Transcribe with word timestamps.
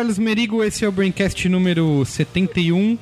Carlos 0.00 0.18
Merigo, 0.18 0.64
esse 0.64 0.82
é 0.82 0.88
o 0.88 0.92
Braincast 0.92 1.46
número 1.46 2.02
71. 2.06 2.96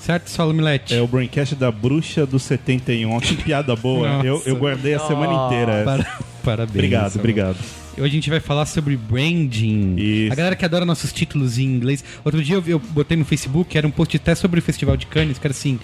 Certo, 0.00 0.28
Saulo 0.28 0.52
Milete? 0.52 0.92
É 0.92 1.00
o 1.00 1.06
Braincast 1.06 1.54
da 1.54 1.70
Bruxa 1.70 2.26
do 2.26 2.40
71. 2.40 3.08
Olha 3.08 3.20
que 3.20 3.36
piada 3.36 3.76
boa. 3.76 4.08
Eu, 4.26 4.42
eu 4.44 4.56
guardei 4.56 4.94
a 4.94 4.98
semana 4.98 5.46
inteira. 5.46 5.72
essa. 5.74 5.84
Para- 5.84 6.18
Parabéns. 6.42 6.74
Obrigado, 6.74 7.16
obrigado. 7.20 7.56
Hoje 7.96 8.04
a 8.04 8.08
gente 8.08 8.28
vai 8.30 8.40
falar 8.40 8.66
sobre 8.66 8.96
branding. 8.96 9.94
Isso. 9.96 10.32
A 10.32 10.34
galera 10.34 10.56
que 10.56 10.64
adora 10.64 10.84
nossos 10.84 11.12
títulos 11.12 11.56
em 11.56 11.62
inglês. 11.66 12.02
Outro 12.24 12.42
dia 12.42 12.56
eu, 12.56 12.64
eu 12.66 12.78
botei 12.80 13.16
no 13.16 13.24
Facebook, 13.24 13.78
era 13.78 13.86
um 13.86 13.90
post 13.92 14.16
até 14.16 14.34
sobre 14.34 14.58
o 14.58 14.62
Festival 14.62 14.96
de 14.96 15.06
Cannes, 15.06 15.38
que 15.38 15.46
era 15.46 15.52
assim... 15.52 15.78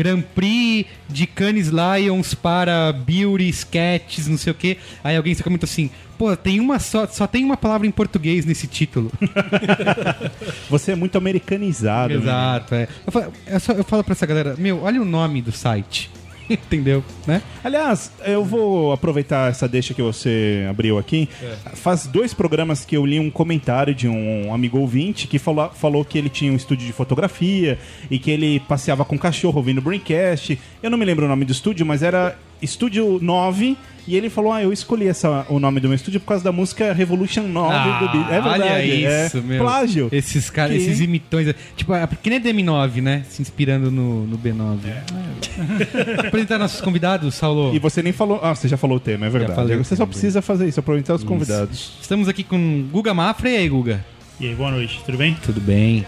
Grand 0.00 0.22
Prix 0.34 0.86
de 1.10 1.26
Cannes 1.26 1.68
Lions 1.68 2.32
para 2.32 2.90
Beauty 2.90 3.50
Sketches, 3.50 4.26
não 4.28 4.38
sei 4.38 4.50
o 4.52 4.54
quê. 4.54 4.78
Aí 5.04 5.14
alguém 5.14 5.34
só 5.34 5.44
comentou 5.44 5.66
assim, 5.66 5.90
pô, 6.16 6.34
tem 6.34 6.58
uma 6.58 6.78
só, 6.78 7.06
só 7.06 7.26
tem 7.26 7.44
uma 7.44 7.56
palavra 7.56 7.86
em 7.86 7.90
português 7.90 8.46
nesse 8.46 8.66
título. 8.66 9.12
Você 10.70 10.92
é 10.92 10.96
muito 10.96 11.18
americanizado. 11.18 12.14
né? 12.14 12.20
Exato, 12.20 12.74
é. 12.74 12.88
Eu 13.06 13.12
falo, 13.12 13.32
eu, 13.46 13.60
só- 13.60 13.72
eu 13.72 13.84
falo 13.84 14.02
pra 14.04 14.12
essa 14.12 14.24
galera, 14.26 14.54
meu, 14.58 14.82
olha 14.82 15.00
o 15.02 15.04
nome 15.04 15.42
do 15.42 15.52
site. 15.52 16.10
Entendeu? 16.66 17.04
Né? 17.26 17.42
Aliás, 17.62 18.10
eu 18.24 18.44
vou 18.44 18.92
aproveitar 18.92 19.50
essa 19.50 19.68
deixa 19.68 19.94
que 19.94 20.02
você 20.02 20.66
abriu 20.68 20.98
aqui. 20.98 21.28
Faz 21.74 22.06
dois 22.06 22.34
programas 22.34 22.84
que 22.84 22.96
eu 22.96 23.06
li 23.06 23.20
um 23.20 23.30
comentário 23.30 23.94
de 23.94 24.08
um 24.08 24.52
amigo 24.52 24.78
ouvinte 24.78 25.26
que 25.26 25.38
falou, 25.38 25.70
falou 25.70 26.04
que 26.04 26.18
ele 26.18 26.28
tinha 26.28 26.52
um 26.52 26.56
estúdio 26.56 26.86
de 26.86 26.92
fotografia 26.92 27.78
e 28.10 28.18
que 28.18 28.30
ele 28.30 28.60
passeava 28.60 29.04
com 29.04 29.16
cachorro 29.18 29.58
ouvindo 29.58 29.80
Braincast. 29.80 30.58
Eu 30.82 30.90
não 30.90 30.98
me 30.98 31.04
lembro 31.04 31.24
o 31.24 31.28
nome 31.28 31.44
do 31.44 31.52
estúdio, 31.52 31.86
mas 31.86 32.02
era 32.02 32.36
Estúdio 32.62 33.18
9. 33.20 33.76
E 34.08 34.16
ele 34.16 34.30
falou: 34.30 34.52
Ah, 34.52 34.62
eu 34.62 34.72
escolhi 34.72 35.06
essa, 35.06 35.44
o 35.48 35.60
nome 35.60 35.78
do 35.78 35.86
meu 35.86 35.94
estúdio 35.94 36.18
por 36.20 36.26
causa 36.26 36.42
da 36.42 36.50
música 36.50 36.92
Revolution 36.92 37.42
9 37.42 37.74
do 37.76 37.98
Beatles. 38.12 38.26
É 38.26 38.40
verdade. 38.40 38.62
Ah, 38.62 38.74
olha 38.74 38.84
isso, 39.26 39.38
é 39.38 39.40
meu. 39.40 39.62
plágio. 39.62 40.08
Esses 40.10 40.50
caras, 40.50 40.76
Que- 40.76 40.82
esses 40.82 41.00
imitões. 41.00 41.54
Tipo, 41.76 41.94
é 41.94 42.08
que 42.20 42.30
nem 42.30 42.40
DM9, 42.40 43.00
né? 43.02 43.24
Se 43.28 43.40
inspirando 43.42 43.90
no, 43.90 44.26
no 44.26 44.38
B9. 44.38 44.78
É. 44.86 46.26
Apresentar 46.26 46.58
nossos 46.58 46.80
convidados, 46.80 47.34
Saulo. 47.34 47.74
E 47.74 47.78
você 47.78 48.02
nem 48.02 48.12
falou. 48.12 48.40
Ah, 48.42 48.54
você 48.54 48.66
já 48.68 48.76
falou 48.76 48.96
o 48.96 49.00
tema, 49.00 49.26
é 49.26 49.30
verdade. 49.30 49.54
falei 49.54 49.76
você 49.76 49.94
só 49.94 50.06
precisa 50.06 50.40
fazer 50.42 50.66
isso, 50.66 50.80
aproveitar 50.80 51.14
os 51.14 51.22
convidados. 51.22 51.92
Estamos 52.00 52.26
aqui 52.26 52.42
com 52.42 52.88
Guga 52.90 53.12
Mafra. 53.14 53.50
E 53.50 53.56
aí, 53.58 53.68
Guga? 53.68 54.04
E 54.40 54.48
aí, 54.48 54.54
boa 54.54 54.70
noite, 54.70 55.00
tudo 55.04 55.18
bem? 55.18 55.36
Tudo 55.44 55.60
bem? 55.60 56.06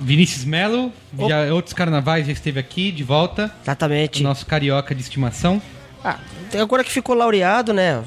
Vinícius 0.00 0.44
Melo, 0.44 0.92
já, 1.28 1.52
outros 1.52 1.74
carnavais 1.74 2.26
já 2.26 2.32
esteve 2.32 2.58
aqui, 2.60 2.90
de 2.90 3.02
volta. 3.02 3.52
Exatamente. 3.62 4.22
Nosso 4.22 4.46
carioca 4.46 4.94
de 4.94 5.00
estimação. 5.02 5.60
Ah, 6.04 6.18
agora 6.60 6.84
que 6.84 6.90
ficou 6.90 7.14
laureado, 7.14 7.72
né? 7.72 8.02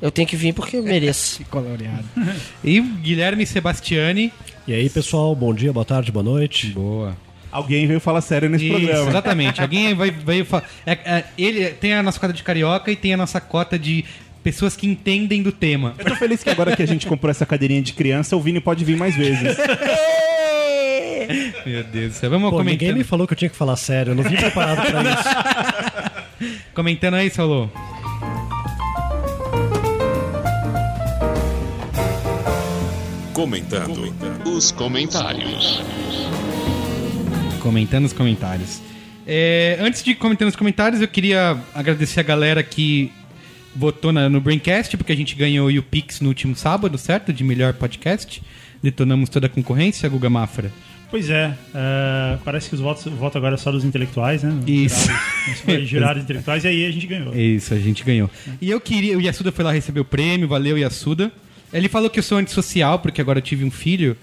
Eu 0.00 0.10
tenho 0.10 0.28
que 0.28 0.36
vir 0.36 0.52
porque 0.52 0.76
eu 0.76 0.82
mereço. 0.82 1.38
Ficou 1.44 1.62
laureado. 1.62 2.04
e 2.62 2.80
Guilherme 2.80 3.46
Sebastiani. 3.46 4.32
E 4.66 4.72
aí, 4.72 4.88
pessoal, 4.88 5.34
bom 5.34 5.54
dia, 5.54 5.72
boa 5.72 5.84
tarde, 5.84 6.12
boa 6.12 6.22
noite. 6.22 6.68
Boa. 6.68 7.16
Alguém 7.50 7.86
veio 7.86 8.00
falar 8.00 8.20
sério 8.20 8.48
nesse 8.48 8.66
Isso, 8.66 8.74
programa. 8.74 9.10
exatamente. 9.10 9.60
Alguém 9.62 9.94
vai, 9.94 10.10
veio 10.10 10.44
falar. 10.44 10.64
É, 10.84 10.92
é, 10.92 11.24
ele 11.38 11.70
tem 11.70 11.94
a 11.94 12.02
nossa 12.02 12.18
cota 12.18 12.32
de 12.32 12.42
carioca 12.42 12.90
e 12.90 12.96
tem 12.96 13.14
a 13.14 13.16
nossa 13.16 13.40
cota 13.40 13.78
de 13.78 14.04
pessoas 14.42 14.76
que 14.76 14.86
entendem 14.86 15.42
do 15.42 15.52
tema. 15.52 15.94
Eu 15.98 16.04
tô 16.04 16.16
feliz 16.16 16.42
que 16.42 16.50
agora 16.50 16.76
que 16.76 16.82
a 16.82 16.86
gente 16.86 17.06
comprou 17.06 17.30
essa 17.30 17.46
cadeirinha 17.46 17.80
de 17.80 17.92
criança, 17.92 18.36
o 18.36 18.40
Vini 18.40 18.60
pode 18.60 18.84
vir 18.84 18.96
mais 18.96 19.16
vezes. 19.16 19.56
Meu 21.66 21.84
Deus 21.84 22.12
do 22.12 22.14
céu. 22.18 22.30
Vamos 22.30 22.50
Pô, 22.50 22.58
ninguém 22.58 22.78
comentando, 22.78 22.98
me 22.98 23.04
falou 23.04 23.26
que 23.26 23.32
eu 23.32 23.36
tinha 23.38 23.48
que 23.48 23.56
falar 23.56 23.76
sério, 23.76 24.12
eu 24.12 24.14
não 24.14 24.22
vim 24.24 24.36
preparado 24.36 24.82
pra 24.86 25.02
isso. 26.48 26.60
comentando 26.74 27.14
aí, 27.14 27.30
Saulo. 27.30 27.70
Comentando 33.32 34.12
os 34.46 34.70
comentários. 34.70 35.82
Comentando 37.60 38.04
os 38.04 38.12
comentários. 38.12 38.80
É, 39.26 39.76
antes 39.80 40.02
de 40.02 40.14
comentar 40.14 40.46
nos 40.46 40.54
comentários, 40.56 41.00
eu 41.00 41.08
queria 41.08 41.58
agradecer 41.74 42.20
a 42.20 42.22
galera 42.22 42.62
que 42.62 43.10
votou 43.74 44.12
na- 44.12 44.28
no 44.28 44.40
Braincast, 44.40 44.96
porque 44.96 45.12
a 45.12 45.16
gente 45.16 45.34
ganhou 45.34 45.68
o 45.68 45.82
Pix 45.82 46.20
no 46.20 46.28
último 46.28 46.54
sábado, 46.54 46.96
certo? 46.96 47.32
De 47.32 47.42
melhor 47.42 47.72
podcast. 47.72 48.40
Detonamos 48.82 49.28
toda 49.28 49.46
a 49.46 49.50
concorrência, 49.50 50.08
Guga 50.08 50.30
Mafra. 50.30 50.70
Pois 51.14 51.30
é, 51.30 51.56
é, 51.72 52.38
parece 52.44 52.68
que 52.68 52.74
os 52.74 52.80
votos, 52.80 53.06
o 53.06 53.10
voto 53.12 53.38
agora 53.38 53.54
é 53.54 53.56
só 53.56 53.70
dos 53.70 53.84
intelectuais, 53.84 54.42
né? 54.42 54.52
Isso. 54.66 55.08
Jurados, 55.64 55.88
jurados 55.88 56.22
intelectuais, 56.24 56.64
e 56.64 56.66
aí 56.66 56.86
a 56.86 56.90
gente 56.90 57.06
ganhou. 57.06 57.32
Isso, 57.32 57.72
a 57.72 57.78
gente 57.78 58.02
ganhou. 58.02 58.28
E 58.60 58.68
eu 58.68 58.80
queria. 58.80 59.16
O 59.16 59.20
Yasuda 59.20 59.52
foi 59.52 59.64
lá 59.64 59.70
receber 59.70 60.00
o 60.00 60.04
prêmio, 60.04 60.48
valeu, 60.48 60.76
Yasuda. 60.76 61.30
Ele 61.72 61.88
falou 61.88 62.10
que 62.10 62.18
eu 62.18 62.22
sou 62.24 62.38
antissocial, 62.38 62.98
porque 62.98 63.20
agora 63.20 63.38
eu 63.38 63.42
tive 63.42 63.64
um 63.64 63.70
filho. 63.70 64.16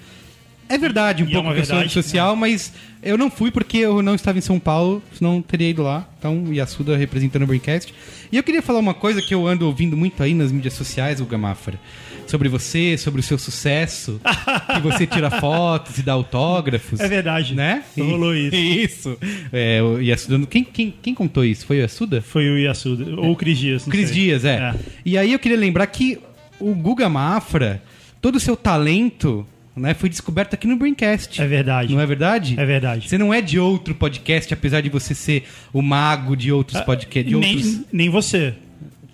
É 0.71 0.77
verdade, 0.77 1.21
um 1.21 1.27
E 1.27 1.29
é 1.29 1.33
pouco 1.33 1.47
uma 1.49 1.53
que 1.53 1.61
eu 1.61 1.65
sou 1.65 1.75
verdade, 1.75 1.97
antissocial, 1.97 2.35
mas 2.35 2.71
eu 3.03 3.17
não 3.17 3.29
fui 3.29 3.51
porque 3.51 3.77
eu 3.77 4.01
não 4.01 4.15
estava 4.15 4.37
em 4.37 4.41
São 4.41 4.57
Paulo, 4.57 5.03
senão 5.13 5.41
teria 5.41 5.69
ido 5.69 5.83
lá. 5.83 6.07
Então, 6.17 6.45
o 6.45 6.53
Yasuda 6.53 6.95
representando 6.95 7.43
o 7.43 7.47
Braincast. 7.47 7.93
E 8.31 8.37
eu 8.37 8.43
queria 8.43 8.61
falar 8.61 8.79
uma 8.79 8.93
coisa 8.93 9.21
que 9.21 9.33
eu 9.33 9.45
ando 9.45 9.65
ouvindo 9.65 9.97
muito 9.97 10.23
aí 10.23 10.33
nas 10.33 10.51
mídias 10.51 10.73
sociais, 10.73 11.19
o 11.19 11.25
Gamafra. 11.25 11.77
Sobre 12.25 12.47
você, 12.47 12.97
sobre 12.97 13.19
o 13.19 13.23
seu 13.23 13.37
sucesso, 13.37 14.21
que 14.73 14.79
você 14.81 15.05
tira 15.05 15.29
fotos 15.29 15.97
e 15.97 16.03
dá 16.03 16.13
autógrafos. 16.13 17.01
É 17.01 17.07
verdade. 17.07 17.53
Né? 17.53 17.83
Rolou 17.97 18.33
isso. 18.37 18.55
Isso. 18.55 19.17
É, 19.51 19.81
o 19.83 19.99
Yasuda. 19.99 20.45
Quem, 20.47 20.63
quem, 20.63 20.93
quem 21.01 21.13
contou 21.13 21.43
isso? 21.43 21.65
Foi 21.65 21.79
o 21.79 21.81
Yasuda? 21.81 22.21
Foi 22.21 22.49
o 22.49 22.57
Yasuda, 22.57 23.19
ou 23.19 23.31
o 23.31 23.35
Cris 23.35 23.57
Dias. 23.57 23.83
Cris 23.83 24.09
sei. 24.09 24.15
Dias, 24.15 24.45
é. 24.45 24.73
E 25.03 25.17
aí 25.17 25.33
eu 25.33 25.39
queria 25.39 25.57
lembrar 25.57 25.85
que 25.87 26.19
o 26.59 26.73
Guga 26.73 27.09
Mafra, 27.09 27.83
todo 28.21 28.35
o 28.35 28.39
seu 28.39 28.55
talento, 28.55 29.45
né, 29.75 29.93
foi 29.93 30.09
descoberto 30.09 30.53
aqui 30.53 30.67
no 30.67 30.75
Braincast. 30.75 31.41
É 31.41 31.47
verdade. 31.47 31.93
Não 31.93 32.01
é 32.01 32.05
verdade? 32.05 32.59
É 32.59 32.65
verdade. 32.65 33.07
Você 33.09 33.17
não 33.17 33.33
é 33.33 33.41
de 33.41 33.59
outro 33.59 33.95
podcast, 33.95 34.53
apesar 34.53 34.81
de 34.81 34.89
você 34.89 35.13
ser 35.15 35.45
o 35.71 35.81
mago 35.81 36.35
de 36.35 36.51
outros 36.51 36.81
podcasts. 36.81 37.29
De 37.29 37.35
Ah, 37.35 37.39
nem, 37.39 37.55
outros... 37.55 37.79
nem 37.91 38.09
você. 38.09 38.53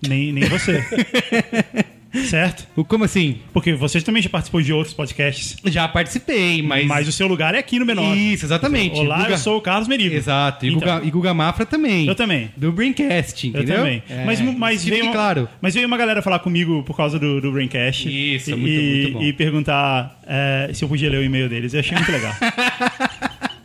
Nem, 0.07 0.31
nem 0.31 0.45
você. 0.45 0.83
certo? 2.13 2.67
O- 2.75 2.83
Como 2.85 3.03
assim? 3.03 3.37
Porque 3.53 3.73
você 3.73 3.99
também 4.01 4.21
já 4.21 4.29
participou 4.29 4.61
de 4.61 4.71
outros 4.73 4.93
podcasts. 4.93 5.55
Já 5.65 5.87
participei, 5.87 6.61
mas. 6.61 6.85
Mas, 6.87 7.07
o 7.07 7.11
seu 7.11 7.27
lugar 7.27 7.53
é 7.55 7.59
aqui 7.59 7.79
no 7.79 7.85
Menor. 7.85 8.15
Isso, 8.17 8.45
exatamente. 8.45 8.99
Olá, 8.99 9.17
Guga- 9.19 9.29
eu 9.31 9.37
sou 9.37 9.57
o 9.57 9.61
Carlos 9.61 9.87
Merigo. 9.87 10.15
Exato. 10.15 10.65
E, 10.65 10.69
Então, 10.69 10.79
Guga, 10.79 11.01
e 11.07 11.11
Guga 11.11 11.33
Mafra 11.33 11.65
também. 11.65 12.07
Eu 12.07 12.15
também. 12.15 12.49
Do 12.55 12.71
Braincast, 12.71 13.45
Eu 13.47 13.49
entendeu? 13.51 13.77
também. 13.77 14.03
É, 14.09 14.25
Mas, 14.25 14.39
mas, 14.41 14.83
veio 14.83 15.03
uma, 15.05 15.11
claro. 15.13 15.49
mas 15.61 15.73
veio 15.73 15.87
uma 15.87 15.97
galera 15.97 16.21
falar 16.21 16.39
comigo 16.39 16.83
por 16.83 16.95
causa 16.95 17.17
do, 17.19 17.39
do 17.41 17.51
Braincast. 17.51 18.07
Isso, 18.07 18.51
e, 18.51 18.55
muito- 18.55 18.81
muito 18.81 19.11
bom. 19.13 19.23
E 19.23 19.33
perguntar 19.33 20.19
é, 20.27 20.69
se 20.73 20.83
eu 20.83 20.89
podia 20.89 21.09
ler 21.09 21.17
o 21.19 21.23
e-mail 21.23 21.47
deles. 21.49 21.73
Eu 21.73 21.79
achei 21.79 21.95
muito 21.97 22.11
legal. 22.11 22.33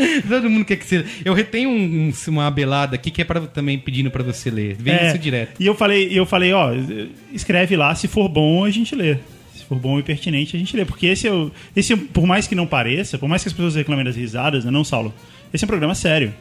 Todo 0.28 0.48
mundo 0.50 0.64
quer 0.64 0.76
que 0.76 0.86
você. 0.86 1.04
Eu 1.24 1.34
retenho 1.34 1.68
um- 1.68 2.08
um- 2.08 2.12
uma 2.30 2.46
abelada 2.46 2.94
aqui 2.96 3.10
que 3.10 3.20
é 3.22 3.25
para 3.25 3.40
também 3.43 3.78
pedindo 3.78 4.10
pra 4.10 4.22
você 4.22 4.50
ler. 4.50 4.76
Vem 4.78 4.94
É, 4.94 5.08
isso 5.08 5.19
direto. 5.19 5.60
E 5.60 5.66
eu 5.66 5.75
falei, 5.75 6.08
eu 6.12 6.25
falei, 6.26 6.52
ó, 6.52 6.70
escreve 7.32 7.76
lá, 7.76 7.94
se 7.94 8.08
for 8.08 8.28
bom, 8.28 8.64
a 8.64 8.70
gente 8.70 8.94
lê. 8.94 9.16
Se 9.54 9.64
for 9.64 9.78
bom 9.78 9.99
e 9.99 10.02
pertinente, 10.02 10.56
a 10.56 10.58
gente 10.58 10.76
lê. 10.76 10.84
Porque 10.84 11.06
esse 11.06 11.26
é 11.26 11.32
o. 11.32 11.50
Esse, 11.75 11.93
é- 11.93 11.96
por 11.96 12.26
mais 12.26 12.46
que 12.46 12.54
não 12.54 12.66
pareça, 12.66 13.19
por 13.19 13.28
mais 13.28 13.43
que 13.43 13.49
as 13.49 13.52
pessoas 13.52 13.75
reclamem 13.75 14.04
das 14.04 14.16
risadas, 14.16 14.64
né, 14.64 14.70
não, 14.70 14.84
Saulo? 14.84 15.12
Esse 15.52 15.64
é 15.64 15.66
um 15.66 15.69
programa 15.69 15.94
sério. 15.94 16.32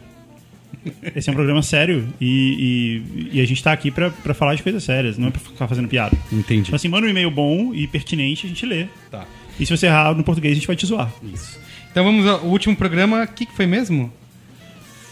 Esse 1.16 1.30
é 1.30 1.31
um 1.31 1.36
programa 1.36 1.62
sério 1.62 2.08
e, 2.19 3.04
e- 3.31 3.38
e 3.38 3.42
a 3.42 3.46
gente 3.46 3.62
tá 3.62 3.72
aqui 3.72 3.92
pra, 3.92 4.10
pra 4.10 4.34
falar 4.34 4.56
de 4.56 4.63
coisas 4.63 4.84
sérias, 4.84 5.18
não 5.18 5.28
é 5.28 5.31
pra 5.31 5.40
ficar 5.40 5.68
fazendo 5.68 5.88
piada. 5.88 6.18
Entendi. 6.31 6.62
Então, 6.62 6.75
assim, 6.75 6.88
manda 6.88 7.06
um 7.06 7.10
e-mail 7.10 7.30
bom 7.30 7.74
e 7.74 7.86
pertinente, 7.88 8.46
a 8.46 8.50
gente 8.50 8.66
lê. 8.66 8.86
Tá. 9.12 9.25
E 9.60 9.66
se 9.66 9.75
você 9.75 9.86
errar 9.88 10.16
no 10.16 10.24
português, 10.24 10.54
a 10.54 10.56
gente 10.56 10.66
vai 10.68 10.75
te 10.75 10.86
zoar. 10.86 11.12
Isso. 11.22 11.60
Então 11.92 12.04
vamos 12.04 12.26
ao 12.26 12.40
último 12.42 12.76
programa. 12.76 13.24
O 13.24 13.28
que, 13.28 13.46
que 13.46 13.54
foi 13.56 13.66
mesmo? 13.66 14.12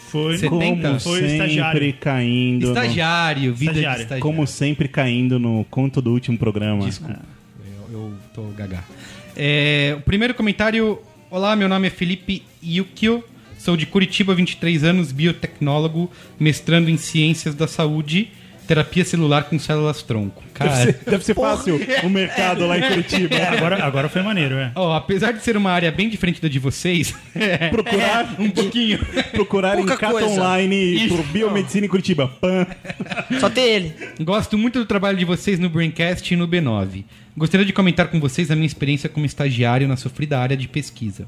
Foi, 0.10 0.38
70? 0.38 0.88
Como 0.88 1.00
foi 1.00 1.20
sempre 1.20 1.34
estagiário. 1.34 1.94
caindo. 2.00 2.64
no- 2.68 2.74
Estagiário, 2.74 3.54
vida 3.54 3.72
Estagiário. 3.72 3.98
de 3.98 4.04
estagiário. 4.04 4.22
Como 4.24 4.48
sempre 4.48 4.88
caindo 4.88 5.38
no 5.38 5.66
conto 5.70 6.02
do 6.02 6.12
último 6.12 6.38
programa. 6.38 6.86
Desculpa, 6.86 7.20
eu, 7.92 7.94
eu 8.00 8.14
tô 8.34 8.44
gaga. 8.58 8.84
É, 9.36 9.96
o 9.98 10.02
primeiro 10.02 10.34
comentário. 10.34 11.00
Olá, 11.30 11.56
meu 11.56 11.70
nome 11.70 11.86
é 11.88 11.90
Felipe 11.92 12.42
Yukio, 12.64 13.24
Sou 13.60 13.78
de 13.78 13.86
Curitiba, 13.86 14.34
23 14.34 14.84
anos, 14.84 15.12
biotecnólogo, 15.12 16.10
mestrando 16.40 16.90
em 16.90 16.98
ciências 16.98 17.54
da 17.54 17.68
saúde, 17.68 18.30
terapia 18.70 19.04
celular 19.04 19.46
com 19.46 19.58
células 19.58 20.04
tronco. 20.04 20.44
Deve 20.44 20.54
Cara, 20.54 20.76
ser, 20.76 21.00
deve 21.04 21.26
ser 21.26 21.34
fácil 21.34 21.82
o 22.04 22.10
mercado 22.10 22.68
lá 22.68 22.78
em 22.78 22.84
Curitiba. 22.84 23.36
É, 23.36 23.48
agora, 23.48 23.84
agora 23.84 24.10
foi 24.10 24.22
maneiro, 24.22 24.56
é. 24.58 24.72
ó, 24.76 24.94
apesar 24.96 25.32
de 25.32 25.44
ser 25.44 25.58
uma 25.58 25.72
área 25.72 25.92
bem 25.92 26.08
diferente 26.08 26.40
da 26.40 26.48
de 26.48 26.60
vocês, 26.60 27.16
Procurar, 27.72 28.36
um 28.38 28.52
pouquinho. 28.52 29.00
procurar 29.32 29.80
em 29.80 29.86
Cata 29.88 30.12
coisa. 30.12 30.28
Online 30.28 31.06
Isso. 31.06 31.16
por 31.16 31.26
Biomedicina 31.26 31.88
em 31.88 31.90
Curitiba. 31.90 32.28
Pan. 32.28 32.68
Só 33.40 33.50
tem 33.50 33.66
ele. 33.66 33.96
Gosto 34.22 34.56
muito 34.56 34.78
do 34.78 34.86
trabalho 34.86 35.18
de 35.18 35.26
vocês 35.26 35.58
no 35.58 35.68
Braincast 35.68 36.32
e 36.32 36.38
no 36.38 36.48
B9. 36.48 37.06
Gostaria 37.36 37.66
de 37.66 37.74
comentar 37.74 38.10
com 38.10 38.20
vocês 38.20 38.52
a 38.52 38.56
minha 38.56 38.68
experiência 38.68 39.10
como 39.10 39.26
estagiário 39.26 39.88
na 39.88 39.98
sofrida 39.98 40.38
área 40.38 40.56
de 40.56 40.68
pesquisa. 40.68 41.26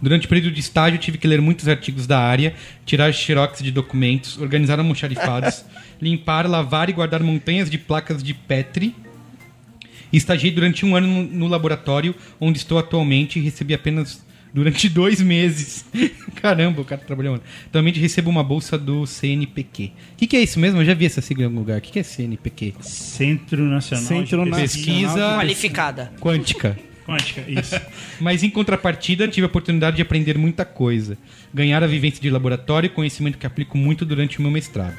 Durante 0.00 0.26
o 0.26 0.28
período 0.28 0.52
de 0.52 0.60
estágio, 0.60 0.98
tive 0.98 1.18
que 1.18 1.26
ler 1.26 1.40
muitos 1.40 1.66
artigos 1.68 2.06
da 2.06 2.18
área, 2.20 2.54
tirar 2.86 3.12
xerox 3.12 3.62
de 3.62 3.70
documentos, 3.72 4.38
organizar 4.38 4.78
almoxarifados, 4.78 5.64
limpar, 6.00 6.48
lavar 6.48 6.88
e 6.88 6.92
guardar 6.92 7.22
montanhas 7.22 7.68
de 7.68 7.78
placas 7.78 8.22
de 8.22 8.32
Petri. 8.32 8.94
Estagiei 10.12 10.50
durante 10.52 10.86
um 10.86 10.96
ano 10.96 11.24
no, 11.24 11.46
laboratório, 11.48 12.14
onde 12.40 12.58
estou 12.58 12.78
atualmente 12.78 13.38
e 13.38 13.42
recebi 13.42 13.74
apenas 13.74 14.24
durante 14.54 14.88
dois 14.90 15.20
meses. 15.20 15.84
Caramba, 16.36 16.80
o 16.80 16.84
cara 16.84 17.00
trabalhou. 17.00 17.34
ano. 17.34 17.42
Atualmente 17.66 18.00
recebo 18.00 18.30
uma 18.30 18.42
bolsa 18.42 18.78
do 18.78 19.04
CNPq. 19.06 19.92
O 20.14 20.16
que, 20.16 20.26
que 20.26 20.36
é 20.36 20.40
isso 20.40 20.58
mesmo? 20.58 20.80
Eu 20.80 20.84
já 20.86 20.94
vi 20.94 21.04
essa 21.04 21.20
sigla 21.20 21.42
em 21.42 21.46
algum 21.46 21.58
lugar. 21.58 21.78
O 21.78 21.80
que, 21.82 21.92
que 21.92 21.98
é 21.98 22.02
CNPq? 22.02 22.74
Centro 22.80 23.62
Nacional 23.64 24.06
Centro 24.06 24.44
de 24.44 24.50
Na- 24.50 24.56
Pesquisa 24.56 25.34
Qualificada. 25.36 26.12
quântica. 26.20 26.78
Quântica, 27.08 27.42
isso. 27.48 27.80
Mas 28.20 28.42
em 28.42 28.50
contrapartida, 28.50 29.26
tive 29.26 29.46
a 29.46 29.48
oportunidade 29.48 29.96
de 29.96 30.02
aprender 30.02 30.36
muita 30.36 30.62
coisa. 30.66 31.16
Ganhar 31.54 31.82
a 31.82 31.86
vivência 31.86 32.20
de 32.20 32.28
laboratório, 32.28 32.90
conhecimento 32.90 33.38
que 33.38 33.46
aplico 33.46 33.78
muito 33.78 34.04
durante 34.04 34.38
o 34.38 34.42
meu 34.42 34.50
mestrado. 34.50 34.96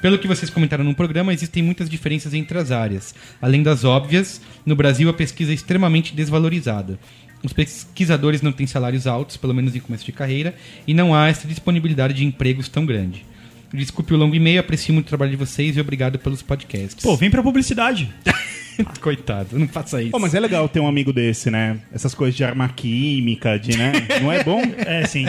Pelo 0.00 0.18
que 0.18 0.26
vocês 0.26 0.50
comentaram 0.50 0.82
no 0.82 0.94
programa, 0.94 1.34
existem 1.34 1.62
muitas 1.62 1.90
diferenças 1.90 2.32
entre 2.32 2.56
as 2.56 2.70
áreas. 2.70 3.14
Além 3.42 3.62
das 3.62 3.84
óbvias, 3.84 4.40
no 4.64 4.74
Brasil 4.74 5.10
a 5.10 5.12
pesquisa 5.12 5.50
é 5.50 5.54
extremamente 5.54 6.14
desvalorizada. 6.14 6.98
Os 7.44 7.52
pesquisadores 7.52 8.40
não 8.40 8.52
têm 8.52 8.66
salários 8.66 9.06
altos, 9.06 9.36
pelo 9.36 9.52
menos 9.52 9.76
em 9.76 9.80
começo 9.80 10.06
de 10.06 10.12
carreira, 10.12 10.54
e 10.86 10.94
não 10.94 11.14
há 11.14 11.28
essa 11.28 11.46
disponibilidade 11.46 12.14
de 12.14 12.24
empregos 12.24 12.70
tão 12.70 12.86
grande. 12.86 13.26
Desculpe 13.70 14.14
o 14.14 14.16
longo 14.16 14.34
e-mail, 14.34 14.60
aprecio 14.60 14.94
muito 14.94 15.06
o 15.06 15.10
trabalho 15.10 15.30
de 15.30 15.36
vocês 15.36 15.76
e 15.76 15.80
obrigado 15.80 16.18
pelos 16.18 16.40
podcasts. 16.40 17.04
Pô, 17.04 17.14
vem 17.16 17.30
pra 17.30 17.42
publicidade. 17.42 18.10
coitado, 19.00 19.58
não 19.58 19.68
faça 19.68 20.00
isso. 20.02 20.10
Pô, 20.12 20.18
mas 20.18 20.34
é 20.34 20.40
legal 20.40 20.68
ter 20.68 20.80
um 20.80 20.86
amigo 20.88 21.12
desse, 21.12 21.50
né? 21.50 21.78
Essas 21.92 22.14
coisas 22.14 22.34
de 22.36 22.44
arma 22.44 22.68
química, 22.68 23.58
de, 23.58 23.76
né? 23.76 23.92
Não 24.20 24.30
é 24.32 24.42
bom? 24.44 24.60
É, 24.78 25.06
sim. 25.06 25.26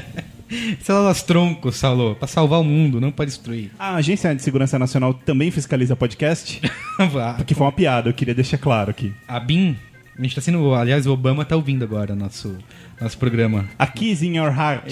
Células 0.82 1.24
troncos, 1.24 1.78
Salô, 1.78 2.16
pra 2.16 2.28
salvar 2.28 2.60
o 2.60 2.64
mundo, 2.64 3.00
não 3.00 3.12
pra 3.12 3.24
destruir. 3.26 3.72
A 3.80 3.96
Agência 3.96 4.36
de 4.36 4.42
Segurança 4.42 4.78
Nacional 4.78 5.14
também 5.14 5.50
fiscaliza 5.52 5.96
podcast? 5.96 6.60
Porque 7.38 7.54
foi 7.54 7.66
uma 7.66 7.72
piada, 7.72 8.10
eu 8.10 8.14
queria 8.14 8.34
deixar 8.34 8.58
claro 8.58 8.90
aqui. 8.92 9.14
a 9.28 9.40
BIM, 9.40 9.78
a 10.18 10.22
gente 10.22 10.36
tá 10.36 10.42
sendo. 10.42 10.74
Aliás, 10.74 11.08
o 11.08 11.14
Obama 11.14 11.46
tá 11.46 11.56
ouvindo 11.56 11.84
agora 11.84 12.16
nosso, 12.16 12.58
nosso 13.00 13.18
programa. 13.18 13.66
A 13.80 13.88
Kiss 13.88 14.26
in 14.26 14.38
Your 14.38 14.54
Heart. 14.54 14.92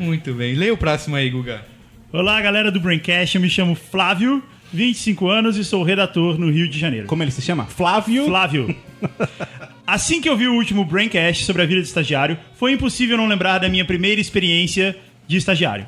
Muito 0.00 0.34
bem. 0.34 0.54
Leia 0.54 0.72
o 0.74 0.76
próximo 0.76 1.16
aí, 1.16 1.30
Guga. 1.30 1.64
Olá, 2.12 2.40
galera 2.40 2.70
do 2.70 2.80
Braincast. 2.80 3.36
Eu 3.36 3.40
me 3.42 3.48
chamo 3.48 3.74
Flávio, 3.74 4.42
25 4.72 5.28
anos 5.28 5.56
e 5.56 5.64
sou 5.64 5.82
redator 5.82 6.38
no 6.38 6.50
Rio 6.50 6.68
de 6.68 6.78
Janeiro. 6.78 7.06
Como 7.06 7.22
ele 7.22 7.30
se 7.30 7.42
chama? 7.42 7.66
Flávio. 7.66 8.26
Flávio. 8.26 8.74
Assim 9.86 10.20
que 10.20 10.28
eu 10.28 10.36
vi 10.36 10.46
o 10.46 10.54
último 10.54 10.84
Braincast 10.84 11.44
sobre 11.44 11.62
a 11.62 11.66
vida 11.66 11.80
de 11.80 11.88
estagiário, 11.88 12.38
foi 12.54 12.72
impossível 12.72 13.16
não 13.16 13.26
lembrar 13.26 13.58
da 13.58 13.68
minha 13.68 13.84
primeira 13.84 14.20
experiência 14.20 14.96
de 15.26 15.36
estagiário. 15.36 15.86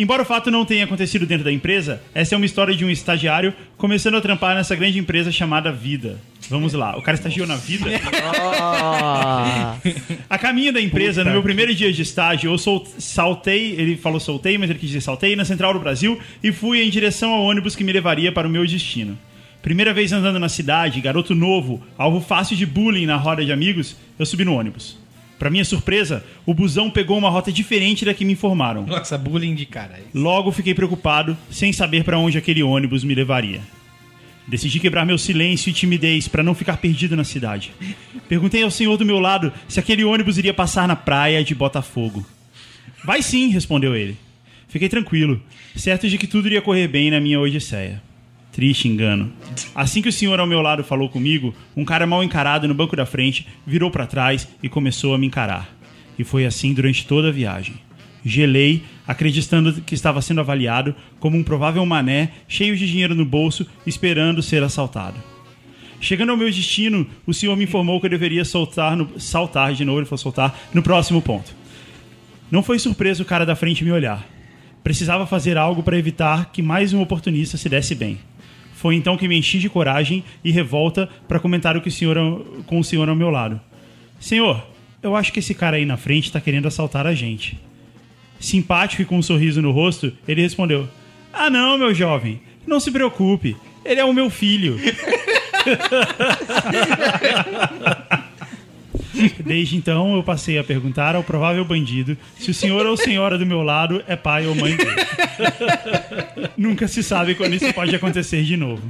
Embora 0.00 0.22
o 0.22 0.24
fato 0.24 0.50
não 0.50 0.64
tenha 0.64 0.84
acontecido 0.84 1.26
dentro 1.26 1.44
da 1.44 1.52
empresa, 1.52 2.00
essa 2.14 2.34
é 2.34 2.36
uma 2.36 2.46
história 2.46 2.74
de 2.74 2.86
um 2.86 2.90
estagiário 2.90 3.52
começando 3.76 4.14
a 4.16 4.20
trampar 4.22 4.54
nessa 4.54 4.74
grande 4.74 4.98
empresa 4.98 5.30
chamada 5.30 5.70
Vida. 5.70 6.18
Vamos 6.48 6.72
lá, 6.72 6.96
o 6.96 7.02
cara 7.02 7.18
estagiou 7.18 7.46
na 7.46 7.56
Vida? 7.56 7.84
A 10.30 10.38
caminho 10.38 10.72
da 10.72 10.80
empresa, 10.80 11.22
no 11.22 11.30
meu 11.30 11.42
primeiro 11.42 11.74
dia 11.74 11.92
de 11.92 12.00
estágio, 12.00 12.50
eu 12.50 12.56
sol- 12.56 12.86
saltei, 12.98 13.72
ele 13.76 13.94
falou 13.98 14.18
soltei, 14.18 14.56
mas 14.56 14.70
ele 14.70 14.78
quis 14.78 14.88
dizer 14.88 15.02
saltei, 15.02 15.36
na 15.36 15.44
Central 15.44 15.74
do 15.74 15.80
Brasil 15.80 16.18
e 16.42 16.50
fui 16.50 16.82
em 16.82 16.88
direção 16.88 17.32
ao 17.32 17.42
ônibus 17.44 17.76
que 17.76 17.84
me 17.84 17.92
levaria 17.92 18.32
para 18.32 18.48
o 18.48 18.50
meu 18.50 18.66
destino. 18.66 19.18
Primeira 19.60 19.92
vez 19.92 20.12
andando 20.14 20.38
na 20.38 20.48
cidade, 20.48 20.98
garoto 21.02 21.34
novo, 21.34 21.82
alvo 21.98 22.22
fácil 22.22 22.56
de 22.56 22.64
bullying 22.64 23.04
na 23.04 23.16
roda 23.16 23.44
de 23.44 23.52
amigos, 23.52 23.94
eu 24.18 24.24
subi 24.24 24.46
no 24.46 24.54
ônibus. 24.54 24.98
Para 25.40 25.48
minha 25.48 25.64
surpresa, 25.64 26.22
o 26.44 26.52
busão 26.52 26.90
pegou 26.90 27.16
uma 27.16 27.30
rota 27.30 27.50
diferente 27.50 28.04
da 28.04 28.12
que 28.12 28.26
me 28.26 28.34
informaram. 28.34 28.84
Nossa, 28.84 29.16
bullying 29.16 29.54
de 29.54 29.64
cara. 29.64 29.98
Logo 30.14 30.52
fiquei 30.52 30.74
preocupado, 30.74 31.34
sem 31.50 31.72
saber 31.72 32.04
para 32.04 32.18
onde 32.18 32.36
aquele 32.36 32.62
ônibus 32.62 33.02
me 33.02 33.14
levaria. 33.14 33.62
Decidi 34.46 34.78
quebrar 34.78 35.06
meu 35.06 35.16
silêncio 35.16 35.70
e 35.70 35.72
timidez 35.72 36.28
para 36.28 36.42
não 36.42 36.54
ficar 36.54 36.76
perdido 36.76 37.16
na 37.16 37.24
cidade. 37.24 37.72
Perguntei 38.28 38.62
ao 38.62 38.70
senhor 38.70 38.98
do 38.98 39.06
meu 39.06 39.18
lado 39.18 39.50
se 39.66 39.80
aquele 39.80 40.04
ônibus 40.04 40.36
iria 40.36 40.52
passar 40.52 40.86
na 40.86 40.94
praia 40.94 41.42
de 41.42 41.54
Botafogo. 41.54 42.22
Vai 43.02 43.22
sim, 43.22 43.48
respondeu 43.48 43.96
ele. 43.96 44.18
Fiquei 44.68 44.90
tranquilo, 44.90 45.40
certo 45.74 46.06
de 46.06 46.18
que 46.18 46.26
tudo 46.26 46.48
iria 46.48 46.60
correr 46.60 46.86
bem 46.86 47.10
na 47.10 47.18
minha 47.18 47.40
odisseia. 47.40 48.02
Triste 48.52 48.88
engano. 48.88 49.32
Assim 49.74 50.02
que 50.02 50.08
o 50.08 50.12
senhor 50.12 50.40
ao 50.40 50.46
meu 50.46 50.60
lado 50.60 50.82
falou 50.82 51.08
comigo, 51.08 51.54
um 51.76 51.84
cara 51.84 52.06
mal 52.06 52.22
encarado 52.24 52.66
no 52.66 52.74
banco 52.74 52.96
da 52.96 53.06
frente 53.06 53.46
virou 53.66 53.90
para 53.90 54.06
trás 54.06 54.48
e 54.62 54.68
começou 54.68 55.14
a 55.14 55.18
me 55.18 55.26
encarar. 55.26 55.68
E 56.18 56.24
foi 56.24 56.44
assim 56.44 56.74
durante 56.74 57.06
toda 57.06 57.28
a 57.28 57.32
viagem. 57.32 57.74
Gelei, 58.24 58.82
acreditando 59.06 59.80
que 59.80 59.94
estava 59.94 60.20
sendo 60.20 60.40
avaliado 60.40 60.94
como 61.18 61.38
um 61.38 61.42
provável 61.44 61.84
mané 61.86 62.30
cheio 62.48 62.76
de 62.76 62.86
dinheiro 62.86 63.14
no 63.14 63.24
bolso, 63.24 63.66
esperando 63.86 64.42
ser 64.42 64.62
assaltado. 64.62 65.16
Chegando 66.00 66.30
ao 66.30 66.36
meu 66.36 66.50
destino, 66.50 67.06
o 67.26 67.32
senhor 67.32 67.56
me 67.56 67.64
informou 67.64 68.00
que 68.00 68.06
eu 68.06 68.10
deveria 68.10 68.44
soltar 68.44 68.96
no- 68.96 69.18
saltar 69.20 69.72
de 69.74 69.84
novo, 69.84 70.00
ele 70.00 70.06
falou 70.06 70.18
soltar, 70.18 70.58
no 70.74 70.82
próximo 70.82 71.22
ponto. 71.22 71.54
Não 72.50 72.62
foi 72.62 72.78
surpresa 72.78 73.22
o 73.22 73.26
cara 73.26 73.46
da 73.46 73.54
frente 73.54 73.84
me 73.84 73.92
olhar. 73.92 74.26
Precisava 74.82 75.26
fazer 75.26 75.56
algo 75.56 75.82
para 75.82 75.98
evitar 75.98 76.50
que 76.52 76.62
mais 76.62 76.92
um 76.92 77.00
oportunista 77.00 77.56
se 77.56 77.68
desse 77.68 77.94
bem. 77.94 78.18
Foi 78.80 78.94
então 78.94 79.14
que 79.14 79.28
me 79.28 79.36
enchi 79.36 79.58
de 79.58 79.68
coragem 79.68 80.24
e 80.42 80.50
revolta 80.50 81.06
para 81.28 81.38
comentar 81.38 81.76
o 81.76 81.82
que 81.82 81.88
o 81.88 81.92
senhor 81.92 82.16
com 82.64 82.78
o 82.78 82.84
senhor 82.84 83.06
ao 83.10 83.14
meu 83.14 83.28
lado. 83.28 83.60
Senhor, 84.18 84.66
eu 85.02 85.14
acho 85.14 85.30
que 85.34 85.40
esse 85.40 85.54
cara 85.54 85.76
aí 85.76 85.84
na 85.84 85.98
frente 85.98 86.28
está 86.28 86.40
querendo 86.40 86.66
assaltar 86.66 87.06
a 87.06 87.14
gente. 87.14 87.60
Simpático 88.38 89.02
e 89.02 89.04
com 89.04 89.18
um 89.18 89.22
sorriso 89.22 89.60
no 89.60 89.70
rosto, 89.70 90.10
ele 90.26 90.40
respondeu: 90.40 90.88
Ah, 91.30 91.50
não, 91.50 91.76
meu 91.76 91.92
jovem, 91.92 92.40
não 92.66 92.80
se 92.80 92.90
preocupe, 92.90 93.54
ele 93.84 94.00
é 94.00 94.04
o 94.04 94.14
meu 94.14 94.30
filho. 94.30 94.80
Desde 99.44 99.76
então, 99.76 100.14
eu 100.14 100.22
passei 100.22 100.58
a 100.58 100.64
perguntar 100.64 101.14
ao 101.14 101.22
provável 101.22 101.64
bandido 101.64 102.16
se 102.38 102.50
o 102.50 102.54
senhor 102.54 102.86
ou 102.86 102.96
senhora 102.96 103.38
do 103.38 103.46
meu 103.46 103.62
lado 103.62 104.02
é 104.06 104.16
pai 104.16 104.46
ou 104.46 104.54
mãe 104.54 104.76
dele. 104.76 104.90
Nunca 106.56 106.88
se 106.88 107.02
sabe 107.02 107.34
quando 107.34 107.54
isso 107.54 107.72
pode 107.72 107.94
acontecer 107.94 108.42
de 108.42 108.56
novo. 108.56 108.82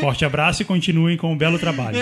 Forte 0.00 0.24
abraço 0.24 0.62
e 0.62 0.64
continuem 0.64 1.16
com 1.16 1.32
o 1.32 1.36
belo 1.36 1.58
trabalho. 1.58 1.98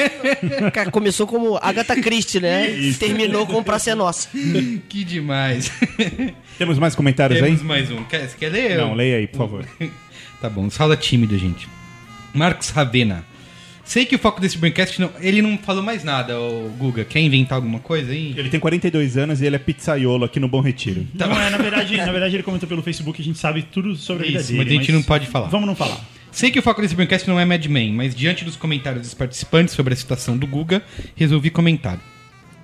cara, 0.72 0.90
começou 0.90 1.26
como 1.26 1.56
Agatha 1.62 1.94
Christie, 1.94 2.40
né? 2.40 2.66
Terminou 2.98 3.46
com 3.46 3.62
Praça 3.62 3.90
é 3.90 3.94
Nossa. 3.94 4.28
Que 4.88 5.04
demais. 5.04 5.70
Temos 6.58 6.78
mais 6.78 6.94
comentários 6.96 7.40
Temos 7.40 7.60
aí? 7.60 7.66
mais 7.66 7.90
um. 7.90 8.02
Quer, 8.04 8.28
você 8.28 8.36
quer 8.36 8.50
ler? 8.50 8.76
Não, 8.76 8.94
leia 8.94 9.18
aí, 9.18 9.26
por 9.26 9.38
favor. 9.38 9.64
Tá 10.40 10.50
bom, 10.50 10.68
fala 10.68 10.96
tímido, 10.96 11.38
gente. 11.38 11.68
Marcos 12.34 12.70
Ravena. 12.70 13.24
Sei 13.86 14.04
que 14.04 14.16
o 14.16 14.18
foco 14.18 14.40
desse 14.40 14.58
Braincast 14.58 15.00
não. 15.00 15.10
Ele 15.20 15.40
não 15.40 15.56
falou 15.56 15.80
mais 15.80 16.02
nada, 16.02 16.38
o 16.40 16.68
Guga. 16.76 17.04
Quer 17.04 17.20
inventar 17.20 17.54
alguma 17.54 17.78
coisa 17.78 18.10
aí? 18.10 18.34
Ele 18.36 18.50
tem 18.50 18.58
42 18.58 19.16
anos 19.16 19.40
e 19.40 19.46
ele 19.46 19.54
é 19.54 19.58
pizzaiolo 19.60 20.24
aqui 20.24 20.40
no 20.40 20.48
Bom 20.48 20.60
Retiro. 20.60 21.06
Não, 21.14 21.40
é, 21.40 21.48
na 21.50 21.56
verdade, 21.56 21.96
na 21.96 22.10
verdade, 22.10 22.34
ele 22.34 22.42
comentou 22.42 22.68
pelo 22.68 22.82
Facebook, 22.82 23.22
a 23.22 23.24
gente 23.24 23.38
sabe 23.38 23.62
tudo 23.62 23.94
sobre 23.94 24.24
a 24.24 24.26
vida 24.26 24.40
Isso, 24.40 24.48
dele. 24.48 24.64
mas 24.64 24.68
a 24.68 24.72
gente 24.80 24.92
não 24.92 25.02
pode 25.04 25.26
falar. 25.28 25.46
Vamos 25.48 25.68
não 25.68 25.76
falar. 25.76 26.00
Sei 26.32 26.50
que 26.50 26.58
o 26.58 26.62
foco 26.62 26.82
desse 26.82 26.96
Braincast 26.96 27.28
não 27.28 27.38
é 27.38 27.44
Mad 27.44 27.64
Men, 27.66 27.92
mas 27.92 28.14
diante 28.14 28.44
dos 28.44 28.56
comentários 28.56 29.02
dos 29.02 29.14
participantes 29.14 29.72
sobre 29.72 29.94
a 29.94 29.96
situação 29.96 30.36
do 30.36 30.48
Guga, 30.48 30.82
resolvi 31.14 31.48
comentar. 31.48 31.98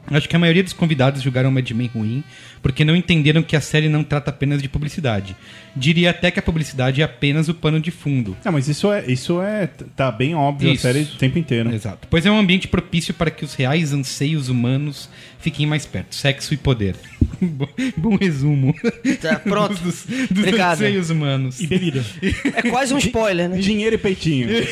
Acho 0.09 0.29
que 0.29 0.35
a 0.35 0.38
maioria 0.38 0.64
dos 0.64 0.73
convidados 0.73 1.23
julgaram 1.23 1.50
Mad 1.52 1.71
Men 1.71 1.91
ruim 1.95 2.25
porque 2.62 2.85
não 2.85 2.95
entenderam 2.95 3.42
que 3.42 3.57
a 3.57 3.61
série 3.61 3.88
não 3.88 4.04
trata 4.04 4.31
apenas 4.31 4.62
de 4.62 4.69
publicidade. 4.69 5.37
Diria 5.75 6.11
até 6.11 6.31
que 6.31 6.38
a 6.38 6.42
publicidade 6.42 7.00
é 7.00 7.04
apenas 7.04 7.49
o 7.49 7.54
pano 7.54 7.81
de 7.81 7.90
fundo. 7.90 8.37
Não, 8.45 8.52
mas 8.52 8.69
isso 8.69 8.92
é, 8.92 9.04
isso 9.07 9.42
é. 9.42 9.66
Tá 9.97 10.11
bem 10.11 10.35
óbvio 10.35 10.73
Isso. 10.73 10.87
a 10.87 10.92
série 10.92 11.04
o 11.04 11.19
tempo 11.19 11.38
inteiro. 11.38 11.75
Exato. 11.75 12.07
Pois 12.09 12.25
é 12.25 12.31
um 12.31 12.38
ambiente 12.38 12.69
propício 12.69 13.12
para 13.12 13.31
que 13.31 13.45
os 13.45 13.54
reais 13.54 13.92
anseios 13.92 14.49
humanos 14.49 15.09
fiquem 15.43 15.67
mais 15.67 15.85
perto. 15.85 16.15
Sexo 16.15 16.55
e 16.55 16.57
poder. 16.57 16.95
bom, 17.41 17.69
bom 17.97 18.17
resumo. 18.17 18.75
Tá, 19.21 19.39
pronto. 19.39 19.75
dos, 19.83 20.07
dos 20.07 20.39
Obrigado. 20.39 20.75
anseios 20.75 21.11
humanos. 21.11 21.61
E 21.61 21.67
bebida. 21.67 22.05
É 22.55 22.71
quase 22.71 22.95
um 22.95 22.99
spoiler, 22.99 23.49
né? 23.49 23.59
Dinheiro 23.59 23.97
e 23.97 23.99
peitinho. 23.99 24.49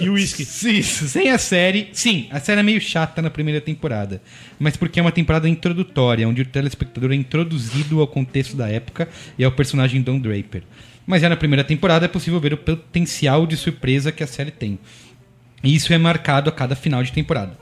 E 0.00 0.08
uísque. 0.08 0.42
Isso, 0.42 1.08
sem 1.08 1.30
a 1.30 1.38
série. 1.38 1.88
Sim, 1.92 2.28
a 2.30 2.38
série 2.38 2.60
é 2.60 2.62
meio 2.62 2.80
chata 2.80 3.20
na 3.20 3.30
primeira 3.30 3.60
temporada. 3.60 4.22
Mas 4.58 4.76
porque 4.76 4.98
é 5.00 5.02
uma 5.02 5.12
temporada 5.12 5.48
introdutória, 5.48 6.28
onde 6.28 6.42
o 6.42 6.46
telespectador 6.46 7.12
é 7.12 7.14
introduzido 7.14 8.00
ao 8.00 8.06
contexto 8.06 8.56
da 8.56 8.68
época 8.68 9.08
e 9.38 9.44
ao 9.44 9.52
personagem 9.52 10.00
Don 10.02 10.18
Draper. 10.18 10.62
Mas 11.06 11.22
já 11.22 11.28
na 11.28 11.36
primeira 11.36 11.64
temporada 11.64 12.04
é 12.04 12.08
possível 12.08 12.38
ver 12.40 12.52
o 12.52 12.58
potencial 12.58 13.46
de 13.46 13.56
surpresa 13.56 14.12
que 14.12 14.22
a 14.22 14.26
série 14.26 14.50
tem. 14.50 14.78
E 15.62 15.74
isso 15.74 15.92
é 15.92 15.98
marcado 15.98 16.48
a 16.48 16.52
cada 16.52 16.76
final 16.76 17.02
de 17.02 17.12
temporada. 17.12 17.58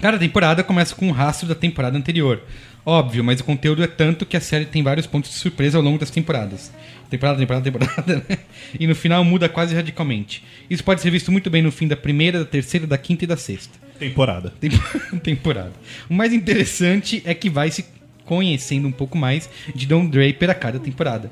Cada 0.00 0.18
temporada 0.18 0.62
começa 0.64 0.94
com 0.94 1.08
um 1.08 1.12
rastro 1.12 1.46
da 1.48 1.54
temporada 1.54 1.96
anterior. 1.96 2.42
Óbvio, 2.84 3.22
mas 3.22 3.40
o 3.40 3.44
conteúdo 3.44 3.82
é 3.82 3.86
tanto 3.86 4.24
que 4.24 4.36
a 4.36 4.40
série 4.40 4.64
tem 4.64 4.82
vários 4.82 5.06
pontos 5.06 5.30
de 5.30 5.36
surpresa 5.36 5.76
ao 5.76 5.84
longo 5.84 5.98
das 5.98 6.08
temporadas. 6.10 6.72
Temporada, 7.10 7.38
temporada, 7.38 7.64
temporada, 7.70 8.24
né? 8.28 8.38
E 8.78 8.86
no 8.86 8.94
final 8.94 9.22
muda 9.24 9.48
quase 9.48 9.74
radicalmente. 9.74 10.42
Isso 10.70 10.82
pode 10.82 11.00
ser 11.02 11.10
visto 11.10 11.30
muito 11.30 11.50
bem 11.50 11.60
no 11.60 11.70
fim 11.70 11.86
da 11.86 11.96
primeira, 11.96 12.38
da 12.38 12.44
terceira, 12.46 12.86
da 12.86 12.96
quinta 12.96 13.24
e 13.24 13.26
da 13.26 13.36
sexta. 13.36 13.78
Temporada. 13.98 14.52
Tem- 14.58 14.70
temporada. 15.22 15.72
O 16.08 16.14
mais 16.14 16.32
interessante 16.32 17.22
é 17.26 17.34
que 17.34 17.50
vai 17.50 17.70
se 17.70 17.84
conhecendo 18.24 18.88
um 18.88 18.92
pouco 18.92 19.18
mais 19.18 19.50
de 19.74 19.86
Don 19.86 20.06
Draper 20.06 20.48
a 20.48 20.54
cada 20.54 20.78
temporada. 20.78 21.30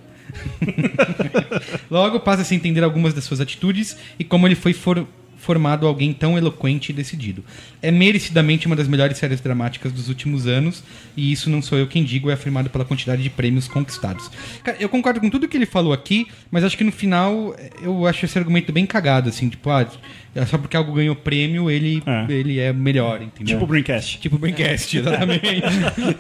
Logo 1.91 2.21
passa 2.21 2.43
a 2.43 2.45
se 2.45 2.55
entender 2.55 2.85
algumas 2.85 3.15
das 3.15 3.25
suas 3.25 3.41
atitudes 3.41 3.97
e 4.19 4.25
como 4.25 4.47
ele 4.47 4.55
foi 4.55 4.73
for- 4.75 5.07
formado 5.49 5.87
alguém 5.87 6.13
tão 6.13 6.37
eloquente 6.37 6.93
e 6.93 6.95
decidido. 6.95 7.43
É 7.81 7.91
merecidamente 7.91 8.67
uma 8.67 8.77
das 8.77 8.87
melhores 8.87 9.17
séries 9.17 9.41
dramáticas 9.41 9.91
dos 9.91 10.11
últimos 10.11 10.47
anos 10.47 10.85
e 11.17 11.33
isso 11.33 11.49
não 11.49 11.63
sou 11.63 11.79
eu 11.79 11.87
quem 11.87 12.05
digo, 12.05 12.29
é 12.29 12.35
afirmado 12.35 12.69
pela 12.69 12.85
quantidade 12.85 13.23
de 13.23 13.31
prêmios 13.31 13.67
conquistados. 13.67 14.31
Cara, 14.63 14.77
eu 14.79 14.91
concordo 14.91 15.21
com 15.23 15.31
tudo 15.31 15.49
que 15.49 15.57
ele 15.57 15.65
falou 15.65 15.95
aqui, 15.95 16.27
mas 16.51 16.65
acho 16.65 16.77
que 16.77 16.85
no 16.85 16.93
final 16.93 17.57
eu 17.81 18.07
acho 18.07 18.27
esse 18.27 18.39
argumento 18.39 18.71
bem 18.71 18.85
cagado, 18.85 19.31
assim, 19.31 19.49
tipo, 19.49 19.71
ah, 19.71 19.87
é 20.35 20.45
só 20.45 20.59
porque 20.59 20.77
algo 20.77 20.93
ganhou 20.93 21.17
prêmio, 21.17 21.71
ele 21.71 22.03
É. 22.05 22.27
ele 22.31 22.59
é 22.59 22.71
melhor, 22.71 23.23
entendeu? 23.23 23.55
Tipo 23.55 23.65
o 23.65 23.67
Braincast. 23.67 24.21
Tipo 24.21 24.37
Braincast, 24.37 24.99
exatamente. 24.99 25.41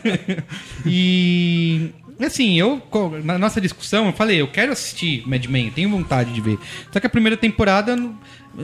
e 0.87 1.90
assim, 2.26 2.58
eu 2.58 2.82
na 3.25 3.38
nossa 3.38 3.61
discussão 3.61 4.06
eu 4.06 4.12
falei, 4.12 4.40
eu 4.40 4.49
quero 4.49 4.73
assistir 4.73 5.23
Mad 5.26 5.44
Men, 5.47 5.66
eu 5.66 5.73
tenho 5.73 5.90
vontade 5.90 6.32
de 6.32 6.40
ver. 6.40 6.58
Só 6.92 6.99
que 6.99 7.06
a 7.06 7.11
primeira 7.11 7.37
temporada, 7.37 7.97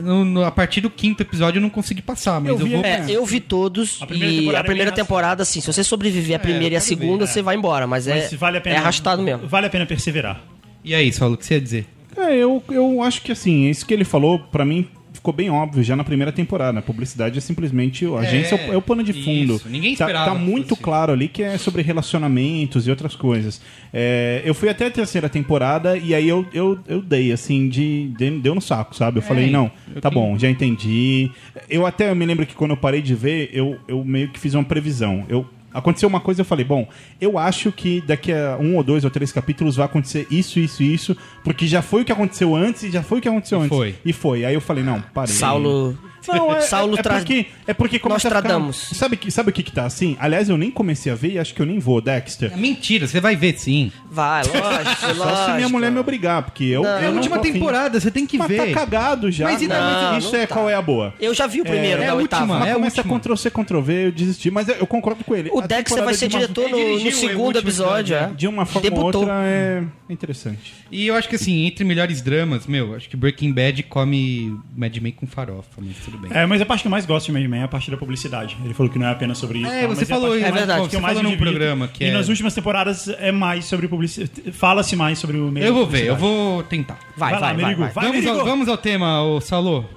no- 0.01 0.25
no- 0.25 0.43
a 0.45 0.51
partir 0.51 0.81
do 0.81 0.89
quinto 0.89 1.21
episódio, 1.23 1.57
eu 1.59 1.61
não 1.61 1.69
consegui 1.69 2.01
passar, 2.01 2.39
mas 2.39 2.49
Eu 2.51 2.59
eu, 2.59 2.65
vi 2.65 2.73
vou. 2.75 2.85
É, 2.85 3.05
eu 3.09 3.25
vi 3.25 3.39
todos 3.39 4.01
A 4.01 4.07
primeira 4.07 4.33
e 4.33 4.37
temporada 4.39 4.57
a 4.57 4.59
é 4.59 4.63
primeira 4.65 4.91
bem 4.91 4.95
temporada, 4.95 5.43
assim, 5.43 5.61
se 5.61 5.67
você 5.71 5.83
sobreviver 5.83 6.35
a 6.35 6.39
primeira 6.39 6.75
e 6.75 6.77
a 6.77 6.81
segunda, 6.81 7.25
ver, 7.25 7.31
você 7.31 7.41
vai 7.41 7.55
embora, 7.55 7.87
mas, 7.87 8.05
Mas 8.07 8.33
é, 8.33 8.35
vale 8.37 8.57
a 8.57 8.61
pena. 8.61 8.75
é 8.75 8.79
arrastado 8.79 9.21
mesmo. 9.21 9.47
Vale 9.47 9.67
a 9.67 9.69
pena 9.69 9.85
perseverar. 9.85 10.41
E 10.83 10.93
aí, 10.93 11.11
Saulo, 11.11 11.35
o 11.35 11.37
que 11.37 11.45
você 11.45 11.55
ia 11.55 11.61
dizer? 11.61 11.85
É, 12.17 12.35
eu, 12.35 12.63
eu 12.69 13.01
acho 13.01 13.21
que 13.21 13.31
assim, 13.31 13.69
isso 13.69 13.85
que 13.85 13.93
ele 13.93 14.05
falou, 14.05 14.39
pra 14.39 14.63
mim, 14.63 14.87
ficou 15.25 15.33
bem 15.33 15.49
óbvio 15.49 15.83
já 15.83 15.95
na 15.95 16.03
primeira 16.03 16.31
temporada. 16.31 16.77
A 16.77 16.81
publicidade 16.83 17.37
é 17.39 17.41
simplesmente. 17.41 18.05
A 18.05 18.19
agência 18.19 18.55
é, 18.55 18.69
o- 18.69 18.73
é 18.73 18.77
o 18.77 18.81
pano 18.81 19.03
de 19.03 19.11
fundo. 19.11 19.55
isso, 19.55 19.67
ninguém 19.67 19.95
Tá- 19.95 20.05
esperava 20.05 20.31
Tá, 20.31 20.37
que 20.37 20.43
muito 20.45 20.69
fosse. 20.69 20.81
claro 20.83 21.11
ali 21.13 21.27
que 21.27 21.41
é 21.41 21.57
sobre 21.57 21.81
relacionamentos 21.81 22.85
e 22.85 22.91
outras 22.91 23.15
coisas. 23.15 23.59
É, 23.91 24.41
eu 24.45 24.53
fui 24.53 24.69
até 24.69 24.85
a 24.85 24.91
terceira 24.91 25.27
temporada 25.27 25.97
e 25.97 26.13
aí 26.13 26.29
eu, 26.29 26.45
eu, 26.53 26.77
eu 26.87 27.01
dei, 27.01 27.31
assim, 27.31 27.67
de. 27.67 28.09
de- 28.17 28.35
Deu 28.45 28.53
no 28.53 28.61
saco, 28.61 28.95
sabe? 28.95 29.17
Eu 29.17 29.21
falei, 29.23 29.49
não, 29.49 29.71
eu 29.95 30.01
tá 30.01 30.09
tenho- 30.11 30.21
bom, 30.21 30.37
já 30.37 30.47
entendi. 30.49 31.31
Eu 31.69 31.85
até 31.87 32.13
me 32.13 32.25
lembro 32.25 32.45
que 32.45 32.53
quando 32.53 32.71
eu 32.71 32.77
parei 32.77 33.01
de 33.01 33.15
ver, 33.15 33.49
eu, 33.53 33.77
eu 33.87 34.03
meio 34.05 34.27
que 34.29 34.39
fiz 34.39 34.53
uma 34.53 34.63
previsão. 34.63 35.25
Eu. 35.27 35.45
Aconteceu 35.75 36.07
uma 36.07 36.19
coisa, 36.19 36.41
eu 36.41 36.45
falei, 36.45 36.63
bom, 36.65 36.87
eu 37.19 37.37
acho 37.37 37.71
que 37.71 38.01
daqui 38.01 38.31
a 38.31 38.57
um 38.59 38.77
ou 38.77 38.83
dois 38.83 39.03
ou 39.03 39.09
três 39.11 39.31
capítulos 39.31 39.75
vai 39.75 39.85
acontecer 39.85 40.25
isso, 40.31 40.59
isso 40.59 40.81
e 40.81 40.93
isso, 40.93 41.15
porque 41.43 41.67
já 41.67 41.81
foi 41.81 42.01
o 42.01 42.05
que 42.05 42.11
aconteceu 42.11 42.55
antes 42.55 42.83
e 42.83 42.91
já 42.91 43.03
foi 43.03 43.19
o 43.19 43.21
que 43.21 43.27
aconteceu 43.27 43.59
E 43.59 43.61
antes. 43.63 43.77
foi. 43.77 43.95
E 44.05 44.13
foi. 44.13 44.45
Aí 44.45 44.53
eu 44.53 44.61
falei, 44.61 44.83
não, 44.83 45.01
parei. 45.13 45.35
Saulo. 45.35 45.97
Não, 46.27 46.53
é, 46.53 46.61
Saulo 46.61 46.95
é, 46.95 46.99
é 46.99 47.03
tra- 47.03 47.15
porque, 47.15 47.45
é 47.67 47.73
porque 47.73 47.99
começa 47.99 48.27
a 48.27 48.29
ficar- 48.29 48.41
Nostradamus. 48.41 48.89
Sabe, 48.93 49.17
que- 49.17 49.31
sabe 49.31 49.49
o 49.49 49.53
que 49.53 49.63
que 49.63 49.71
tá 49.71 49.85
assim? 49.85 50.15
Aliás, 50.19 50.49
eu 50.49 50.57
nem 50.57 50.71
comecei 50.71 51.11
a 51.11 51.15
ver 51.15 51.31
e 51.33 51.39
acho 51.39 51.53
que 51.53 51.61
eu 51.61 51.65
nem 51.65 51.79
vou, 51.79 52.01
Dexter. 52.01 52.51
É 52.53 52.57
mentira, 52.57 53.07
você 53.07 53.19
vai 53.19 53.35
ver 53.35 53.57
sim. 53.57 53.91
Vai, 54.09 54.43
lógico, 54.43 54.55
Só 55.01 55.13
se 55.13 55.19
lógico. 55.19 55.55
minha 55.55 55.69
mulher 55.69 55.91
me 55.91 55.99
obrigar, 55.99 56.43
porque 56.43 56.63
eu. 56.65 56.83
Não. 56.83 56.89
eu 56.89 56.95
É 56.97 57.05
a 57.05 57.09
não 57.09 57.15
última 57.17 57.39
temporada, 57.39 57.99
você 57.99 58.09
tem 58.11 58.25
que 58.25 58.37
Mas 58.37 58.47
ver. 58.47 58.73
tá 58.73 58.79
cagado 58.79 59.31
já. 59.31 59.45
Mas 59.45 59.61
e 59.61 59.67
Não, 59.67 59.75
não, 60.11 60.17
isso 60.17 60.31
não 60.31 60.39
é 60.39 60.45
tá. 60.47 60.53
qual 60.53 60.69
é 60.69 60.73
a 60.75 60.81
boa. 60.81 61.13
Eu 61.19 61.33
já 61.33 61.47
vi 61.47 61.61
o 61.61 61.65
primeiro, 61.65 62.01
é 62.01 62.05
da 62.07 62.11
a 62.13 62.15
oitava. 62.15 62.41
última, 62.43 62.59
Mas 62.59 62.67
é 62.67 62.71
a 62.71 62.75
começa 62.75 63.01
última. 63.01 63.19
Ctrl 63.19 63.35
C, 63.35 63.49
Ctrl 63.51 63.79
V, 63.81 64.07
eu 64.07 64.11
desisti, 64.11 64.51
mas 64.51 64.67
eu, 64.67 64.75
eu 64.75 64.87
concordo 64.87 65.23
com 65.23 65.35
ele. 65.35 65.49
O 65.51 65.59
A 65.59 65.67
Dexter 65.67 66.03
vai 66.03 66.13
ser 66.13 66.25
uma- 66.25 66.39
diretor 66.39 66.69
no, 66.69 66.99
no 66.99 67.07
é 67.07 67.11
segundo 67.11 67.59
episódio, 67.59 68.15
é. 68.15 68.31
De 68.35 68.47
uma 68.47 68.65
forma 68.65 68.89
ou 68.97 69.03
outra 69.05 69.33
é 69.45 69.83
interessante. 70.09 70.73
E 70.91 71.07
eu 71.07 71.15
acho 71.15 71.27
que 71.27 71.35
assim, 71.35 71.65
entre 71.65 71.83
melhores 71.83 72.21
dramas, 72.21 72.65
meu, 72.67 72.95
acho 72.95 73.09
que 73.09 73.17
Breaking 73.17 73.51
Bad 73.51 73.83
come 73.83 74.57
Mad 74.75 74.95
Men 74.97 75.11
com 75.11 75.25
farofa, 75.27 75.69
mas 75.79 75.97
tudo 76.03 76.14
bem. 76.17 76.31
É, 76.33 76.45
mas 76.45 76.61
a 76.61 76.65
parte 76.65 76.81
que 76.81 76.87
eu 76.87 76.91
mais 76.91 77.05
gosto 77.05 77.25
de 77.27 77.31
Mad 77.31 77.43
Men 77.43 77.61
é 77.61 77.63
a 77.63 77.67
parte 77.67 77.89
da 77.91 77.97
publicidade. 77.97 78.57
Ele 78.63 78.73
falou 78.73 78.91
que 78.91 78.97
não 78.99 79.07
é 79.07 79.11
apenas 79.11 79.37
sobre 79.37 79.59
isso. 79.59 79.67
É, 79.67 79.81
tal, 79.81 79.89
você 79.89 80.01
mas 80.01 80.09
falou 80.09 80.25
a 80.27 80.29
parte 80.29 80.37
isso. 80.37 80.39
que 80.39 80.45
eu 80.45 80.51
mais- 80.51 80.55
É 80.55 80.65
verdade. 80.67 80.79
que 80.79 80.85
eu 80.95 80.99
Você 80.99 81.03
mais 81.05 81.17
falou 81.17 81.31
num 81.31 81.37
programa 81.37 81.87
que 81.87 82.03
E 82.03 82.07
é- 82.07 82.11
nas 82.13 82.29
últimas 82.29 82.53
temporadas 82.53 83.07
é 83.07 83.31
mais 83.31 83.65
sobre 83.65 83.87
publicidade. 83.87 84.51
Fala-se 84.51 84.95
mais 84.95 85.19
sobre 85.19 85.37
o 85.37 85.51
meio 85.51 85.65
Eu 85.65 85.73
vou 85.73 85.85
ver, 85.85 86.05
eu 86.07 86.15
vou 86.15 86.63
tentar. 86.63 86.97
Vai, 87.17 87.31
Vai 87.31 87.41
lá, 87.41 87.47
vai, 87.53 87.55
vai, 87.61 87.75
vai. 87.75 87.89
vai. 87.91 88.05
vamos, 88.11 88.25
ao, 88.27 88.45
vamos 88.45 88.67
ao 88.69 88.77
tema, 88.77 89.21
ô 89.23 89.39
Saulo. 89.41 89.87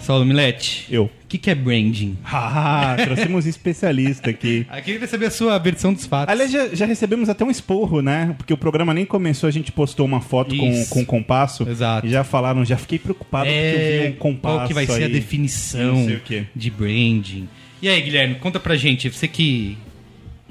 Saulo 0.00 0.24
Milete, 0.24 0.86
Eu. 0.90 1.04
o 1.04 1.10
que, 1.28 1.38
que 1.38 1.50
é 1.50 1.54
branding? 1.54 2.16
Ah, 2.32 2.96
trouxemos 3.04 3.46
um 3.46 3.48
especialista 3.48 4.30
aqui. 4.30 4.66
Ah, 4.68 4.80
queria 4.80 5.06
saber 5.06 5.26
a 5.26 5.30
sua 5.30 5.58
versão 5.58 5.92
dos 5.92 6.06
fatos. 6.06 6.32
Aliás, 6.32 6.50
já, 6.50 6.68
já 6.74 6.86
recebemos 6.86 7.28
até 7.28 7.44
um 7.44 7.50
esporro, 7.50 8.00
né? 8.00 8.34
Porque 8.36 8.52
o 8.52 8.56
programa 8.56 8.92
nem 8.94 9.04
começou, 9.04 9.46
a 9.48 9.50
gente 9.50 9.70
postou 9.72 10.06
uma 10.06 10.20
foto 10.20 10.56
com, 10.56 10.84
com 10.86 11.04
compasso. 11.04 11.68
Exato. 11.68 12.06
E 12.06 12.10
já 12.10 12.24
falaram, 12.24 12.64
já 12.64 12.76
fiquei 12.76 12.98
preocupado 12.98 13.46
porque 13.46 13.58
eu 13.58 14.02
vi 14.02 14.08
um 14.08 14.12
compasso 14.18 14.56
qual 14.56 14.68
que 14.68 14.74
vai 14.74 14.86
ser 14.86 15.02
a 15.02 15.06
aí. 15.06 15.12
definição 15.12 16.06
de 16.54 16.70
branding? 16.70 17.48
E 17.82 17.88
aí, 17.88 18.00
Guilherme, 18.02 18.34
conta 18.36 18.60
pra 18.60 18.76
gente, 18.76 19.08
você 19.08 19.26
que, 19.28 19.76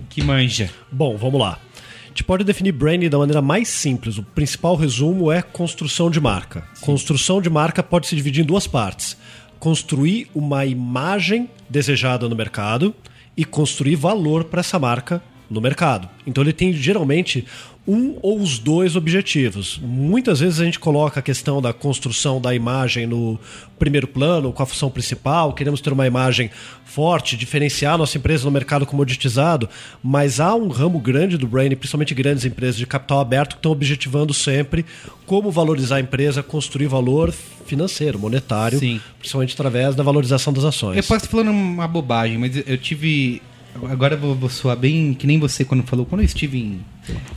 que 0.10 0.24
manja. 0.24 0.70
Bom, 0.92 1.16
vamos 1.18 1.40
lá. 1.40 1.60
A 2.06 2.08
gente 2.10 2.24
pode 2.24 2.44
definir 2.44 2.72
branding 2.72 3.08
da 3.08 3.18
maneira 3.18 3.42
mais 3.42 3.68
simples. 3.70 4.18
O 4.18 4.24
principal 4.24 4.76
resumo 4.76 5.32
é 5.32 5.42
construção 5.42 6.10
de 6.10 6.20
marca. 6.20 6.64
Construção 6.82 7.40
de 7.42 7.50
marca 7.50 7.84
pode 7.84 8.08
se 8.08 8.16
dividir 8.16 8.42
em 8.44 8.46
duas 8.48 8.66
partes: 8.66 9.16
construir 9.60 10.30
uma 10.34 10.66
imagem 10.66 11.50
desejada 11.70 12.28
no 12.30 12.36
mercado 12.36 12.96
e 13.36 13.44
construir 13.46 13.96
valor 13.96 14.46
para 14.46 14.62
essa 14.62 14.80
marca 14.80 15.22
no 15.50 15.60
mercado. 15.60 16.10
Então 16.26 16.44
ele 16.44 16.54
tem 16.54 16.72
geralmente 16.72 17.46
um 17.88 18.18
ou 18.22 18.40
os 18.40 18.60
dois 18.60 18.96
objetivos. 18.96 19.80
Muitas 19.82 20.40
vezes 20.40 20.60
a 20.60 20.66
gente 20.66 20.80
coloca 20.80 21.20
a 21.20 21.24
questão 21.24 21.62
da 21.62 21.74
construção 21.74 22.40
da 22.40 22.54
imagem 22.54 23.08
no 23.08 23.40
primeiro 23.80 24.08
plano, 24.08 24.52
com 24.52 24.62
a 24.62 24.66
função 24.66 24.92
principal, 24.92 25.54
queremos 25.54 25.82
ter 25.82 25.92
uma 25.92 26.06
imagem 26.06 26.52
forte, 26.84 27.38
diferenciar 27.38 27.98
nossa 27.98 28.18
empresa 28.18 28.46
no 28.46 28.52
mercado 28.52 28.86
comoditizado, 28.86 29.70
mas 30.04 30.40
há 30.40 30.54
um 30.54 30.68
ramo 30.68 31.00
grande 31.00 31.38
do 31.38 31.48
branding, 31.48 31.76
principalmente 31.76 32.14
grandes 32.14 32.46
empresas 32.46 32.76
de 32.76 32.86
capital 32.86 33.22
aberto, 33.22 33.52
que 33.52 33.60
estão 33.60 33.72
objetivando 33.72 34.34
sempre 34.34 34.86
como 35.26 35.52
valorizar 35.52 35.98
a 35.98 36.00
empresa, 36.02 36.44
construir 36.44 36.88
valor 36.88 37.32
financeiro, 37.66 38.20
monetário, 38.20 38.80
Sim. 38.80 39.00
principalmente 39.20 39.54
através 39.54 39.96
da 39.96 40.04
valorização 40.04 40.52
das 40.52 40.64
ações. 40.64 40.98
Eu 40.98 41.04
posso 41.04 41.26
estar 41.26 41.28
falando 41.30 41.52
uma 41.52 41.88
bobagem, 41.88 42.38
mas 42.38 42.56
eu 42.68 42.78
tive. 42.78 43.42
Agora 43.90 44.16
eu 44.16 44.20
vou, 44.20 44.36
vou 44.36 44.50
soar 44.50 44.76
bem 44.76 45.14
que 45.14 45.26
nem 45.26 45.40
você 45.40 45.64
quando 45.64 45.84
falou. 45.84 46.06
Quando 46.06 46.22
eu 46.22 46.26
estive 46.26 46.58
em. 46.58 46.82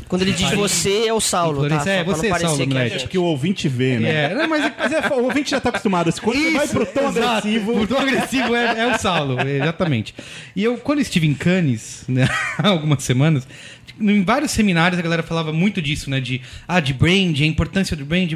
Quando 0.08 0.22
ele 0.22 0.32
diz 0.32 0.50
você, 0.50 1.06
é 1.06 1.12
o 1.12 1.20
Saulo, 1.20 1.62
tá? 1.62 1.68
Florença, 1.68 1.90
é, 1.90 2.04
você, 2.04 2.22
não 2.24 2.30
parecer 2.30 2.56
Saulo, 2.56 2.68
que 2.68 2.78
é. 2.78 2.90
Que 3.06 3.18
o 3.18 3.24
ouvinte 3.24 3.68
vê, 3.68 3.98
né? 3.98 4.32
É, 4.32 4.34
não, 4.34 4.48
mas 4.48 4.72
Mas 4.76 4.92
é, 4.92 5.08
o 5.08 5.24
ouvinte 5.24 5.50
já 5.50 5.60
tá 5.60 5.68
acostumado. 5.68 6.12
Quando 6.20 6.38
você 6.38 6.50
vai 6.50 6.68
pro 6.68 6.86
tom 6.86 7.08
exato. 7.08 7.18
agressivo. 7.20 7.80
O 7.80 7.86
tom 7.86 7.96
agressivo 7.96 8.54
é, 8.54 8.80
é 8.80 8.94
o 8.94 8.98
Saulo, 8.98 9.40
exatamente. 9.40 10.14
E 10.56 10.64
eu, 10.64 10.76
quando 10.78 11.00
estive 11.00 11.26
em 11.26 11.34
Cannes, 11.34 12.04
né, 12.08 12.28
há 12.58 12.68
algumas 12.68 13.02
semanas, 13.02 13.46
em 14.00 14.24
vários 14.24 14.50
seminários 14.50 14.98
a 14.98 15.02
galera 15.02 15.22
falava 15.22 15.52
muito 15.52 15.80
disso, 15.80 16.10
né? 16.10 16.20
De, 16.20 16.40
ah, 16.66 16.80
de 16.80 16.92
brand, 16.92 17.40
a 17.40 17.46
importância 17.46 17.96
do 17.96 18.04
brand. 18.04 18.30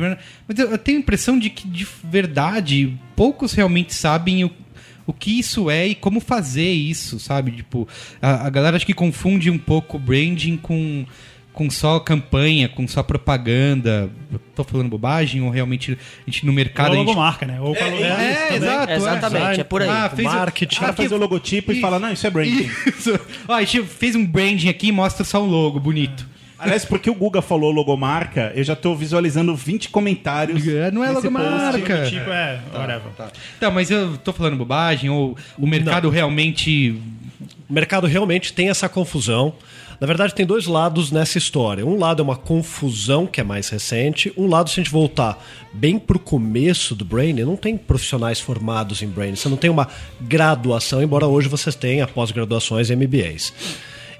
Mas 0.47 0.59
eu, 0.59 0.71
eu 0.71 0.79
tenho 0.79 0.99
a 0.99 1.01
impressão 1.01 1.39
de 1.39 1.51
que, 1.51 1.67
de 1.67 1.87
verdade, 2.05 2.97
poucos 3.15 3.53
realmente 3.53 3.93
sabem 3.93 4.45
o, 4.45 4.51
o 5.07 5.13
que 5.13 5.39
isso 5.39 5.71
é 5.71 5.87
e 5.89 5.95
como 5.95 6.19
fazer 6.21 6.71
isso, 6.73 7.19
sabe? 7.21 7.53
Tipo, 7.53 7.87
a, 8.21 8.47
a 8.47 8.51
galera 8.51 8.77
acho 8.77 8.87
que 8.87 8.95
confunde 8.95 9.51
um 9.51 9.59
pouco 9.59 9.99
branding 9.99 10.57
com 10.57 11.05
com 11.53 11.71
só 11.71 11.99
campanha, 11.99 12.69
com 12.69 12.87
só 12.87 13.03
propaganda. 13.03 14.11
Tô 14.55 14.63
falando 14.63 14.91
bobagem 14.91 15.41
ou 15.41 15.49
realmente 15.49 15.93
a 16.27 16.31
gente 16.31 16.45
no 16.45 16.53
mercado 16.53 16.89
Ou 16.89 16.93
a 16.93 16.97
gente 16.99 17.07
logomarca, 17.07 17.47
né? 17.47 17.59
Ou 17.59 17.75
com 17.75 17.83
a 17.83 17.87
logo- 17.87 18.05
é, 18.05 18.35
também. 18.35 18.57
exato. 18.59 18.93
Exatamente, 18.93 19.61
é 19.61 19.65
por 19.65 19.81
aí. 19.81 19.89
Ah, 19.89 20.11
fez 20.15 20.29
o- 20.29 20.33
Marketing. 20.35 20.77
O 20.77 20.81
cara 20.81 20.93
faz 20.93 21.13
o 21.13 21.17
logotipo 21.17 21.71
e 21.73 21.77
Isso. 21.77 21.81
fala, 21.81 21.99
não, 21.99 22.13
isso 22.13 22.27
é 22.27 22.31
branding. 22.31 22.69
Isso. 22.87 23.19
Ó, 23.49 23.55
a 23.55 23.63
gente 23.65 23.83
fez 23.85 24.15
um 24.15 24.27
branding 24.27 24.69
aqui 24.69 24.89
e 24.89 24.93
mostra 24.93 25.25
só 25.25 25.43
o 25.43 25.47
logo 25.47 25.81
bonito. 25.81 26.29
Aliás, 26.59 26.85
porque 26.85 27.11
o 27.11 27.15
Guga 27.15 27.43
falou 27.43 27.71
logomarca, 27.71 28.53
eu 28.55 28.65
já 28.65 28.75
tô 28.75 28.95
visualizando 28.95 29.55
20 29.55 29.91
comentários. 29.91 30.67
É, 30.67 30.91
não 30.91 31.05
é 31.05 31.09
nesse 31.09 31.27
logomarca. 31.27 31.97
post. 31.97 32.15
Tipo, 32.15 32.31
é, 32.31 32.61
whatever. 32.73 33.13
Tá, 33.61 33.71
mas 33.71 33.91
eu 33.91 34.17
tô 34.19 34.33
falando 34.33 34.57
bobagem 34.57 35.11
ou 35.11 35.37
o 35.59 35.67
mercado 35.67 36.09
realmente. 36.09 37.01
O 37.69 37.73
mercado 37.73 38.07
realmente 38.07 38.53
tem 38.53 38.71
essa 38.71 38.89
confusão. 38.89 39.53
Na 40.01 40.07
verdade, 40.07 40.35
tem 40.35 40.45
dois 40.45 40.67
lados 40.67 41.11
nessa 41.11 41.39
história. 41.39 41.85
Um 41.85 41.99
lado 41.99 42.21
é 42.21 42.23
uma 42.23 42.37
confusão 42.37 43.27
que 43.27 43.41
é 43.41 43.45
mais 43.45 43.69
recente. 43.69 44.33
Um 44.37 44.47
lado, 44.47 44.69
se 44.69 44.79
a 44.79 44.83
gente 44.83 44.93
voltar 44.93 45.43
bem 45.73 45.99
pro 45.99 46.19
começo 46.19 46.95
do 46.95 47.05
Brain, 47.05 47.33
não 47.33 47.57
tem 47.57 47.79
profissionais 47.79 48.39
formados 48.39 49.03
em 49.03 49.09
Brain. 49.09 49.35
Você 49.35 49.49
não 49.49 49.57
tem 49.57 49.71
uma 49.71 49.89
graduação, 50.21 51.03
embora 51.03 51.27
hoje 51.27 51.49
vocês 51.49 51.75
tenham 51.75 52.07
pós-graduações 52.09 52.91
e 52.91 52.97
MBAs. 52.97 53.53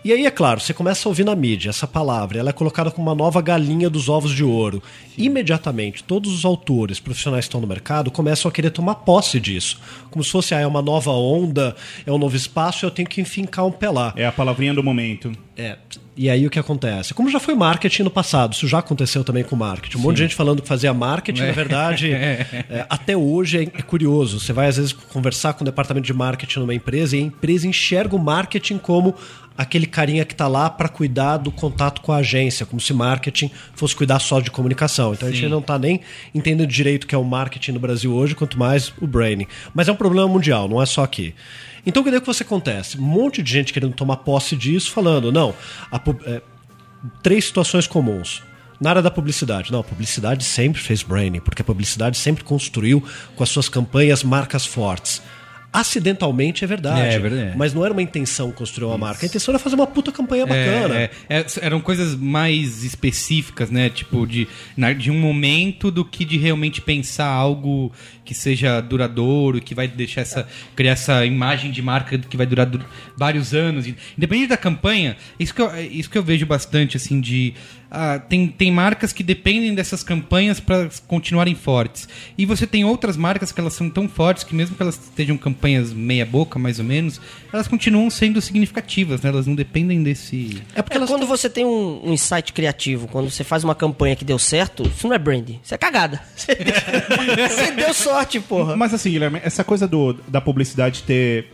E 0.07 0.13
aí, 0.13 0.25
é 0.25 0.31
claro, 0.31 0.61
você 0.61 0.73
começa 0.73 1.09
a 1.09 1.11
ouvir 1.11 1.25
na 1.25 1.35
mídia 1.35 1.71
essa 1.71 1.85
palavra, 1.85 2.39
ela 2.39 2.51
é 2.51 2.53
colocada 2.53 2.93
como 2.93 3.09
uma 3.09 3.15
nova 3.17 3.43
galinha 3.43 3.91
dos 3.91 4.09
ovos 4.09 4.31
de 4.31 4.45
ouro. 4.45 4.81
Imediatamente, 5.19 6.05
todos 6.05 6.33
os 6.33 6.45
autores 6.45 7.01
profissionais 7.01 7.45
que 7.45 7.49
estão 7.49 7.61
no 7.61 7.67
mercado 7.67 8.09
começam 8.09 8.49
a 8.49 8.53
querer 8.53 8.71
tomar 8.71 8.95
posse 8.95 9.41
disso. 9.41 9.81
Como 10.09 10.23
se 10.23 10.31
fosse, 10.31 10.55
ah, 10.55 10.61
é 10.61 10.67
uma 10.67 10.81
nova 10.81 11.11
onda, 11.11 11.75
é 12.07 12.13
um 12.13 12.19
novo 12.19 12.37
espaço, 12.37 12.87
eu 12.87 12.91
tenho 12.93 13.09
que 13.09 13.21
enfincar 13.21 13.67
um 13.67 13.75
lá. 13.93 14.13
É 14.15 14.25
a 14.25 14.31
palavrinha 14.31 14.73
do 14.73 14.81
momento. 14.81 15.33
É. 15.57 15.77
E 16.17 16.31
aí 16.31 16.47
o 16.47 16.51
que 16.51 16.59
acontece? 16.59 17.13
Como 17.13 17.29
já 17.29 17.41
foi 17.41 17.55
marketing 17.55 18.05
no 18.05 18.11
passado, 18.11 18.53
isso 18.55 18.67
já 18.67 18.79
aconteceu 18.79 19.23
também 19.23 19.43
com 19.43 19.57
marketing. 19.57 19.99
Um 19.99 20.01
monte 20.01 20.17
de 20.17 20.23
gente 20.23 20.35
falando 20.35 20.63
que 20.63 20.69
fazia 20.69 20.95
marketing, 20.95 21.43
na 21.43 21.53
verdade, 21.53 22.13
é, 22.13 22.87
até 22.89 23.17
hoje 23.17 23.59
é, 23.59 23.63
é 23.63 23.83
curioso. 23.83 24.41
Você 24.41 24.53
vai 24.53 24.69
às 24.69 24.77
vezes 24.77 24.93
conversar 24.93 25.53
com 25.55 25.63
o 25.63 25.65
departamento 25.65 26.07
de 26.07 26.15
marketing 26.15 26.61
numa 26.61 26.75
empresa 26.75 27.17
e 27.17 27.21
a 27.21 27.23
empresa 27.23 27.67
enxerga 27.67 28.17
o 28.17 28.19
marketing 28.19 28.79
como 28.79 29.15
aquele 29.57 29.87
carinha 29.87 30.25
que 30.25 30.35
está 30.35 30.47
lá 30.49 30.69
para 30.69 30.89
cuidar 30.89 31.39
do 31.39 31.51
contato 31.51 32.01
com 32.01 32.13
a 32.13 32.17
agência, 32.17 32.67
como 32.67 32.81
se 32.81 32.93
marketing 32.93 33.51
fosse 33.75 33.97
cuidar 33.97 34.19
só 34.19 34.41
de 34.41 34.51
comunicação. 34.51 35.15
Então 35.15 35.29
a 35.29 35.33
gente 35.33 35.49
não 35.49 35.61
está 35.61 35.79
nem 35.79 36.01
entendendo 36.35 36.69
direito 36.69 37.05
o 37.05 37.07
que 37.07 37.15
é 37.15 37.19
o 37.19 37.25
marketing 37.25 37.73
no 37.73 37.81
Brasil 37.81 38.13
hoje, 38.13 38.35
quanto 38.35 38.59
mais 38.59 38.93
o 39.01 39.07
branding. 39.07 39.47
Mas 39.75 39.89
é 39.89 39.93
um 39.93 39.97
problema 39.97 40.29
mundial, 40.29 40.69
não 40.69 40.81
é 40.81 40.87
só 40.87 41.03
aqui. 41.03 41.35
Então 41.87 42.03
o 42.03 42.05
que 42.05 42.15
é 42.15 42.21
que 42.21 42.27
você 42.27 42.43
acontece? 42.43 42.99
Um 42.99 43.03
monte 43.03 43.43
de 43.43 43.51
gente 43.51 43.73
querendo 43.73 43.95
tomar 43.95 44.19
posse 44.19 44.57
disso, 44.57 44.91
falando, 44.91 45.31
não, 45.31 45.55
a 45.91 46.01
é, 46.27 46.43
três 47.23 47.45
situações 47.45 47.87
comuns. 47.87 48.43
Na 48.79 48.91
área 48.91 49.03
da 49.03 49.11
publicidade, 49.11 49.73
não, 49.73 49.81
a 49.81 49.85
publicidade 49.85 50.45
sempre 50.45 50.81
fez 50.83 51.03
branding, 51.03 51.41
porque 51.41 51.63
a 51.63 51.65
publicidade 51.65 52.19
sempre 52.19 52.45
construiu 52.45 53.03
com 53.35 53.43
as 53.43 53.49
suas 53.49 53.69
campanhas 53.69 54.23
marcas 54.23 54.67
fortes. 54.67 55.23
Acidentalmente 55.81 56.65
é 56.65 56.67
verdade, 56.67 57.01
É, 57.01 57.15
é 57.15 57.19
verdade. 57.19 57.57
mas 57.57 57.73
não 57.75 57.85
era 57.85 57.93
uma 57.93 58.03
intenção 58.03 58.51
construir 58.51 58.89
uma 58.89 58.99
marca, 58.99 59.25
a 59.25 59.29
intenção 59.29 59.53
era 59.53 59.59
fazer 59.59 59.75
uma 59.77 59.87
puta 59.87 60.11
campanha 60.11 60.47
bacana. 60.47 60.95
É, 60.97 61.11
é, 61.29 61.39
é, 61.41 61.47
eram 61.61 61.81
coisas 61.81 62.15
mais 62.15 62.83
específicas, 62.85 63.71
né? 63.71 63.89
Tipo, 63.91 64.27
de, 64.27 64.49
na- 64.77 64.93
de 64.93 65.11
um 65.11 65.19
momento 65.19 65.91
do 65.91 66.05
que 66.05 66.25
de 66.25 66.37
realmente 66.39 66.81
pensar 66.81 67.27
algo 67.29 67.93
que 68.25 68.35
seja 68.35 68.81
duradouro, 68.81 69.61
que 69.61 69.75
vai 69.75 69.87
deixar 69.87 70.23
essa. 70.23 70.49
criar 70.75 70.93
essa 70.93 71.25
imagem 71.25 71.71
de 71.71 71.81
marca 71.83 72.19
que 72.19 72.37
vai 72.37 72.47
durar 72.47 72.67
du- 72.67 72.85
vários 73.17 73.55
anos. 73.55 73.87
Independente 74.17 74.49
da 74.49 74.57
campanha, 74.57 75.17
isso 75.39 75.55
que 75.55 75.61
eu, 75.63 75.71
é 75.71 75.83
isso 75.83 76.11
que 76.11 76.19
eu 76.19 76.23
vejo 76.23 76.45
bastante, 76.47 76.97
assim, 76.97 77.21
de. 77.21 77.55
Ah, 77.91 78.19
tem, 78.19 78.49
tem 78.49 78.71
marcas 78.71 79.13
que 79.13 79.23
dependem 79.23 79.75
dessas 79.75 80.03
campanhas 80.03 80.61
para 80.61 80.89
continuarem 81.07 81.55
fortes. 81.55 82.09
E 82.37 82.45
você 82.45 82.67
tem 82.67 82.85
outras 82.85 83.17
marcas 83.17 83.53
que 83.53 83.61
elas 83.61 83.75
são 83.75 83.89
tão 83.89 84.09
fortes 84.09 84.45
que, 84.45 84.55
mesmo 84.55 84.77
que 84.77 84.83
elas 84.83 84.97
estejam 84.97 85.37
campanhas 85.37 85.93
meia-boca, 85.93 86.59
mais 86.59 86.79
ou 86.79 86.85
menos, 86.85 87.21
elas 87.53 87.69
continuam 87.69 88.11
sendo 88.11 88.41
significativas, 88.41 89.23
né? 89.23 89.31
Elas 89.31 89.47
não 89.47 89.55
dependem 89.55 90.03
desse. 90.03 90.63
É 90.75 90.83
porque 90.83 90.99
É, 90.99 91.07
quando 91.07 91.27
você 91.27 91.49
tem 91.49 91.65
um, 91.65 92.09
um 92.09 92.13
insight 92.13 92.53
criativo, 92.53 93.09
quando 93.09 93.31
você 93.31 93.45
faz 93.45 93.63
uma 93.63 93.75
campanha 93.75 94.17
que 94.17 94.25
deu 94.25 94.39
certo, 94.39 94.83
isso 94.83 95.07
não 95.07 95.15
é 95.15 95.19
branding, 95.19 95.61
isso 95.63 95.75
é 95.75 95.79
cagada. 95.79 96.21
Você 97.49 97.73
deu 97.73 97.93
sorte, 97.95 98.41
porra. 98.41 98.77
Mas 98.77 98.93
assim, 98.93 99.11
Guilherme, 99.11 99.41
essa 99.43 99.65
coisa 99.65 99.87
do, 99.87 100.15
da 100.29 100.41
publicidade 100.41 101.03
ter, 101.03 101.53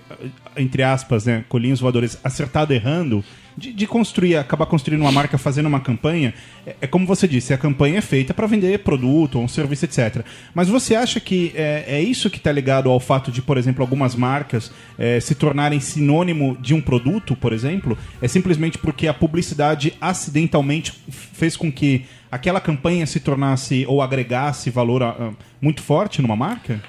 entre 0.57 0.83
aspas, 0.83 1.27
né, 1.27 1.45
colinhos 1.49 1.81
voadores, 1.81 2.19
acertado 2.23 2.73
errando, 2.73 3.25
de, 3.57 3.73
de 3.73 3.87
construir, 3.87 4.37
acabar 4.37 4.67
construindo 4.67 5.01
uma 5.01 5.13
marca 5.13 5.39
fazendo 5.39 5.67
uma 5.67 5.81
campanha, 5.81 6.35
é, 6.67 6.77
é 6.83 6.87
como 6.87 7.07
você 7.07 7.29
disse, 7.29 7.53
a 7.53 7.59
campanha 7.59 7.99
é 7.99 8.01
feita 8.01 8.33
para 8.33 8.47
vender 8.47 8.79
produto 8.81 9.37
ou 9.37 9.45
um 9.45 9.49
serviço, 9.49 9.85
etc. 9.85 10.25
Mas 10.55 10.69
você 10.69 10.95
acha 10.95 11.21
que 11.21 11.53
é, 11.55 11.85
é 11.87 12.01
isso 12.03 12.31
que 12.31 12.39
está 12.39 12.53
ligado 12.53 12.91
ao 12.91 13.01
fato 13.01 13.31
de, 13.31 13.43
por 13.43 13.57
exemplo, 13.57 13.83
algumas 13.83 14.15
marcas 14.15 14.73
é, 14.99 15.21
se 15.21 15.35
tornarem 15.35 15.81
sinônimo 15.81 16.57
de 16.61 16.75
um 16.75 16.81
produto, 16.81 17.37
por 17.37 17.53
exemplo? 17.53 17.97
É 18.21 18.29
simplesmente 18.29 18.79
porque 18.79 19.07
a 19.07 19.15
publicidade 19.15 19.95
acidentalmente 20.01 20.93
fez 21.11 21.57
com 21.57 21.71
que 21.71 22.05
aquela 22.31 22.61
campanha 22.61 23.07
se 23.07 23.21
tornasse 23.21 23.85
ou 23.87 24.01
agregasse 24.01 24.71
valor 24.71 25.03
ah, 25.03 25.33
muito 25.61 25.83
forte 25.83 26.23
numa 26.23 26.37
marca? 26.37 26.81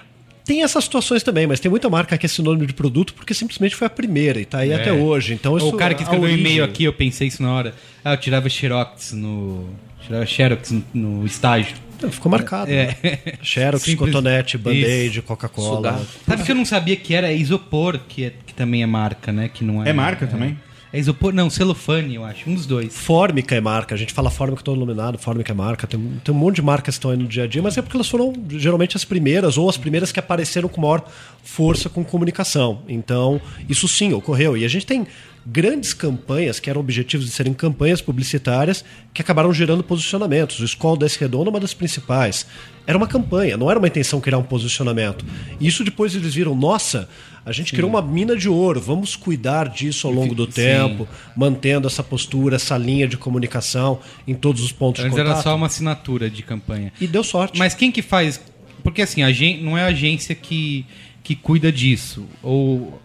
Tem 0.46 0.62
essas 0.64 0.84
situações 0.84 1.24
também, 1.24 1.48
mas 1.48 1.60
tem 1.60 1.70
muita 1.72 1.90
marca 1.90 2.18
que 2.18 2.26
é 2.26 2.30
sinônimo 2.30 2.66
de 2.66 2.74
produto 2.74 3.14
porque 3.14 3.34
simplesmente 3.34 3.76
foi 3.76 3.88
a 3.88 3.90
primeira 3.90 4.42
e 4.42 4.46
tá 4.46 4.60
aí 4.60 4.74
até 4.74 4.92
hoje. 4.92 5.34
Então 5.34 5.56
isso 5.58 5.70
o 5.70 5.74
cara 5.78 5.94
que 5.94 6.02
a 6.02 6.04
escreveu 6.04 6.28
um 6.28 6.32
origem- 6.32 6.46
e-mail 6.46 6.64
aqui, 6.66 6.84
eu 6.84 6.92
pensei 6.94 7.28
isso 7.30 7.42
na 7.42 7.52
hora. 7.54 7.74
Ah, 8.04 8.14
eu 8.14 8.18
tirava 8.18 8.50
Xerox 8.50 9.14
no. 9.14 9.70
Tirava 10.06 10.26
Xerox 10.26 10.72
no, 10.72 10.84
no 10.94 11.26
estágio. 11.26 11.76
Ficou 12.12 12.30
marcado. 12.30 12.70
É. 12.70 12.88
né? 13.02 13.18
Xerox, 13.42 13.84
Simples- 13.86 14.12
Cotonete, 14.12 14.58
Band-Aid. 14.58 15.22
Coca-Cola. 15.22 16.06
Sabe 16.28 16.44
que 16.44 16.52
eu 16.52 16.56
não 16.56 16.66
sabia 16.66 16.98
que 16.98 17.14
era 17.16 17.32
isopor, 17.32 17.98
que, 18.10 18.26
é- 18.26 18.34
que 18.46 18.54
também 18.54 18.84
é 18.84 18.86
marca, 18.86 19.32
né? 19.32 19.50
Que 19.54 19.64
não 19.64 19.82
é, 19.86 19.90
É 19.90 19.94
marca 19.94 20.28
também? 20.28 20.60
É 20.94 21.00
isopor, 21.00 21.34
não, 21.34 21.50
celofane, 21.50 22.14
eu 22.14 22.24
acho. 22.24 22.48
Um 22.48 22.54
dos 22.54 22.68
dois. 22.68 22.96
Fórmica 22.96 23.56
é 23.56 23.60
marca, 23.60 23.96
a 23.96 23.98
gente 23.98 24.14
fala 24.14 24.30
Fórmica 24.30 24.62
todo 24.62 24.78
iluminado, 24.78 25.18
Fórmica 25.18 25.52
é 25.52 25.56
marca, 25.56 25.88
tem, 25.88 26.00
tem 26.24 26.36
um 26.36 26.38
monte 26.38 26.58
de 26.58 26.62
marcas 26.62 26.94
que 26.94 27.00
estão 27.00 27.10
aí 27.10 27.18
no 27.18 27.26
dia 27.26 27.46
a 27.46 27.48
dia, 27.48 27.64
mas 27.64 27.76
é 27.76 27.82
porque 27.82 27.98
elas 27.98 28.08
foram 28.08 28.32
geralmente 28.48 28.96
as 28.96 29.04
primeiras, 29.04 29.58
ou 29.58 29.68
as 29.68 29.76
primeiras 29.76 30.12
que 30.12 30.20
apareceram 30.20 30.70
com 30.70 30.80
maior 30.80 31.04
força 31.44 31.90
com 31.90 32.06
comunicação. 32.06 32.84
Então, 32.88 33.42
isso 33.68 33.88
sim 33.88 34.14
ocorreu. 34.14 34.56
E 34.56 34.64
a 34.64 34.68
gente 34.68 34.86
tem 34.86 35.08
grandes 35.44 35.96
campanhas 35.96 36.60
que 36.60 36.70
eram 36.70 36.82
objetivos 36.82 37.26
de 37.26 37.32
serem 37.32 37.56
campanhas 37.56 38.00
publicitárias 38.00 38.86
que 39.12 39.22
acabaram 39.22 39.52
gerando 39.52 39.84
posicionamentos. 39.84 40.60
O 40.60 40.64
Escola 40.64 40.96
da 40.96 41.08
Redonda 41.08 41.50
é 41.50 41.52
uma 41.52 41.60
das 41.60 41.74
principais. 41.74 42.46
Era 42.86 42.98
uma 42.98 43.08
campanha, 43.08 43.56
não 43.56 43.70
era 43.70 43.80
uma 43.80 43.88
intenção 43.88 44.20
criar 44.20 44.38
um 44.38 44.44
posicionamento. 44.44 45.26
Isso 45.60 45.84
depois 45.84 46.14
eles 46.16 46.34
viram, 46.36 46.54
nossa, 46.54 47.08
a 47.46 47.52
gente 47.54 47.72
criou 47.72 47.90
uma 47.90 48.02
mina 48.02 48.36
de 48.36 48.50
ouro, 48.50 48.82
vamos 48.82 49.16
cuidar 49.16 49.70
disso 49.70 50.06
ao 50.06 50.14
longo 50.14 50.36
do 50.36 50.46
Sim. 50.46 50.52
tempo, 50.52 51.08
mantendo 51.36 51.88
essa 51.88 52.04
postura, 52.04 52.58
essa 52.58 52.78
linha 52.78 53.08
de 53.08 53.16
comunicação 53.16 54.00
em 54.28 54.34
todos 54.36 54.62
os 54.62 54.72
pontos 54.74 55.02
Antes 55.02 55.14
de 55.16 55.20
era 55.22 55.30
contato. 55.30 55.44
só 55.44 55.56
uma 55.56 55.68
assinatura 55.68 56.30
de 56.30 56.44
campanha. 56.44 56.92
E 57.00 57.08
deu 57.08 57.24
sorte. 57.24 57.58
Mas 57.58 57.74
quem 57.74 57.90
que 57.92 58.02
faz? 58.02 58.40
Porque 58.84 59.02
assim, 59.02 59.24
a 59.24 59.32
gen- 59.32 59.62
não 59.64 59.78
é 59.78 59.84
a 59.84 59.88
agência 59.88 60.36
que, 60.36 60.86
que 61.24 61.36
cuida 61.38 61.72
disso. 61.72 62.26
Ou 62.42 63.02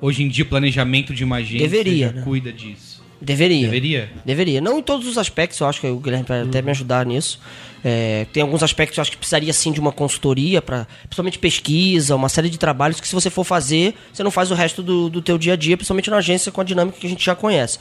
hoje 0.00 0.24
em 0.24 0.28
dia 0.28 0.42
o 0.42 0.48
planejamento 0.48 1.14
de 1.14 1.22
uma 1.22 1.36
agência 1.36 1.68
Deveria, 1.68 2.08
já 2.08 2.12
né? 2.14 2.22
cuida 2.22 2.52
disso. 2.52 2.89
Deveria. 3.20 3.66
Deveria? 3.66 4.10
Deveria. 4.24 4.60
Não 4.60 4.78
em 4.78 4.82
todos 4.82 5.06
os 5.06 5.18
aspectos, 5.18 5.60
eu 5.60 5.66
acho 5.66 5.80
que 5.80 5.86
o 5.86 5.98
Guilherme 5.98 6.24
vai 6.26 6.42
até 6.42 6.62
me 6.62 6.70
ajudar 6.70 7.04
nisso. 7.04 7.38
É, 7.84 8.26
tem 8.32 8.42
alguns 8.42 8.62
aspectos 8.62 8.94
que 8.94 9.00
eu 9.00 9.02
acho 9.02 9.10
que 9.10 9.16
precisaria 9.16 9.52
sim 9.52 9.72
de 9.72 9.80
uma 9.80 9.92
consultoria, 9.92 10.62
pra, 10.62 10.86
principalmente 11.02 11.38
pesquisa, 11.38 12.16
uma 12.16 12.28
série 12.28 12.48
de 12.48 12.58
trabalhos 12.58 13.00
que 13.00 13.06
se 13.06 13.14
você 13.14 13.28
for 13.28 13.44
fazer, 13.44 13.94
você 14.12 14.22
não 14.22 14.30
faz 14.30 14.50
o 14.50 14.54
resto 14.54 14.82
do, 14.82 15.08
do 15.10 15.20
teu 15.20 15.36
dia 15.36 15.54
a 15.54 15.56
dia, 15.56 15.76
principalmente 15.76 16.10
na 16.10 16.16
agência 16.16 16.50
com 16.50 16.60
a 16.60 16.64
dinâmica 16.64 16.98
que 16.98 17.06
a 17.06 17.10
gente 17.10 17.24
já 17.24 17.34
conhece. 17.34 17.78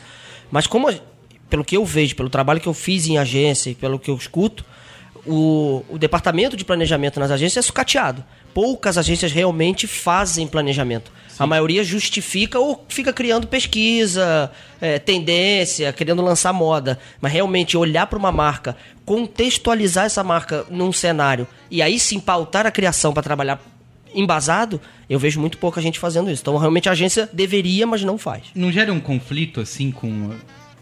Mas 0.51 0.67
como, 0.67 0.93
pelo 1.49 1.63
que 1.63 1.77
eu 1.77 1.85
vejo, 1.85 2.15
pelo 2.15 2.29
trabalho 2.29 2.59
que 2.59 2.67
eu 2.67 2.73
fiz 2.73 3.07
em 3.07 3.17
agência 3.17 3.69
e 3.69 3.75
pelo 3.75 3.99
que 3.99 4.09
eu 4.09 4.15
escuto, 4.15 4.65
o, 5.25 5.83
o 5.89 5.97
departamento 5.97 6.55
de 6.55 6.65
planejamento 6.65 7.19
nas 7.19 7.31
agências 7.31 7.63
é 7.63 7.67
sucateado. 7.67 8.23
Poucas 8.53 8.97
agências 8.97 9.31
realmente 9.31 9.87
fazem 9.87 10.47
planejamento. 10.47 11.11
A 11.37 11.47
maioria 11.47 11.83
justifica 11.85 12.59
ou 12.59 12.85
fica 12.89 13.13
criando 13.13 13.47
pesquisa, 13.47 14.51
é, 14.81 14.99
tendência, 14.99 15.93
querendo 15.93 16.21
lançar 16.21 16.51
moda. 16.51 16.99
Mas 17.21 17.31
realmente 17.31 17.77
olhar 17.77 18.07
para 18.07 18.19
uma 18.19 18.31
marca, 18.31 18.75
contextualizar 19.05 20.05
essa 20.05 20.23
marca 20.23 20.65
num 20.69 20.91
cenário 20.91 21.47
e 21.71 21.81
aí 21.81 21.97
sim 21.97 22.19
pautar 22.19 22.67
a 22.67 22.71
criação 22.71 23.13
para 23.13 23.23
trabalhar 23.23 23.61
embasado, 24.13 24.81
eu 25.09 25.19
vejo 25.19 25.39
muito 25.39 25.57
pouca 25.57 25.81
gente 25.81 25.97
fazendo 25.97 26.29
isso. 26.29 26.41
Então 26.41 26.57
realmente 26.57 26.89
a 26.89 26.91
agência 26.91 27.29
deveria, 27.31 27.87
mas 27.87 28.03
não 28.03 28.17
faz. 28.17 28.43
Não 28.53 28.71
gera 28.71 28.91
um 28.91 28.99
conflito 28.99 29.61
assim 29.61 29.91
com 29.91 30.31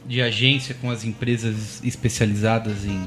de 0.07 0.21
agência 0.21 0.73
com 0.73 0.89
as 0.89 1.03
empresas 1.03 1.83
especializadas 1.83 2.85
em, 2.85 3.05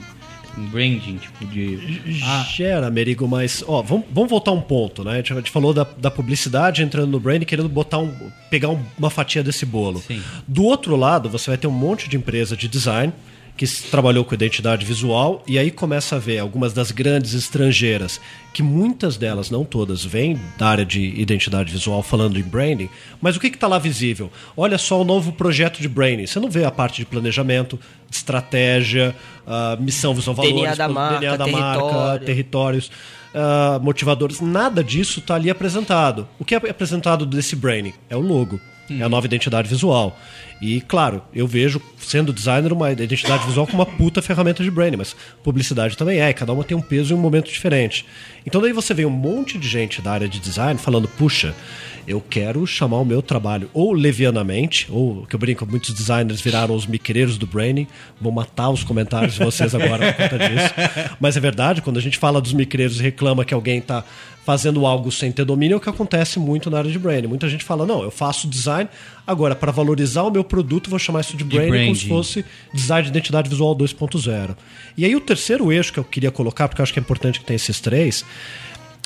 branding, 0.66 1.16
tipo 1.16 1.44
de 1.46 1.79
ah, 2.25 2.44
Gera, 2.55 2.87
Amerigo, 2.87 3.27
mas 3.29 3.62
ó, 3.66 3.83
vamos, 3.83 4.05
vamos 4.12 4.31
voltar 4.31 4.53
um 4.53 4.61
ponto, 4.61 5.03
né? 5.05 5.12
A 5.12 5.16
gente, 5.16 5.33
a 5.33 5.37
gente 5.37 5.51
falou 5.51 5.73
da, 5.73 5.87
da 5.99 6.11
publicidade 6.11 6.83
entrando 6.83 7.11
no 7.11 7.20
brand 7.20 7.42
querendo 7.44 7.68
botar 7.68 7.99
um, 7.99 8.12
pegar 8.51 8.68
um- 8.68 8.83
uma 8.99 9.11
fatia 9.11 9.42
desse 9.42 9.64
bolo. 9.64 10.01
Sim. 10.01 10.20
Do 10.46 10.64
outro 10.64 10.96
lado, 10.96 11.29
você 11.29 11.51
vai 11.51 11.59
ter 11.59 11.66
um 11.66 11.70
monte 11.73 12.09
de 12.09 12.16
empresa 12.16 12.57
de 12.57 12.68
design 12.68 13.12
que 13.61 13.66
trabalhou 13.90 14.25
com 14.25 14.35
identidade 14.35 14.87
visual, 14.87 15.42
e 15.46 15.59
aí 15.59 15.70
começa 15.70 16.16
a 16.16 16.18
ver 16.18 16.38
algumas 16.38 16.73
das 16.73 16.90
grandes 16.90 17.35
estrangeiras, 17.35 18.18
que 18.55 18.62
muitas 18.62 19.18
delas, 19.18 19.51
não 19.51 19.66
todas, 19.66 20.03
vêm 20.03 20.40
da 20.57 20.66
área 20.66 20.87
de 20.87 21.20
identidade 21.20 21.70
visual 21.70 22.03
falando 22.03 22.38
em 22.38 22.42
branding, 22.42 22.88
mas 23.20 23.37
o 23.37 23.40
que 23.40 23.49
está 23.49 23.66
lá 23.66 23.79
visível? 23.79 24.33
Olha 24.57 24.79
só 24.79 25.03
o 25.03 25.05
novo 25.05 25.31
projeto 25.31 25.79
de 25.79 25.90
branding. 25.90 26.27
Você 26.27 26.40
não 26.40 26.49
vê 26.49 26.64
a 26.64 26.70
parte 26.70 27.01
de 27.01 27.05
planejamento, 27.05 27.79
de 28.09 28.16
estratégia, 28.16 29.14
ah, 29.46 29.77
missão, 29.79 30.14
visão, 30.14 30.33
valores, 30.33 30.57
DNA 30.57 30.75
da 30.75 30.88
marca, 30.88 31.18
DNA 31.20 31.37
da 31.37 31.46
marca, 31.46 31.83
território. 31.83 32.25
territórios, 32.25 32.90
ah, 33.35 33.79
motivadores, 33.83 34.40
nada 34.40 34.83
disso 34.83 35.20
está 35.20 35.35
ali 35.35 35.51
apresentado. 35.51 36.27
O 36.38 36.46
que 36.46 36.55
é 36.55 36.57
apresentado 36.57 37.27
desse 37.27 37.55
branding? 37.55 37.92
É 38.09 38.16
o 38.16 38.20
logo, 38.20 38.59
é 38.98 39.03
a 39.03 39.09
nova 39.09 39.26
identidade 39.26 39.68
visual. 39.68 40.18
E, 40.61 40.81
claro, 40.83 41.22
eu 41.35 41.46
vejo, 41.46 41.81
sendo 41.98 42.33
designer, 42.33 42.72
uma 42.72 42.92
identidade 42.92 43.46
visual 43.46 43.66
como 43.66 43.83
uma 43.83 43.87
puta 43.87 44.20
ferramenta 44.20 44.62
de 44.62 44.70
branding, 44.70 44.98
mas 44.98 45.16
publicidade 45.42 45.96
também 45.96 46.20
é, 46.20 46.33
cada 46.33 46.53
uma 46.53 46.64
tem 46.64 46.76
um 46.76 46.83
peso 46.83 47.14
e 47.14 47.16
um 47.16 47.20
momento 47.20 47.50
diferente. 47.50 48.05
Então 48.44 48.61
daí 48.61 48.72
você 48.72 48.92
vê 48.92 49.07
um 49.07 49.11
monte 49.11 49.59
de 49.59 49.66
gente 49.66 50.03
da 50.03 50.12
área 50.12 50.29
de 50.29 50.38
design 50.38 50.79
falando, 50.79 51.09
puxa, 51.09 51.55
eu 52.07 52.20
quero 52.20 52.66
chamar 52.66 52.98
o 52.98 53.05
meu 53.05 53.22
trabalho 53.22 53.70
ou 53.72 53.92
levianamente, 53.92 54.87
ou 54.90 55.26
que 55.26 55.35
eu 55.35 55.38
brinco, 55.38 55.66
muitos 55.66 55.94
designers 55.94 56.40
viraram 56.40 56.74
os 56.74 56.87
miqueiros 56.87 57.38
do 57.38 57.46
branding, 57.46 57.87
vou 58.20 58.33
matar 58.33 58.70
os 58.70 58.85
comentários 58.85 59.35
de 59.35 59.44
vocês 59.44 59.74
agora 59.74 60.12
por 60.12 60.29
conta 60.29 60.48
disso. 60.48 60.74
Mas 61.20 61.37
é 61.37 61.40
verdade, 61.40 61.81
quando 61.81 61.98
a 61.98 62.03
gente 62.03 62.18
fala 62.18 62.40
dos 62.40 62.53
miqueiros 62.53 62.98
e 62.98 63.03
reclama 63.03 63.44
que 63.44 63.55
alguém 63.55 63.79
está 63.79 64.05
fazendo 64.50 64.84
algo 64.84 65.12
sem 65.12 65.30
ter 65.30 65.44
domínio, 65.44 65.74
é 65.74 65.76
o 65.76 65.80
que 65.80 65.88
acontece 65.88 66.36
muito 66.40 66.68
na 66.68 66.78
área 66.78 66.90
de 66.90 66.98
branding. 66.98 67.28
Muita 67.28 67.48
gente 67.48 67.62
fala, 67.62 67.86
não, 67.86 68.02
eu 68.02 68.10
faço 68.10 68.48
design, 68.48 68.90
agora 69.24 69.54
para 69.54 69.70
valorizar 69.70 70.24
o 70.24 70.30
meu 70.30 70.42
produto, 70.42 70.90
vou 70.90 70.98
chamar 70.98 71.20
isso 71.20 71.36
de 71.36 71.44
branding, 71.44 71.68
como 71.70 71.94
se 71.94 72.06
branding. 72.06 72.08
fosse 72.08 72.44
design 72.74 73.04
de 73.04 73.10
identidade 73.10 73.48
visual 73.48 73.76
2.0. 73.76 74.56
E 74.96 75.04
aí 75.04 75.14
o 75.14 75.20
terceiro 75.20 75.70
eixo 75.70 75.92
que 75.92 76.00
eu 76.00 76.04
queria 76.04 76.32
colocar, 76.32 76.66
porque 76.66 76.80
eu 76.80 76.82
acho 76.82 76.92
que 76.92 76.98
é 76.98 77.02
importante 77.02 77.38
que 77.38 77.46
tenha 77.46 77.54
esses 77.54 77.78
três, 77.78 78.24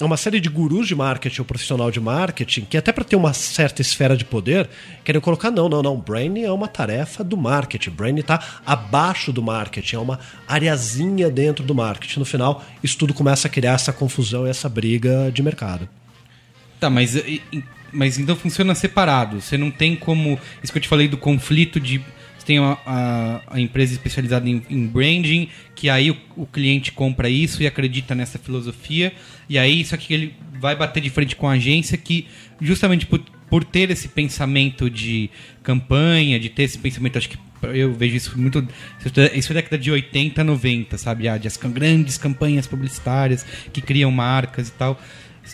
uma 0.01 0.17
série 0.17 0.41
de 0.41 0.49
gurus 0.49 0.89
de 0.89 0.95
marketing 0.95 1.41
ou 1.41 1.45
profissional 1.45 1.91
de 1.91 2.01
marketing 2.01 2.63
que 2.63 2.77
até 2.77 2.91
para 2.91 3.05
ter 3.05 3.15
uma 3.15 3.33
certa 3.33 3.81
esfera 3.81 4.17
de 4.17 4.25
poder 4.25 4.69
querem 5.05 5.21
colocar 5.21 5.51
não, 5.51 5.69
não, 5.69 5.83
não, 5.83 5.97
branding 5.97 6.43
é 6.43 6.51
uma 6.51 6.67
tarefa 6.67 7.23
do 7.23 7.37
marketing, 7.37 7.91
branding 7.91 8.21
está 8.21 8.43
abaixo 8.67 9.33
do 9.33 9.43
marketing, 9.43 9.97
é 9.97 9.99
uma 9.99 10.19
areazinha 10.49 11.31
dentro 11.31 11.65
do 11.65 11.75
marketing. 11.75 12.19
No 12.19 12.25
final, 12.25 12.65
isso 12.83 12.99
tudo 12.99 13.15
começa 13.15 13.47
a 13.47 13.51
criar 13.51 13.75
essa 13.75 13.93
confusão 13.93 14.47
e 14.47 14.51
essa 14.51 14.69
briga 14.69 15.31
de 15.33 15.43
mercado. 15.43 15.89
Tá, 16.81 16.91
mas, 16.91 17.17
mas 17.93 18.19
então 18.19 18.37
funciona 18.37 18.75
separado. 18.75 19.41
Você 19.41 19.57
não 19.57 19.71
tem 19.71 19.95
como. 19.97 20.39
Isso 20.63 20.73
que 20.73 20.79
eu 20.79 20.83
te 20.83 20.89
falei 20.89 21.09
do 21.09 21.17
conflito 21.17 21.79
de. 21.81 22.03
Você 22.45 22.49
tem 22.49 22.59
a, 22.59 22.77
a- 22.87 23.41
a 23.49 23.61
empresa 23.61 23.93
especializada 23.95 24.49
em, 24.49 24.63
em 24.69 24.87
branding, 24.87 25.49
que 25.75 25.89
aí 25.89 26.11
o, 26.11 26.17
o 26.37 26.45
cliente 26.47 26.93
compra 26.93 27.29
isso 27.29 27.63
e 27.63 27.67
acredita 27.67 28.15
nessa 28.15 28.39
filosofia. 28.39 29.13
E 29.49 29.59
aí, 29.59 29.81
isso 29.81 29.95
aqui 29.95 30.13
ele 30.13 30.35
vai 30.61 30.77
bater 30.77 31.03
de 31.03 31.09
frente 31.11 31.35
com 31.35 31.49
a 31.49 31.53
agência 31.53 31.97
que, 31.97 32.27
justamente 32.61 33.07
por, 33.07 33.21
por 33.49 33.65
ter 33.65 33.91
esse 33.91 34.09
pensamento 34.09 34.91
de 34.91 35.31
campanha, 35.63 36.39
de 36.39 36.49
ter 36.51 36.65
esse 36.65 36.79
pensamento, 36.79 37.17
acho 37.19 37.31
que 37.31 37.39
eu 37.63 37.95
vejo 37.95 38.15
isso 38.17 38.39
muito. 38.39 38.67
Isso 39.35 39.53
é 39.53 39.55
década 39.55 39.79
de 39.79 39.91
80, 39.91 40.45
90, 40.45 40.99
sabe? 40.99 41.29
Ah, 41.29 41.39
de 41.39 41.49
as 41.49 41.57
grandes 41.57 42.19
campanhas 42.19 42.67
publicitárias 42.67 43.45
que 43.73 43.81
criam 43.81 44.11
marcas 44.11 44.69
e 44.69 44.73
tal. 44.73 45.01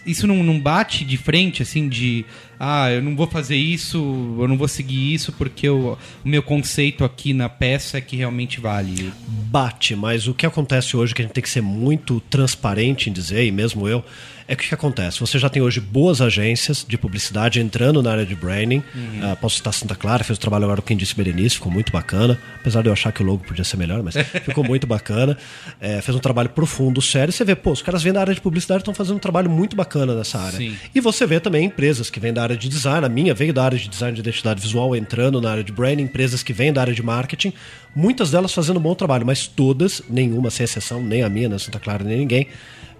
Isso 0.07 0.26
não, 0.26 0.42
não 0.42 0.59
bate 0.59 1.05
de 1.05 1.16
frente, 1.16 1.62
assim, 1.62 1.88
de 1.88 2.24
ah, 2.59 2.90
eu 2.90 3.03
não 3.03 3.16
vou 3.16 3.26
fazer 3.26 3.57
isso, 3.57 3.98
eu 4.38 4.46
não 4.46 4.57
vou 4.57 4.68
seguir 4.68 5.14
isso, 5.14 5.33
porque 5.33 5.68
o, 5.68 5.96
o 6.24 6.29
meu 6.29 6.42
conceito 6.42 7.05
aqui 7.05 7.33
na 7.33 7.48
peça 7.48 7.98
é 7.98 8.00
que 8.00 8.16
realmente 8.16 8.61
vale. 8.61 9.12
bate, 9.26 9.96
mas 9.96 10.29
o 10.29 10.35
que 10.35 10.46
acontece 10.46 10.96
hoje, 10.96 11.14
que 11.14 11.22
a 11.22 11.24
gente 11.24 11.35
tem 11.35 11.42
que 11.42 11.50
ser 11.50 11.62
muito 11.62 12.20
transparente 12.29 13.11
em 13.11 13.12
dizer, 13.12 13.44
e 13.44 13.50
mesmo 13.50 13.88
eu, 13.88 14.05
é 14.51 14.57
que 14.57 14.65
o 14.65 14.69
que 14.69 14.75
acontece? 14.75 15.21
Você 15.21 15.39
já 15.39 15.49
tem 15.49 15.63
hoje 15.63 15.79
boas 15.79 16.21
agências 16.21 16.85
de 16.87 16.99
publicidade 16.99 17.61
entrando 17.61 18.03
na 18.03 18.11
área 18.11 18.27
de 18.27 18.35
branding. 18.35 18.83
Ah, 19.23 19.37
posso 19.37 19.59
citar 19.59 19.73
Santa 19.73 19.95
Clara, 19.95 20.25
fez 20.25 20.37
o 20.37 20.41
trabalho 20.41 20.65
agora 20.65 20.83
com 20.83 20.89
quem 20.89 20.97
disse 20.97 21.15
Berenice, 21.15 21.55
ficou 21.55 21.71
muito 21.71 21.93
bacana. 21.93 22.37
Apesar 22.59 22.83
de 22.83 22.89
eu 22.89 22.93
achar 22.93 23.13
que 23.13 23.23
o 23.23 23.25
logo 23.27 23.45
podia 23.45 23.63
ser 23.63 23.77
melhor, 23.77 24.03
mas 24.03 24.17
ficou 24.43 24.65
muito 24.65 24.89
bacana. 24.89 25.39
É, 25.81 26.01
fez 26.03 26.17
um 26.17 26.19
trabalho 26.19 26.49
profundo, 26.49 27.01
sério. 27.01 27.33
Você 27.33 27.45
vê, 27.45 27.55
pô, 27.55 27.71
os 27.71 27.81
caras 27.81 28.03
vêm 28.03 28.13
da 28.13 28.21
área 28.21 28.35
de 28.35 28.41
publicidade 28.41 28.81
e 28.81 28.83
estão 28.83 28.93
fazendo 28.93 29.19
um 29.19 29.21
trabalho 29.21 29.49
muito 29.49 29.77
bacana 29.77 30.17
nessa 30.17 30.41
área. 30.41 30.59
Sim. 30.59 30.77
E 30.93 31.01
você 31.01 31.25
vê 31.29 31.39
também 31.39 31.67
empresas 31.67 32.11
que 32.11 32.19
vêm 32.19 32.33
da 32.33 32.43
área 32.43 32.57
de 32.57 32.69
design. 32.69 33.07
A 33.07 33.09
minha 33.09 33.33
veio 33.33 33.53
da 33.55 33.63
área 33.63 33.79
de 33.79 33.89
design 33.89 34.17
de 34.17 34.21
identidade 34.21 34.61
visual, 34.61 34.97
entrando 34.97 35.41
na 35.41 35.53
área 35.53 35.63
de 35.63 35.71
branding. 35.71 36.03
Empresas 36.03 36.43
que 36.43 36.53
vêm 36.53 36.73
da 36.73 36.81
área 36.81 36.93
de 36.93 37.05
marketing. 37.05 37.53
Muitas 37.95 38.33
delas 38.33 38.53
fazendo 38.53 38.79
um 38.79 38.83
bom 38.83 38.97
trabalho, 38.97 39.25
mas 39.25 39.47
todas, 39.47 40.03
nenhuma 40.11 40.51
sem 40.51 40.65
exceção, 40.65 41.01
nem 41.01 41.23
a 41.23 41.29
minha, 41.29 41.49
nem 41.49 41.55
a 41.55 41.59
Santa 41.61 41.79
Clara, 41.79 42.03
nem 42.03 42.19
ninguém, 42.19 42.49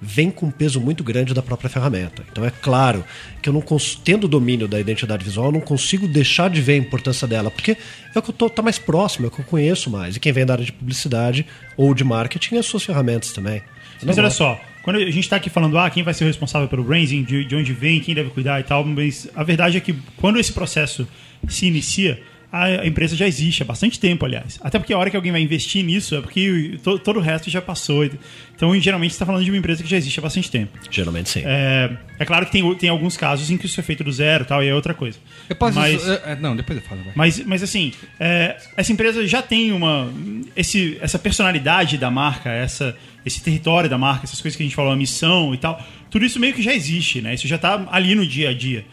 vem 0.01 0.31
com 0.31 0.47
um 0.47 0.51
peso 0.51 0.81
muito 0.81 1.05
grande 1.05 1.35
da 1.35 1.43
própria 1.43 1.69
ferramenta. 1.69 2.25
Então 2.31 2.45
é 2.45 2.51
claro 2.51 3.05
que 3.43 3.49
eu 3.49 3.53
não 3.53 3.63
tendo 4.05 4.27
domínio 4.27 4.67
da 4.67 4.81
identidade 4.81 5.25
visual, 5.25 5.47
eu 5.47 5.53
não 5.53 5.61
consigo 5.61 6.09
deixar 6.09 6.49
de 6.49 6.61
ver 6.61 6.75
a 6.75 6.77
importância 6.77 7.27
dela, 7.29 7.51
porque 7.51 7.77
é 8.15 8.19
o 8.19 8.23
que 8.23 8.31
eu 8.31 8.35
tô 8.35 8.49
tá 8.49 8.63
mais 8.63 8.79
próximo, 8.79 9.27
é 9.27 9.29
o 9.29 9.31
que 9.31 9.41
eu 9.41 9.45
conheço 9.45 9.91
mais. 9.91 10.17
E 10.17 10.21
quem 10.21 10.33
vem 10.33 10.47
da 10.47 10.55
área 10.55 10.65
de 10.65 10.73
publicidade 10.73 11.47
ou 11.77 11.95
de 11.95 12.05
marketing 12.05 12.57
é 12.57 12.59
as 12.59 12.67
suas 12.67 12.85
ferramentas 12.85 13.33
também. 13.33 13.63
Mas 14.03 14.17
olha 14.17 14.31
só, 14.31 14.59
quando 14.83 14.97
a 14.97 15.05
gente 15.05 15.21
está 15.21 15.37
aqui 15.37 15.51
falando, 15.51 15.79
ah, 15.79 15.91
quem 15.91 16.03
vai 16.03 16.15
ser 16.15 16.25
o 16.25 16.27
responsável 16.27 16.67
pelo 16.67 16.83
branding, 16.83 17.23
de, 17.23 17.45
de 17.45 17.55
onde 17.55 17.73
vem, 17.73 18.01
quem 18.01 18.15
deve 18.15 18.31
cuidar 18.31 18.61
e 18.61 18.63
tal, 18.63 18.85
mas 18.85 19.29
a 19.35 19.45
verdade 19.45 19.77
é 19.77 19.81
que 19.81 19.95
quando 20.17 20.39
esse 20.39 20.53
processo 20.53 21.07
se 21.49 21.67
inicia, 21.67 22.23
a 22.53 22.87
empresa 22.87 23.15
já 23.17 23.27
existe 23.29 23.63
há 23.63 23.67
bastante 23.67 23.99
tempo, 24.01 24.25
aliás. 24.25 24.59
Até 24.63 24.79
porque 24.79 24.93
a 24.93 24.99
hora 24.99 25.09
que 25.11 25.17
alguém 25.17 25.31
vai 25.33 25.41
investir 25.41 25.85
nisso 25.85 26.17
é 26.17 26.21
porque 26.21 26.79
to- 26.83 26.99
todo 26.99 27.19
o 27.19 27.23
resto 27.23 27.49
já 27.51 27.63
passou. 27.63 28.05
Então, 28.05 28.79
geralmente, 28.81 29.13
você 29.13 29.15
está 29.17 29.27
falando 29.27 29.45
de 29.45 29.51
uma 29.51 29.57
empresa 29.59 29.83
que 29.83 29.89
já 29.89 29.97
existe 29.97 30.19
há 30.19 30.23
bastante 30.23 30.51
tempo. 30.51 30.77
Geralmente 30.91 31.29
sim. 31.31 31.43
É, 31.45 31.91
é 32.21 32.25
claro 32.27 32.45
que 32.45 32.53
tem, 32.53 32.75
tem 32.75 32.91
alguns 32.91 33.17
casos 33.17 33.51
em 33.51 33.57
que 33.57 33.65
isso 33.65 33.81
é 33.81 33.83
feito 33.83 34.05
do 34.05 34.13
zero 34.13 34.45
e 34.45 34.47
tal, 34.47 34.63
e 34.63 34.69
é 34.69 34.75
outra 34.75 34.93
coisa. 34.93 35.19
Eu 35.49 35.57
posso. 35.57 35.79
Mas- 35.79 36.07
eh, 36.07 36.23
eh, 36.27 36.37
não, 36.39 36.55
depois 36.55 36.79
eu 36.79 36.85
falo. 36.85 37.03
Vai. 37.03 37.13
mas, 37.17 37.43
mas 37.47 37.63
assim, 37.63 37.95
é, 38.21 38.59
essa 38.77 38.93
empresa 38.93 39.27
já 39.27 39.41
tem 39.41 39.73
uma. 39.73 40.13
Esse, 40.55 40.99
essa 41.01 41.19
personalidade 41.19 41.97
da 41.97 42.11
marca, 42.11 42.51
essa, 42.51 42.95
esse 43.25 43.43
território 43.43 43.89
da 43.89 43.97
marca, 43.97 44.25
essas 44.25 44.41
coisas 44.41 44.55
que 44.55 44.63
a 44.63 44.67
gente 44.67 44.77
falou, 44.77 44.93
a 44.93 44.97
missão 44.97 45.55
e 45.55 45.57
tal. 45.57 45.83
Tudo 46.11 46.25
isso 46.27 46.41
meio 46.41 46.53
que 46.53 46.61
já 46.61 46.75
existe, 46.75 47.21
né? 47.23 47.35
Isso 47.35 47.47
já 47.47 47.57
tá 47.57 47.87
ali 47.93 48.17
no 48.17 48.27
dia 48.27 48.51
a 48.51 48.53
dia. 48.55 48.85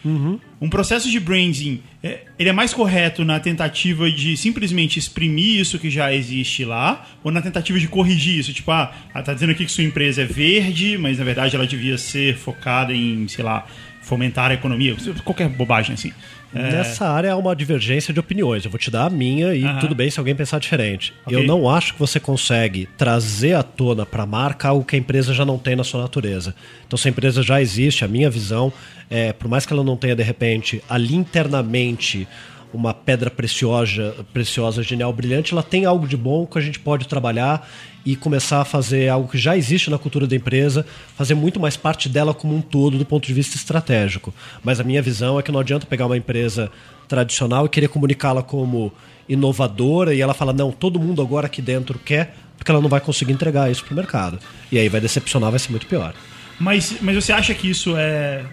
Um 0.62 0.70
processo 0.70 1.10
de 1.10 1.20
branding, 1.20 1.82
é, 2.04 2.22
ele 2.38 2.50
é 2.50 2.52
mais 2.52 2.76
correto 2.76 3.26
na 3.26 3.40
tentativa 3.40 4.10
de 4.12 4.38
simplesmente 4.38 5.00
exprimir 5.00 5.60
isso 5.60 5.80
que 5.80 5.90
já 5.90 6.14
existe 6.14 6.64
lá, 6.64 7.08
ou 7.24 7.32
na 7.32 7.42
tentativa 7.42 7.80
de 7.80 7.88
corrigir 7.88 8.38
isso? 8.38 8.54
Tipo, 8.54 8.70
ah, 8.72 8.94
ah, 9.14 9.24
tá 9.24 9.34
dizendo 9.34 9.52
aqui 9.52 9.66
que 9.66 9.72
sua 9.72 9.84
empresa 9.84 10.22
é 10.22 10.26
verde, 10.26 10.96
mas 10.96 11.18
na 11.18 11.24
verdade 11.26 11.56
ela 11.56 11.66
devia 11.66 11.98
ser 11.98 12.38
focada 12.38 12.94
em, 12.94 13.17
sei 13.28 13.44
lá, 13.44 13.66
fomentar 14.02 14.52
a 14.52 14.54
economia. 14.54 14.96
Qualquer 15.24 15.50
bobagem 15.50 15.94
assim. 15.94 16.12
É, 16.54 16.72
Nessa 16.72 17.08
área 17.10 17.34
há 17.34 17.38
uma 17.38 17.56
divergência 17.56 18.14
de 18.14 18.20
opiniões. 18.20 18.64
Eu 18.64 18.72
vou 18.72 18.80
te 18.80 18.90
dar 18.90 19.06
a 19.06 19.10
minha 19.10 19.54
e 19.54 19.64
Aham. 19.64 19.80
tudo 19.80 19.94
bem 19.94 20.10
se 20.10 20.18
alguém 20.18 20.36
pensar 20.36 20.60
diferente. 20.60 21.14
Ok. 21.26 21.36
Eu 21.38 21.44
não 21.44 21.70
acho 21.70 21.94
que 21.94 22.00
você 22.00 22.20
consegue 22.20 22.88
trazer 22.98 23.54
à 23.54 23.64
tona 23.64 24.06
para 24.06 24.24
a 24.24 24.26
marca 24.26 24.70
algo 24.70 24.86
que 24.86 24.96
a 24.96 25.00
empresa 25.00 25.34
já 25.34 25.46
não 25.46 25.58
tem 25.58 25.76
na 25.76 25.84
sua 25.84 26.02
natureza. 26.02 26.56
Então, 26.86 26.98
se 26.98 27.08
a 27.08 27.12
empresa 27.12 27.44
já 27.44 27.62
existe, 27.62 28.06
a 28.06 28.08
minha 28.08 28.30
visão 28.30 28.72
é, 29.10 29.34
por 29.34 29.48
mais 29.48 29.66
que 29.66 29.74
ela 29.74 29.84
não 29.84 29.98
tenha 29.98 30.16
de 30.16 30.24
repente 30.24 30.82
ali 30.90 31.16
internamente 31.16 32.28
uma 32.74 32.94
pedra 32.94 33.30
preciosa, 33.30 34.16
preciosa, 34.34 34.84
genial, 34.84 35.12
brilhante, 35.14 35.54
ela 35.54 35.64
tem 35.64 35.86
algo 35.86 36.08
de 36.08 36.18
bom 36.18 36.46
que 36.46 36.58
a 36.58 36.62
gente 36.62 36.80
pode 36.80 37.08
trabalhar 37.08 37.68
e 38.10 38.16
começar 38.16 38.62
a 38.62 38.66
fazer 38.66 39.10
algo 39.10 39.28
que 39.28 39.38
já 39.38 39.58
existe 39.58 39.90
na 39.90 39.98
cultura 39.98 40.26
da 40.26 40.34
empresa, 40.34 40.86
fazer 41.18 41.36
muito 41.36 41.60
mais 41.60 41.76
parte 41.76 42.08
dela 42.08 42.34
como 42.34 42.56
um 42.56 42.62
todo 42.62 42.98
do 42.98 43.04
ponto 43.06 43.28
de 43.28 43.34
vista 43.34 43.58
estratégico. 43.58 44.34
Mas 44.64 44.80
a 44.80 44.84
minha 44.84 45.02
visão 45.02 45.38
é 45.38 45.44
que 45.44 45.52
não 45.52 45.60
adianta 45.60 45.86
pegar 45.86 46.06
uma 46.06 46.16
empresa 46.16 46.72
tradicional 47.06 47.66
e 47.66 47.70
querer 47.70 47.90
comunicá-la 47.90 48.42
como 48.42 48.94
inovadora 49.28 50.14
e 50.14 50.22
ela 50.22 50.34
fala, 50.34 50.54
não, 50.54 50.72
todo 50.72 51.00
mundo 51.00 51.22
agora 51.22 51.48
aqui 51.48 51.62
dentro 51.62 52.00
quer, 52.00 52.34
porque 52.58 52.72
ela 52.72 52.80
não 52.80 52.88
vai 52.88 53.02
conseguir 53.02 53.34
entregar 53.34 53.70
isso 53.70 53.84
para 53.84 53.92
o 53.92 53.96
mercado. 53.98 54.40
E 54.72 54.80
aí 54.80 54.88
vai 54.88 55.02
decepcionar, 55.02 55.50
vai 55.52 55.60
ser 55.60 55.72
muito 55.72 55.86
pior. 55.86 56.14
Mas, 56.58 56.96
mas 57.02 57.14
você 57.16 57.34
acha 57.34 57.54
que 57.54 57.70
isso 57.70 57.94
é. 57.98 58.46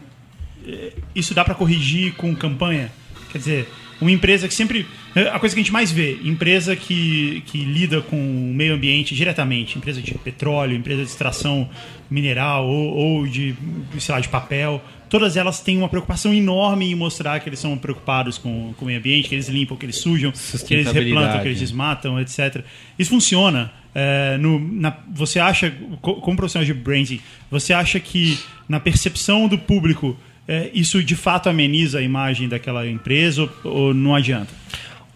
é- 0.67 0.93
Isso 1.15 1.33
dá 1.33 1.45
pra 1.45 1.55
corrigir 1.55 2.15
com 2.17 2.35
campanha? 2.35 2.91
Quer 3.31 3.39
dizer, 3.39 3.69
uma 4.01 4.11
empresa 4.11 4.49
que 4.49 4.55
sempre. 4.55 4.87
A 5.15 5.39
coisa 5.39 5.55
que 5.55 5.61
a 5.61 5.63
gente 5.63 5.73
mais 5.73 5.93
vê, 5.93 6.19
empresa 6.25 6.75
que, 6.75 7.43
que 7.47 7.59
lida 7.59 8.01
com 8.01 8.17
o 8.17 8.53
meio 8.55 8.75
ambiente 8.75 9.15
diretamente, 9.15 9.79
empresa 9.79 10.03
de 10.03 10.13
petróleo, 10.15 10.77
empresa 10.77 11.03
de 11.03 11.09
extração 11.09 11.69
mineral 12.11 12.67
ou, 12.67 12.95
ou 12.97 13.27
de, 13.27 13.55
sei 13.99 14.15
lá, 14.15 14.21
de 14.21 14.29
papel, 14.29 14.83
todas 15.09 15.37
elas 15.37 15.61
têm 15.61 15.79
uma 15.79 15.89
preocupação 15.89 16.35
enorme 16.35 16.91
em 16.91 16.95
mostrar 16.97 17.39
que 17.41 17.49
eles 17.49 17.61
são 17.61 17.79
preocupados 17.79 18.39
com, 18.39 18.75
com 18.77 18.85
o 18.85 18.87
meio 18.87 18.99
ambiente, 18.99 19.29
que 19.29 19.35
eles 19.37 19.49
limpam, 19.49 19.77
que 19.77 19.87
eles 19.87 19.97
sujam, 19.99 20.33
que 20.33 20.75
eles 20.75 20.87
replantam, 21.05 21.31
que 21.43 21.49
eles 21.49 21.61
desmatam, 21.61 22.21
etc. 22.21 22.65
Isso 22.99 23.11
funciona. 23.11 23.73
É, 23.95 24.37
no, 24.39 24.59
na- 24.59 24.97
você 25.15 25.39
acha, 25.39 25.73
co- 26.03 26.15
como 26.17 26.37
profissional 26.37 26.67
de 26.67 26.75
branding, 26.75 27.21
você 27.49 27.73
acha 27.73 28.01
que 28.01 28.37
na 28.69 28.81
percepção 28.81 29.47
do 29.47 29.57
público 29.57 30.17
é, 30.49 30.71
isso 30.75 31.01
de 31.05 31.15
fato 31.15 31.49
ameniza 31.49 32.01
a 32.01 32.03
imagem 32.03 32.49
daquela 32.49 32.85
empresa 32.89 33.43
ou, 33.63 33.73
ou 33.73 33.95
não 33.95 34.13
adianta? 34.15 34.53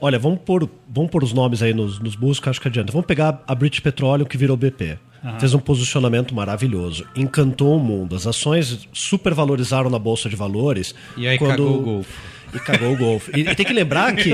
Olha, 0.01 0.19
vamos 0.19 0.41
pôr, 0.41 0.69
vamos 0.89 1.11
pôr 1.11 1.25
os 1.25 1.33
nomes 1.33 1.63
aí 1.63 1.75
nos, 1.75 1.99
nos 1.99 2.15
buscos, 2.15 2.49
acho 2.49 2.61
que 2.61 2.69
adianta. 2.69 2.93
Vamos 2.93 3.07
pegar 3.07 3.43
a 3.47 3.55
British 3.55 3.81
Petroleum, 3.81 4.27
que 4.27 4.37
virou 4.37 4.57
BP. 4.57 4.99
Fez 5.41 5.53
um 5.53 5.59
posicionamento 5.59 6.35
maravilhoso. 6.35 7.05
Encantou 7.17 7.77
o 7.77 7.81
mundo. 7.81 8.15
As 8.15 8.27
ações 8.27 8.89
supervalorizaram 8.93 9.91
na 9.91 9.99
Bolsa 9.99 10.29
de 10.29 10.37
Valores. 10.37 10.95
E 11.17 11.27
aí 11.27 11.37
quando... 11.39 11.51
cagou 11.51 11.79
o 11.79 11.83
Golfo. 11.83 12.38
E 12.55 12.59
cagou 12.59 12.93
o 12.93 12.97
Golf. 12.97 13.29
E, 13.35 13.41
e 13.41 13.55
tem 13.55 13.65
que 13.67 13.73
lembrar 13.73 14.15
que 14.15 14.31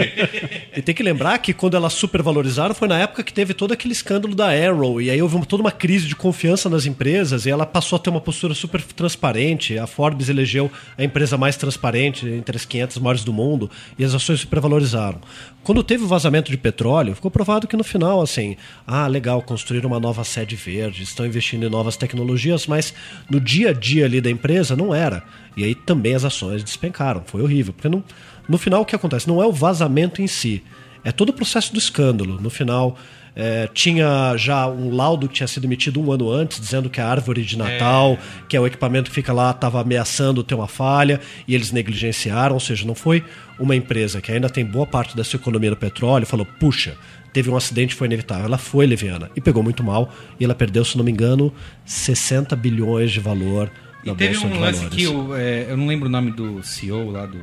e 0.77 0.81
tem 0.83 0.95
que 0.95 1.03
lembrar 1.03 1.39
que 1.39 1.53
quando 1.53 1.77
elas 1.77 1.93
supervalorizaram 1.95 2.75
foi 2.75 2.87
na 2.89 2.99
época 2.99 3.23
que 3.23 3.33
teve 3.33 3.53
todo 3.55 3.73
aquele 3.73 3.93
escândalo 3.93 4.35
da 4.35 4.49
Arrow 4.51 5.01
e 5.01 5.11
aí 5.11 5.21
houve 5.21 5.37
uma- 5.37 5.47
toda 5.47 5.63
uma 5.63 5.71
crise 5.73 6.07
de 6.07 6.15
confiança 6.15 6.69
nas 6.69 6.87
empresas 6.87 7.47
e 7.47 7.51
ela 7.51 7.67
passou 7.67 7.97
a 7.97 7.99
ter 7.99 8.11
uma 8.11 8.21
postura 8.21 8.55
super 8.55 8.81
transparente. 8.83 9.79
A 9.79 9.87
Forbes 9.87 10.29
elegeu 10.29 10.71
a 10.97 11.03
empresa 11.05 11.37
mais 11.37 11.57
transparente 11.57 12.27
entre 12.29 12.57
as 12.57 12.65
500 12.65 12.99
maiores 12.99 13.25
do 13.25 13.33
mundo 13.33 13.71
e 13.99 14.05
as 14.05 14.15
ações 14.15 14.41
supervalorizaram. 14.41 15.21
Quando 15.63 15.83
teve 15.83 16.05
o 16.05 16.07
vazamento 16.07 16.51
de 16.51 16.59
petróleo, 16.59 17.15
ficou 17.15 17.31
provado 17.31 17.67
que 17.67 17.77
no 17.77 17.83
final, 17.83 18.21
assim, 18.21 18.55
ah, 18.87 19.07
legal, 19.07 19.41
construíram 19.41 19.89
uma 19.89 19.99
nova 19.99 20.23
sede 20.23 20.55
verde, 20.57 21.03
estão 21.03 21.25
investindo 21.25 21.65
em 21.67 21.71
novas 21.71 21.97
tecnologias, 21.97 22.67
mas 22.67 22.93
no 23.31 23.41
dia 23.41 23.71
a 23.71 23.73
dia 23.73 24.05
ali 24.05 24.21
da 24.21 24.31
empresa 24.31 24.77
não 24.77 24.95
era. 24.95 25.23
E 25.57 25.65
aí 25.65 25.75
também 25.75 26.15
as 26.15 26.25
ações 26.25 26.63
despencaram. 26.65 27.23
Foi 27.25 27.41
horrível. 27.41 27.73
Porque 27.73 27.89
no, 27.89 28.04
no 28.49 28.59
final 28.59 28.83
o 28.83 28.85
que 28.85 28.95
acontece? 28.95 29.27
Não 29.29 29.43
é 29.43 29.47
o 29.47 29.53
vazamento 29.53 30.21
em 30.23 30.27
si, 30.27 30.63
é 31.05 31.13
todo 31.13 31.31
o 31.31 31.33
processo 31.33 31.73
do 31.73 31.79
escândalo. 31.79 32.41
No 32.41 32.51
final. 32.51 32.97
é, 33.37 33.69
tinha 33.75 34.37
já 34.37 34.69
um 34.69 34.95
laudo 34.95 35.29
que 35.29 35.35
tinha 35.35 35.49
sido 35.49 35.65
emitido 35.65 36.01
um 36.01 36.13
ano 36.13 36.31
antes, 36.31 36.61
dizendo 36.61 36.89
que 36.89 37.01
a 37.01 37.09
árvore 37.09 37.43
de 37.43 37.59
Natal, 37.59 38.17
que 38.49 38.57
é 38.57 38.61
o 38.61 38.67
equipamento 38.67 39.11
que 39.11 39.15
fica 39.15 39.33
lá, 39.33 39.51
estava 39.51 39.81
ameaçando 39.81 40.43
ter 40.45 40.55
uma 40.55 40.69
falha, 40.69 41.21
e 41.47 41.55
eles 41.55 41.73
negligenciaram, 41.73 42.55
ou 42.55 42.61
seja, 42.61 42.87
não 42.87 42.95
foi 42.95 43.25
uma 43.59 43.75
empresa 43.75 44.21
que 44.21 44.31
ainda 44.31 44.49
tem 44.49 44.65
boa 44.65 44.87
parte 44.87 45.17
da 45.17 45.25
sua 45.25 45.39
economia 45.39 45.71
no 45.71 45.77
petróleo, 45.77 46.25
falou, 46.27 46.47
puxa, 46.61 46.97
teve 47.33 47.51
um 47.51 47.57
acidente, 47.57 47.95
foi 47.95 48.07
inevitável. 48.07 48.47
Ela 48.47 48.59
foi 48.59 48.87
leviana 48.87 49.29
e 49.35 49.41
pegou 49.41 49.63
muito 49.63 49.83
mal, 49.83 50.13
e 50.39 50.45
ela 50.45 50.55
perdeu, 50.55 50.85
se 50.85 50.97
não 50.97 51.05
me 51.05 51.11
engano, 51.11 51.53
60 51.85 52.55
bilhões 52.55 53.11
de 53.11 53.19
valor 53.19 53.69
na 54.05 54.13
E 54.13 54.17
teve 54.17 54.39
um 54.39 54.61
lance 54.61 54.87
que 54.87 55.03
eu, 55.03 55.35
é, 55.35 55.67
eu 55.69 55.77
não 55.77 55.89
lembro 55.89 56.09
o 56.09 56.11
nome 56.11 56.31
do 56.31 56.63
CEO 56.63 57.11
lá, 57.11 57.27
do 57.27 57.39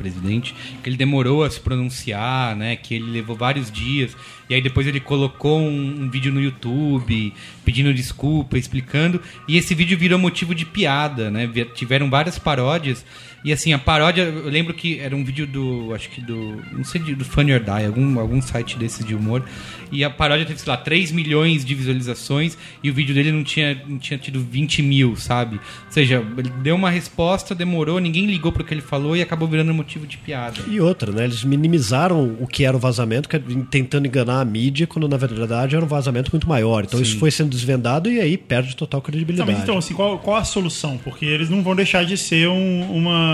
presidente, 0.00 0.54
que 0.82 0.88
ele 0.88 0.96
demorou 0.96 1.44
a 1.44 1.50
se 1.50 1.60
pronunciar, 1.60 2.56
né? 2.56 2.74
Que 2.74 2.94
ele 2.94 3.10
levou 3.10 3.36
vários 3.36 3.70
dias. 3.70 4.16
E 4.48 4.54
aí 4.54 4.62
depois 4.62 4.86
ele 4.86 4.98
colocou 4.98 5.60
um, 5.60 6.02
um 6.02 6.10
vídeo 6.10 6.32
no 6.32 6.40
YouTube 6.40 7.32
pedindo 7.64 7.92
desculpa, 7.92 8.56
explicando. 8.56 9.20
E 9.46 9.58
esse 9.58 9.74
vídeo 9.74 9.98
virou 9.98 10.18
motivo 10.18 10.54
de 10.54 10.64
piada, 10.64 11.30
né? 11.30 11.48
Tiveram 11.74 12.08
várias 12.08 12.38
paródias. 12.38 13.04
E 13.42 13.52
assim, 13.52 13.72
a 13.72 13.78
paródia, 13.78 14.22
eu 14.22 14.50
lembro 14.50 14.74
que 14.74 14.98
era 15.00 15.16
um 15.16 15.24
vídeo 15.24 15.46
do, 15.46 15.94
acho 15.94 16.10
que 16.10 16.20
do, 16.20 16.62
não 16.72 16.84
sei, 16.84 17.00
do 17.00 17.24
Funny 17.24 17.54
or 17.54 17.60
Die, 17.60 17.86
algum, 17.86 18.20
algum 18.20 18.40
site 18.42 18.76
desses 18.78 19.04
de 19.04 19.14
humor. 19.14 19.42
E 19.90 20.04
a 20.04 20.10
paródia 20.10 20.44
teve, 20.46 20.60
sei 20.60 20.70
lá, 20.70 20.76
3 20.76 21.10
milhões 21.10 21.64
de 21.64 21.74
visualizações 21.74 22.56
e 22.82 22.90
o 22.90 22.94
vídeo 22.94 23.14
dele 23.14 23.32
não 23.32 23.42
tinha, 23.42 23.82
não 23.88 23.98
tinha 23.98 24.18
tido 24.18 24.40
20 24.40 24.82
mil, 24.82 25.16
sabe? 25.16 25.56
Ou 25.56 25.90
seja, 25.92 26.22
ele 26.36 26.50
deu 26.62 26.76
uma 26.76 26.90
resposta, 26.90 27.54
demorou, 27.54 27.98
ninguém 27.98 28.26
ligou 28.26 28.52
pro 28.52 28.62
que 28.62 28.74
ele 28.74 28.82
falou 28.82 29.16
e 29.16 29.22
acabou 29.22 29.48
virando 29.48 29.72
motivo 29.74 30.06
de 30.06 30.16
piada. 30.18 30.60
E 30.68 30.78
outra, 30.80 31.10
né? 31.10 31.24
Eles 31.24 31.42
minimizaram 31.42 32.36
o 32.38 32.46
que 32.46 32.64
era 32.64 32.76
o 32.76 32.80
vazamento, 32.80 33.28
que 33.28 33.36
é 33.36 33.42
tentando 33.70 34.06
enganar 34.06 34.40
a 34.40 34.44
mídia, 34.44 34.86
quando 34.86 35.08
na 35.08 35.16
verdade 35.16 35.74
era 35.74 35.84
um 35.84 35.88
vazamento 35.88 36.30
muito 36.30 36.48
maior. 36.48 36.84
Então 36.84 37.00
isso 37.00 37.18
foi 37.18 37.30
sendo 37.30 37.48
desvendado 37.50 38.10
e 38.10 38.20
aí 38.20 38.36
perde 38.36 38.76
total 38.76 38.98
Não, 38.98 39.04
credibilidade. 39.04 39.50
mas 39.50 39.62
então, 39.62 39.78
assim, 39.78 39.94
qual, 39.94 40.18
qual 40.18 40.36
a 40.36 40.44
solução? 40.44 40.98
Porque 41.02 41.24
eles 41.24 41.48
não 41.48 41.62
vão 41.62 41.74
deixar 41.74 42.04
de 42.04 42.16
ser 42.16 42.48
um- 42.48 42.90
uma, 42.92 43.29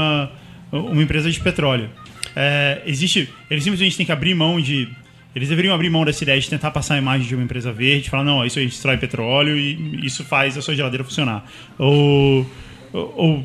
uma 0.73 1.03
empresa 1.03 1.31
de 1.31 1.41
petróleo. 1.41 1.89
É, 2.35 2.83
existe. 2.87 3.29
Eles 3.51 3.65
simplesmente 3.65 3.97
têm 3.97 4.07
que 4.07 4.13
abrir 4.13 4.35
mão 4.35 4.61
de. 4.61 4.89
Eles 5.35 5.49
deveriam 5.51 5.75
abrir 5.75 5.91
mão 5.91 6.05
dessa 6.05 6.25
ideia 6.25 6.41
de 6.41 6.49
tentar 6.49 6.71
passar 6.71 6.95
a 6.95 6.99
imagem 6.99 7.27
de 7.29 7.35
uma 7.35 7.45
empresa 7.45 7.71
verde, 7.71 8.09
falar, 8.09 8.25
não, 8.25 8.45
isso 8.45 8.59
a 8.59 8.63
gente 8.63 8.73
extrai 8.73 8.97
petróleo 8.97 9.59
e 9.59 10.01
isso 10.07 10.25
faz 10.25 10.57
a 10.57 10.63
sua 10.63 10.75
geladeira 10.75 11.05
funcionar. 11.05 11.45
Ou. 11.79 12.47
Ou, 12.93 13.45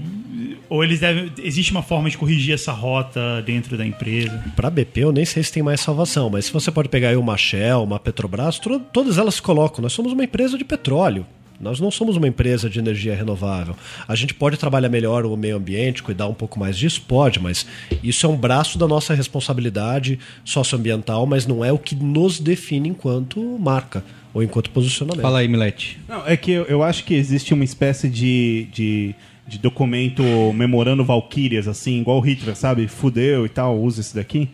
ou 0.69 0.83
eles 0.83 0.99
devem. 1.01 1.29
Existe 1.43 1.71
uma 1.71 1.81
forma 1.83 2.09
de 2.09 2.17
corrigir 2.17 2.53
essa 2.53 2.71
rota 2.71 3.41
dentro 3.45 3.75
da 3.77 3.85
empresa. 3.85 4.41
Para 4.55 4.69
a 4.69 4.71
BP, 4.71 5.01
eu 5.01 5.11
nem 5.11 5.25
sei 5.25 5.43
se 5.43 5.51
tem 5.51 5.61
mais 5.61 5.81
salvação, 5.81 6.29
mas 6.29 6.45
se 6.45 6.53
você 6.53 6.71
pode 6.71 6.87
pegar 6.87 7.09
aí 7.09 7.17
uma 7.17 7.35
Shell, 7.35 7.83
uma 7.83 7.99
Petrobras, 7.99 8.57
tro- 8.59 8.79
todas 8.79 9.17
elas 9.17 9.41
colocam. 9.41 9.81
Nós 9.81 9.91
somos 9.91 10.13
uma 10.13 10.23
empresa 10.23 10.57
de 10.57 10.63
petróleo. 10.63 11.25
Nós 11.61 11.79
não 11.79 11.91
somos 11.91 12.17
uma 12.17 12.27
empresa 12.27 12.69
de 12.69 12.79
energia 12.79 13.15
renovável. 13.15 13.75
A 14.07 14.15
gente 14.15 14.33
pode 14.33 14.57
trabalhar 14.57 14.89
melhor 14.89 15.25
o 15.25 15.37
meio 15.37 15.57
ambiente, 15.57 16.01
cuidar 16.01 16.27
um 16.27 16.33
pouco 16.33 16.59
mais 16.59 16.77
disso? 16.77 17.01
Pode, 17.07 17.39
mas 17.39 17.65
isso 18.01 18.25
é 18.25 18.29
um 18.29 18.35
braço 18.35 18.79
da 18.79 18.87
nossa 18.87 19.13
responsabilidade 19.13 20.17
socioambiental, 20.43 21.25
mas 21.27 21.45
não 21.45 21.63
é 21.63 21.71
o 21.71 21.77
que 21.77 21.95
nos 21.95 22.39
define 22.39 22.89
enquanto 22.89 23.39
marca 23.59 24.03
ou 24.33 24.41
enquanto 24.41 24.69
posicionamento. 24.71 25.21
Fala 25.21 25.39
aí, 25.39 25.47
Milete. 25.47 25.99
Não, 26.07 26.25
é 26.25 26.35
que 26.35 26.51
eu, 26.51 26.63
eu 26.63 26.81
acho 26.81 27.03
que 27.03 27.13
existe 27.13 27.53
uma 27.53 27.63
espécie 27.63 28.09
de, 28.09 28.67
de, 28.73 29.15
de 29.47 29.59
documento 29.59 30.23
memorando 30.53 31.03
Valkyrias, 31.03 31.67
assim, 31.67 32.01
igual 32.01 32.17
o 32.17 32.21
Hitler, 32.21 32.55
sabe? 32.55 32.87
Fudeu 32.87 33.45
e 33.45 33.49
tal, 33.49 33.79
usa 33.79 34.01
esse 34.01 34.15
daqui. 34.15 34.49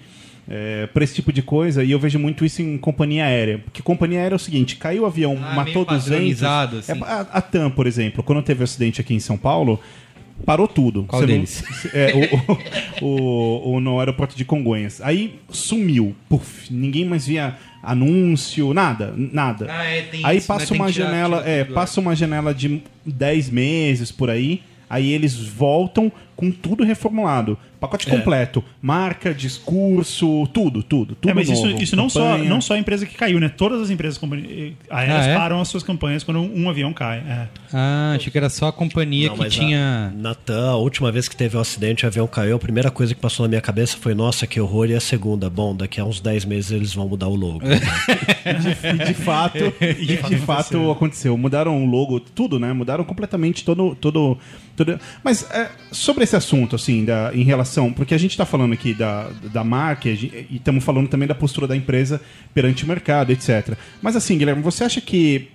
É, 0.50 0.88
pra 0.88 1.04
esse 1.04 1.14
tipo 1.16 1.34
de 1.34 1.42
coisa, 1.42 1.84
e 1.84 1.92
eu 1.92 2.00
vejo 2.00 2.18
muito 2.18 2.46
isso 2.46 2.62
em 2.62 2.78
companhia 2.78 3.26
aérea. 3.26 3.58
Porque 3.60 3.82
companhia 3.82 4.20
aérea 4.22 4.36
é 4.36 4.38
o 4.38 4.40
seguinte: 4.40 4.78
caiu 4.78 5.04
o 5.04 5.06
avião, 5.06 5.38
Ah, 5.42 5.54
matou 5.56 5.74
meio 5.74 5.86
200. 5.86 6.04
padronizado, 6.10 6.78
assim. 6.78 6.92
É, 6.94 6.96
a, 7.04 7.20
a 7.34 7.42
TAM, 7.42 7.70
por 7.70 7.86
exemplo, 7.86 8.24
quando 8.24 8.42
teve 8.42 8.62
o 8.62 8.64
acidente 8.64 9.02
aqui 9.02 9.14
em 9.14 9.20
São 9.20 9.38
Paulo, 9.38 9.78
parou 10.46 10.66
tudo. 10.68 11.04
Qual 11.04 11.22
Você 11.22 11.28
não- 11.28 11.34
deles? 11.36 11.64
é, 11.94 12.14
o, 13.02 13.06
o, 13.06 13.72
o- 13.76 13.80
no 13.82 14.00
aeroporto 14.00 14.38
de 14.38 14.46
Congonhas. 14.46 15.02
Aí 15.02 15.38
sumiu. 15.50 16.16
Puf, 16.30 16.72
ninguém 16.74 17.04
mais 17.04 17.28
via 17.28 17.56
anúncio, 17.84 18.74
nada, 18.74 19.14
nada. 19.18 19.68
Ah, 19.70 19.84
é, 19.86 20.02
tem 20.04 20.26
aí 20.26 20.38
isso, 20.38 20.52
né? 20.52 20.58
passa 20.60 20.68
Tem 20.72 20.78
uma 20.80 20.88
que 20.88 20.94
tirar- 20.94 21.06
janela, 21.10 21.38
tirar 21.40 21.50
é, 21.50 21.64
passa 21.66 22.00
uma 22.00 22.16
janela 22.16 22.54
de 22.54 22.82
10 23.06 23.50
meses 23.50 24.12
por 24.12 24.30
aí. 24.30 24.62
Aí 24.90 25.12
eles 25.12 25.36
voltam 25.36 26.10
com 26.38 26.50
tudo 26.52 26.86
reformulado. 26.86 27.58
Pacote 27.80 28.08
completo. 28.08 28.64
Marca, 28.82 29.34
discurso, 29.34 30.48
tudo, 30.54 30.82
tudo. 30.82 31.14
tudo 31.16 31.30
É, 31.30 31.34
mas 31.34 31.48
isso, 31.50 31.66
novo. 31.68 31.84
isso 31.84 31.96
não, 31.96 32.10
só, 32.10 32.38
não 32.38 32.60
só 32.62 32.74
a 32.74 32.80
empresa 32.80 33.06
que 33.06 33.16
caiu, 33.16 33.40
né? 33.40 33.50
Todas 33.50 33.82
as 33.82 33.90
empresas 33.92 34.18
companhi- 34.18 34.76
aéreas 34.90 35.26
Ah, 35.28 35.30
é? 35.30 35.36
param 35.36 35.62
as 35.62 35.68
suas 35.68 35.84
campanhas 35.84 36.24
quando 36.24 36.40
um 36.40 36.70
avião 36.70 36.92
cai. 36.94 37.18
É. 37.20 37.48
Ah, 37.72 38.14
achei 38.16 38.32
que 38.32 38.38
era 38.38 38.50
só 38.50 38.68
a 38.70 38.74
companhia 38.74 39.28
Não, 39.30 39.38
que 39.38 39.50
tinha. 39.50 40.12
A, 40.12 40.18
Natan, 40.18 40.70
a 40.72 40.76
última 40.78 41.12
vez 41.12 41.28
que 41.28 41.36
teve 41.36 41.58
um 41.58 41.60
acidente, 41.60 42.04
o 42.06 42.08
avião 42.08 42.26
caiu, 42.26 42.56
a 42.56 42.60
primeira 42.60 42.90
coisa 42.90 43.14
que 43.14 43.20
passou 43.22 43.44
na 43.44 43.50
minha 43.50 43.62
cabeça 43.62 43.98
foi, 44.00 44.16
nossa, 44.16 44.48
que 44.48 44.60
horror, 44.60 44.90
e 44.90 44.96
a 44.96 45.00
segunda, 45.00 45.50
bom, 45.50 45.76
daqui 45.76 46.00
a 46.00 46.06
uns 46.06 46.20
10 46.20 46.46
meses 46.46 46.72
eles 46.72 46.94
vão 46.94 47.08
mudar 47.08 47.28
o 47.28 47.36
logo. 47.36 47.62
E 48.48 49.06
de 49.06 49.14
fato, 49.14 49.58
e 49.82 50.06
de, 50.06 50.38
fato 50.38 50.90
aconteceu. 50.92 51.38
Mudaram 51.38 51.84
o 51.84 51.86
logo, 51.86 52.20
tudo, 52.20 52.60
né? 52.60 52.72
Mudaram 52.74 53.04
completamente 53.04 53.64
todo. 53.64 53.96
todo, 54.00 54.38
todo... 54.76 55.00
Mas 55.24 55.50
é, 55.52 55.70
sobre 55.92 56.24
esse 56.28 56.36
assunto, 56.36 56.76
assim, 56.76 57.06
da, 57.06 57.32
em 57.34 57.44
relação. 57.44 57.92
Porque 57.92 58.14
a 58.14 58.18
gente 58.18 58.32
está 58.32 58.46
falando 58.46 58.74
aqui 58.74 58.94
da, 58.94 59.30
da 59.52 59.64
marca 59.64 60.10
e 60.10 60.48
estamos 60.52 60.84
falando 60.84 61.08
também 61.08 61.28
da 61.28 61.36
postura 61.36 61.68
da 61.68 61.76
empresa 61.76 62.22
perante 62.54 62.84
o 62.84 62.88
mercado, 62.88 63.32
etc. 63.32 63.74
Mas 64.02 64.16
assim, 64.16 64.38
Guilherme, 64.38 64.62
você 64.62 64.84
acha 64.84 65.02
que. 65.02 65.50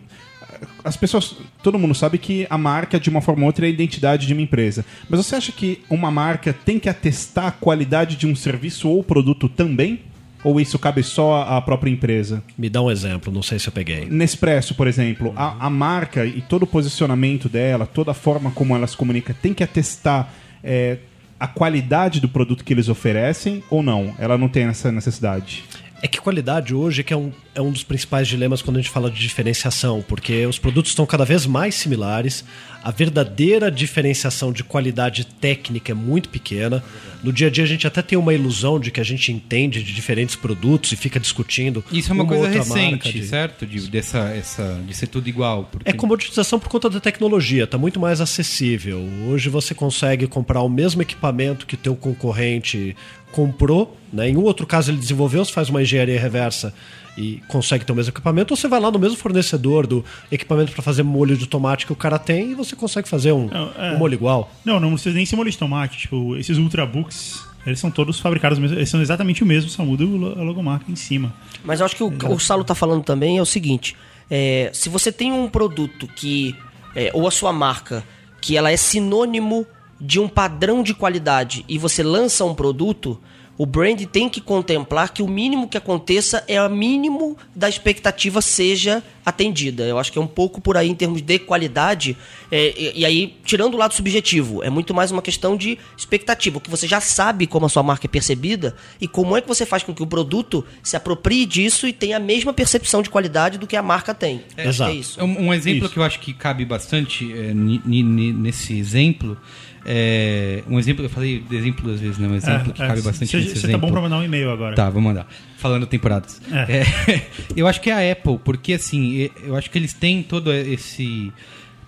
As 0.85 0.97
pessoas. 0.97 1.37
Todo 1.63 1.79
mundo 1.79 1.95
sabe 1.95 2.19
que 2.19 2.47
a 2.49 2.57
marca, 2.57 2.99
de 2.99 3.11
uma 3.11 3.21
forma 3.21 3.43
ou 3.43 3.47
outra, 3.47 3.67
é 3.67 3.69
a 3.69 3.73
identidade 3.73 4.27
de 4.27 4.33
uma 4.33 4.43
empresa. 4.43 4.85
Mas 5.09 5.25
você 5.25 5.37
acha 5.37 5.53
que 5.53 5.81
uma 5.91 6.11
marca 6.11 6.53
tem 6.53 6.79
que 6.79 6.89
atestar 6.89 7.47
a 7.47 7.51
qualidade 7.51 8.17
de 8.17 8.27
um 8.27 8.35
serviço 8.35 8.89
ou 8.89 9.03
produto 9.03 9.49
também? 9.49 10.01
Ou 10.45 10.61
isso 10.61 10.79
cabe 10.79 11.03
só 11.03 11.43
à 11.43 11.61
própria 11.63 11.91
empresa? 11.91 12.43
Me 12.59 12.69
dá 12.69 12.83
um 12.83 12.91
exemplo, 12.91 13.33
não 13.33 13.43
sei 13.43 13.59
se 13.59 13.69
eu 13.69 13.73
peguei. 13.73 14.07
Nespresso, 14.07 14.75
por 14.75 14.89
exemplo, 14.89 15.33
a, 15.37 15.67
a 15.67 15.71
marca 15.71 16.27
e 16.27 16.41
todo 16.41 16.65
o 16.65 16.67
posicionamento 16.67 17.49
dela, 17.49 17.87
toda 17.87 18.11
a 18.11 18.15
forma 18.15 18.51
como 18.51 18.75
ela 18.75 18.87
se 18.87 18.97
comunica, 18.97 19.35
tem 19.41 19.55
que 19.55 19.63
atestar 19.63 20.33
é, 20.63 20.99
a 21.39 21.49
qualidade 21.49 22.21
do 22.21 22.29
produto 22.29 22.65
que 22.65 22.73
eles 22.73 22.89
oferecem 22.89 23.63
ou 23.69 23.83
não? 23.83 24.15
Ela 24.19 24.39
não 24.39 24.49
tem 24.49 24.65
essa 24.65 24.93
necessidade. 24.93 25.65
É 26.01 26.09
que 26.09 26.21
qualidade 26.21 26.75
hoje 26.75 27.05
que 27.05 27.13
é 27.13 27.17
um, 27.17 27.33
é 27.55 27.63
um 27.63 27.71
dos 27.71 27.85
principais 27.85 28.27
dilemas 28.27 28.61
quando 28.61 28.77
a 28.77 28.81
gente 28.81 28.91
fala 28.91 29.09
de 29.09 29.21
diferenciação, 29.21 30.05
porque 30.07 30.45
os 30.47 30.59
produtos 30.59 30.91
estão 30.91 31.07
cada 31.07 31.25
vez 31.25 31.47
mais 31.47 31.77
similares, 31.77 32.45
a 32.83 32.91
verdadeira 32.91 33.71
diferenciação 33.71 34.53
de 34.53 34.65
qualidade 34.65 35.25
técnica 35.25 35.93
é 35.93 35.95
muito 35.95 36.29
pequena. 36.29 36.83
No 37.23 37.33
dia 37.33 37.47
a 37.47 37.51
dia 37.51 37.63
a 37.63 37.67
gente 37.67 37.87
até 37.87 38.03
tem 38.03 38.19
uma 38.19 38.35
ilusão 38.35 38.81
de 38.81 38.91
que 38.91 39.01
a 39.01 39.05
gente 39.05 39.31
entende 39.31 39.83
de 39.83 39.95
diferentes 39.95 40.35
produtos 40.35 40.91
e 40.91 40.97
fica 40.97 41.21
discutindo. 41.21 41.85
Isso 41.93 42.11
é 42.11 42.15
uma, 42.15 42.27
coisa 42.27 42.49
recente, 42.49 43.13
de- 43.13 43.25
certo? 43.25 43.65
De, 43.65 43.89
dessa, 43.89 44.19
essa, 44.31 44.81
de 44.87 44.95
ser 44.95 45.07
tudo 45.07 45.29
igual. 45.29 45.69
Porque... 45.71 45.89
É 45.89 45.93
comoditização 45.93 46.59
por 46.59 46.69
conta 46.69 46.91
da 46.91 46.99
tecnologia, 46.99 47.65
está 47.65 47.79
muito 47.79 48.01
mais 48.01 48.21
acessível. 48.21 48.99
Hoje 49.29 49.49
você 49.49 49.75
consegue 49.75 50.27
comprar 50.27 50.63
o 50.63 50.69
mesmo 50.69 51.01
equipamento 51.03 51.67
que 51.67 51.77
teu 51.77 51.95
concorrente 51.95 52.97
comprou, 53.31 53.97
né? 54.13 54.29
Em 54.29 54.37
um 54.37 54.43
outro 54.43 54.67
caso 54.67 54.91
ele 54.91 54.99
desenvolveu, 54.99 55.45
você 55.45 55.53
faz 55.53 55.71
uma 55.71 55.83
engenharia 55.83 56.21
reversa 56.21 56.75
e 57.17 57.43
consegue 57.49 57.85
ter 57.85 57.93
o 57.93 57.97
mesmo 57.97 58.11
equipamento, 58.11 58.55
ou 58.55 58.57
você 58.57 58.69
vai 58.69 58.81
lá 58.81 58.91
no 58.91 58.99
mesmo 58.99 59.17
fornecedor 59.17 59.87
do 59.87 60.05
equipamento 60.31 60.73
para 60.73 60.83
fazer 60.83 61.03
molho 61.03 61.37
de 61.37 61.47
tomate 61.47 61.87
que 61.87 61.93
o 61.93 61.97
cara 61.97 62.19
tem 62.19 62.53
e 62.53 62.55
você 62.55 62.75
consegue 62.75 63.09
fazer 63.09 63.33
um, 63.33 63.49
Não, 63.49 63.71
é. 63.77 63.93
um 63.93 63.99
molho 63.99 64.15
igual. 64.15 64.51
Não, 64.65 64.81
não 64.81 64.93
precisa 64.93 65.15
nem 65.15 65.27
ser 65.27 65.37
molho 65.37 65.51
de 65.51 65.59
tomate. 65.59 65.99
Tipo, 65.99 66.37
esses 66.37 66.57
ultrabooks 66.57 67.45
Eles 67.67 67.79
são 67.79 67.91
todos 67.91 68.19
fabricados, 68.19 68.59
eles 68.59 68.89
são 68.89 69.01
exatamente 69.01 69.43
o 69.43 69.47
mesmo, 69.47 69.71
só 69.71 69.85
muda 69.85 70.05
a 70.05 70.43
logomarca 70.43 70.91
em 70.91 70.97
cima. 70.97 71.33
Mas 71.65 71.81
eu 71.81 71.87
acho 71.87 71.97
que 71.97 72.03
o, 72.03 72.13
o 72.31 72.41
Saulo 72.41 72.65
tá 72.65 72.75
falando 72.75 73.05
também 73.05 73.39
é 73.39 73.43
o 73.43 73.47
seguinte: 73.47 73.97
é, 74.31 74.71
se 74.73 74.89
você 74.89 75.13
tem 75.13 75.33
um 75.33 75.49
produto 75.49 76.07
que. 76.09 76.57
é, 76.97 77.11
ou 77.13 77.29
a 77.29 77.31
sua 77.31 77.53
marca, 77.53 78.03
que 78.41 78.57
ela 78.57 78.71
é 78.71 78.77
sinônimo 78.77 79.67
de 80.01 80.19
um 80.19 80.29
padrão 80.29 80.83
de 80.83 80.95
qualidade 80.95 81.65
e 81.69 81.79
você 81.79 82.03
lança 82.03 82.45
um 82.45 82.55
produto. 82.55 83.21
O 83.59 83.67
brand 83.67 84.01
tem 84.07 84.29
que 84.29 84.41
contemplar 84.41 85.13
que 85.13 85.23
o 85.23 85.29
mínimo 85.29 85.69
que 85.69 85.77
aconteça 85.77 86.43
é 86.49 86.61
o 86.63 86.71
mínimo 86.71 87.37
da 87.55 87.69
expectativa 87.69 88.41
seja 88.41 89.03
atendida. 89.25 89.85
Eu 89.85 89.99
acho 89.99 90.11
que 90.11 90.19
é 90.19 90.21
um 90.21 90.27
pouco 90.27 90.61
por 90.61 90.77
aí 90.77 90.89
em 90.89 90.95
termos 90.95 91.23
de 91.23 91.39
qualidade. 91.39 92.17
é, 92.51 92.75
e, 92.77 93.01
e 93.01 93.05
aí, 93.05 93.37
tirando 93.45 93.75
o 93.75 93.77
lado 93.77 93.95
subjetivo, 93.95 94.63
é 94.65 94.71
muito 94.71 94.95
mais 94.95 95.11
uma 95.11 95.23
questão 95.23 95.57
de 95.57 95.79
expectativa. 95.97 96.59
O 96.59 96.61
que 96.61 96.71
você 96.71 96.89
já 96.89 97.01
sabe 97.01 97.47
como 97.47 97.67
a 97.67 97.69
sua 97.69 97.83
marca 97.83 98.07
é 98.07 98.09
percebida 98.09 98.75
e 99.01 99.07
como 99.07 99.37
é 99.37 99.41
que 99.41 99.49
você 99.49 99.65
faz 99.65 99.83
com 99.83 99.95
que 99.95 100.03
o 100.03 100.07
produto 100.07 100.65
se 100.83 100.97
aproprie 100.97 101.47
disso 101.47 101.87
e 101.87 101.93
tenha 101.93 102.17
a 102.17 102.21
mesma 102.21 102.53
percepção 102.53 103.03
de 103.03 103.11
qualidade 103.11 103.59
do 103.59 103.67
que 103.67 103.77
a 103.77 103.83
marca 103.83 104.15
tem. 104.15 104.37
Acho 104.37 104.55
que 104.55 104.69
Exato. 104.69 104.91
é 104.91 104.95
isso. 104.95 105.25
Um, 105.25 105.47
um 105.47 105.55
exemplo 105.55 105.85
Isso. 105.85 105.93
que 105.93 105.99
eu 105.99 106.03
acho 106.03 106.19
que 106.21 106.33
cabe 106.33 106.65
bastante 106.65 107.33
é, 107.33 107.53
nesse 107.55 108.79
exemplo. 108.79 109.37
É, 109.85 110.63
um 110.69 110.79
exemplo, 110.79 111.05
eu 111.05 111.11
falei 111.11 111.41
de 111.41 111.57
exemplo 111.57 111.85
duas 111.85 112.01
vezes, 112.01 112.19
né? 112.19 112.29
Um 112.29 112.35
exemplo 112.35 112.73
que 112.73 112.83
É, 112.83 112.87
cabe 112.87 113.01
é, 113.01 113.03
bastante 113.03 113.31
Você 113.31 113.37
nesse 113.39 113.49
você 113.51 113.67
exemplo. 113.67 113.73
tá 113.81 113.87
bom 113.87 113.93
pra 113.93 114.01
mandar 114.01 114.19
um 114.19 114.23
e-mail 114.25 114.51
agora. 114.51 114.77
Tá, 114.77 114.89
vou 114.89 115.03
mandar. 115.03 115.27
Falando 115.59 115.87
temporadas. 115.87 116.41
É. 116.51 116.83
É, 117.13 117.23
eu 117.57 117.67
acho 117.67 117.81
que 117.81 117.91
é 117.91 118.11
a 118.11 118.13
Apple, 118.13 118.39
porque 118.45 118.75
assim, 118.75 119.29
eu 119.45 119.57
acho 119.57 119.71
que 119.71 119.79
eles 119.79 119.93
têm 119.93 120.23
todo 120.23 120.53
esse. 120.53 121.33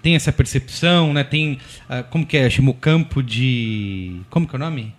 Tem 0.02 0.14
essa 0.16 0.32
percepção, 0.32 1.12
né? 1.14 1.24
Tem. 1.24 1.58
ah, 1.88 2.02
como 2.02 2.26
que 2.26 2.36
é? 2.36 2.50
Chama 2.50 2.70
o 2.70 2.74
campo 2.74 3.22
de. 3.22 4.20
Como 4.28 4.46
que 4.46 4.54
é 4.54 4.58
o 4.58 4.60
nome? 4.60 4.92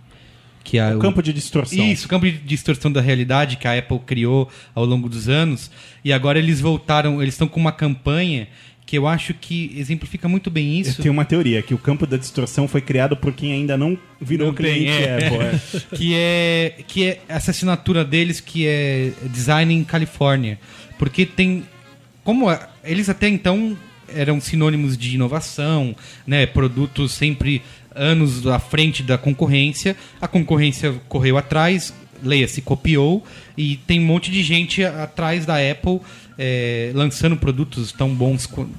Que 0.64 0.80
é 0.80 0.96
O 0.96 1.00
campo 1.00 1.22
de 1.22 1.32
distorção. 1.32 1.86
Isso, 1.86 2.08
o 2.08 2.10
campo 2.10 2.26
de 2.26 2.40
distorção 2.40 2.92
da 2.92 3.00
realidade 3.00 3.56
que 3.56 3.68
a 3.68 3.78
Apple 3.78 4.00
criou 4.00 4.50
ao 4.74 4.84
longo 4.84 5.08
dos 5.08 5.30
anos. 5.30 5.70
E 6.04 6.12
agora 6.12 6.40
eles 6.40 6.60
voltaram, 6.60 7.22
eles 7.22 7.36
estão 7.36 7.48
com 7.48 7.60
uma 7.60 7.72
campanha 7.72 8.48
que 8.86 8.98
eu 8.98 9.08
acho 9.08 9.34
que 9.34 9.72
exemplifica 9.76 10.28
muito 10.28 10.52
bem 10.52 10.76
Eu 10.76 10.82
isso. 10.82 11.02
tenho 11.02 11.12
uma 11.12 11.26
teoria, 11.26 11.62
que 11.62 11.74
o 11.74 11.78
campo 11.78 12.06
da 12.06 12.18
distorção 12.18 12.68
foi 12.68 12.82
criado 12.82 13.18
por 13.18 13.34
quem 13.34 13.52
ainda 13.52 13.76
não 13.76 13.98
virou 14.22 14.48
Não 14.48 14.54
cliente 14.54 14.92
é. 14.92 15.26
Apple. 15.28 15.38
é. 15.40 15.60
que 15.96 16.14
é 16.16 16.74
que 16.88 17.04
é 17.06 17.20
essa 17.28 17.52
assinatura 17.52 18.06
deles 18.06 18.40
que 18.40 18.66
é 18.68 19.12
design 19.32 19.74
em 19.74 19.84
Califórnia 19.84 20.60
porque 21.00 21.26
tem 21.26 21.64
como 22.24 22.46
eles 22.84 23.10
até 23.10 23.28
então 23.28 23.76
eram 24.08 24.40
sinônimos 24.40 24.98
de 24.98 25.16
inovação 25.16 25.96
né 26.26 26.46
produtos 26.46 27.12
sempre 27.12 27.62
anos 27.94 28.46
à 28.48 28.60
frente 28.60 29.02
da 29.04 29.18
concorrência 29.18 29.96
a 30.22 30.28
concorrência 30.28 30.94
correu 31.10 31.38
atrás 31.38 31.94
leia-se 32.24 32.62
copiou 32.62 33.24
e 33.58 33.76
tem 33.88 34.00
um 34.00 34.06
monte 34.06 34.32
de 34.32 34.42
gente 34.44 34.84
atrás 34.84 35.46
da 35.46 35.56
Apple 35.58 36.00
é, 36.38 36.92
lançando 36.94 37.38
produtos 37.38 37.92
tão 37.92 38.14
bons 38.14 38.46
quanto 38.46 38.72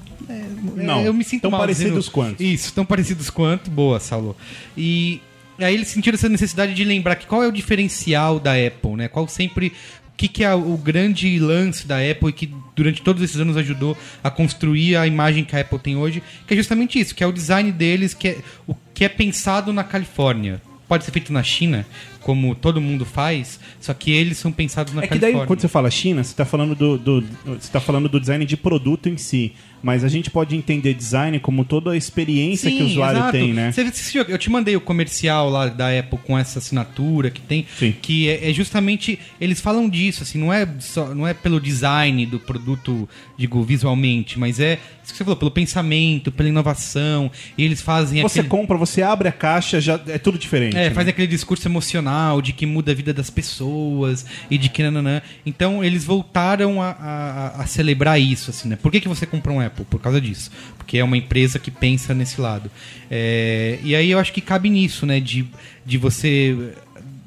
Não, 0.75 1.01
eu 1.03 1.13
me 1.13 1.23
sinto 1.23 1.43
tão 1.43 1.51
mal 1.51 1.61
parecidos 1.61 1.93
dizendo- 1.93 2.11
quanto. 2.11 2.41
Isso, 2.43 2.73
tão 2.73 2.85
parecidos 2.85 3.29
quanto. 3.29 3.69
Boa, 3.71 3.99
Saulo. 3.99 4.35
E 4.75 5.21
aí 5.59 5.73
eles 5.73 5.87
sentiram 5.87 6.15
essa 6.15 6.29
necessidade 6.29 6.73
de 6.73 6.83
lembrar 6.83 7.15
que 7.15 7.25
qual 7.25 7.43
é 7.43 7.47
o 7.47 7.51
diferencial 7.51 8.39
da 8.39 8.53
Apple, 8.53 8.95
né? 8.95 9.07
Qual 9.07 9.27
sempre. 9.27 9.71
O 10.13 10.17
que, 10.17 10.27
que 10.27 10.43
é 10.43 10.51
o 10.51 10.75
grande 10.77 11.37
lance 11.37 11.85
da 11.85 11.97
Apple 11.99 12.29
e 12.29 12.33
que 12.33 12.51
durante 12.75 13.03
todos 13.03 13.21
esses 13.21 13.39
anos 13.39 13.55
ajudou 13.55 13.95
a 14.23 14.31
construir 14.31 14.95
a 14.95 15.05
imagem 15.05 15.43
que 15.45 15.55
a 15.55 15.61
Apple 15.61 15.77
tem 15.77 15.95
hoje, 15.95 16.23
que 16.47 16.55
é 16.55 16.57
justamente 16.57 16.99
isso, 16.99 17.13
que 17.13 17.23
é 17.23 17.27
o 17.27 17.31
design 17.31 17.71
deles, 17.71 18.15
que 18.15 18.29
é 18.29 18.37
o 18.65 18.73
que 18.95 19.05
é 19.05 19.09
pensado 19.09 19.71
na 19.71 19.83
Califórnia. 19.83 20.59
Pode 20.87 21.03
ser 21.05 21.11
feito 21.11 21.31
na 21.31 21.43
China, 21.43 21.85
como 22.27 22.53
todo 22.53 22.81
mundo 22.81 23.05
faz, 23.05 23.57
só 23.79 23.93
que 23.93 24.11
eles 24.11 24.37
são 24.37 24.51
pensados 24.51 24.93
na 24.93 25.01
É 25.01 25.07
que 25.07 25.11
daí, 25.13 25.19
Califórnia. 25.31 25.47
quando 25.47 25.61
você 25.61 25.69
fala 25.69 25.89
China, 25.89 26.21
você 26.21 26.31
está 26.31 26.43
falando 26.43 26.75
do, 26.75 26.97
do- 26.97 27.23
você 27.45 27.71
tá 27.71 27.79
falando 27.79 28.09
do 28.09 28.19
design 28.19 28.45
de 28.45 28.57
produto 28.57 29.07
em 29.07 29.15
si. 29.15 29.53
Mas 29.81 30.03
a 30.03 30.07
gente 30.07 30.31
pode 30.31 30.55
entender 30.55 30.95
design 30.95 31.39
como 31.39 31.63
toda 31.63 31.91
a 31.91 31.95
experiência 31.95 32.69
que 32.69 32.81
o 32.81 32.87
usuário 32.87 33.19
exato. 33.19 33.31
tem, 33.31 33.53
né? 33.53 33.71
Você 33.71 33.81
assistiu- 33.81 34.25
eu 34.27 34.37
te 34.37 34.49
mandei 34.49 34.75
o 34.75 34.81
comercial 34.81 35.49
lá 35.51 35.67
da 35.67 35.87
Apple 35.99 36.17
com 36.25 36.35
essa 36.37 36.57
assinatura 36.57 37.29
que 37.29 37.39
tem, 37.39 37.65
Sim. 37.77 37.93
que 38.01 38.27
é, 38.27 38.49
é 38.49 38.53
justamente 38.53 39.19
eles 39.39 39.61
falam 39.61 39.87
disso, 39.87 40.23
assim, 40.23 40.39
não 40.39 40.51
é 40.51 40.67
só, 40.79 41.13
não 41.13 41.27
é 41.27 41.33
pelo 41.33 41.61
design 41.61 42.25
do 42.25 42.39
produto, 42.39 43.07
digo 43.37 43.61
visualmente, 43.61 44.39
mas 44.39 44.59
é 44.59 44.79
isso 45.03 45.11
que 45.13 45.17
você 45.19 45.23
falou, 45.23 45.37
pelo 45.37 45.51
pensamento, 45.51 46.31
pela 46.31 46.49
inovação. 46.49 47.31
E 47.55 47.63
eles 47.63 47.79
fazem 47.79 48.23
Você 48.23 48.39
aquele 48.39 48.49
compra, 48.49 48.75
você 48.77 49.03
abre 49.03 49.29
a 49.29 49.31
caixa, 49.31 49.79
já 49.79 50.01
é 50.07 50.17
tudo 50.17 50.39
diferente. 50.39 50.75
é, 50.75 50.89
né? 50.89 50.89
faz 50.89 51.07
aquele 51.07 51.27
discurso 51.27 51.67
emocional 51.67 52.16
de 52.41 52.53
que 52.53 52.65
muda 52.65 52.91
a 52.91 52.95
vida 52.95 53.13
das 53.13 53.29
pessoas 53.29 54.25
e 54.49 54.57
de 54.57 54.69
que 54.69 54.83
nananã. 54.83 55.21
Então 55.45 55.83
eles 55.83 56.03
voltaram 56.03 56.81
a, 56.81 56.89
a- 56.91 57.61
a 57.61 57.65
celebrar 57.67 58.19
isso, 58.19 58.49
assim, 58.51 58.69
né? 58.69 58.75
Por 58.75 58.91
que, 58.91 58.99
que 59.01 59.07
você 59.07 59.25
comprou 59.25 59.57
um 59.57 59.61
Apple? 59.61 59.85
Por 59.85 59.99
causa 59.99 60.19
disso. 60.21 60.51
Porque 60.77 60.97
é 60.97 61.03
uma 61.03 61.17
empresa 61.17 61.57
que 61.59 61.71
pensa 61.71 62.13
nesse 62.13 62.39
lado. 62.41 62.69
É, 63.09 63.79
e 63.83 63.95
aí 63.95 64.11
eu 64.11 64.19
acho 64.19 64.33
que 64.33 64.41
cabe 64.41 64.69
nisso, 64.69 65.05
né? 65.05 65.19
De, 65.19 65.47
de 65.85 65.97
você 65.97 66.73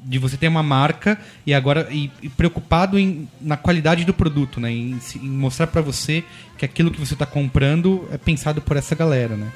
de 0.03 0.17
você 0.17 0.35
ter 0.35 0.47
uma 0.47 0.63
marca 0.63 1.17
e 1.45 1.53
agora 1.53 1.87
e, 1.91 2.09
e 2.23 2.27
preocupado 2.27 2.97
em, 2.97 3.29
na 3.39 3.55
qualidade 3.55 4.03
do 4.03 4.13
produto, 4.13 4.59
né? 4.59 4.71
Em, 4.71 4.99
em 5.21 5.29
mostrar 5.29 5.67
pra 5.67 5.79
você 5.81 6.23
que 6.57 6.65
aquilo 6.65 6.89
que 6.91 6.99
você 6.99 7.15
tá 7.15 7.25
comprando 7.25 8.07
é 8.11 8.17
pensado 8.17 8.61
por 8.61 8.75
essa 8.75 8.95
galera, 8.95 9.35
né? 9.37 9.47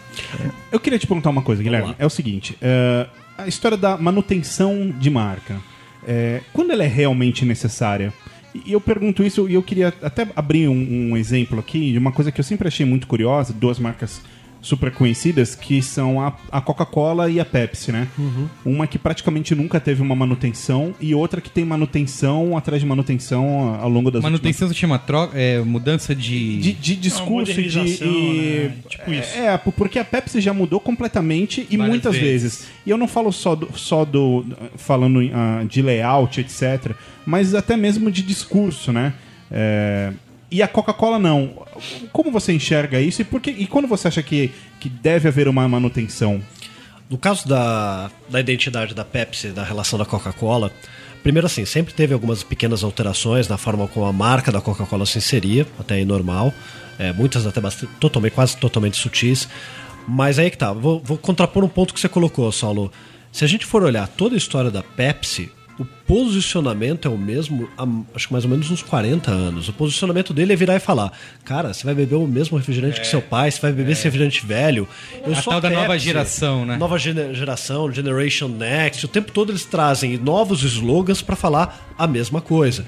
Eu 0.71 0.79
queria 0.79 0.99
te 0.99 1.07
perguntar 1.07 1.31
uma 1.31 1.41
coisa, 1.41 1.63
Guilherme. 1.63 1.95
É 1.97 2.05
o 2.05 2.09
seguinte: 2.11 2.55
é, 2.61 3.07
a 3.37 3.47
história 3.47 3.77
da 3.77 3.97
manutenção 3.97 4.93
de 4.97 5.09
marca. 5.09 5.59
é, 6.07 6.41
quando 6.53 6.71
ela 6.71 6.83
é 6.83 6.87
realmente 6.87 7.45
necessária? 7.45 8.13
E 8.53 8.71
eu 8.71 8.79
pergunto 8.79 9.23
isso 9.23 9.49
e 9.49 9.55
eu 9.55 9.63
queria 9.63 9.93
até 10.01 10.27
abrir 10.35 10.69
um, 10.69 11.11
um 11.11 11.17
exemplo 11.17 11.59
aqui 11.59 11.91
de 11.91 11.97
uma 11.97 12.11
coisa 12.11 12.31
que 12.31 12.39
eu 12.39 12.43
sempre 12.43 12.67
achei 12.67 12.85
muito 12.85 13.07
curiosa, 13.07 13.51
duas 13.51 13.79
marcas 13.79 14.21
super 14.65 14.91
conhecidas, 14.91 15.53
que 15.53 15.79
são 15.81 16.19
a, 16.19 16.33
a 16.51 16.59
Coca-Cola 16.59 17.29
e 17.29 17.39
a 17.39 17.45
Pepsi, 17.45 17.91
né? 17.91 18.07
Uma 18.65 18.87
que 18.87 18.97
praticamente 18.97 19.53
nunca 19.53 19.79
teve 19.79 20.01
uma 20.01 20.15
manutenção 20.15 20.93
e 20.99 21.13
outra 21.13 21.39
que 21.39 21.49
tem 21.51 21.63
manutenção 21.63 22.57
atrás 22.57 22.81
de 22.81 22.87
manutenção 22.87 23.77
ao 23.79 23.87
longo 23.89 24.09
das 24.09 24.23
Manutenção 24.23 24.67
se 24.67 24.73
chama 24.73 24.97
troca, 24.97 25.37
é, 25.37 25.59
mudança 25.61 26.15
de... 26.15 26.57
de, 26.59 26.73
de 26.73 26.95
discurso 26.95 27.59
e 27.61 27.67
de. 27.67 27.79
e- 27.79 28.69
né? 28.69 28.75
Tipo 28.89 29.13
isso. 29.13 29.37
É, 29.37 29.55
p- 29.57 29.71
porque 29.71 29.99
a 29.99 30.03
Pepsi 30.05 30.41
já 30.41 30.53
mudou 30.53 30.79
completamente 30.79 31.67
e 31.69 31.77
Várias 31.77 31.93
muitas 31.93 32.15
vezes. 32.15 32.41
vezes. 32.59 32.67
E 32.85 32.89
eu 32.89 32.97
não 32.97 33.07
falo 33.07 33.31
só 33.31 33.53
do. 33.55 33.69
Só 33.77 34.03
do 34.03 34.45
falando 34.77 35.19
ah, 35.33 35.63
de 35.67 35.81
layout, 35.81 36.41
etc. 36.41 36.91
Mas 37.25 37.53
até 37.53 37.77
mesmo 37.77 38.09
de 38.11 38.23
discurso, 38.23 38.91
né? 38.91 39.13
É, 39.51 40.11
e 40.49 40.61
a 40.61 40.67
Coca-Cola 40.67 41.19
não. 41.19 41.65
Como 42.11 42.31
você 42.31 42.53
enxerga 42.53 42.99
isso 42.99 43.21
e, 43.21 43.25
por 43.25 43.41
que, 43.41 43.51
e 43.51 43.67
quando 43.67 43.87
você 43.87 44.07
acha 44.07 44.21
que, 44.21 44.51
que 44.79 44.89
deve 44.89 45.27
haver 45.27 45.47
uma 45.47 45.67
manutenção? 45.67 46.41
No 47.09 47.17
caso 47.17 47.47
da, 47.47 48.09
da 48.29 48.39
identidade 48.39 48.93
da 48.93 49.05
Pepsi, 49.05 49.49
da 49.49 49.63
relação 49.63 49.97
da 49.99 50.05
Coca-Cola, 50.05 50.71
primeiro 51.21 51.45
assim, 51.45 51.65
sempre 51.65 51.93
teve 51.93 52.13
algumas 52.13 52.43
pequenas 52.43 52.83
alterações 52.83 53.47
na 53.47 53.57
forma 53.57 53.87
como 53.87 54.05
a 54.05 54.13
marca 54.13 54.51
da 54.51 54.61
Coca-Cola 54.61 55.05
se 55.05 55.19
inseria, 55.19 55.67
até 55.79 55.95
aí 55.95 56.05
normal, 56.05 56.53
é, 56.97 57.11
muitas 57.13 57.45
até 57.45 57.61
bastante, 57.61 57.91
totalmente, 57.99 58.33
quase 58.33 58.57
totalmente 58.57 58.97
sutis. 58.97 59.47
Mas 60.07 60.39
aí 60.39 60.49
que 60.49 60.57
tá, 60.57 60.71
vou, 60.71 61.01
vou 61.03 61.17
contrapor 61.17 61.63
um 61.63 61.67
ponto 61.67 61.93
que 61.93 61.99
você 61.99 62.09
colocou, 62.09 62.51
Saulo. 62.51 62.91
Se 63.31 63.43
a 63.43 63.47
gente 63.47 63.65
for 63.65 63.83
olhar 63.83 64.07
toda 64.07 64.35
a 64.35 64.37
história 64.37 64.71
da 64.71 64.81
Pepsi, 64.81 65.51
o 65.77 65.83
posicionamento 65.83 67.07
é 67.07 67.11
o 67.11 67.17
mesmo 67.17 67.67
há 67.77 67.85
acho 68.15 68.27
que 68.27 68.33
mais 68.33 68.45
ou 68.45 68.49
menos 68.49 68.71
uns 68.71 68.81
40 68.81 69.29
anos. 69.29 69.67
O 69.67 69.73
posicionamento 69.73 70.33
dele 70.33 70.53
é 70.53 70.55
virar 70.55 70.75
e 70.75 70.79
falar: 70.79 71.11
Cara, 71.43 71.73
você 71.73 71.83
vai 71.83 71.93
beber 71.93 72.15
o 72.15 72.25
mesmo 72.25 72.57
refrigerante 72.57 73.01
que 73.01 73.07
seu 73.07 73.21
pai, 73.21 73.51
você 73.51 73.59
vai 73.59 73.73
beber 73.73 73.91
esse 73.91 74.05
refrigerante 74.05 74.45
velho. 74.45 74.87
Eu 75.25 75.33
A 75.33 75.41
tal 75.41 75.59
da 75.59 75.69
nova 75.69 75.87
Pepsi." 75.87 76.05
geração, 76.05 76.65
né? 76.65 76.77
Nova 76.77 76.97
geração, 76.97 77.91
Generation 77.91 78.47
Next. 78.47 79.05
O 79.05 79.09
tempo 79.09 79.31
todo 79.31 79.51
eles 79.51 79.65
trazem 79.65 80.17
novos 80.17 80.63
slogans 80.63 81.21
para 81.21 81.35
falar 81.35 81.93
a 81.97 82.07
mesma 82.07 82.39
coisa. 82.39 82.85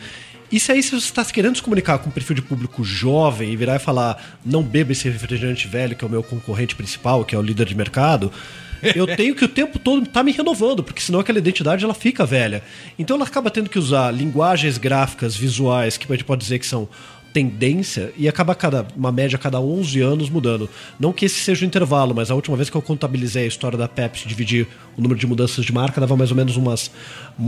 E 0.50 0.58
se 0.62 0.71
aí 0.71 0.82
se 0.82 0.91
você 0.91 0.97
está 0.97 1.26
querendo 1.26 1.58
se 1.58 1.62
comunicar 1.62 1.97
com 2.00 2.08
um 2.08 2.12
perfil 2.12 2.38
de 2.38 2.41
público 2.41 2.82
jovem 2.82 3.52
e 3.52 3.56
virar 3.58 3.76
e 3.76 3.80
falar 3.80 4.38
não 4.45 4.63
beba 4.63 4.93
esse 4.93 5.10
refrigerante 5.10 5.67
velho, 5.67 5.93
que 5.93 6.06
é 6.06 6.08
o 6.08 6.10
meu 6.10 6.23
concorrente 6.23 6.73
principal, 6.73 7.26
que 7.26 7.36
é 7.36 7.38
o 7.38 7.41
líder 7.41 7.65
de 7.65 7.76
mercado, 7.76 8.32
eu 8.95 9.07
tenho 9.15 9.35
que 9.35 9.45
o 9.45 9.47
tempo 9.47 9.79
todo 9.79 10.05
estar 10.05 10.23
me 10.23 10.31
renovando, 10.31 10.83
porque 10.83 11.01
senão 11.01 11.19
aquela 11.19 11.37
identidade 11.37 11.83
ela 11.83 11.93
fica 11.93 12.25
velha. 12.25 12.63
Então 12.97 13.15
ela 13.15 13.25
acaba 13.25 13.49
tendo 13.49 13.69
que 13.69 13.79
usar 13.79 14.11
linguagens 14.11 14.77
gráficas, 14.77 15.35
visuais, 15.35 15.97
que 15.97 16.11
a 16.11 16.15
gente 16.15 16.25
pode 16.25 16.41
dizer 16.41 16.59
que 16.59 16.65
são 16.65 16.87
tendência 17.41 18.12
e 18.17 18.28
acaba 18.28 18.56
cada 18.56 18.88
uma 18.95 19.12
média 19.12 19.36
a 19.36 19.39
cada 19.39 19.60
11 19.60 20.02
anos 20.02 20.30
mudando. 20.30 20.67
Não 21.00 21.13
que 21.13 21.26
esse 21.26 21.36
seja 21.39 21.63
o 21.63 21.67
intervalo, 21.67 22.15
mas 22.15 22.32
a 22.32 22.36
última 22.36 22.58
vez 22.58 22.67
que 22.69 22.76
eu 22.76 22.82
contabilizei 22.82 23.43
a 23.43 23.47
história 23.47 23.78
da 23.78 23.88
Pepsi, 23.88 24.28
dividir 24.28 24.65
o 24.97 25.02
número 25.02 25.19
de 25.19 25.28
mudanças 25.28 25.63
de 25.63 25.71
marca, 25.71 26.02
dava 26.02 26.17
mais 26.17 26.32
ou 26.32 26.36
menos 26.38 26.58
umas 26.58 26.89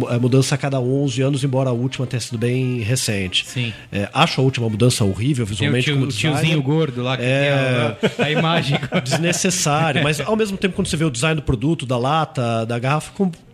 eh, 0.10 0.18
mudança 0.20 0.54
a 0.54 0.58
cada 0.58 0.80
11 0.80 1.22
anos, 1.24 1.44
embora 1.44 1.72
a 1.72 1.74
última 1.74 2.06
tenha 2.06 2.20
sido 2.20 2.38
bem 2.38 2.82
recente. 2.82 3.46
Sim. 3.48 3.74
É, 3.92 4.08
acho 4.14 4.40
a 4.40 4.44
última 4.44 4.70
mudança 4.70 5.04
horrível 5.04 5.46
Tem 5.48 5.54
o, 5.70 5.74
visualmente 5.74 5.86
tio- 5.86 6.04
o 6.04 6.08
tiozinho 6.08 6.62
gordo 6.62 7.02
lá 7.02 7.18
que 7.18 7.24
É. 7.24 7.98
tem 8.16 8.26
a, 8.26 8.28
a 8.28 8.32
imagem. 8.32 8.78
desnecessário, 9.04 10.04
mas 10.04 10.20
ao 10.22 10.36
mesmo 10.36 10.56
tempo 10.58 10.76
quando 10.76 10.88
você 10.88 10.98
vê 10.98 11.06
o 11.06 11.10
design 11.10 11.36
do 11.36 11.42
produto, 11.44 11.86
da 11.86 11.98
lata, 11.98 12.66
da 12.66 12.78
garrafa, 12.78 13.12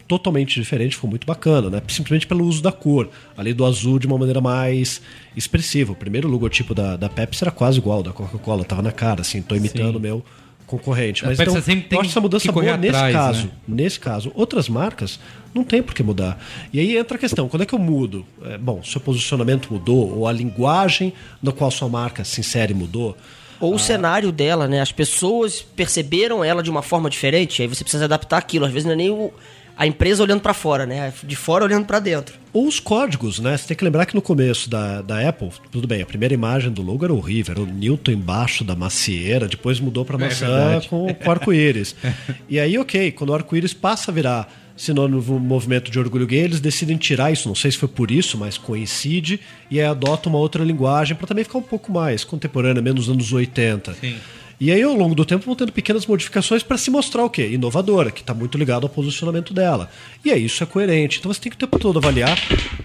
totalmente 0.07 0.59
diferente, 0.59 0.95
ficou 0.95 1.09
muito 1.09 1.25
bacana, 1.25 1.69
né? 1.69 1.81
Simplesmente 1.87 2.27
pelo 2.27 2.45
uso 2.45 2.61
da 2.61 2.71
cor, 2.71 3.09
além 3.35 3.53
do 3.53 3.65
azul 3.65 3.97
de 3.97 4.05
uma 4.05 4.17
maneira 4.17 4.39
mais 4.39 5.01
expressiva. 5.35 5.93
O 5.93 5.95
primeiro 5.95 6.27
logotipo 6.27 6.73
da, 6.75 6.95
da 6.95 7.09
Pepsi 7.09 7.43
era 7.43 7.51
quase 7.51 7.79
igual 7.79 7.97
ao 7.97 8.03
da 8.03 8.11
Coca-Cola, 8.13 8.63
tava 8.63 8.81
na 8.81 8.91
cara, 8.91 9.21
assim, 9.21 9.41
tô 9.41 9.55
imitando 9.55 9.95
o 9.95 9.99
meu 9.99 10.23
concorrente. 10.67 11.23
Mas 11.23 11.39
então, 11.39 11.53
eu 11.55 11.99
acho 12.01 12.09
essa 12.09 12.19
mudança 12.21 12.51
boa 12.51 12.75
nesse 12.77 12.95
atrás, 12.95 13.13
caso. 13.13 13.43
né? 13.45 13.51
Nesse 13.83 13.99
caso, 13.99 14.31
outras 14.33 14.67
marcas 14.67 15.19
não 15.53 15.63
tem 15.63 15.81
por 15.81 15.93
que 15.93 16.01
mudar. 16.01 16.39
E 16.73 16.79
aí 16.79 16.97
entra 16.97 17.17
a 17.17 17.19
questão, 17.19 17.47
quando 17.47 17.61
é 17.61 17.65
que 17.65 17.73
eu 17.73 17.79
mudo? 17.79 18.25
É, 18.43 18.57
bom, 18.57 18.81
seu 18.83 18.99
posicionamento 18.99 19.71
mudou, 19.71 20.17
ou 20.17 20.27
a 20.27 20.31
linguagem 20.31 21.13
na 21.41 21.51
qual 21.51 21.69
sua 21.69 21.87
marca 21.87 22.23
se 22.23 22.39
insere 22.41 22.73
mudou. 22.73 23.15
Ou 23.59 23.73
Ah. 23.73 23.75
o 23.75 23.79
cenário 23.79 24.31
dela, 24.31 24.67
né? 24.67 24.81
As 24.81 24.91
pessoas 24.91 25.61
perceberam 25.61 26.43
ela 26.43 26.61
de 26.63 26.69
uma 26.69 26.81
forma 26.81 27.09
diferente, 27.09 27.61
aí 27.61 27.67
você 27.67 27.83
precisa 27.83 28.05
adaptar 28.05 28.37
aquilo. 28.37 28.65
Às 28.65 28.71
vezes 28.71 28.85
não 28.85 28.93
é 28.93 28.95
nem 28.97 29.11
o- 29.11 29.31
a 29.77 29.85
empresa 29.85 30.23
olhando 30.23 30.41
pra 30.41 30.53
fora, 30.53 30.85
né? 30.85 31.13
De 31.23 31.35
fora 31.35 31.65
olhando 31.65 31.85
pra 31.85 31.99
dentro. 31.99 32.35
Ou 32.53 32.67
os 32.67 32.79
códigos, 32.79 33.39
né? 33.39 33.57
Você 33.57 33.67
tem 33.67 33.77
que 33.77 33.83
lembrar 33.83 34.05
que 34.05 34.15
no 34.15 34.21
começo 34.21 34.69
da, 34.69 35.01
da 35.01 35.27
Apple, 35.27 35.49
tudo 35.71 35.87
bem, 35.87 36.01
a 36.01 36.05
primeira 36.05 36.33
imagem 36.33 36.71
do 36.71 36.81
logo 36.81 37.03
era 37.03 37.13
horrível, 37.13 37.51
era 37.53 37.61
o 37.61 37.65
Newton 37.65 38.11
embaixo 38.11 38.63
da 38.63 38.75
macieira, 38.75 39.47
depois 39.47 39.79
mudou 39.79 40.05
para 40.05 40.17
maçã 40.17 40.47
verdade. 40.47 40.87
com, 40.87 41.13
com 41.13 41.31
arco-íris. 41.31 41.95
e 42.47 42.59
aí, 42.59 42.77
ok, 42.77 43.11
quando 43.11 43.31
o 43.31 43.33
arco-íris 43.33 43.73
passa 43.73 44.11
a 44.11 44.13
virar 44.13 44.49
sinônimo 44.77 45.21
do 45.21 45.39
movimento 45.39 45.89
de 45.89 45.97
orgulho 45.99 46.27
gay, 46.27 46.41
eles 46.41 46.59
decidem 46.59 46.97
tirar 46.97 47.31
isso, 47.31 47.47
não 47.47 47.55
sei 47.55 47.71
se 47.71 47.77
foi 47.77 47.87
por 47.87 48.11
isso, 48.11 48.37
mas 48.37 48.57
coincide, 48.57 49.39
e 49.71 49.79
aí 49.79 49.85
adota 49.85 50.27
uma 50.27 50.37
outra 50.37 50.63
linguagem 50.63 51.15
para 51.15 51.27
também 51.27 51.43
ficar 51.43 51.57
um 51.57 51.63
pouco 51.63 51.91
mais 51.91 52.23
contemporânea, 52.23 52.81
menos 52.81 53.09
anos 53.09 53.31
80. 53.31 53.93
Sim. 53.93 54.15
E 54.59 54.71
aí, 54.71 54.81
ao 54.81 54.93
longo 54.95 55.13
do 55.15 55.25
tempo, 55.25 55.45
vão 55.45 55.55
tendo 55.55 55.71
pequenas 55.71 56.05
modificações 56.05 56.63
para 56.63 56.77
se 56.77 56.89
mostrar 56.89 57.23
o 57.25 57.29
quê? 57.29 57.49
Inovadora, 57.49 58.11
que 58.11 58.21
está 58.21 58.33
muito 58.33 58.57
ligado 58.57 58.83
ao 58.83 58.89
posicionamento 58.89 59.53
dela. 59.53 59.89
E 60.23 60.31
aí, 60.31 60.45
isso 60.45 60.63
é 60.63 60.65
coerente. 60.65 61.19
Então 61.19 61.33
você 61.33 61.41
tem 61.41 61.49
que 61.49 61.55
o 61.55 61.59
tempo 61.59 61.77
todo 61.77 61.99
avaliar 61.99 62.37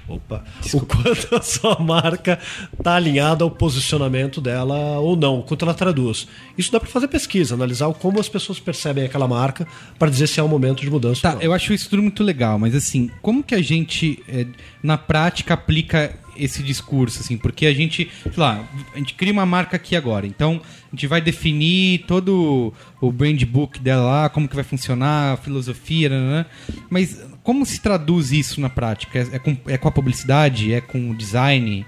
opa, 0.08 0.44
o 0.74 0.80
quanto 0.80 1.34
a 1.36 1.40
sua 1.42 1.78
marca 1.78 2.38
está 2.76 2.94
alinhada 2.94 3.44
ao 3.44 3.50
posicionamento 3.50 4.40
dela 4.40 4.98
ou 4.98 5.16
não, 5.16 5.38
o 5.38 5.42
quanto 5.42 5.64
ela 5.64 5.74
traduz. 5.74 6.26
Isso 6.58 6.72
dá 6.72 6.80
para 6.80 6.88
fazer 6.88 7.08
pesquisa, 7.08 7.54
analisar 7.54 7.92
como 7.94 8.18
as 8.20 8.28
pessoas 8.28 8.58
percebem 8.58 9.04
aquela 9.04 9.28
marca 9.28 9.66
para 9.98 10.10
dizer 10.10 10.26
se 10.26 10.40
é 10.40 10.42
um 10.42 10.48
momento 10.48 10.80
de 10.80 10.90
mudança 10.90 11.22
Tá, 11.22 11.28
ou 11.30 11.34
não. 11.36 11.42
eu 11.42 11.52
acho 11.52 11.72
isso 11.72 11.88
tudo 11.88 12.02
muito 12.02 12.22
legal, 12.22 12.58
mas 12.58 12.74
assim, 12.74 13.10
como 13.22 13.42
que 13.42 13.54
a 13.54 13.62
gente, 13.62 14.22
é, 14.28 14.46
na 14.82 14.98
prática, 14.98 15.54
aplica 15.54 16.14
esse 16.42 16.62
discurso, 16.62 17.20
assim? 17.20 17.36
Porque 17.36 17.66
a 17.66 17.72
gente, 17.72 18.10
sei 18.22 18.32
lá, 18.36 18.64
a 18.94 18.98
gente 18.98 19.14
cria 19.14 19.32
uma 19.32 19.46
marca 19.46 19.76
aqui 19.76 19.94
agora, 19.94 20.26
então 20.26 20.60
a 20.92 20.96
gente 20.96 21.06
vai 21.06 21.20
definir 21.20 22.04
todo 22.06 22.72
o 23.00 23.12
brand 23.12 23.42
book 23.44 23.78
dela 23.80 24.02
lá, 24.02 24.28
como 24.28 24.48
que 24.48 24.54
vai 24.54 24.64
funcionar, 24.64 25.34
a 25.34 25.36
filosofia, 25.36 26.08
né? 26.08 26.46
Mas 26.88 27.22
como 27.42 27.64
se 27.64 27.80
traduz 27.80 28.32
isso 28.32 28.60
na 28.60 28.68
prática? 28.68 29.18
É, 29.18 29.36
é 29.36 29.38
com, 29.38 29.56
é 29.66 29.78
com 29.78 29.88
a 29.88 29.92
publicidade? 29.92 30.72
É 30.72 30.80
com 30.80 31.10
o 31.10 31.14
design? 31.14 31.86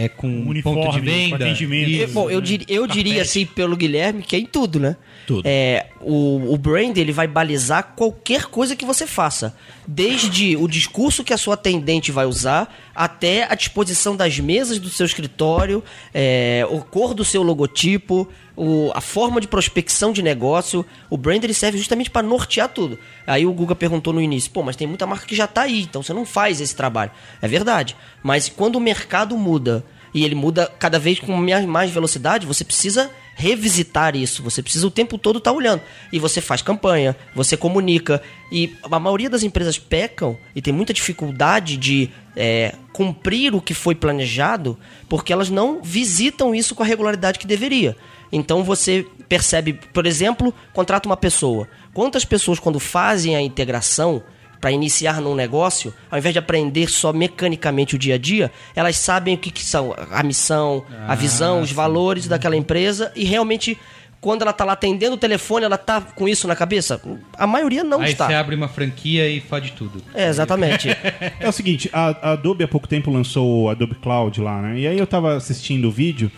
É 0.00 0.08
com 0.08 0.28
Uniforme, 0.28 0.80
ponto 0.82 0.92
de 0.92 0.98
com 1.00 1.04
venda? 1.04 1.44
atendimento. 1.44 1.90
E- 1.90 2.02
E, 2.02 2.06
bom, 2.06 2.30
eu, 2.30 2.40
dir- 2.40 2.64
eu 2.68 2.86
diria 2.86 3.22
assim, 3.22 3.44
pelo 3.44 3.76
Guilherme, 3.76 4.22
que 4.22 4.36
é 4.36 4.38
em 4.38 4.46
tudo, 4.46 4.78
né? 4.78 4.96
Tudo. 5.26 5.42
É, 5.44 5.86
o, 6.00 6.54
o 6.54 6.56
brand, 6.56 6.96
ele 6.96 7.10
vai 7.10 7.26
balizar 7.26 7.94
qualquer 7.96 8.44
coisa 8.44 8.76
que 8.76 8.84
você 8.84 9.06
faça. 9.08 9.56
Desde 9.86 10.56
o 10.56 10.68
discurso 10.68 11.24
que 11.24 11.32
a 11.32 11.36
sua 11.36 11.54
atendente 11.54 12.12
vai 12.12 12.26
usar, 12.26 12.72
até 12.94 13.50
a 13.50 13.54
disposição 13.56 14.14
das 14.14 14.38
mesas 14.38 14.78
do 14.78 14.88
seu 14.88 15.04
escritório, 15.04 15.82
é, 16.14 16.64
o 16.70 16.80
cor 16.80 17.12
do 17.12 17.24
seu 17.24 17.42
logotipo, 17.42 18.28
o- 18.58 18.90
a 18.94 19.00
forma 19.00 19.40
de 19.40 19.46
prospecção 19.48 20.12
de 20.12 20.22
negócio. 20.22 20.84
O 21.08 21.16
brand, 21.16 21.42
ele 21.44 21.54
serve 21.54 21.78
justamente 21.78 22.10
para 22.10 22.26
nortear 22.26 22.68
tudo. 22.68 22.98
Aí 23.26 23.46
o 23.46 23.52
Guga 23.52 23.74
perguntou 23.74 24.12
no 24.12 24.20
início, 24.20 24.50
pô, 24.50 24.62
mas 24.62 24.76
tem 24.76 24.86
muita 24.86 25.06
marca 25.06 25.26
que 25.26 25.36
já 25.36 25.46
tá 25.46 25.62
aí, 25.62 25.82
então 25.82 26.02
você 26.02 26.12
não 26.12 26.26
faz 26.26 26.60
esse 26.60 26.74
trabalho. 26.74 27.10
É 27.40 27.46
verdade. 27.46 27.96
Mas 28.22 28.48
quando 28.48 28.76
o 28.76 28.80
mercado 28.80 29.36
muda, 29.38 29.84
e 30.12 30.24
ele 30.24 30.34
muda 30.34 30.66
cada 30.78 30.98
vez 30.98 31.20
com 31.20 31.36
mais 31.66 31.90
velocidade, 31.90 32.46
você 32.46 32.64
precisa 32.64 33.10
revisitar 33.34 34.16
isso. 34.16 34.42
Você 34.42 34.62
precisa 34.62 34.86
o 34.86 34.90
tempo 34.90 35.16
todo 35.16 35.38
estar 35.38 35.52
olhando. 35.52 35.80
E 36.12 36.18
você 36.18 36.40
faz 36.40 36.60
campanha, 36.60 37.14
você 37.34 37.56
comunica. 37.56 38.20
E 38.50 38.74
a 38.90 38.98
maioria 38.98 39.30
das 39.30 39.44
empresas 39.44 39.78
pecam 39.78 40.36
e 40.56 40.60
tem 40.60 40.72
muita 40.72 40.92
dificuldade 40.92 41.76
de 41.76 42.10
é, 42.34 42.74
cumprir 42.92 43.54
o 43.54 43.60
que 43.60 43.74
foi 43.74 43.94
planejado 43.94 44.76
porque 45.08 45.32
elas 45.32 45.50
não 45.50 45.80
visitam 45.82 46.54
isso 46.54 46.74
com 46.74 46.82
a 46.82 46.86
regularidade 46.86 47.38
que 47.38 47.46
deveria. 47.46 47.96
Então 48.32 48.62
você 48.62 49.06
percebe, 49.28 49.74
por 49.92 50.06
exemplo, 50.06 50.54
contrata 50.72 51.08
uma 51.08 51.16
pessoa. 51.16 51.68
Quantas 51.92 52.24
pessoas, 52.24 52.58
quando 52.58 52.78
fazem 52.80 53.36
a 53.36 53.42
integração, 53.42 54.22
para 54.60 54.72
iniciar 54.72 55.20
num 55.20 55.34
negócio, 55.34 55.94
ao 56.10 56.18
invés 56.18 56.32
de 56.32 56.38
aprender 56.38 56.88
só 56.88 57.12
mecanicamente 57.12 57.94
o 57.94 57.98
dia 57.98 58.16
a 58.16 58.18
dia, 58.18 58.50
elas 58.74 58.96
sabem 58.96 59.34
o 59.34 59.38
que, 59.38 59.50
que 59.50 59.64
são 59.64 59.94
a 60.10 60.22
missão, 60.22 60.84
a 61.06 61.14
visão, 61.14 61.60
os 61.60 61.72
valores 61.72 62.26
daquela 62.26 62.56
empresa 62.56 63.12
e 63.14 63.24
realmente 63.24 63.78
quando 64.20 64.42
ela 64.42 64.52
tá 64.52 64.64
lá 64.64 64.72
atendendo 64.72 65.14
o 65.14 65.18
telefone, 65.18 65.64
ela 65.64 65.78
tá 65.78 66.00
com 66.00 66.28
isso 66.28 66.48
na 66.48 66.56
cabeça? 66.56 67.00
A 67.36 67.46
maioria 67.46 67.84
não 67.84 68.00
Aí 68.00 68.10
está. 68.10 68.26
você 68.26 68.34
abre 68.34 68.56
uma 68.56 68.66
franquia 68.66 69.28
e 69.30 69.40
fode 69.40 69.72
tudo. 69.72 70.02
É, 70.12 70.28
exatamente. 70.28 70.88
É 71.40 71.48
o 71.48 71.52
seguinte, 71.52 71.88
a, 71.92 72.30
a 72.30 72.32
Adobe 72.32 72.64
há 72.64 72.68
pouco 72.68 72.88
tempo 72.88 73.10
lançou 73.10 73.64
o 73.64 73.68
Adobe 73.68 73.94
Cloud 73.96 74.40
lá, 74.40 74.60
né? 74.60 74.78
E 74.80 74.86
aí 74.88 74.98
eu 74.98 75.06
tava 75.06 75.36
assistindo 75.36 75.86
o 75.86 75.90
vídeo 75.90 76.30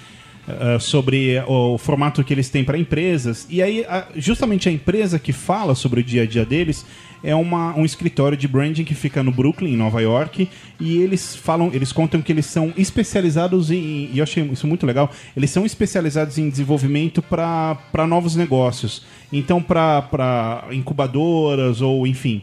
ah, 0.58 0.78
sobre 0.80 1.42
o 1.46 1.76
formato 1.78 2.22
que 2.24 2.32
eles 2.32 2.48
têm 2.48 2.64
para 2.64 2.78
empresas. 2.78 3.46
E 3.50 3.62
aí, 3.62 3.84
a- 3.88 4.06
justamente 4.16 4.68
a 4.68 4.72
empresa 4.72 5.18
que 5.18 5.32
fala 5.32 5.74
sobre 5.74 6.00
o 6.00 6.04
dia 6.04 6.22
a 6.22 6.26
dia 6.26 6.44
deles 6.44 6.84
é 7.22 7.34
uma, 7.34 7.76
um 7.76 7.84
escritório 7.84 8.36
de 8.36 8.48
branding 8.48 8.82
que 8.82 8.94
fica 8.94 9.22
no 9.22 9.30
Brooklyn, 9.30 9.74
em 9.74 9.76
Nova 9.76 10.00
York. 10.00 10.48
E 10.80 10.96
eles 11.02 11.36
falam, 11.36 11.70
eles 11.74 11.92
contam 11.92 12.22
que 12.22 12.32
eles 12.32 12.46
são 12.46 12.72
especializados 12.78 13.70
em. 13.70 14.08
E 14.12 14.18
eu 14.18 14.22
achei 14.22 14.42
isso 14.44 14.66
muito 14.66 14.86
legal. 14.86 15.10
Eles 15.36 15.50
são 15.50 15.66
especializados 15.66 16.38
em 16.38 16.48
desenvolvimento 16.48 17.20
para 17.20 18.06
novos 18.08 18.36
negócios. 18.36 19.04
Então, 19.30 19.62
para 19.62 20.64
incubadoras 20.72 21.80
ou 21.80 22.06
enfim. 22.06 22.42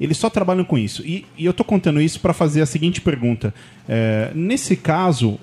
Eles 0.00 0.16
só 0.16 0.30
trabalham 0.30 0.64
com 0.64 0.78
isso. 0.78 1.02
E, 1.04 1.24
e 1.36 1.44
eu 1.44 1.52
tô 1.52 1.64
contando 1.64 2.00
isso 2.00 2.20
para 2.20 2.32
fazer 2.32 2.60
a 2.62 2.66
seguinte 2.66 3.00
pergunta. 3.00 3.52
É, 3.88 4.30
nesse 4.34 4.76
caso, 4.76 5.40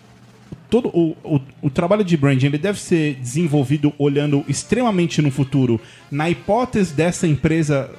todo 0.70 0.90
o, 0.90 1.16
o, 1.24 1.40
o 1.62 1.70
trabalho 1.70 2.04
de 2.04 2.16
branding 2.18 2.48
ele 2.48 2.58
deve 2.58 2.80
ser 2.80 3.16
desenvolvido 3.16 3.94
olhando 3.98 4.44
extremamente 4.48 5.22
no 5.22 5.32
futuro, 5.32 5.80
na 6.12 6.30
hipótese 6.30 6.94
dessa 6.94 7.28
empresa 7.28 7.90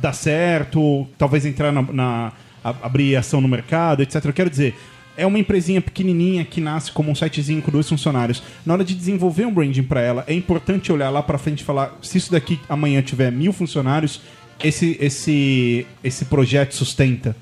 dar 0.00 0.12
certo, 0.12 1.06
talvez 1.16 1.44
entrar 1.44 1.72
na, 1.72 1.82
na 1.82 2.32
a- 2.62 2.74
abrir 2.82 3.16
ação 3.16 3.40
no 3.40 3.48
mercado, 3.48 4.02
etc. 4.02 4.24
Eu 4.24 4.32
quero 4.32 4.50
dizer, 4.50 4.74
é 5.16 5.26
uma 5.26 5.38
empresinha 5.38 5.80
pequenininha 5.80 6.44
que 6.44 6.60
nasce 6.60 6.92
como 6.92 7.10
um 7.10 7.14
sitezinho 7.14 7.60
com 7.60 7.72
dois 7.72 7.88
funcionários. 7.88 8.42
Na 8.64 8.74
hora 8.74 8.84
de 8.84 8.94
desenvolver 8.94 9.44
um 9.46 9.52
branding 9.52 9.82
para 9.82 10.00
ela, 10.00 10.24
é 10.28 10.34
importante 10.34 10.92
olhar 10.92 11.10
lá 11.10 11.22
para 11.22 11.38
frente 11.38 11.60
e 11.60 11.64
falar: 11.64 11.98
se 12.02 12.18
isso 12.18 12.30
daqui 12.30 12.60
amanhã 12.68 13.02
tiver 13.02 13.32
mil 13.32 13.52
funcionários, 13.52 14.20
esse 14.62 14.96
esse 15.00 15.86
esse 16.04 16.24
projeto 16.26 16.72
sustenta. 16.74 17.34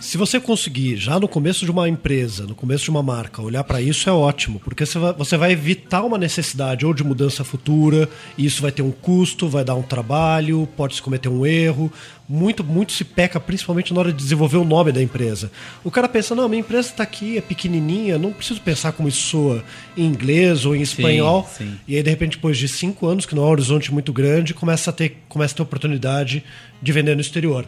Se 0.00 0.16
você 0.16 0.40
conseguir, 0.40 0.96
já 0.96 1.20
no 1.20 1.28
começo 1.28 1.66
de 1.66 1.70
uma 1.70 1.86
empresa, 1.86 2.46
no 2.46 2.54
começo 2.54 2.84
de 2.84 2.90
uma 2.90 3.02
marca, 3.02 3.42
olhar 3.42 3.62
para 3.62 3.82
isso 3.82 4.08
é 4.08 4.12
ótimo, 4.12 4.58
porque 4.58 4.86
você 4.86 5.36
vai, 5.36 5.52
evitar 5.52 6.02
uma 6.02 6.16
necessidade 6.16 6.86
ou 6.86 6.94
de 6.94 7.04
mudança 7.04 7.44
futura, 7.44 8.08
e 8.36 8.46
isso 8.46 8.62
vai 8.62 8.72
ter 8.72 8.80
um 8.80 8.90
custo, 8.90 9.46
vai 9.46 9.62
dar 9.62 9.74
um 9.74 9.82
trabalho, 9.82 10.66
pode 10.74 10.94
se 10.94 11.02
cometer 11.02 11.28
um 11.28 11.44
erro. 11.44 11.92
Muito, 12.26 12.64
muito 12.64 12.92
se 12.92 13.04
peca, 13.04 13.38
principalmente 13.38 13.92
na 13.92 14.00
hora 14.00 14.12
de 14.12 14.16
desenvolver 14.16 14.56
o 14.56 14.64
nome 14.64 14.90
da 14.90 15.02
empresa. 15.02 15.50
O 15.84 15.90
cara 15.90 16.08
pensa, 16.08 16.34
não, 16.34 16.48
minha 16.48 16.60
empresa 16.60 16.88
está 16.88 17.02
aqui, 17.02 17.36
é 17.36 17.40
pequenininha, 17.40 18.16
não 18.16 18.32
preciso 18.32 18.60
pensar 18.60 18.92
como 18.92 19.08
isso 19.08 19.20
soa 19.20 19.64
em 19.96 20.04
inglês 20.04 20.64
ou 20.64 20.74
em 20.74 20.80
espanhol. 20.80 21.46
sim. 21.58 21.76
E 21.86 21.96
aí, 21.96 22.02
de 22.02 22.08
repente, 22.08 22.36
depois 22.36 22.56
de 22.56 22.68
cinco 22.68 23.06
anos, 23.06 23.26
que 23.26 23.34
não 23.34 23.42
é 23.42 23.46
um 23.46 23.50
horizonte 23.50 23.92
muito 23.92 24.12
grande, 24.12 24.54
começa 24.54 24.90
a 24.90 24.92
ter, 24.92 25.24
começa 25.28 25.54
a 25.54 25.56
ter 25.56 25.62
oportunidade 25.62 26.42
de 26.80 26.92
vender 26.92 27.14
no 27.14 27.20
exterior. 27.20 27.66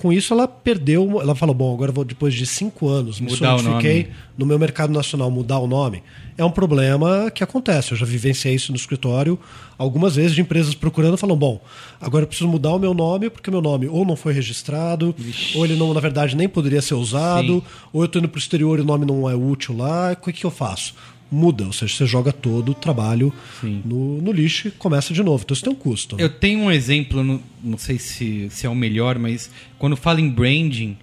Com 0.00 0.10
isso, 0.10 0.32
ela 0.32 0.48
perdeu. 0.48 1.20
Ela 1.20 1.34
falou: 1.34 1.54
bom, 1.54 1.74
agora 1.74 1.92
vou, 1.92 2.06
depois 2.06 2.32
de 2.32 2.46
cinco 2.46 2.88
anos, 2.88 3.20
me 3.20 3.30
Mudar 3.30 3.58
solidifiquei 3.58 4.08
no 4.36 4.46
meu 4.46 4.58
mercado 4.58 4.90
nacional, 4.94 5.30
mudar 5.30 5.58
o 5.58 5.66
nome. 5.66 6.02
É 6.38 6.44
um 6.44 6.50
problema 6.50 7.30
que 7.30 7.44
acontece. 7.44 7.92
Eu 7.92 7.98
já 7.98 8.06
vivenciei 8.06 8.54
isso 8.54 8.72
no 8.72 8.76
escritório 8.76 9.38
algumas 9.76 10.16
vezes 10.16 10.34
de 10.34 10.40
empresas 10.40 10.74
procurando, 10.74 11.18
falam: 11.18 11.36
bom, 11.36 11.60
agora 12.00 12.22
eu 12.22 12.26
preciso 12.26 12.48
mudar 12.48 12.72
o 12.72 12.78
meu 12.78 12.94
nome, 12.94 13.28
porque 13.28 13.50
meu 13.50 13.60
nome 13.60 13.88
ou 13.88 14.06
não 14.06 14.16
foi 14.16 14.32
registrado, 14.32 15.14
ou 15.54 15.66
ele 15.66 15.76
não, 15.76 15.92
na 15.92 16.00
verdade, 16.00 16.34
nem 16.34 16.48
poderia 16.48 16.80
ser 16.80 16.94
usado, 16.94 17.56
Sim. 17.56 17.62
ou 17.92 18.00
eu 18.00 18.06
estou 18.06 18.20
indo 18.20 18.28
para 18.30 18.38
o 18.38 18.40
exterior 18.40 18.78
e 18.78 18.80
o 18.80 18.86
nome 18.86 19.04
não 19.04 19.28
é 19.28 19.34
útil 19.34 19.76
lá. 19.76 20.12
O 20.12 20.16
que, 20.16 20.32
que 20.32 20.46
eu 20.46 20.50
faço? 20.50 20.94
Muda, 21.30 21.64
ou 21.66 21.72
seja, 21.72 21.94
você 21.94 22.06
joga 22.06 22.32
todo 22.32 22.72
o 22.72 22.74
trabalho 22.74 23.32
no, 23.62 24.20
no 24.20 24.32
lixo 24.32 24.66
e 24.68 24.70
começa 24.72 25.14
de 25.14 25.22
novo. 25.22 25.42
Então 25.44 25.54
isso 25.54 25.62
tem 25.62 25.72
um 25.72 25.76
custo. 25.76 26.16
né? 26.16 26.24
Eu 26.24 26.28
tenho 26.28 26.58
um 26.60 26.70
exemplo, 26.72 27.22
não, 27.22 27.40
não 27.62 27.78
sei 27.78 27.98
se, 27.98 28.48
se 28.50 28.66
é 28.66 28.68
o 28.68 28.74
melhor, 28.74 29.18
mas 29.18 29.48
quando 29.78 29.96
falo 29.96 30.18
em 30.18 30.28
branding 30.28 30.96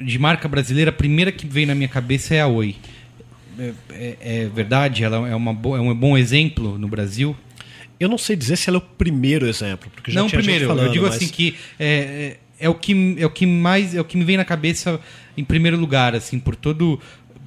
de 0.00 0.18
marca 0.18 0.48
brasileira, 0.48 0.90
a 0.90 0.92
primeira 0.94 1.32
que 1.32 1.46
vem 1.46 1.66
na 1.66 1.74
minha 1.74 1.88
cabeça 1.88 2.34
é 2.34 2.40
a 2.40 2.46
Oi. 2.46 2.76
É, 3.58 3.72
é- 3.90 4.16
é 4.20 4.46
verdade? 4.46 5.04
Ela 5.04 5.28
é, 5.28 5.34
uma 5.34 5.52
bo- 5.52 5.76
é 5.76 5.80
um 5.80 5.94
bom 5.94 6.16
exemplo 6.16 6.78
no 6.78 6.88
Brasil? 6.88 7.36
Eu 8.00 8.08
não 8.08 8.18
sei 8.18 8.34
dizer 8.36 8.56
se 8.56 8.68
ela 8.70 8.78
é 8.78 8.80
o 8.80 8.82
primeiro 8.82 9.46
exemplo, 9.46 9.90
porque 9.94 10.10
já 10.10 10.20
não, 10.20 10.28
tinha 10.28 10.40
primeiro, 10.40 10.66
falando, 10.66 10.86
eu 10.86 10.92
digo 10.92 11.04
mas 11.06 11.16
assim 11.16 11.28
que 11.28 11.54
é, 11.78 12.36
é- 12.60 12.66
é 12.66 12.68
o 12.68 12.74
que 12.74 13.16
é 13.18 13.26
o 13.26 13.30
que 13.30 13.44
mais 13.46 13.94
é 13.94 14.00
o 14.00 14.04
que 14.04 14.16
me 14.16 14.24
vem 14.24 14.36
na 14.36 14.44
cabeça 14.44 14.98
em 15.36 15.44
primeiro 15.44 15.76
lugar, 15.78 16.14
assim, 16.14 16.38
por 16.38 16.54
todo 16.56 16.98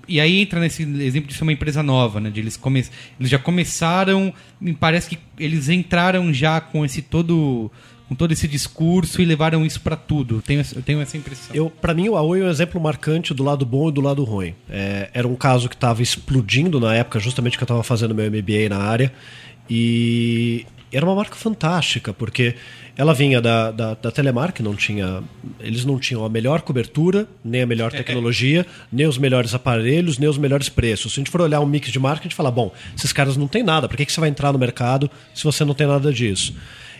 e 0.07 0.19
aí 0.19 0.41
entra 0.41 0.59
nesse 0.59 0.83
exemplo 0.83 1.27
de 1.29 1.33
ser 1.35 1.43
uma 1.43 1.53
empresa 1.53 1.81
nova, 1.83 2.19
né? 2.19 2.29
De 2.29 2.39
eles, 2.39 2.55
come... 2.57 2.85
eles 3.19 3.29
já 3.29 3.39
começaram, 3.39 4.33
me 4.59 4.73
parece 4.73 5.09
que 5.09 5.17
eles 5.39 5.69
entraram 5.69 6.31
já 6.33 6.59
com 6.61 6.83
esse 6.85 7.01
todo 7.01 7.71
com 8.07 8.13
todo 8.13 8.31
esse 8.31 8.47
discurso 8.47 9.19
e 9.19 9.25
levaram 9.25 9.65
isso 9.65 9.81
para 9.81 9.95
tudo. 9.95 10.35
Eu 10.35 10.41
tenho, 10.43 10.59
essa- 10.59 10.75
eu 10.75 10.81
tenho 10.83 11.01
essa 11.01 11.17
impressão. 11.17 11.55
Eu, 11.55 11.71
para 11.71 11.91
mim, 11.91 12.07
o 12.07 12.15
Aoi 12.15 12.39
é 12.39 12.43
um 12.43 12.49
exemplo 12.51 12.79
marcante 12.79 13.33
do 13.33 13.43
lado 13.43 13.65
bom 13.65 13.89
e 13.89 13.91
do 13.91 13.99
lado 13.99 14.23
ruim. 14.23 14.53
É, 14.69 15.09
era 15.11 15.27
um 15.27 15.35
caso 15.35 15.67
que 15.67 15.73
estava 15.73 16.03
explodindo 16.03 16.79
na 16.79 16.93
época, 16.93 17.19
justamente 17.19 17.57
que 17.57 17.63
eu 17.63 17.65
estava 17.65 17.81
fazendo 17.81 18.13
meu 18.13 18.25
MBA 18.29 18.69
na 18.69 18.77
área. 18.77 19.11
E 19.69 20.65
era 20.91 21.05
uma 21.05 21.15
marca 21.15 21.35
fantástica, 21.35 22.13
porque 22.13 22.55
ela 22.97 23.13
vinha 23.13 23.41
da, 23.41 23.71
da, 23.71 23.93
da 23.93 24.11
Telemar, 24.11 24.53
que 24.53 24.63
não 24.63 24.75
tinha. 24.75 25.21
Eles 25.59 25.83
não 25.83 25.99
tinham 25.99 26.23
a 26.23 26.29
melhor 26.29 26.61
cobertura, 26.61 27.27
nem 27.43 27.61
a 27.61 27.65
melhor 27.65 27.91
tecnologia, 27.91 28.65
nem 28.91 29.05
os 29.05 29.17
melhores 29.17 29.53
aparelhos, 29.53 30.17
nem 30.17 30.29
os 30.29 30.37
melhores 30.37 30.69
preços. 30.69 31.13
Se 31.13 31.19
a 31.19 31.21
gente 31.21 31.31
for 31.31 31.41
olhar 31.41 31.59
um 31.59 31.65
mix 31.65 31.91
de 31.91 31.99
marca, 31.99 32.21
a 32.21 32.23
gente 32.23 32.35
fala: 32.35 32.49
bom, 32.49 32.71
esses 32.97 33.11
caras 33.11 33.35
não 33.35 33.47
têm 33.47 33.63
nada, 33.63 33.87
por 33.89 33.97
que, 33.97 34.05
que 34.05 34.11
você 34.11 34.19
vai 34.19 34.29
entrar 34.29 34.53
no 34.53 34.59
mercado 34.59 35.09
se 35.33 35.43
você 35.43 35.65
não 35.65 35.73
tem 35.73 35.87
nada 35.87 36.11
disso? 36.11 36.53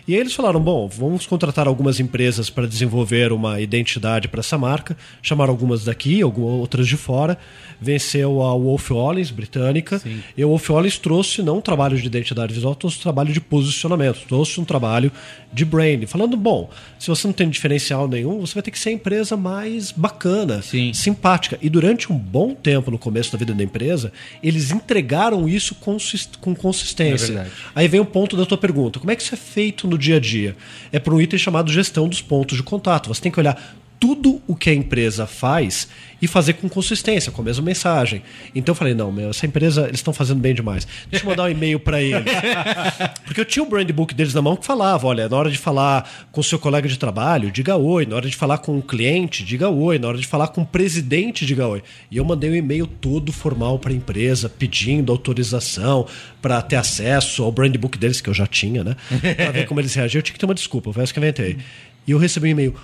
E 0.06 0.14
aí 0.14 0.20
eles 0.20 0.34
falaram: 0.34 0.60
bom, 0.60 0.86
vamos 0.88 1.26
contratar 1.26 1.66
algumas 1.66 1.98
empresas 1.98 2.48
para 2.48 2.66
desenvolver 2.66 3.32
uma 3.32 3.60
identidade 3.60 4.28
para 4.28 4.40
essa 4.40 4.56
marca. 4.56 4.96
Chamaram 5.20 5.52
algumas 5.52 5.84
daqui, 5.84 6.22
algumas 6.22 6.60
outras 6.60 6.86
de 6.86 6.96
fora. 6.96 7.36
Venceu 7.80 8.40
a 8.40 8.54
Wolf 8.54 8.90
Ollins, 8.90 9.30
britânica. 9.30 10.00
E 10.36 10.42
a 10.42 10.46
Wolf 10.46 10.70
Ollins 10.70 10.98
trouxe 10.98 11.42
não 11.42 11.58
um 11.58 11.60
trabalho 11.60 11.98
de 11.98 12.06
identidade 12.06 12.54
visual, 12.54 12.74
trouxe 12.74 12.98
um 12.98 13.02
trabalho 13.02 13.32
de 13.32 13.40
posicionamento, 13.40 14.20
trouxe 14.26 14.60
um 14.60 14.64
trabalho 14.64 15.10
de 15.52 15.64
brand. 15.64 16.04
Falando: 16.06 16.36
bom, 16.36 16.70
se 16.98 17.08
você 17.08 17.26
não 17.26 17.34
tem 17.34 17.48
diferencial 17.50 18.06
nenhum, 18.06 18.40
você 18.40 18.54
vai 18.54 18.62
ter 18.62 18.70
que 18.70 18.78
ser 18.78 18.90
a 18.90 18.92
empresa 18.92 19.36
mais 19.36 19.90
bacana, 19.90 20.62
Sim. 20.62 20.92
simpática. 20.94 21.58
E 21.60 21.68
durante 21.68 22.12
um 22.12 22.16
bom 22.16 22.54
tempo 22.54 22.90
no 22.90 22.98
começo 22.98 23.32
da 23.32 23.38
vida 23.38 23.52
da 23.52 23.64
empresa, 23.64 24.12
eles 24.42 24.70
entregaram 24.70 25.48
isso 25.48 25.74
com 25.74 26.54
consistência. 26.54 27.40
É. 27.40 27.46
Aí 27.74 27.88
vem 27.88 28.00
o 28.00 28.06
ponto 28.06 28.36
da 28.36 28.46
tua 28.46 28.58
pergunta: 28.58 29.00
como 29.00 29.10
é 29.10 29.16
que 29.16 29.22
isso 29.22 29.34
é 29.34 29.38
feito 29.38 29.88
no 29.88 29.95
dia 29.98 30.16
a 30.16 30.20
dia? 30.20 30.56
É 30.92 30.98
por 30.98 31.14
um 31.14 31.20
item 31.20 31.38
chamado 31.38 31.70
gestão 31.70 32.08
dos 32.08 32.22
pontos 32.22 32.56
de 32.56 32.62
contato. 32.62 33.08
Você 33.08 33.20
tem 33.20 33.32
que 33.32 33.40
olhar 33.40 33.76
tudo 33.98 34.40
o 34.46 34.54
que 34.54 34.70
a 34.70 34.74
empresa 34.74 35.26
faz 35.26 35.88
e 36.20 36.26
fazer 36.26 36.54
com 36.54 36.68
consistência, 36.68 37.30
com 37.30 37.42
a 37.42 37.44
mesma 37.44 37.64
mensagem. 37.64 38.22
Então 38.54 38.72
eu 38.72 38.76
falei, 38.76 38.94
não, 38.94 39.12
meu, 39.12 39.30
essa 39.30 39.46
empresa, 39.46 39.82
eles 39.82 39.96
estão 39.96 40.14
fazendo 40.14 40.40
bem 40.40 40.54
demais. 40.54 40.86
Deixa 41.10 41.24
eu 41.24 41.30
mandar 41.30 41.44
um 41.44 41.48
e-mail 41.48 41.78
para 41.78 42.00
eles. 42.00 42.32
Porque 43.24 43.40
eu 43.40 43.44
tinha 43.44 43.62
o 43.62 43.68
brand 43.68 43.90
book 43.90 44.14
deles 44.14 44.32
na 44.32 44.40
mão 44.40 44.56
que 44.56 44.64
falava, 44.64 45.06
olha, 45.06 45.28
na 45.28 45.36
hora 45.36 45.50
de 45.50 45.58
falar 45.58 46.28
com 46.32 46.40
o 46.40 46.44
seu 46.44 46.58
colega 46.58 46.88
de 46.88 46.98
trabalho, 46.98 47.50
diga 47.50 47.76
oi. 47.76 48.06
Na 48.06 48.16
hora 48.16 48.28
de 48.28 48.36
falar 48.36 48.58
com 48.58 48.78
o 48.78 48.82
cliente, 48.82 49.44
diga 49.44 49.68
oi. 49.68 49.98
Na 49.98 50.08
hora 50.08 50.18
de 50.18 50.26
falar 50.26 50.48
com 50.48 50.62
o 50.62 50.66
presidente, 50.66 51.44
diga 51.44 51.66
oi. 51.66 51.82
E 52.10 52.16
eu 52.16 52.24
mandei 52.24 52.50
um 52.50 52.54
e-mail 52.54 52.86
todo 52.86 53.32
formal 53.32 53.78
para 53.78 53.92
a 53.92 53.94
empresa, 53.94 54.48
pedindo 54.48 55.12
autorização 55.12 56.06
para 56.40 56.62
ter 56.62 56.76
acesso 56.76 57.42
ao 57.42 57.52
brand 57.52 57.76
book 57.76 57.98
deles, 57.98 58.20
que 58.20 58.30
eu 58.30 58.34
já 58.34 58.46
tinha, 58.46 58.82
né? 58.82 58.96
Para 59.36 59.50
ver 59.50 59.66
como 59.66 59.80
eles 59.80 59.94
reagiam. 59.94 60.20
Eu 60.20 60.22
tinha 60.22 60.32
que 60.32 60.40
ter 60.40 60.46
uma 60.46 60.54
desculpa, 60.54 60.92
foi 60.92 61.02
essa 61.02 61.12
que 61.12 61.18
eu 61.18 61.22
inventei. 61.22 61.58
E 62.06 62.12
eu 62.12 62.18
recebi 62.18 62.46
um 62.46 62.50
e-mail, 62.52 62.74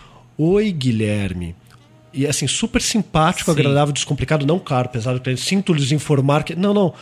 oi 0.43 0.73
Guilherme. 0.73 1.55
E 2.13 2.27
assim, 2.27 2.47
super 2.47 2.83
simpático, 2.83 3.53
Sim. 3.53 3.59
agradável, 3.59 3.93
descomplicado, 3.93 4.47
não 4.47 4.59
claro, 4.59 4.89
pesado 4.89 5.19
que 5.21 5.37
sinto 5.37 5.73
lhes 5.73 5.93
informar 5.93 6.45
que. 6.45 6.55
Não, 6.55 6.75
não. 6.75 6.93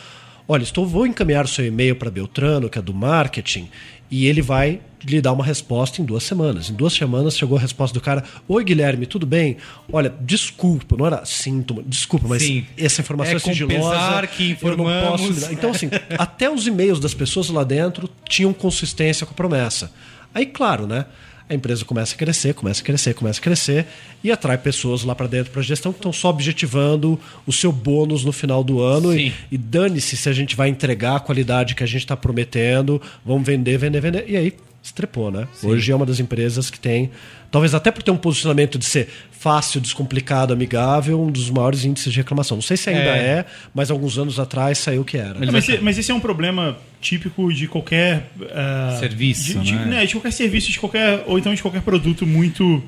Olha, 0.47 0.63
estou, 0.63 0.85
vou 0.85 1.05
encaminhar 1.05 1.45
o 1.45 1.47
seu 1.47 1.65
e-mail 1.65 1.95
para 1.95 2.09
Beltrano, 2.09 2.69
que 2.69 2.77
é 2.77 2.81
do 2.81 2.93
marketing, 2.93 3.69
e 4.09 4.25
ele 4.25 4.41
vai 4.41 4.81
lhe 5.05 5.21
dar 5.21 5.31
uma 5.33 5.43
resposta 5.43 6.01
em 6.01 6.05
duas 6.05 6.23
semanas. 6.23 6.69
Em 6.69 6.73
duas 6.73 6.93
semanas 6.93 7.37
chegou 7.37 7.57
a 7.57 7.61
resposta 7.61 7.93
do 7.93 8.01
cara: 8.01 8.23
Oi, 8.47 8.63
Guilherme, 8.63 9.05
tudo 9.05 9.25
bem? 9.25 9.57
Olha, 9.91 10.13
desculpa, 10.21 10.95
não 10.97 11.05
era 11.05 11.23
síntoma, 11.25 11.83
desculpa, 11.85 12.27
mas 12.27 12.43
Sim. 12.43 12.65
essa 12.77 13.01
informação 13.01 13.33
É 13.33 13.35
é, 13.35 13.39
sigilosa. 13.39 14.27
que 14.27 14.57
eu 14.61 14.77
não 14.77 14.85
posso 14.85 15.23
informamos. 15.23 15.35
lhe 15.37 15.41
dar. 15.41 15.53
Então, 15.53 15.71
assim, 15.71 15.89
até 16.17 16.49
os 16.49 16.67
e-mails 16.67 16.99
das 16.99 17.13
pessoas 17.13 17.49
lá 17.49 17.63
dentro 17.63 18.09
tinham 18.27 18.53
consistência 18.53 19.25
com 19.25 19.33
a 19.33 19.35
promessa. 19.35 19.91
Aí, 20.33 20.45
claro, 20.45 20.87
né? 20.87 21.05
A 21.51 21.53
empresa 21.53 21.83
começa 21.83 22.15
a 22.15 22.17
crescer, 22.17 22.53
começa 22.53 22.81
a 22.81 22.85
crescer, 22.85 23.13
começa 23.13 23.37
a 23.41 23.43
crescer 23.43 23.85
e 24.23 24.31
atrai 24.31 24.57
pessoas 24.57 25.03
lá 25.03 25.13
para 25.13 25.27
dentro 25.27 25.51
para 25.51 25.59
a 25.59 25.63
gestão 25.63 25.91
que 25.91 25.99
estão 25.99 26.13
só 26.13 26.29
objetivando 26.29 27.19
o 27.45 27.51
seu 27.51 27.73
bônus 27.73 28.23
no 28.23 28.31
final 28.31 28.63
do 28.63 28.81
ano 28.81 29.13
e, 29.13 29.31
Sim. 29.31 29.35
e 29.51 29.57
dane-se 29.57 30.15
se 30.15 30.29
a 30.29 30.31
gente 30.31 30.55
vai 30.55 30.69
entregar 30.69 31.17
a 31.17 31.19
qualidade 31.19 31.75
que 31.75 31.83
a 31.83 31.85
gente 31.85 32.03
está 32.03 32.15
prometendo, 32.15 33.01
vamos 33.25 33.45
vender, 33.45 33.77
vender, 33.77 33.99
vender. 33.99 34.23
E 34.29 34.37
aí 34.37 34.53
estrepou, 34.83 35.29
né? 35.31 35.47
Hoje 35.63 35.91
é 35.91 35.95
uma 35.95 36.05
das 36.05 36.19
empresas 36.19 36.69
que 36.69 36.79
tem, 36.79 37.11
talvez 37.51 37.73
até 37.75 37.91
por 37.91 38.01
ter 38.03 38.11
um 38.11 38.17
posicionamento 38.17 38.77
de 38.79 38.85
ser 38.85 39.07
fácil, 39.31 39.79
descomplicado, 39.81 40.53
amigável, 40.53 41.21
um 41.21 41.31
dos 41.31 41.49
maiores 41.49 41.83
índices 41.85 42.11
de 42.11 42.19
reclamação. 42.19 42.57
Não 42.57 42.61
sei 42.61 42.77
se 42.77 42.89
ainda 42.89 43.15
É. 43.15 43.39
é, 43.39 43.45
mas 43.73 43.89
alguns 43.91 44.17
anos 44.17 44.39
atrás 44.39 44.77
saiu 44.77 45.03
que 45.05 45.17
era. 45.17 45.39
Mas, 45.39 45.69
esse- 45.69 45.81
mas 45.81 45.97
esse 45.97 46.11
é 46.11 46.13
um 46.15 46.19
problema 46.19 46.77
típico 46.99 47.51
de 47.53 47.67
qualquer 47.67 48.31
ah, 48.53 48.97
Serviço, 48.99 49.59
de, 49.59 49.65
de- 49.65 49.73
né? 49.75 49.85
né, 49.85 50.05
de 50.05 50.13
qualquer 50.13 50.31
serviço, 50.31 50.71
de 50.71 50.79
qualquer 50.79 51.23
ou 51.27 51.37
então 51.39 51.53
de 51.53 51.61
qualquer 51.61 51.81
produto 51.81 52.25
muito 52.25 52.83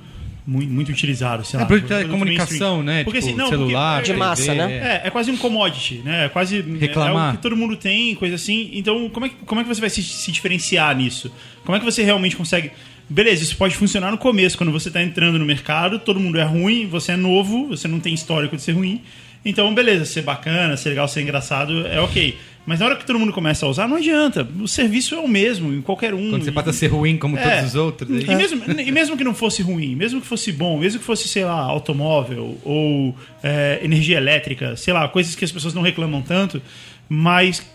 muito, 0.45 0.71
muito 0.71 0.89
utilizado, 0.91 1.45
sei 1.45 1.57
É 1.57 1.61
lá. 1.61 1.67
produto 1.67 1.87
de 1.87 2.05
mainstream. 2.05 2.83
né? 2.83 3.03
Porque, 3.03 3.19
tipo, 3.19 3.29
assim, 3.31 3.37
não, 3.37 3.49
celular, 3.49 3.99
porque, 3.99 4.13
De 4.13 4.19
massa, 4.19 4.53
né? 4.53 4.73
é. 4.73 4.77
É, 4.77 5.01
é 5.05 5.09
quase 5.09 5.31
um 5.31 5.37
commodity, 5.37 6.01
né? 6.03 6.25
É 6.25 6.29
quase 6.29 6.61
Reclamar. 6.61 7.33
é 7.33 7.37
que 7.37 7.41
todo 7.41 7.55
mundo 7.55 7.75
tem, 7.75 8.15
coisa 8.15 8.35
assim. 8.35 8.69
Então, 8.73 9.09
como 9.09 9.25
é 9.25 9.29
que, 9.29 9.35
como 9.45 9.61
é 9.61 9.63
que 9.63 9.69
você 9.73 9.81
vai 9.81 9.89
se, 9.89 10.03
se 10.03 10.31
diferenciar 10.31 10.95
nisso? 10.95 11.31
Como 11.65 11.75
é 11.75 11.79
que 11.79 11.85
você 11.85 12.03
realmente 12.03 12.35
consegue 12.35 12.71
Beleza, 13.09 13.43
isso 13.43 13.57
pode 13.57 13.75
funcionar 13.75 14.11
no 14.11 14.17
começo, 14.17 14.57
quando 14.57 14.71
você 14.71 14.87
está 14.87 15.03
entrando 15.03 15.37
no 15.37 15.45
mercado, 15.45 15.99
todo 15.99 16.19
mundo 16.21 16.39
é 16.39 16.43
ruim, 16.43 16.87
você 16.87 17.11
é 17.11 17.17
novo, 17.17 17.67
você 17.67 17.85
não 17.85 17.99
tem 17.99 18.13
histórico 18.13 18.55
de 18.55 18.61
ser 18.61 18.71
ruim. 18.71 19.01
Então, 19.45 19.73
beleza, 19.73 20.05
ser 20.05 20.21
bacana, 20.21 20.77
ser 20.77 20.89
legal, 20.89 21.07
ser 21.07 21.21
engraçado, 21.21 21.85
é 21.87 21.99
ok. 21.99 22.37
Mas 22.65 22.79
na 22.79 22.85
hora 22.85 22.95
que 22.95 23.05
todo 23.05 23.19
mundo 23.19 23.33
começa 23.33 23.65
a 23.65 23.69
usar, 23.69 23.89
não 23.89 23.97
adianta. 23.97 24.47
O 24.57 24.69
serviço 24.69 25.13
é 25.15 25.19
o 25.19 25.27
mesmo 25.27 25.73
em 25.73 25.81
qualquer 25.81 26.13
um. 26.13 26.29
Quando 26.29 26.45
você 26.45 26.51
passa 26.51 26.69
a 26.69 26.73
ser 26.73 26.87
ruim 26.87 27.17
como 27.17 27.37
É. 27.37 27.41
todos 27.57 27.71
os 27.71 27.75
outros. 27.75 28.09
aí- 28.09 28.23
E 28.23 28.35
mesmo, 28.35 28.63
e 28.79 28.89
mesmo 28.91 29.17
que 29.17 29.23
não 29.25 29.33
fosse 29.35 29.61
ruim, 29.61 29.95
mesmo 29.97 30.21
que 30.21 30.27
fosse 30.27 30.49
bom, 30.53 30.77
mesmo 30.79 30.97
que 30.99 31.05
fosse, 31.05 31.27
sei 31.27 31.43
lá, 31.43 31.59
automóvel 31.59 32.57
ou 32.63 33.13
é, 33.43 33.81
energia 33.83 34.15
elétrica, 34.15 34.77
sei 34.77 34.93
lá, 34.93 35.05
coisas 35.09 35.35
que 35.35 35.43
as 35.43 35.51
pessoas 35.51 35.73
não 35.73 35.81
reclamam 35.81 36.21
tanto, 36.21 36.61
mas 37.09 37.59
é, 37.59 37.65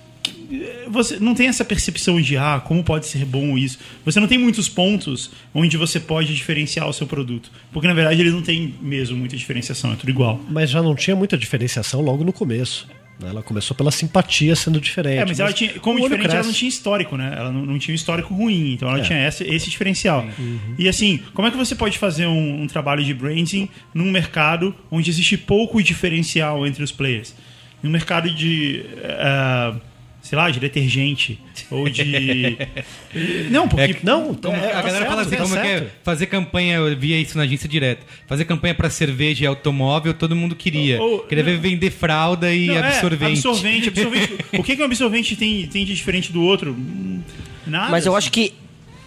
você 0.88 1.18
não 1.18 1.34
tem 1.34 1.48
essa 1.48 1.64
percepção 1.64 2.20
de, 2.20 2.36
ah, 2.36 2.60
como 2.64 2.82
pode 2.82 3.06
ser 3.06 3.24
bom 3.24 3.56
isso. 3.58 3.78
Você 4.04 4.18
não 4.18 4.26
tem 4.26 4.38
muitos 4.38 4.68
pontos 4.68 5.30
onde 5.54 5.76
você 5.76 6.00
pode 6.00 6.34
diferenciar 6.34 6.88
o 6.88 6.92
seu 6.92 7.06
produto. 7.06 7.50
Porque, 7.72 7.86
na 7.86 7.94
verdade, 7.94 8.20
ele 8.20 8.30
não 8.30 8.42
tem 8.42 8.74
mesmo 8.80 9.16
muita 9.16 9.36
diferenciação, 9.36 9.92
é 9.92 9.96
tudo 9.96 10.08
igual. 10.10 10.40
Mas 10.48 10.70
já 10.70 10.82
não 10.82 10.94
tinha 10.94 11.14
muita 11.14 11.36
diferenciação 11.36 12.00
logo 12.00 12.24
no 12.24 12.32
começo. 12.32 12.86
né? 13.20 13.28
Ela 13.30 13.42
começou 13.42 13.76
pela 13.76 13.90
simpatia 13.90 14.54
sendo 14.56 14.80
diferente. 14.80 15.18
É, 15.20 15.26
mas 15.26 15.38
ela 15.40 15.52
tinha, 15.52 15.72
como 15.80 16.00
diferente, 16.00 16.26
ela 16.26 16.34
não 16.36 16.42
cresce. 16.44 16.58
tinha 16.58 16.68
histórico, 16.68 17.16
né? 17.16 17.34
Ela 17.36 17.50
não, 17.52 17.66
não 17.66 17.78
tinha 17.78 17.92
um 17.92 17.96
histórico 17.96 18.32
ruim, 18.32 18.72
então 18.74 18.88
ela 18.88 19.00
É. 19.00 19.02
tinha 19.02 19.26
esse, 19.28 19.44
esse 19.44 19.68
diferencial. 19.68 20.24
E 20.78 20.88
assim, 20.88 21.20
como 21.34 21.46
é 21.46 21.50
que 21.50 21.56
você 21.56 21.74
pode 21.74 21.98
fazer 21.98 22.26
um, 22.26 22.62
um 22.62 22.66
trabalho 22.66 23.04
de 23.04 23.12
branding 23.12 23.68
num 23.92 24.10
mercado 24.10 24.74
onde 24.90 25.10
existe 25.10 25.36
pouco 25.36 25.82
diferencial 25.82 26.66
entre 26.66 26.82
os 26.82 26.92
players? 26.92 27.34
Num 27.82 27.90
mercado 27.90 28.30
de. 28.30 28.84
eh, 29.02 29.74
sei 30.28 30.36
lá, 30.36 30.50
de 30.50 30.60
detergente. 30.60 31.40
Ou 31.70 31.88
de. 31.88 32.04
não, 33.50 33.66
porque. 33.66 33.82
É, 33.92 33.96
Não, 34.02 34.34
Como- 34.34 34.54
é, 34.54 34.58
a 34.58 34.72
tá 34.74 34.82
galera 34.82 34.90
certo, 34.92 35.08
fala 35.08 35.22
assim, 35.22 35.36
tá 35.36 35.42
como 35.42 35.56
é 35.56 35.60
que 35.62 35.66
é? 35.66 35.78
certo. 35.78 35.92
Fazer 36.04 36.26
campanha, 36.26 36.76
eu 36.76 36.96
via 36.98 37.18
isso 37.18 37.36
na 37.38 37.44
agência 37.44 37.66
direto. 37.68 38.04
Fazer 38.26 38.44
campanha 38.44 38.74
pra 38.74 38.90
cerveja 38.90 39.44
e 39.44 39.46
automóvel, 39.46 40.12
todo 40.12 40.36
mundo 40.36 40.54
queria. 40.54 41.00
Ou- 41.00 41.20
queria 41.20 41.42
ver 41.42 41.58
vender 41.58 41.90
fralda 41.90 42.52
e 42.52 42.66
Não, 42.66 42.74
é, 42.74 42.78
absorvente. 42.88 43.32
absorvente, 43.38 43.88
absorvente. 43.88 44.36
o 44.58 44.62
que, 44.62 44.76
que 44.76 44.82
um 44.82 44.84
absorvente 44.84 45.34
tem, 45.34 45.66
tem 45.66 45.84
de 45.86 45.94
diferente 45.94 46.30
do 46.30 46.42
outro? 46.42 46.72
Hum, 46.72 47.22
Nada. 47.66 47.90
Mas 47.90 48.04
eu 48.04 48.14
acho 48.14 48.30
que 48.30 48.52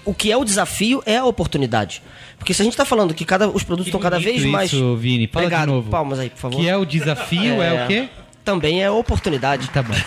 o 0.03 0.15
que 0.15 0.31
é 0.31 0.37
o 0.37 0.43
desafio 0.43 1.03
é 1.05 1.17
a 1.17 1.25
oportunidade. 1.25 2.01
Porque 2.39 2.55
se 2.55 2.61
a 2.63 2.65
gente 2.65 2.75
tá 2.75 2.83
falando 2.83 3.13
que 3.13 3.23
cada, 3.23 3.47
os 3.47 3.61
produtos 3.63 3.85
Que 3.85 3.89
estão 3.89 4.01
cada 4.01 4.19
vez 4.19 4.43
mais. 4.45 4.73
Isso, 4.73 4.95
Vini. 4.95 5.27
Fala 5.27 5.45
Obrigado. 5.45 5.67
de 5.67 5.73
novo. 5.73 5.89
Palmas 5.91 6.17
aí, 6.17 6.31
por 6.31 6.39
favor. 6.39 6.59
Que 6.59 6.67
é 6.67 6.75
o 6.75 6.83
desafio, 6.83 7.61
é, 7.61 7.83
o 7.83 7.87
quê? 7.87 8.09
Também 8.43 8.81
é 8.83 8.89
oportunidade. 8.89 9.69
Tá 9.69 9.81
bom. 9.83 9.93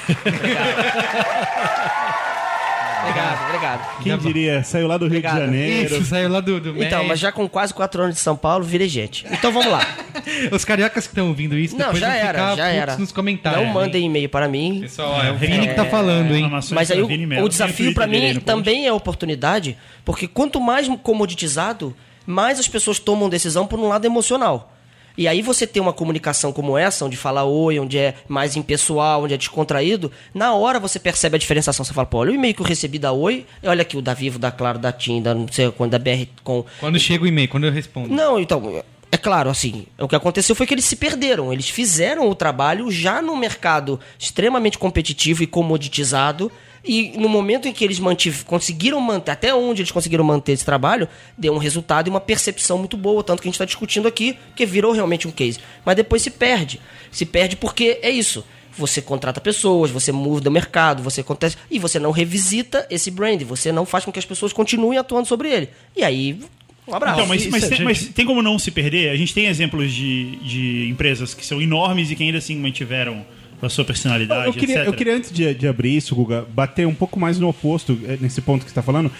Obrigado, 3.06 3.44
obrigado. 3.48 3.98
Quem 4.02 4.12
Tá 4.12 4.18
diria? 4.18 4.64
Saiu 4.64 4.86
lá 4.88 4.96
do 4.96 5.04
Rio 5.04 5.18
Obrigado. 5.18 5.34
de 5.34 5.40
Janeiro. 5.40 5.94
Isso, 5.96 6.04
saiu 6.06 6.28
lá 6.30 6.40
do, 6.40 6.58
do 6.58 6.70
Então, 6.70 6.80
México. 6.80 7.04
mas 7.06 7.20
já 7.20 7.30
com 7.30 7.46
quase 7.46 7.74
quatro 7.74 8.02
anos 8.02 8.14
de 8.14 8.20
São 8.22 8.34
Paulo, 8.34 8.64
virei 8.64 8.88
gente. 8.88 9.26
Então 9.30 9.52
vamos 9.52 9.70
lá. 9.70 9.86
Os 10.50 10.64
cariocas 10.64 11.06
que 11.06 11.10
estão 11.12 11.28
ouvindo 11.28 11.54
isso, 11.58 11.74
Não, 11.76 11.84
depois 11.86 12.00
já 12.00 12.14
era, 12.14 12.38
ficar 12.38 12.56
já 12.56 12.68
era. 12.68 12.96
nos 12.96 13.12
comentários. 13.12 13.62
Não 13.62 13.72
mandem 13.74 14.06
e-mail 14.06 14.28
para 14.30 14.48
mim. 14.48 14.80
Pessoal, 14.80 15.10
ó, 15.10 15.22
é 15.22 15.30
o 15.30 15.36
Vini 15.36 15.68
que 15.68 15.74
tá 15.74 15.84
falando, 15.84 16.34
hein? 16.34 16.50
Mas 16.72 16.90
aí 16.90 17.02
o, 17.02 17.44
o 17.44 17.48
desafio 17.48 17.92
para 17.92 18.06
mim 18.06 18.40
também 18.40 18.86
é 18.86 18.92
oportunidade, 18.92 19.76
porque 20.02 20.26
quanto 20.26 20.58
mais 20.58 20.88
comoditizado, 21.02 21.94
mais 22.26 22.58
as 22.58 22.68
pessoas 22.68 22.98
tomam 22.98 23.28
decisão 23.28 23.66
por 23.66 23.78
um 23.78 23.86
lado 23.88 24.06
emocional. 24.06 24.73
E 25.16 25.28
aí 25.28 25.42
você 25.42 25.66
ter 25.66 25.80
uma 25.80 25.92
comunicação 25.92 26.52
como 26.52 26.76
essa, 26.76 27.04
onde 27.04 27.16
fala 27.16 27.44
oi, 27.44 27.78
onde 27.78 27.98
é 27.98 28.14
mais 28.28 28.56
impessoal, 28.56 29.22
onde 29.22 29.34
é 29.34 29.36
descontraído, 29.36 30.10
na 30.32 30.54
hora 30.54 30.80
você 30.80 30.98
percebe 30.98 31.36
a 31.36 31.38
diferenciação. 31.38 31.84
Você 31.84 31.92
fala, 31.92 32.06
pô, 32.06 32.18
olha 32.18 32.32
o 32.32 32.34
e-mail 32.34 32.54
que 32.54 32.62
eu 32.62 32.66
recebi 32.66 32.98
da 32.98 33.12
Oi, 33.12 33.46
olha 33.62 33.82
aqui 33.82 33.96
o 33.96 34.02
da 34.02 34.12
Vivo, 34.12 34.38
da 34.38 34.50
Claro, 34.50 34.78
da 34.78 34.90
TIM, 34.90 35.22
da 35.22 35.34
não 35.34 35.46
sei 35.50 35.70
quando, 35.70 35.92
da 35.92 35.98
BR 35.98 36.26
com. 36.42 36.64
Quando 36.80 36.98
chega 36.98 37.24
o 37.24 37.26
e-mail, 37.26 37.48
quando 37.48 37.64
eu 37.64 37.72
respondo. 37.72 38.08
Não, 38.08 38.38
então, 38.38 38.82
é 39.14 39.16
claro, 39.16 39.48
assim, 39.48 39.86
o 39.96 40.08
que 40.08 40.16
aconteceu 40.16 40.56
foi 40.56 40.66
que 40.66 40.74
eles 40.74 40.84
se 40.84 40.96
perderam. 40.96 41.52
Eles 41.52 41.68
fizeram 41.68 42.28
o 42.28 42.34
trabalho 42.34 42.90
já 42.90 43.22
no 43.22 43.36
mercado 43.36 44.00
extremamente 44.18 44.76
competitivo 44.76 45.44
e 45.44 45.46
comoditizado. 45.46 46.50
E 46.84 47.16
no 47.16 47.28
momento 47.28 47.66
em 47.66 47.72
que 47.72 47.82
eles 47.82 47.98
mantive, 47.98 48.44
conseguiram 48.44 49.00
manter, 49.00 49.30
até 49.30 49.54
onde 49.54 49.80
eles 49.80 49.90
conseguiram 49.90 50.22
manter 50.22 50.52
esse 50.52 50.64
trabalho, 50.64 51.08
deu 51.36 51.54
um 51.54 51.58
resultado 51.58 52.08
e 52.08 52.10
uma 52.10 52.20
percepção 52.20 52.76
muito 52.76 52.96
boa. 52.96 53.24
Tanto 53.24 53.40
que 53.40 53.48
a 53.48 53.50
gente 53.50 53.54
está 53.54 53.64
discutindo 53.64 54.06
aqui, 54.06 54.36
que 54.54 54.66
virou 54.66 54.92
realmente 54.92 55.26
um 55.26 55.30
case. 55.30 55.58
Mas 55.84 55.96
depois 55.96 56.20
se 56.20 56.30
perde. 56.30 56.80
Se 57.10 57.24
perde 57.24 57.56
porque 57.56 57.98
é 58.02 58.10
isso. 58.10 58.44
Você 58.76 59.00
contrata 59.00 59.40
pessoas, 59.40 59.90
você 59.90 60.12
muda 60.12 60.50
o 60.50 60.52
mercado, 60.52 61.02
você 61.02 61.22
acontece. 61.22 61.56
E 61.70 61.78
você 61.78 61.98
não 61.98 62.10
revisita 62.10 62.86
esse 62.90 63.10
brand, 63.10 63.40
você 63.42 63.72
não 63.72 63.86
faz 63.86 64.04
com 64.04 64.12
que 64.12 64.18
as 64.18 64.26
pessoas 64.26 64.52
continuem 64.52 64.98
atuando 64.98 65.26
sobre 65.26 65.48
ele. 65.48 65.68
E 65.96 66.02
aí, 66.02 66.38
um 66.86 66.94
abraço. 66.94 67.20
Então, 67.20 67.26
mas, 67.26 67.46
mas, 67.46 67.62
isso, 67.62 67.68
tem, 67.68 67.78
gente. 67.78 67.84
mas 67.84 68.08
tem 68.08 68.26
como 68.26 68.42
não 68.42 68.58
se 68.58 68.70
perder? 68.70 69.10
A 69.10 69.16
gente 69.16 69.32
tem 69.32 69.46
exemplos 69.46 69.92
de, 69.92 70.36
de 70.36 70.88
empresas 70.90 71.32
que 71.32 71.46
são 71.46 71.62
enormes 71.62 72.10
e 72.10 72.16
que 72.16 72.22
ainda 72.24 72.38
assim 72.38 72.56
mantiveram 72.56 73.24
a 73.62 73.68
sua 73.68 73.84
personalidade, 73.84 74.46
Eu 74.46 74.52
queria, 74.52 74.76
etc. 74.76 74.86
eu 74.86 74.92
queria 74.92 75.16
antes 75.16 75.32
de, 75.32 75.54
de 75.54 75.66
abrir 75.66 75.96
isso, 75.96 76.14
Guga, 76.14 76.46
bater 76.52 76.86
um 76.86 76.94
pouco 76.94 77.18
mais 77.18 77.38
no 77.38 77.48
oposto, 77.48 77.98
eh, 78.04 78.18
nesse 78.20 78.40
ponto 78.40 78.64
que 78.64 78.70
você 78.70 78.72
está 78.72 78.82
falando. 78.82 79.10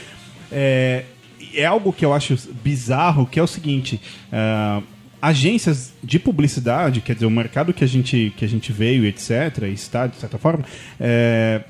É, 0.51 1.05
é 1.55 1.65
algo 1.65 1.93
que 1.93 2.05
eu 2.05 2.13
acho 2.13 2.37
bizarro, 2.63 3.27
que 3.27 3.39
é 3.39 3.43
o 3.43 3.47
seguinte: 3.47 4.01
ah, 4.33 4.83
agências 5.21 5.93
de 6.03 6.19
publicidade, 6.19 7.01
quer 7.01 7.15
dizer, 7.15 7.27
o 7.27 7.31
mercado 7.31 7.73
que 7.73 7.83
a 7.83 7.87
gente, 7.87 8.33
que 8.37 8.45
a 8.45 8.49
gente 8.49 8.73
veio, 8.73 9.07
etc., 9.07 9.63
e 9.63 9.73
está, 9.73 10.07
de 10.07 10.17
certa 10.17 10.37
forma, 10.37 10.65
é, 11.01 11.63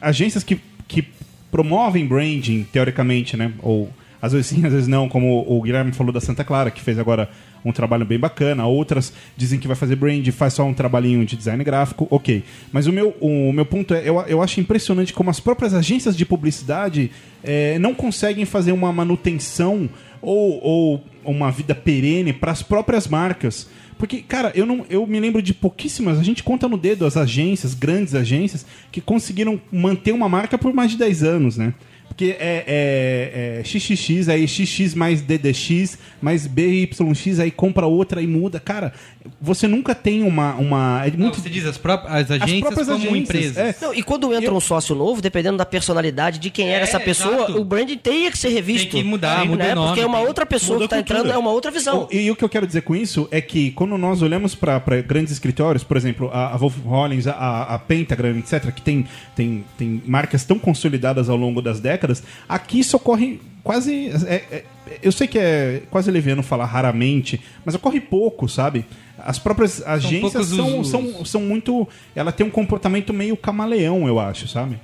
agências 0.00 0.42
que, 0.42 0.60
que 0.88 1.06
promovem 1.50 2.06
branding, 2.06 2.66
teoricamente, 2.72 3.36
né? 3.36 3.52
Ou 3.62 3.88
às 4.20 4.32
vezes 4.32 4.48
sim, 4.48 4.66
às 4.66 4.72
vezes 4.72 4.88
não, 4.88 5.08
como 5.08 5.44
o 5.46 5.62
Guilherme 5.62 5.92
falou 5.92 6.12
da 6.12 6.20
Santa 6.20 6.42
Clara, 6.42 6.70
que 6.70 6.80
fez 6.80 6.98
agora 6.98 7.30
um 7.64 7.72
trabalho 7.72 8.04
bem 8.04 8.18
bacana. 8.18 8.66
Outras 8.66 9.12
dizem 9.36 9.58
que 9.58 9.66
vai 9.66 9.76
fazer 9.76 9.96
brand, 9.96 10.26
faz 10.30 10.54
só 10.54 10.64
um 10.64 10.74
trabalhinho 10.74 11.24
de 11.24 11.36
design 11.36 11.62
gráfico, 11.64 12.06
ok. 12.10 12.42
Mas 12.72 12.86
o 12.86 12.92
meu, 12.92 13.14
o 13.20 13.52
meu 13.52 13.66
ponto 13.66 13.94
é, 13.94 14.08
eu, 14.08 14.20
eu 14.22 14.42
acho 14.42 14.60
impressionante 14.60 15.12
como 15.12 15.30
as 15.30 15.40
próprias 15.40 15.74
agências 15.74 16.16
de 16.16 16.24
publicidade 16.24 17.10
eh, 17.42 17.78
não 17.78 17.94
conseguem 17.94 18.44
fazer 18.44 18.72
uma 18.72 18.92
manutenção 18.92 19.88
ou, 20.20 20.62
ou 20.62 21.04
uma 21.24 21.50
vida 21.50 21.74
perene 21.74 22.32
para 22.32 22.52
as 22.52 22.62
próprias 22.62 23.06
marcas. 23.06 23.68
Porque, 23.98 24.22
cara, 24.22 24.52
eu, 24.54 24.64
não, 24.64 24.86
eu 24.88 25.04
me 25.06 25.18
lembro 25.18 25.42
de 25.42 25.52
pouquíssimas, 25.52 26.18
a 26.18 26.22
gente 26.22 26.42
conta 26.42 26.68
no 26.68 26.78
dedo 26.78 27.04
as 27.04 27.16
agências, 27.16 27.74
grandes 27.74 28.14
agências, 28.14 28.64
que 28.92 29.00
conseguiram 29.00 29.60
manter 29.72 30.12
uma 30.12 30.28
marca 30.28 30.56
por 30.56 30.72
mais 30.72 30.92
de 30.92 30.96
10 30.96 31.22
anos, 31.24 31.56
né? 31.56 31.74
Porque 32.18 32.36
é, 32.40 32.64
é, 32.66 33.60
é 33.60 33.64
XXX, 33.64 34.28
aí 34.28 34.48
XX 34.48 34.92
mais 34.96 35.22
DDX, 35.22 35.96
mais 36.20 36.48
BYX, 36.48 37.38
aí 37.38 37.48
compra 37.52 37.86
outra 37.86 38.20
e 38.20 38.26
muda. 38.26 38.58
Cara, 38.58 38.92
você 39.40 39.68
nunca 39.68 39.94
tem 39.94 40.24
uma. 40.24 40.54
uma 40.56 41.06
é 41.06 41.12
Não, 41.12 41.18
muito, 41.18 41.40
você 41.40 41.48
diz 41.48 41.64
as, 41.64 41.78
próprias, 41.78 42.12
as 42.12 42.30
agências 42.42 42.60
próprias 42.60 42.88
como 42.88 42.98
agências, 42.98 43.22
empresas. 43.22 43.56
é. 43.56 43.76
Não, 43.80 43.94
e 43.94 44.02
quando 44.02 44.34
entra 44.34 44.46
Eu- 44.50 44.56
um 44.56 44.60
sócio 44.60 44.96
novo, 44.96 45.22
dependendo 45.22 45.58
da 45.58 45.64
personalidade 45.64 46.40
de 46.40 46.50
quem 46.50 46.70
era 46.70 46.80
É, 46.80 46.88
essa 46.88 46.98
pessoa, 46.98 47.34
exato. 47.36 47.60
o 47.60 47.64
brand 47.64 47.88
tem 48.02 48.28
que 48.32 48.36
ser 48.36 48.48
revisto. 48.48 48.90
Tem 48.90 49.02
que 49.02 49.08
mudar, 49.08 49.44
muda 49.46 49.62
né? 49.64 49.74
nome, 49.76 49.86
Porque 49.88 50.00
é 50.00 50.06
uma 50.06 50.18
outra 50.18 50.44
pessoa 50.44 50.80
muda 50.80 50.88
que 50.88 50.94
está 50.94 50.98
entrando, 50.98 51.32
é 51.32 51.38
uma 51.38 51.52
outra 51.52 51.70
visão. 51.70 52.08
Oh, 52.10 52.12
e 52.12 52.28
o 52.32 52.34
que 52.34 52.42
eu 52.42 52.48
quero 52.48 52.66
dizer 52.66 52.80
com 52.82 52.96
isso 52.96 53.28
é 53.30 53.40
que 53.40 53.70
quando 53.72 53.96
nós 53.96 54.22
olhamos 54.22 54.56
para 54.56 54.80
grandes 55.02 55.32
escritórios, 55.32 55.84
por 55.84 55.96
exemplo, 55.96 56.30
a, 56.32 56.54
a 56.54 56.56
Wolf 56.56 56.74
Hollins, 56.84 57.28
a, 57.28 57.62
a 57.74 57.78
Pentagram, 57.78 58.38
etc., 58.38 58.72
que 58.72 58.82
tem, 58.82 59.06
tem, 59.36 59.64
tem 59.78 60.02
marcas 60.04 60.44
tão 60.44 60.58
consolidadas 60.58 61.28
ao 61.28 61.36
longo 61.36 61.62
das 61.62 61.78
décadas, 61.78 62.07
aqui 62.48 62.80
isso 62.80 62.96
ocorre 62.96 63.40
quase. 63.62 64.08
é- 64.26 64.44
é- 64.50 64.64
eu 65.02 65.12
sei 65.12 65.26
que 65.26 65.38
é 65.38 65.82
quase 65.90 66.10
leviano 66.10 66.42
falar 66.42 66.64
raramente, 66.64 67.40
mas 67.64 67.74
ocorre 67.74 68.00
pouco, 68.00 68.48
sabe? 68.48 68.86
As 69.18 69.38
próprias 69.38 69.82
agências 69.86 70.46
são, 70.56 70.80
os- 70.80 70.88
são, 70.90 71.24
são 71.24 71.40
muito. 71.42 71.86
Ela 72.14 72.32
tem 72.32 72.46
um 72.46 72.50
comportamento 72.50 73.12
meio 73.12 73.36
camaleão, 73.36 74.06
eu 74.08 74.18
acho, 74.18 74.48
sabe? 74.48 74.78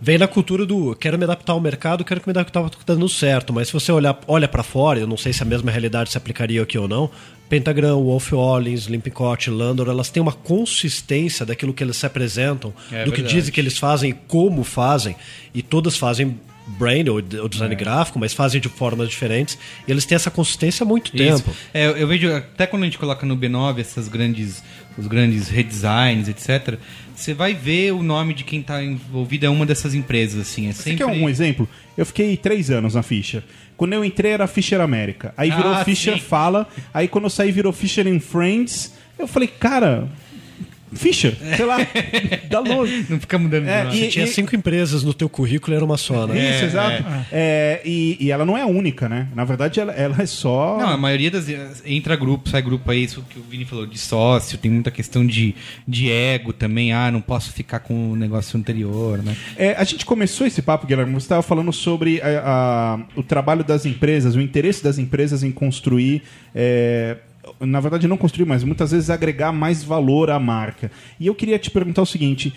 Vem 0.00 0.18
na 0.18 0.26
cultura 0.26 0.66
do 0.66 0.94
quero 0.96 1.16
me 1.16 1.24
adaptar 1.24 1.52
ao 1.54 1.60
mercado, 1.60 2.04
quero 2.04 2.20
que 2.20 2.28
me 2.28 2.32
adaptar 2.32 2.60
ao 2.60 2.68
que 2.68 2.76
está 2.76 2.92
dando 2.94 3.08
certo. 3.08 3.52
Mas 3.52 3.68
se 3.68 3.72
você 3.72 3.90
olhar, 3.90 4.18
olha 4.26 4.46
para 4.46 4.62
fora, 4.62 4.98
eu 5.00 5.06
não 5.06 5.16
sei 5.16 5.32
se 5.32 5.42
a 5.42 5.46
mesma 5.46 5.70
realidade 5.70 6.10
se 6.10 6.18
aplicaria 6.18 6.60
aqui 6.62 6.76
ou 6.76 6.86
não. 6.86 7.10
Pentagram, 7.48 8.02
Wolf 8.02 8.32
Hollins, 8.32 8.84
Limpicott, 8.86 9.48
Landor, 9.50 9.88
elas 9.88 10.10
têm 10.10 10.20
uma 10.22 10.32
consistência 10.32 11.46
daquilo 11.46 11.72
que 11.72 11.82
eles 11.82 11.96
se 11.96 12.04
apresentam, 12.06 12.72
É 12.90 13.04
do 13.04 13.12
que 13.12 13.18
verdade. 13.18 13.34
dizem 13.34 13.52
que 13.52 13.60
eles 13.60 13.78
fazem 13.78 14.10
e 14.10 14.12
como 14.12 14.64
fazem. 14.64 15.14
E 15.54 15.62
todas 15.62 15.96
fazem 15.96 16.38
brand 16.66 17.06
ou, 17.08 17.16
ou 17.16 17.46
É. 17.46 17.48
design 17.48 17.74
gráfico, 17.74 18.18
mas 18.18 18.32
fazem 18.32 18.60
de 18.60 18.68
formas 18.70 19.08
diferentes. 19.10 19.56
E 19.86 19.90
eles 19.92 20.04
têm 20.06 20.16
essa 20.16 20.30
consistência 20.30 20.82
há 20.84 20.86
muito 20.86 21.14
Isso. 21.14 21.42
tempo. 21.44 21.56
É, 21.72 21.86
eu 22.02 22.06
vejo, 22.08 22.34
até 22.34 22.66
quando 22.66 22.82
a 22.82 22.86
gente 22.86 22.98
coloca 22.98 23.24
no 23.26 23.36
B9 23.36 23.78
essas 23.80 24.08
grandes, 24.08 24.62
os 24.96 25.06
grandes 25.06 25.48
redesigns, 25.48 26.28
etc., 26.28 26.78
você 27.14 27.32
vai 27.32 27.54
ver 27.54 27.92
o 27.92 28.02
nome 28.02 28.34
de 28.34 28.42
quem 28.42 28.60
está 28.60 28.82
envolvido 28.82 29.46
é 29.46 29.48
uma 29.48 29.64
dessas 29.64 29.94
empresas, 29.94 30.40
assim. 30.40 30.68
É 30.68 30.72
Você 30.72 30.82
sempre... 30.82 30.98
quer 30.98 31.06
um 31.06 31.28
exemplo? 31.28 31.68
Eu 31.96 32.04
fiquei 32.04 32.36
três 32.36 32.70
anos 32.72 32.94
na 32.94 33.02
Fischer. 33.04 33.42
Quando 33.76 33.92
eu 33.92 34.04
entrei 34.04 34.32
era 34.32 34.46
Fischer 34.48 34.80
América. 34.80 35.32
Aí 35.36 35.50
virou 35.50 35.72
Ah, 35.72 35.84
Fischer 35.84 36.14
sim. 36.14 36.20
Fala. 36.20 36.68
Aí 36.92 37.06
quando 37.06 37.24
eu 37.24 37.30
saí 37.30 37.52
virou 37.52 37.72
Fischer 37.72 38.06
and 38.08 38.18
Friends. 38.18 38.92
Eu 39.16 39.28
falei, 39.28 39.46
cara, 39.48 40.08
Fischer, 40.94 41.34
sei 41.56 41.64
lá, 41.64 41.76
dá 42.48 42.60
longe. 42.60 43.06
Não 43.08 43.18
fica 43.20 43.38
mudando 43.38 43.64
de 43.64 43.70
É, 43.70 43.86
e- 43.88 43.98
Você 43.98 44.08
tinha 44.08 44.26
cinco 44.26 44.54
empresas 44.54 45.02
no 45.02 45.12
teu 45.14 45.28
currículo 45.28 45.74
e 45.74 45.76
era 45.76 45.84
uma 45.84 45.96
só, 45.96 46.26
né? 46.26 46.54
Isso, 46.56 46.64
exato. 46.66 47.04
É, 47.32 47.80
e, 47.84 48.16
e 48.20 48.30
ela 48.30 48.44
não 48.44 48.56
é 48.56 48.62
a 48.62 48.66
única, 48.66 49.08
né? 49.08 49.28
Na 49.34 49.44
verdade, 49.44 49.80
ela, 49.80 49.92
ela 49.92 50.16
é 50.20 50.26
só. 50.26 50.78
Não, 50.78 50.88
a 50.88 50.96
maioria 50.96 51.30
das. 51.30 51.46
Entra 51.84 52.16
grupo, 52.16 52.48
sai 52.48 52.62
grupo 52.62 52.90
aí, 52.90 53.04
isso 53.04 53.24
que 53.28 53.38
o 53.38 53.42
Vini 53.42 53.64
falou, 53.64 53.86
de 53.86 53.98
sócio, 53.98 54.56
tem 54.58 54.70
muita 54.70 54.90
questão 54.90 55.26
de, 55.26 55.54
de 55.86 56.10
ego 56.10 56.52
também. 56.52 56.92
Ah, 56.92 57.10
não 57.10 57.20
posso 57.20 57.52
ficar 57.52 57.80
com 57.80 58.12
o 58.12 58.16
negócio 58.16 58.58
anterior, 58.58 59.22
né? 59.22 59.36
É, 59.56 59.72
a 59.72 59.84
gente 59.84 60.04
começou 60.06 60.46
esse 60.46 60.62
papo, 60.62 60.86
Guilherme. 60.86 61.12
Você 61.14 61.24
estava 61.24 61.42
falando 61.42 61.72
sobre 61.72 62.20
a- 62.20 62.42
a- 62.44 63.00
o 63.16 63.22
trabalho 63.22 63.64
das 63.64 63.84
empresas, 63.86 64.34
o 64.36 64.40
interesse 64.40 64.82
das 64.82 64.98
empresas 64.98 65.42
em 65.42 65.50
construir. 65.50 66.22
é, 66.54 67.16
na 67.60 67.80
verdade, 67.80 68.06
não 68.08 68.16
construir, 68.16 68.46
mas 68.46 68.64
muitas 68.64 68.90
vezes 68.90 69.10
agregar 69.10 69.52
mais 69.52 69.82
valor 69.82 70.30
à 70.30 70.38
marca. 70.38 70.90
E 71.18 71.26
eu 71.26 71.34
queria 71.34 71.58
te 71.58 71.70
perguntar 71.70 72.02
o 72.02 72.06
seguinte: 72.06 72.52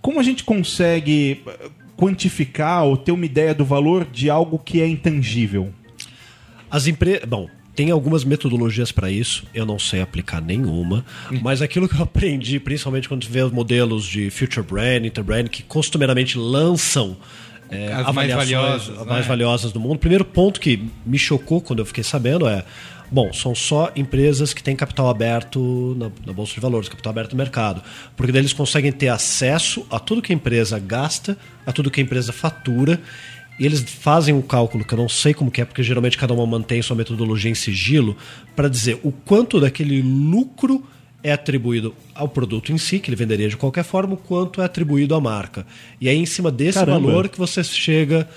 como 0.00 0.18
a 0.20 0.22
gente 0.22 0.44
consegue 0.44 1.42
eh, 1.46 1.70
quantificar 1.96 2.84
ou 2.84 2.96
ter 2.96 3.12
uma 3.12 3.24
ideia 3.26 3.54
do 3.54 3.64
valor 3.64 4.04
de 4.10 4.28
algo 4.30 4.58
que 4.58 4.80
é 4.80 4.86
intangível? 4.88 5.72
As 6.70 6.86
empresas. 6.86 7.24
Bom, 7.28 7.48
tem 7.74 7.90
algumas 7.90 8.24
metodologias 8.24 8.92
para 8.92 9.10
isso, 9.10 9.44
eu 9.54 9.64
não 9.64 9.78
sei 9.78 10.00
aplicar 10.02 10.42
nenhuma, 10.42 11.04
mas 11.40 11.62
aquilo 11.62 11.88
que 11.88 11.94
eu 11.94 12.02
aprendi, 12.04 12.60
principalmente 12.60 13.08
quando 13.08 13.26
vê 13.26 13.42
os 13.42 13.52
modelos 13.52 14.04
de 14.04 14.28
Future 14.30 14.66
Brand, 14.66 15.04
Interbrand, 15.06 15.48
que 15.48 15.62
costumeiramente 15.62 16.36
lançam. 16.36 17.16
é, 17.70 17.92
As 17.92 18.14
mais 18.14 18.30
valiosas, 18.32 18.90
as 18.90 19.06
né? 19.06 19.12
mais 19.12 19.26
valiosas 19.26 19.72
do 19.72 19.80
mundo. 19.80 19.94
O 19.94 19.98
primeiro 19.98 20.24
ponto 20.24 20.60
que 20.60 20.84
me 21.06 21.18
chocou 21.18 21.60
quando 21.62 21.78
eu 21.78 21.86
fiquei 21.86 22.04
sabendo 22.04 22.46
é: 22.46 22.62
bom, 23.12 23.32
são 23.32 23.54
só 23.54 23.92
empresas 23.94 24.54
que 24.54 24.62
têm 24.62 24.74
capital 24.74 25.08
aberto 25.08 25.94
na, 25.98 26.10
na 26.26 26.32
Bolsa 26.32 26.54
de 26.54 26.60
Valores, 26.60 26.88
capital 26.88 27.10
aberto 27.10 27.32
no 27.32 27.38
mercado. 27.38 27.82
Porque 28.16 28.32
daí 28.32 28.40
eles 28.40 28.52
conseguem 28.52 28.90
ter 28.90 29.08
acesso 29.08 29.86
a 29.90 29.98
tudo 29.98 30.22
que 30.22 30.32
a 30.32 30.34
empresa 30.34 30.78
gasta, 30.78 31.36
a 31.66 31.72
tudo 31.72 31.90
que 31.90 32.00
a 32.00 32.04
empresa 32.04 32.32
fatura. 32.32 33.00
E 33.60 33.66
eles 33.66 33.82
fazem 33.82 34.34
um 34.34 34.40
cálculo 34.40 34.84
que 34.84 34.94
eu 34.94 34.98
não 34.98 35.08
sei 35.08 35.34
como 35.34 35.50
que 35.50 35.60
é, 35.60 35.64
porque 35.64 35.82
geralmente 35.82 36.16
cada 36.16 36.32
uma 36.32 36.46
mantém 36.46 36.80
sua 36.80 36.96
metodologia 36.96 37.50
em 37.50 37.54
sigilo, 37.54 38.16
para 38.56 38.66
dizer 38.66 38.98
o 39.02 39.12
quanto 39.12 39.60
daquele 39.60 40.00
lucro 40.00 40.82
é 41.22 41.32
atribuído 41.32 41.94
ao 42.14 42.28
produto 42.28 42.72
em 42.72 42.78
si, 42.78 42.98
que 42.98 43.10
ele 43.10 43.16
venderia 43.16 43.48
de 43.48 43.56
qualquer 43.56 43.84
forma, 43.84 44.14
o 44.14 44.16
quanto 44.16 44.60
é 44.60 44.64
atribuído 44.64 45.14
à 45.14 45.20
marca. 45.20 45.66
E 46.00 46.08
aí, 46.08 46.16
em 46.16 46.26
cima 46.26 46.50
desse 46.50 46.78
Caramba. 46.78 46.98
valor 46.98 47.28
que 47.28 47.38
você 47.38 47.62
chega 47.62 48.28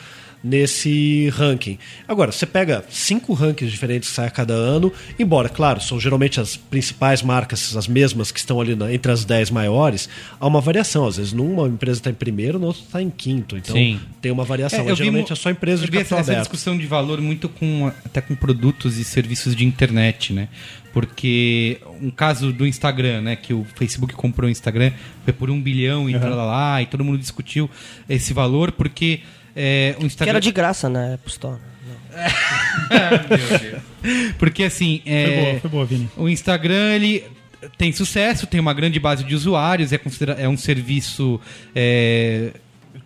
nesse 0.45 1.29
ranking. 1.29 1.77
Agora, 2.07 2.31
você 2.31 2.45
pega 2.45 2.85
cinco 2.89 3.33
rankings 3.33 3.71
diferentes 3.71 4.09
que 4.09 4.15
saem 4.15 4.27
a 4.27 4.31
cada 4.31 4.53
ano, 4.53 4.93
embora, 5.17 5.49
claro, 5.49 5.81
são 5.81 5.99
geralmente 5.99 6.39
as 6.39 6.55
principais 6.55 7.21
marcas, 7.23 7.75
as 7.75 7.87
mesmas 7.87 8.31
que 8.31 8.37
estão 8.39 8.61
ali 8.61 8.75
na- 8.75 8.93
entre 8.93 9.11
as 9.11 9.25
10 9.25 9.49
maiores, 9.49 10.07
há 10.39 10.45
uma 10.45 10.61
variação. 10.61 11.07
Às 11.07 11.17
vezes, 11.17 11.33
numa 11.33 11.67
empresa 11.67 11.99
está 11.99 12.09
em 12.11 12.13
primeiro, 12.13 12.59
na 12.59 12.67
outra 12.67 12.81
está 12.83 13.01
em 13.01 13.09
quinto. 13.09 13.57
Então, 13.57 13.75
Sim. 13.75 13.99
tem 14.21 14.31
uma 14.31 14.43
variação. 14.45 14.79
É, 14.79 14.81
mas 14.83 14.89
eu 14.91 14.95
vi 14.95 15.03
geralmente 15.03 15.29
mu- 15.29 15.33
é 15.33 15.35
só 15.35 15.49
empresa 15.49 15.81
eu 15.83 15.85
de 15.87 15.91
vi 15.91 15.97
capital 15.97 16.19
essa, 16.19 16.31
essa 16.31 16.31
aberto. 16.39 16.51
discussão 16.51 16.77
de 16.77 16.85
valor 16.85 17.19
muito 17.19 17.49
com 17.49 17.91
até 18.05 18.21
com 18.21 18.35
produtos 18.35 18.97
e 18.97 19.03
serviços 19.03 19.55
de 19.55 19.65
internet, 19.65 20.31
né? 20.31 20.47
Porque 20.93 21.77
um 22.01 22.09
caso 22.09 22.53
do 22.53 22.65
Instagram, 22.65 23.21
né? 23.21 23.35
Que 23.35 23.53
o 23.53 23.65
Facebook 23.75 24.13
comprou 24.13 24.47
o 24.47 24.51
Instagram, 24.51 24.91
foi 25.23 25.33
por 25.33 25.49
um 25.49 25.59
bilhão 25.61 26.09
e 26.09 26.17
tal 26.17 26.35
lá, 26.35 26.81
e 26.81 26.85
todo 26.85 27.03
mundo 27.03 27.17
discutiu 27.17 27.69
esse 28.07 28.33
valor, 28.33 28.71
porque 28.71 29.19
é, 29.55 29.93
o 29.97 30.01
Que 30.01 30.05
Instagram. 30.07 30.31
era 30.31 30.39
de 30.41 30.51
graça 30.51 30.89
na 30.89 31.13
App 31.13 31.27
Store. 31.29 31.59
Porque 34.37 34.63
assim, 34.63 35.01
Foi 35.03 35.13
é, 35.13 35.41
boa, 35.51 35.59
foi 35.61 35.69
boa, 35.69 35.85
Vini. 35.85 36.09
o 36.17 36.29
Instagram 36.29 36.95
ele 36.95 37.23
tem 37.77 37.91
sucesso, 37.91 38.47
tem 38.47 38.59
uma 38.59 38.73
grande 38.73 38.99
base 38.99 39.23
de 39.23 39.35
usuários, 39.35 39.91
é, 39.91 39.97
considera 39.97 40.33
é 40.33 40.47
um 40.47 40.57
serviço 40.57 41.39
é, 41.75 42.51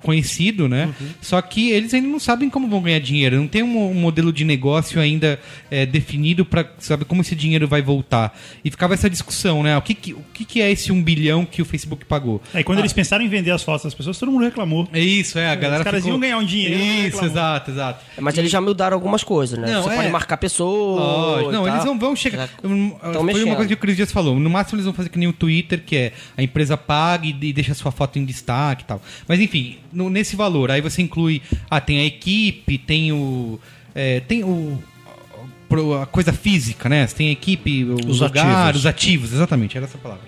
conhecido, 0.02 0.68
né? 0.68 0.90
Só 1.22 1.42
que 1.42 1.72
eles 1.72 1.94
ainda 1.94 2.08
não 2.08 2.20
sabem 2.20 2.50
como 2.50 2.68
vão 2.68 2.82
ganhar 2.82 3.00
dinheiro, 3.00 3.38
não 3.38 3.48
tem 3.48 3.64
um, 3.64 3.90
um 3.92 3.94
modelo 3.94 4.32
de 4.32 4.44
negócio 4.46 5.00
ainda 5.00 5.40
é, 5.70 5.86
definido 5.86 6.46
para 6.46 6.66
saber 6.80 7.06
como 7.06 7.22
esse 7.22 7.36
dinheiro 7.36 7.68
vai 7.68 7.82
voltar. 7.82 8.38
E 8.64 8.70
ficava 8.72 8.94
essa 8.94 9.10
discussão, 9.10 9.64
né? 9.64 9.78
O 9.78 9.82
que, 9.82 9.94
que- 9.94 10.14
o 10.14 10.24
que, 10.34 10.46
que 10.46 10.62
é 10.62 10.72
esse 10.72 10.92
um 10.92 11.02
bilhão 11.02 11.46
que 11.46 11.62
o 11.62 11.66
Facebook 11.66 12.06
pagou? 12.06 12.42
Aí 12.54 12.64
quando 12.64 12.80
eles 12.80 12.94
pensaram 12.94 13.24
em 13.24 13.28
vender 13.30 13.52
as 13.52 13.64
fotos 13.64 13.84
das 13.84 13.94
pessoas, 13.94 14.18
todo 14.18 14.32
mundo 14.32 14.44
reclamou. 14.46 14.88
É 14.94 15.00
isso, 15.00 15.38
é, 15.40 15.50
a 15.50 15.56
galera 15.56 15.80
Os 15.82 15.84
caras 15.86 16.00
ficou... 16.02 16.14
iam 16.14 16.20
ganhar 16.20 16.38
um 16.38 16.46
dinheiro, 16.46 16.78
não 16.78 17.08
Isso, 17.08 17.26
exato, 17.26 17.72
exato. 17.72 18.06
Mas 18.20 18.38
eles 18.38 18.52
já 18.52 18.62
mudaram 18.62 18.96
algumas 18.96 19.24
coisas, 19.24 19.58
né? 19.60 19.72
Não, 19.72 19.84
Você 19.84 19.90
é. 19.90 19.96
pode 19.96 20.10
marcar 20.10 20.38
pessoas. 20.38 21.00
Lógico. 21.02 21.52
Não, 21.52 21.68
e 21.68 21.72
eles 21.72 21.86
não 21.86 21.98
vão 22.00 22.16
chegar. 22.16 22.48
Já 22.48 23.14
Foi 23.14 23.24
mexendo. 23.24 23.46
uma 23.46 23.56
coisa 23.56 23.68
que 23.68 23.74
o 23.74 23.78
Cris 23.78 23.96
Dias 23.96 24.12
falou. 24.12 24.40
No 24.40 24.50
máximo 24.50 24.76
eles 24.78 24.86
vão 24.86 24.94
fazer 24.94 25.10
que 25.10 25.18
nem 25.20 25.28
o 25.28 25.34
Twitter, 25.34 25.82
que 25.86 25.96
é 25.96 26.14
a 26.38 26.44
empresa 26.44 26.78
paga 26.78 27.26
e, 27.26 27.30
e 27.30 27.54
deixa 27.54 27.72
a 27.72 27.76
sua 27.76 27.92
foto 27.92 28.20
em 28.20 28.26
destaque 28.26 28.84
e 28.84 28.86
tal. 28.86 29.02
Mas 29.28 29.40
enfim, 29.40 29.78
no- 29.92 30.10
nesse 30.10 30.36
valor, 30.36 30.72
aí 30.72 30.82
você 30.82 31.02
inclui. 31.02 31.42
Ah, 31.70 31.80
tem 31.82 32.00
a 32.00 32.06
equipe, 32.06 32.78
tem 32.78 33.12
o. 33.12 33.60
é, 33.96 34.20
tem 34.22 34.44
o. 34.44 34.80
A 36.02 36.06
coisa 36.08 36.34
física, 36.34 36.90
né? 36.90 37.06
Você 37.06 37.16
tem 37.16 37.30
a 37.30 37.32
equipe, 37.32 37.84
o 37.84 37.94
Os 38.10 38.22
lugar, 38.22 38.64
ativos. 38.70 38.80
os 38.82 38.86
ativos, 38.88 39.34
exatamente, 39.34 39.78
era 39.78 39.86
essa 39.86 40.00
palavra. 40.00 40.24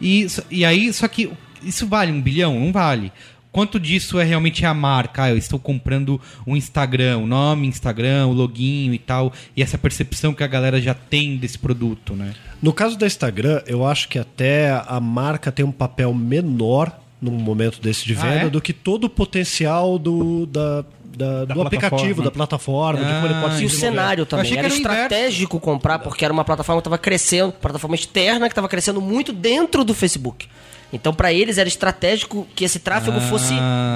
E, 0.00 0.26
e 0.50 0.64
aí, 0.64 0.92
só 0.92 1.08
que 1.08 1.30
isso 1.64 1.86
vale 1.88 2.12
um 2.12 2.20
bilhão? 2.20 2.60
Não 2.60 2.70
vale. 2.70 3.10
Quanto 3.50 3.78
disso 3.80 4.18
é 4.20 4.24
realmente 4.24 4.64
a 4.66 4.72
marca? 4.74 5.24
Ah, 5.24 5.30
eu 5.30 5.36
estou 5.36 5.58
comprando 5.58 6.20
um 6.46 6.56
Instagram, 6.56 7.18
o 7.18 7.26
nome 7.26 7.66
Instagram, 7.68 8.26
o 8.28 8.32
login 8.32 8.92
e 8.92 8.98
tal, 8.98 9.32
e 9.56 9.62
essa 9.62 9.76
percepção 9.78 10.32
que 10.34 10.42
a 10.44 10.46
galera 10.48 10.80
já 10.80 10.94
tem 10.94 11.36
desse 11.36 11.58
produto, 11.58 12.14
né? 12.14 12.32
No 12.62 12.72
caso 12.72 12.96
da 12.98 13.06
Instagram, 13.06 13.62
eu 13.66 13.84
acho 13.86 14.08
que 14.08 14.18
até 14.18 14.70
a 14.86 14.98
marca 15.00 15.50
tem 15.52 15.64
um 15.64 15.70
papel 15.72 16.12
menor 16.14 17.00
num 17.24 17.38
momento 17.38 17.80
desse 17.80 18.04
de 18.06 18.14
Ah, 18.14 18.20
venda 18.20 18.46
é? 18.46 18.50
do 18.50 18.60
que 18.60 18.72
todo 18.72 19.04
o 19.04 19.08
potencial 19.08 19.98
do, 19.98 20.46
da, 20.46 20.84
da- 21.16 21.44
do 21.44 21.54
plataforma. 21.54 21.66
aplicativo, 21.66 22.22
da 22.22 22.30
plataforma, 22.30 23.00
de 23.04 23.12
como 23.12 23.26
ele 23.26 23.34
pode 23.40 23.54
Ah, 23.54 23.56
se 23.58 23.62
E 23.62 23.66
o 23.66 23.70
cenário 23.70 24.22
Eu 24.22 24.26
também. 24.26 24.42
achei 24.44 24.54
que 24.56 24.58
Era 24.58 24.68
era 24.68 24.74
o 24.74 24.78
inverso. 24.78 24.92
estratégico 25.02 25.60
comprar, 25.60 25.98
porque 26.00 26.24
era 26.24 26.32
uma 26.32 26.44
plataforma 26.44 26.80
que 26.80 26.86
estava 26.86 26.98
crescendo, 26.98 27.52
plataforma 27.52 27.94
externa 27.94 28.46
que 28.48 28.52
estava 28.52 28.68
crescendo 28.68 29.00
muito 29.00 29.32
dentro 29.32 29.84
do 29.84 29.94
Facebook. 29.94 30.46
Então, 30.92 31.12
para 31.12 31.32
eles 31.32 31.58
era 31.58 31.66
estratégico 31.66 32.46
que 32.54 32.64
esse 32.64 32.78
tráfego 32.78 33.16
Ah, 33.16 33.20
fosse 33.22 33.52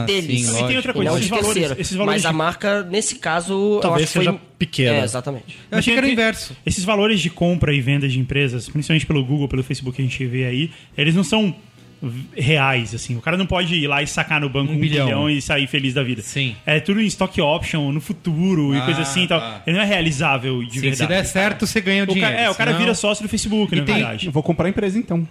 deles. 0.07 0.47
sim, 0.47 0.64
E 0.64 0.66
tem 0.66 0.76
outra 0.76 0.93
coisa, 0.93 1.11
não 1.11 1.16
esses 1.16 1.29
de 1.29 1.31
valores, 1.31 1.55
terceiro. 1.55 1.81
esses 1.81 1.97
valores 1.97 2.22
Mas 2.24 2.29
a 2.29 2.33
marca, 2.33 2.83
nesse 2.83 3.16
caso, 3.16 3.53
eu 3.76 3.81
Talvez 3.81 4.05
acho 4.05 4.12
que 4.14 4.18
seja 4.18 4.33
foi... 4.33 4.41
pequena. 4.59 4.97
É, 4.97 5.05
exatamente. 5.05 5.59
Eu 5.70 5.79
achei 5.79 5.93
que 5.93 5.99
era 5.99 6.07
o 6.09 6.11
inverso. 6.11 6.57
Esses 6.66 6.83
valores 6.83 7.20
de 7.20 7.31
compra 7.31 7.72
e 7.72 7.81
venda 7.81 8.09
de 8.09 8.18
empresas, 8.18 8.68
principalmente 8.68 9.07
pelo 9.07 9.24
Google, 9.24 9.47
pelo 9.47 9.62
Facebook 9.62 9.95
que 9.95 10.03
a 10.03 10.05
gente 10.05 10.26
vê 10.26 10.45
aí, 10.47 10.72
eles 10.97 11.14
não 11.14 11.22
são 11.22 11.55
reais, 12.37 12.95
assim. 12.95 13.17
O 13.17 13.21
cara 13.21 13.37
não 13.37 13.47
pode 13.47 13.75
ir 13.75 13.87
lá 13.87 14.03
e 14.03 14.07
sacar 14.07 14.41
no 14.41 14.49
banco 14.49 14.73
Um 14.73 14.77
um, 14.77 14.79
bilhão. 14.79 15.07
bilhão. 15.07 15.31
e 15.31 15.43
sair 15.43 15.67
feliz 15.67 15.95
da 15.95 16.03
vida. 16.03 16.23
Sim. 16.23 16.55
É 16.65 16.79
tudo 16.81 17.01
em 17.01 17.07
stock 17.07 17.41
option, 17.41 17.91
no 17.93 18.01
futuro 18.01 18.75
e 18.75 18.79
Ah, 18.79 18.83
coisa 18.85 19.03
assim 19.03 19.25
e 19.25 19.29
tal. 19.29 19.41
tá. 19.41 19.63
Ele 19.67 19.77
não 19.77 19.83
é 19.83 19.87
realizável 19.87 20.63
de 20.65 20.75
Sim, 20.75 20.81
verdade. 20.81 20.97
se 20.99 21.07
der 21.07 21.25
certo, 21.25 21.67
você 21.67 21.81
ganha 21.81 22.03
o, 22.03 22.05
o 22.05 22.09
dinheiro. 22.09 22.31
cara, 22.35 22.43
é, 22.47 22.51
o 22.51 22.55
cara 22.55 22.71
senão- 22.71 22.81
vira 22.81 22.95
sócio 22.95 23.23
do 23.25 23.29
Facebook, 23.29 23.75
na 23.75 23.83
tem- 23.83 23.95
verdade. 23.97 24.27
Eu 24.27 24.33
vou 24.33 24.43
comprar 24.43 24.67
a 24.67 24.71
empresa 24.71 24.99
então. 24.99 25.27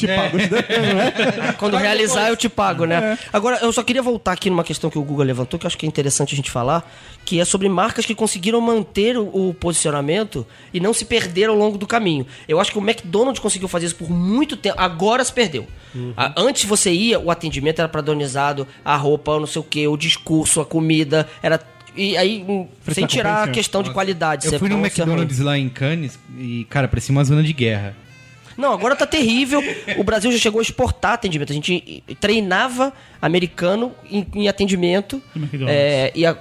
Te 0.00 0.10
É. 0.10 0.16
pago. 0.16 0.38
Quando 1.58 1.76
realizar, 1.76 2.28
eu 2.28 2.36
te 2.36 2.48
pago, 2.48 2.84
É. 2.84 2.86
né? 2.86 3.18
Agora, 3.32 3.58
eu 3.62 3.72
só 3.72 3.82
queria 3.82 4.02
voltar 4.02 4.32
aqui 4.32 4.48
numa 4.50 4.64
questão 4.64 4.90
que 4.90 4.98
o 4.98 5.02
Google 5.02 5.24
levantou, 5.24 5.58
que 5.58 5.66
eu 5.66 5.68
acho 5.68 5.76
que 5.76 5.86
é 5.86 5.88
interessante 5.88 6.34
a 6.34 6.36
gente 6.36 6.50
falar, 6.50 6.90
que 7.24 7.40
é 7.40 7.44
sobre 7.44 7.68
marcas 7.68 8.06
que 8.06 8.14
conseguiram 8.14 8.60
manter 8.60 9.16
o, 9.16 9.48
o 9.50 9.54
posicionamento 9.54 10.46
e 10.72 10.80
não 10.80 10.92
se 10.92 11.04
perderam 11.04 11.52
ao 11.54 11.58
longo 11.58 11.76
do 11.78 11.86
caminho. 11.86 12.26
Eu 12.48 12.60
acho 12.60 12.72
que 12.72 12.78
o 12.78 12.82
McDonald's 12.82 13.40
conseguiu 13.40 13.68
fazer 13.68 13.86
isso 13.86 13.96
por 13.96 14.10
muito 14.10 14.56
tempo, 14.56 14.76
agora 14.78 15.22
se 15.24 15.32
perdeu. 15.32 15.66
Uhum. 15.94 16.14
Antes 16.36 16.64
você 16.64 16.92
ia, 16.92 17.18
o 17.18 17.30
atendimento 17.30 17.80
era 17.80 17.88
padronizado, 17.88 18.66
a 18.84 18.96
roupa, 18.96 19.38
não 19.38 19.46
sei 19.46 19.60
o 19.60 19.64
que, 19.64 19.86
o 19.86 19.96
discurso, 19.96 20.60
a 20.60 20.64
comida, 20.66 21.28
era... 21.42 21.60
E 21.96 22.16
aí, 22.16 22.44
hum, 22.48 22.68
sem 22.92 23.04
tirar 23.04 23.48
a 23.48 23.50
questão 23.50 23.82
de 23.82 23.90
qualidade. 23.90 24.46
Eu 24.46 24.50
se 24.50 24.56
é 24.56 24.58
fui 24.60 24.68
no 24.68 24.76
é. 24.76 24.78
McDonald's 24.78 25.40
lá 25.40 25.58
em 25.58 25.68
Cannes 25.68 26.16
e, 26.38 26.64
cara, 26.70 26.86
parecia 26.86 27.12
uma 27.12 27.24
zona 27.24 27.42
de 27.42 27.52
guerra. 27.52 27.96
Não, 28.56 28.72
agora 28.72 28.94
tá 28.96 29.06
terrível. 29.06 29.62
O 29.96 30.04
Brasil 30.04 30.30
já 30.32 30.38
chegou 30.38 30.58
a 30.58 30.62
exportar 30.62 31.12
atendimento. 31.14 31.50
A 31.50 31.54
gente 31.54 32.02
treinava 32.20 32.92
americano 33.20 33.92
em, 34.10 34.26
em 34.34 34.48
atendimento. 34.48 35.22
Do 35.34 35.40
McDonald's. 35.42 35.76
É, 35.76 36.12
e 36.14 36.26
a, 36.26 36.36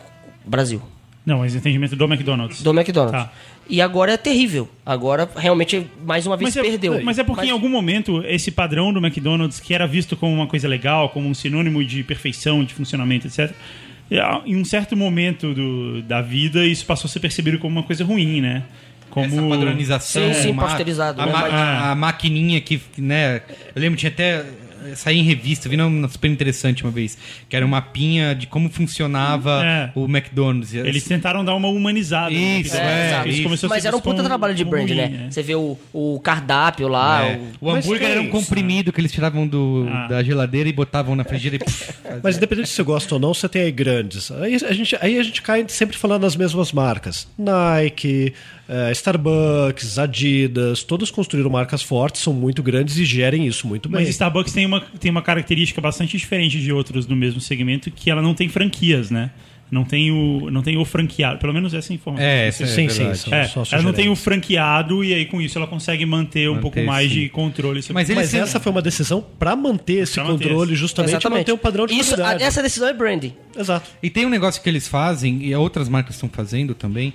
Brasil. 0.46 0.82
Não, 1.26 1.40
mas 1.40 1.54
entendimento 1.56 1.96
do 1.96 2.06
McDonald's. 2.06 2.62
Do 2.62 2.72
McDonald's. 2.72 3.24
Tá. 3.24 3.32
E 3.70 3.82
agora 3.82 4.14
é 4.14 4.18
terrível. 4.18 4.68
Agora, 4.84 5.30
realmente, 5.36 5.86
mais 6.04 6.26
uma 6.26 6.36
vez 6.36 6.48
Mas 6.48 6.54
se 6.54 6.60
é, 6.60 6.64
perdeu. 6.72 7.04
mas 7.04 7.20
é 7.20 7.24
porque 7.24 7.46
em 7.46 7.52
algum 7.52 7.70
momento 7.70 8.24
esse 8.26 8.50
padrão 8.50 8.92
do 8.92 9.00
McDonald's, 9.00 9.60
que 9.60 9.74
era 9.76 9.86
visto 9.86 10.18
como 10.18 10.34
uma 10.34 10.48
coisa 10.48 10.68
legal, 10.68 11.10
como 11.10 11.30
um 11.30 11.34
sinônimo 11.36 11.84
de 11.86 12.04
perfeição, 12.04 12.64
de 12.64 12.74
funcionamento, 12.74 13.28
etc., 13.28 13.52
é, 14.10 14.20
em 14.44 14.56
um 14.56 14.66
certo 14.66 14.98
momento 14.98 15.54
do- 15.54 16.02
da 16.02 16.20
vida 16.20 16.66
isso 16.66 16.84
passou 16.84 17.08
a 17.08 17.12
ser 17.12 17.20
percebido 17.20 17.60
como 17.60 17.76
uma 17.78 17.84
coisa 17.84 18.04
ruim, 18.04 18.42
né? 18.42 18.64
Como 19.10 19.26
Essa 19.26 19.42
padronização. 19.42 20.34
Sim, 20.34 20.42
sim, 20.42 20.52
ma- 20.54 20.64
pasteurizado, 20.64 21.22
A, 21.22 21.26
né? 21.26 21.32
a- 21.34 21.92
a 21.92 21.96
maquininha 21.96 22.62
que, 22.62 22.80
né? 22.98 23.42
Eu 23.76 23.82
lembro, 23.82 23.98
tinha 23.98 24.12
até. 24.12 24.46
Saí 24.96 25.20
em 25.20 25.24
revista, 25.24 25.68
vi 25.68 25.76
uma 25.76 26.08
super 26.08 26.32
interessante 26.32 26.84
uma 26.86 26.92
vez, 26.92 27.18
que 27.50 27.54
era 27.56 27.66
um 27.66 27.70
mapinha 27.70 28.34
de 28.34 28.48
como 28.48 28.70
funcionava 28.70 29.62
É. 29.64 29.92
o 29.94 30.06
McDonald's. 30.06 30.74
Eles 30.74 31.04
tentaram 31.04 31.44
dar 31.44 31.54
uma 31.54 31.68
humanizada. 31.68 32.30
no 32.30 32.38
Isso, 32.40 32.78
é, 32.78 33.08
exato. 33.08 33.28
isso. 33.28 33.68
Mas 33.68 33.84
era 33.84 33.96
um 33.96 34.00
puta 34.00 34.24
trabalho 34.24 34.56
de 34.56 34.64
brand, 34.64 34.88
ruim, 34.88 34.96
né? 34.96 35.28
Você 35.30 35.44
vê 35.44 35.54
o, 35.54 35.78
o 35.92 36.18
cardápio 36.22 36.88
lá. 36.88 37.26
É. 37.26 37.40
o- 37.60 37.68
O 37.68 37.72
hambúrguer 37.72 38.10
era 38.10 38.22
um 38.22 38.24
isso? 38.24 38.32
comprimido 38.32 38.94
que 38.94 39.02
eles 39.02 39.12
tiravam 39.12 39.46
do, 39.46 39.86
Ah. 39.92 40.08
da 40.08 40.24
geladeira 40.24 40.70
e 40.70 40.74
botavam 40.74 41.14
na 41.14 41.26
frigideira 41.26 41.66
e. 41.66 41.70
Mas 42.24 42.38
independente 42.38 42.70
se 42.70 42.76
você 42.76 42.84
gosta 42.84 43.14
ou 43.16 43.20
não, 43.20 43.34
você 43.34 43.50
tem 43.50 43.64
aí 43.64 43.72
grandes. 43.74 44.32
Aí 44.32 44.56
a 44.56 44.72
gente, 44.74 44.98
aí 45.02 45.20
a 45.20 45.24
gente 45.24 45.42
cai 45.42 45.66
sempre 45.68 45.98
falando 45.98 46.22
das 46.22 46.38
mesmas 46.38 46.72
marcas. 46.72 47.28
Nike, 47.38 48.34
eh, 48.70 48.92
Starbucks, 48.92 49.98
Adidas, 49.98 50.84
todos 50.84 51.10
construíram 51.12 51.50
marcas 51.50 51.82
fortes, 51.82 52.22
são 52.22 52.32
muito 52.34 52.62
grandes 52.62 52.98
e 52.98 53.04
gerem 53.06 53.48
isso 53.48 53.68
muito 53.68 53.90
bem. 53.90 54.02
Mas 54.02 54.10
Starbucks 54.10 54.54
tem 54.54 54.66
uma, 54.66 54.80
tem 55.00 55.10
uma 55.12 55.22
característica 55.24 55.82
bastante 55.82 56.18
diferente 56.18 56.60
de 56.62 56.72
outros 56.72 57.08
no 57.08 57.16
mesmo 57.16 57.42
segmento, 57.42 57.90
que 57.90 58.10
ela 58.12 58.22
não 58.22 58.34
tem 58.34 58.48
franquias, 58.48 59.10
né? 59.10 59.32
Não 59.72 59.84
tem 59.86 60.10
o, 60.12 60.50
não 60.50 60.64
tem 60.64 60.78
o 60.80 60.84
franqueado. 60.86 61.38
Pelo 61.38 61.54
menos 61.54 61.76
essa 61.76 61.94
informação. 61.94 62.26
É, 62.28 62.48
essa 62.48 62.64
é 62.64 62.66
sim, 62.66 62.90
sim, 62.90 63.14
são 63.14 63.32
É, 63.32 63.48
ela 63.72 63.84
não 63.84 63.94
tem 63.94 64.10
o 64.10 64.16
franqueado 64.16 65.04
e 65.04 65.14
aí 65.14 65.26
com 65.28 65.40
isso 65.40 65.60
ela 65.60 65.68
consegue 65.68 66.08
manter 66.08 66.50
um 66.50 66.54
Manter, 66.56 66.62
pouco 66.64 66.82
mais 66.82 67.08
sim. 67.12 67.20
de 67.20 67.30
controle. 67.30 67.80
sobre- 67.84 67.94
Mas 68.02 68.10
Mas 68.10 68.34
essa 68.34 68.60
foi 68.60 68.72
uma 68.72 68.82
decisão 68.82 69.24
para 69.38 69.56
manter 69.56 70.02
esse 70.02 70.16
Pra 70.16 70.24
manter 70.24 70.46
controle, 70.48 70.72
esse. 70.72 70.82
justamente 70.82 71.12
Exatamente. 71.12 71.40
manter 71.42 71.52
o 71.52 71.58
padrão 71.60 71.86
de 71.86 71.94
Isso, 71.94 72.16
qualidade. 72.16 72.44
essa 72.44 72.64
decisão 72.64 72.88
é 72.88 72.94
branding. 72.94 73.32
Exato. 73.56 73.92
E 74.02 74.10
tem 74.10 74.26
um 74.26 74.30
negócio 74.30 74.60
que 74.60 74.68
eles 74.68 74.88
fazem, 74.88 75.44
e 75.46 75.54
outras 75.54 75.88
marcas 75.88 76.16
estão 76.16 76.30
fazendo 76.30 76.74
também, 76.74 77.14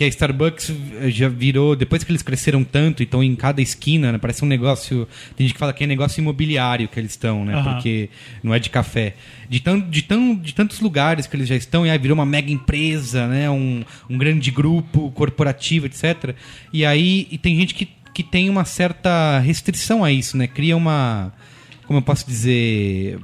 que 0.00 0.04
a 0.04 0.06
Starbucks 0.06 0.72
já 1.08 1.28
virou, 1.28 1.76
depois 1.76 2.02
que 2.02 2.10
eles 2.10 2.22
cresceram 2.22 2.64
tanto 2.64 3.02
e 3.02 3.04
estão 3.04 3.22
em 3.22 3.36
cada 3.36 3.60
esquina, 3.60 4.10
né, 4.10 4.16
parece 4.16 4.42
um 4.42 4.48
negócio. 4.48 5.06
Tem 5.36 5.46
gente 5.46 5.52
que 5.52 5.60
fala 5.60 5.74
que 5.74 5.84
é 5.84 5.86
negócio 5.86 6.22
imobiliário 6.22 6.88
que 6.88 6.98
eles 6.98 7.10
estão, 7.10 7.44
né? 7.44 7.52
Aham. 7.52 7.74
Porque 7.74 8.08
não 8.42 8.54
é 8.54 8.58
de 8.58 8.70
café. 8.70 9.14
De, 9.46 9.60
tão, 9.60 9.78
de, 9.78 10.00
tão, 10.00 10.34
de 10.34 10.54
tantos 10.54 10.80
lugares 10.80 11.26
que 11.26 11.36
eles 11.36 11.46
já 11.46 11.54
estão, 11.54 11.84
e 11.86 11.90
aí 11.90 11.98
virou 11.98 12.14
uma 12.14 12.24
mega 12.24 12.50
empresa, 12.50 13.26
né? 13.26 13.50
Um, 13.50 13.84
um 14.08 14.16
grande 14.16 14.50
grupo 14.50 15.10
corporativo, 15.10 15.84
etc. 15.84 16.34
E 16.72 16.82
aí 16.82 17.28
e 17.30 17.36
tem 17.36 17.54
gente 17.54 17.74
que, 17.74 17.86
que 18.14 18.22
tem 18.22 18.48
uma 18.48 18.64
certa 18.64 19.38
restrição 19.40 20.02
a 20.02 20.10
isso, 20.10 20.34
né? 20.34 20.46
Cria 20.46 20.78
uma. 20.78 21.30
Como 21.86 21.98
eu 21.98 22.02
posso 22.02 22.26
dizer. 22.26 23.18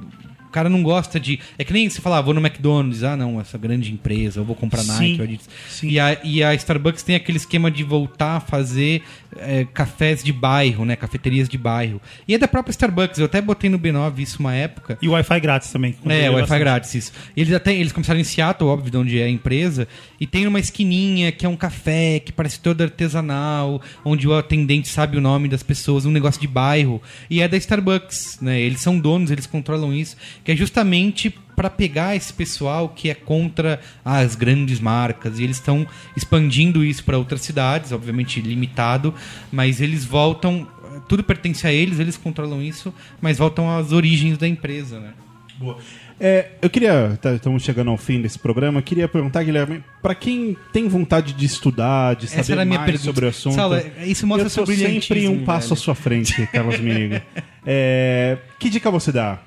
O 0.57 0.59
cara 0.59 0.69
não 0.69 0.81
gosta 0.81 1.19
de. 1.19 1.39
É 1.55 1.63
que 1.63 1.71
nem 1.71 1.87
você 1.87 2.01
falar, 2.01 2.17
ah, 2.17 2.21
vou 2.21 2.33
no 2.33 2.41
McDonald's, 2.41 3.03
ah, 3.03 3.15
não, 3.15 3.39
essa 3.39 3.59
grande 3.59 3.91
empresa, 3.93 4.39
eu 4.39 4.43
vou 4.43 4.55
comprar 4.55 4.81
Sim, 4.81 5.15
Nike, 5.15 5.39
sim. 5.69 5.89
E 5.89 5.99
a, 5.99 6.17
e 6.23 6.43
a 6.43 6.55
Starbucks 6.55 7.03
tem 7.03 7.15
aquele 7.15 7.37
esquema 7.37 7.69
de 7.69 7.83
voltar 7.83 8.37
a 8.37 8.39
fazer 8.39 9.03
é, 9.39 9.65
cafés 9.65 10.23
de 10.23 10.31
bairro, 10.31 10.85
né? 10.85 10.95
Cafeterias 10.95 11.47
de 11.49 11.57
bairro. 11.57 12.01
E 12.27 12.33
é 12.33 12.37
da 12.37 12.47
própria 12.47 12.71
Starbucks, 12.71 13.19
eu 13.19 13.25
até 13.25 13.41
botei 13.41 13.69
no 13.69 13.79
B9 13.79 14.19
isso 14.19 14.39
uma 14.39 14.53
época. 14.53 14.97
E 15.01 15.07
o 15.07 15.11
Wi-Fi 15.11 15.39
grátis 15.39 15.71
também. 15.71 15.95
É, 16.05 16.29
Wi-Fi 16.29 16.59
grátis, 16.59 16.93
isso. 16.95 17.11
Eles 17.35 17.53
até 17.53 17.73
eles 17.73 17.91
começaram 17.91 18.19
em 18.19 18.23
Seattle, 18.23 18.69
óbvio, 18.69 18.91
de 18.91 18.97
onde 18.97 19.19
é 19.19 19.25
a 19.25 19.29
empresa, 19.29 19.87
e 20.19 20.25
tem 20.25 20.47
uma 20.47 20.59
esquininha 20.59 21.31
que 21.31 21.45
é 21.45 21.49
um 21.49 21.55
café 21.55 22.19
que 22.19 22.31
parece 22.31 22.59
todo 22.59 22.81
artesanal, 22.81 23.81
onde 24.03 24.27
o 24.27 24.35
atendente 24.35 24.87
sabe 24.87 25.17
o 25.17 25.21
nome 25.21 25.47
das 25.47 25.63
pessoas, 25.63 26.05
um 26.05 26.11
negócio 26.11 26.39
de 26.39 26.47
bairro. 26.47 27.01
E 27.29 27.41
é 27.41 27.47
da 27.47 27.57
Starbucks, 27.57 28.39
né? 28.41 28.59
Eles 28.59 28.81
são 28.81 28.99
donos, 28.99 29.31
eles 29.31 29.45
controlam 29.45 29.93
isso, 29.93 30.15
que 30.43 30.51
é 30.51 30.55
justamente 30.55 31.33
para 31.57 31.71
pegar 31.71 32.15
esse 32.15 32.31
pessoal 32.31 32.87
que 32.87 33.09
é 33.09 33.15
contra 33.15 33.79
as 34.05 34.35
grandes 34.35 34.79
marcas 34.79 35.39
e 35.39 35.43
eles 35.43 35.57
estão 35.57 35.87
expandindo 36.15 36.85
isso 36.85 37.03
para 37.03 37.17
outras 37.17 37.41
cidades, 37.41 37.91
obviamente 37.91 38.39
limitado, 38.39 39.11
mas 39.51 39.81
eles 39.81 40.05
voltam, 40.05 40.67
tudo 41.09 41.23
pertence 41.23 41.65
a 41.65 41.73
eles, 41.73 41.97
eles 41.97 42.15
controlam 42.15 42.61
isso, 42.61 42.93
mas 43.19 43.39
voltam 43.39 43.75
às 43.75 43.91
origens 43.91 44.37
da 44.37 44.47
empresa, 44.47 44.99
né? 44.99 45.13
Boa. 45.57 45.79
É, 46.19 46.51
eu 46.61 46.69
queria, 46.69 47.17
tá, 47.19 47.33
estamos 47.33 47.63
chegando 47.63 47.89
ao 47.89 47.97
fim 47.97 48.21
desse 48.21 48.37
programa, 48.37 48.79
queria 48.79 49.07
perguntar, 49.07 49.43
Guilherme, 49.43 49.83
para 49.99 50.13
quem 50.13 50.55
tem 50.71 50.87
vontade 50.87 51.33
de 51.33 51.45
estudar, 51.47 52.15
de 52.15 52.25
Essa 52.25 52.43
saber 52.43 52.65
mais 52.65 52.81
pergunta. 52.81 53.03
sobre 53.03 53.25
o 53.25 53.29
assunto, 53.29 53.55
Saulo, 53.55 53.81
isso 54.05 54.27
mostra 54.27 54.47
eu 54.47 54.65
tô 54.65 54.71
sempre 54.71 55.27
um 55.27 55.43
passo 55.43 55.69
velho. 55.69 55.73
à 55.73 55.83
sua 55.83 55.95
frente, 55.95 56.47
Carlos 56.53 56.79
Minigo. 56.79 57.19
É, 57.69 58.37
que 58.57 58.69
dica 58.69 58.89
você 58.89 59.11
dá? 59.11 59.39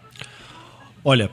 Olha, 1.03 1.31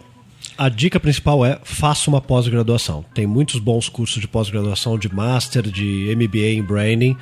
a 0.58 0.70
dica 0.70 1.00
principal 1.00 1.46
é 1.46 1.60
faça 1.64 2.10
uma 2.10 2.20
pós-graduação. 2.20 3.06
Tem 3.14 3.28
muitos 3.28 3.60
bons 3.60 3.88
cursos 3.90 4.20
de 4.20 4.28
pós-graduação, 4.28 4.98
de 4.98 5.14
master, 5.14 5.64
de 5.64 6.16
MBA 6.16 6.48
em 6.54 6.64
branding. 6.64 7.16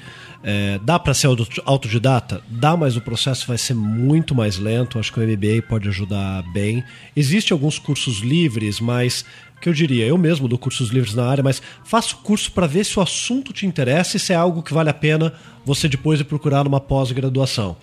É, 0.44 0.80
dá 0.84 0.98
para 1.00 1.14
ser 1.14 1.28
auto- 1.28 1.62
autodidata? 1.66 2.42
Dá, 2.50 2.78
mas 2.78 2.96
o 2.96 3.02
processo 3.02 3.48
vai 3.48 3.58
ser 3.58 3.74
muito 3.74 4.34
mais 4.36 4.58
lento. 4.58 5.00
Acho 5.00 5.12
que 5.12 5.20
o 5.20 5.24
MBA 5.24 5.64
pode 5.68 5.90
ajudar 5.90 6.44
bem. 6.54 6.84
Existem 7.16 7.54
alguns 7.54 7.78
cursos 7.80 8.20
livres, 8.20 8.80
mas 8.80 9.26
que 9.60 9.68
eu 9.70 9.74
diria, 9.74 10.06
eu 10.06 10.18
mesmo 10.18 10.48
dou 10.48 10.60
cursos 10.60 10.90
livres 10.90 11.16
na 11.16 11.26
área, 11.26 11.44
mas 11.44 11.62
faça 11.84 12.14
o 12.14 12.18
curso 12.18 12.52
para 12.52 12.68
ver 12.68 12.84
se 12.84 13.00
o 13.00 13.02
assunto 13.02 13.52
te 13.52 13.66
interessa 13.66 14.16
e 14.18 14.20
se 14.20 14.32
é 14.32 14.36
algo 14.36 14.62
que 14.62 14.74
vale 14.74 14.90
a 14.90 14.94
pena 14.94 15.34
você 15.66 15.88
depois 15.88 16.20
ir 16.20 16.26
procurar 16.26 16.64
numa 16.64 16.80
pós-graduação. 16.80 17.76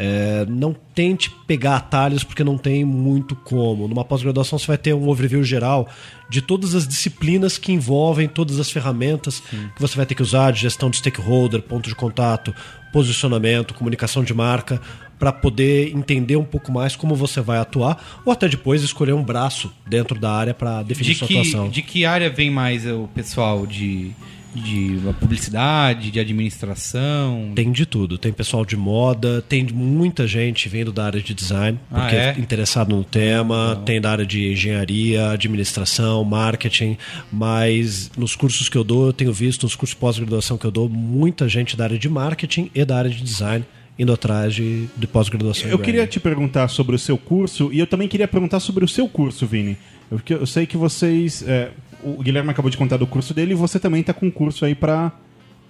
É, 0.00 0.46
não 0.48 0.72
tente 0.94 1.28
pegar 1.44 1.74
atalhos 1.74 2.22
porque 2.22 2.44
não 2.44 2.56
tem 2.56 2.84
muito 2.84 3.34
como. 3.34 3.88
Numa 3.88 4.04
pós-graduação 4.04 4.56
você 4.56 4.66
vai 4.68 4.78
ter 4.78 4.94
um 4.94 5.08
overview 5.08 5.42
geral 5.42 5.88
de 6.30 6.40
todas 6.40 6.72
as 6.76 6.86
disciplinas 6.86 7.58
que 7.58 7.72
envolvem 7.72 8.28
todas 8.28 8.60
as 8.60 8.70
ferramentas 8.70 9.40
que 9.40 9.80
você 9.80 9.96
vai 9.96 10.06
ter 10.06 10.14
que 10.14 10.22
usar 10.22 10.52
de 10.52 10.60
gestão 10.60 10.88
de 10.88 10.98
stakeholder, 10.98 11.60
ponto 11.62 11.88
de 11.88 11.96
contato, 11.96 12.54
posicionamento, 12.92 13.74
comunicação 13.74 14.22
de 14.22 14.32
marca, 14.32 14.80
para 15.18 15.32
poder 15.32 15.92
entender 15.96 16.36
um 16.36 16.44
pouco 16.44 16.70
mais 16.70 16.94
como 16.94 17.16
você 17.16 17.40
vai 17.40 17.58
atuar 17.58 18.20
ou 18.24 18.32
até 18.32 18.48
depois 18.48 18.84
escolher 18.84 19.14
um 19.14 19.22
braço 19.24 19.72
dentro 19.84 20.16
da 20.16 20.30
área 20.30 20.54
para 20.54 20.80
definir 20.84 21.10
De 21.10 21.18
sua 21.18 21.26
que, 21.26 21.38
atuação. 21.38 21.68
de 21.68 21.82
que 21.82 22.04
área 22.04 22.30
vem 22.30 22.50
mais 22.50 22.86
o 22.86 23.08
pessoal 23.12 23.66
de, 23.66 24.12
de 24.58 24.98
publicidade, 25.20 26.10
de 26.10 26.20
administração? 26.20 27.52
Tem 27.54 27.70
de 27.72 27.86
tudo. 27.86 28.18
Tem 28.18 28.32
pessoal 28.32 28.64
de 28.64 28.76
moda, 28.76 29.42
tem 29.48 29.64
muita 29.72 30.26
gente 30.26 30.68
vindo 30.68 30.92
da 30.92 31.04
área 31.06 31.20
de 31.20 31.34
design, 31.34 31.78
Ah, 31.90 32.00
porque 32.00 32.16
é? 32.16 32.34
é 32.36 32.40
interessado 32.40 32.94
no 32.94 33.04
tema, 33.04 33.80
tem 33.84 34.00
da 34.00 34.10
área 34.10 34.26
de 34.26 34.52
engenharia, 34.52 35.30
administração, 35.30 36.24
marketing, 36.24 36.96
mas 37.32 38.10
nos 38.16 38.34
cursos 38.36 38.68
que 38.68 38.76
eu 38.76 38.84
dou, 38.84 39.06
eu 39.06 39.12
tenho 39.12 39.32
visto, 39.32 39.62
nos 39.64 39.74
cursos 39.76 39.94
de 39.94 40.00
pós-graduação 40.00 40.56
que 40.58 40.64
eu 40.64 40.70
dou, 40.70 40.88
muita 40.88 41.48
gente 41.48 41.76
da 41.76 41.84
área 41.84 41.98
de 41.98 42.08
marketing 42.08 42.70
e 42.74 42.84
da 42.84 42.98
área 42.98 43.10
de 43.10 43.22
design 43.22 43.64
indo 43.98 44.12
atrás 44.12 44.54
de, 44.54 44.86
de 44.96 45.06
pós-graduação. 45.08 45.68
Eu 45.68 45.78
queria 45.78 46.06
te 46.06 46.20
perguntar 46.20 46.68
sobre 46.68 46.94
o 46.94 46.98
seu 46.98 47.18
curso 47.18 47.70
e 47.72 47.80
eu 47.80 47.86
também 47.86 48.06
queria 48.06 48.28
perguntar 48.28 48.60
sobre 48.60 48.84
o 48.84 48.88
seu 48.88 49.08
curso, 49.08 49.44
Vini. 49.44 49.76
Eu, 50.10 50.18
porque 50.18 50.34
eu 50.34 50.46
sei 50.46 50.66
que 50.66 50.76
vocês. 50.76 51.42
é, 51.46 51.70
o 52.02 52.22
Guilherme 52.22 52.50
acabou 52.50 52.70
de 52.70 52.76
contar 52.76 52.96
do 52.96 53.06
curso 53.06 53.34
dele 53.34 53.52
e 53.52 53.54
você 53.54 53.78
também 53.78 54.02
tá 54.02 54.12
com 54.12 54.26
um 54.26 54.30
curso 54.30 54.64
aí 54.64 54.74
pra, 54.74 55.12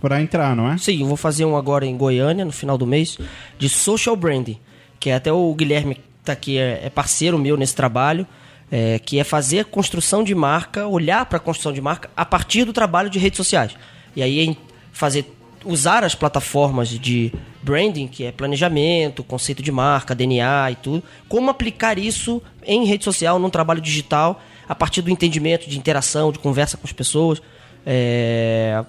pra 0.00 0.20
entrar, 0.20 0.54
não 0.54 0.70
é? 0.70 0.78
Sim, 0.78 1.00
eu 1.00 1.06
vou 1.06 1.16
fazer 1.16 1.44
um 1.44 1.56
agora 1.56 1.86
em 1.86 1.96
Goiânia, 1.96 2.44
no 2.44 2.52
final 2.52 2.76
do 2.76 2.86
mês, 2.86 3.18
de 3.58 3.68
social 3.68 4.16
branding, 4.16 4.58
que 5.00 5.10
é 5.10 5.14
até 5.14 5.32
o 5.32 5.54
Guilherme 5.54 5.94
que 5.96 6.00
tá 6.24 6.32
aqui 6.32 6.58
é, 6.58 6.80
é 6.84 6.90
parceiro 6.90 7.38
meu 7.38 7.56
nesse 7.56 7.74
trabalho, 7.74 8.26
é, 8.70 8.98
que 8.98 9.18
é 9.18 9.24
fazer 9.24 9.64
construção 9.66 10.22
de 10.22 10.34
marca, 10.34 10.86
olhar 10.86 11.24
para 11.26 11.38
a 11.38 11.40
construção 11.40 11.72
de 11.72 11.80
marca 11.80 12.10
a 12.16 12.24
partir 12.24 12.64
do 12.64 12.72
trabalho 12.72 13.08
de 13.08 13.18
redes 13.18 13.36
sociais. 13.36 13.74
E 14.14 14.22
aí 14.22 14.56
fazer 14.92 15.24
usar 15.64 16.04
as 16.04 16.14
plataformas 16.14 16.88
de 16.88 17.32
branding, 17.62 18.06
que 18.06 18.24
é 18.24 18.32
planejamento, 18.32 19.24
conceito 19.24 19.62
de 19.62 19.72
marca, 19.72 20.14
DNA 20.14 20.72
e 20.72 20.74
tudo, 20.76 21.02
como 21.28 21.50
aplicar 21.50 21.98
isso 21.98 22.42
em 22.64 22.84
rede 22.84 23.04
social, 23.04 23.38
num 23.38 23.50
trabalho 23.50 23.80
digital, 23.80 24.40
a 24.68 24.74
partir 24.74 25.00
do 25.02 25.10
entendimento 25.10 25.68
de 25.68 25.78
interação, 25.78 26.30
de 26.30 26.38
conversa 26.38 26.76
com 26.76 26.86
as 26.86 26.92
pessoas. 26.92 27.40
É, 27.86 28.84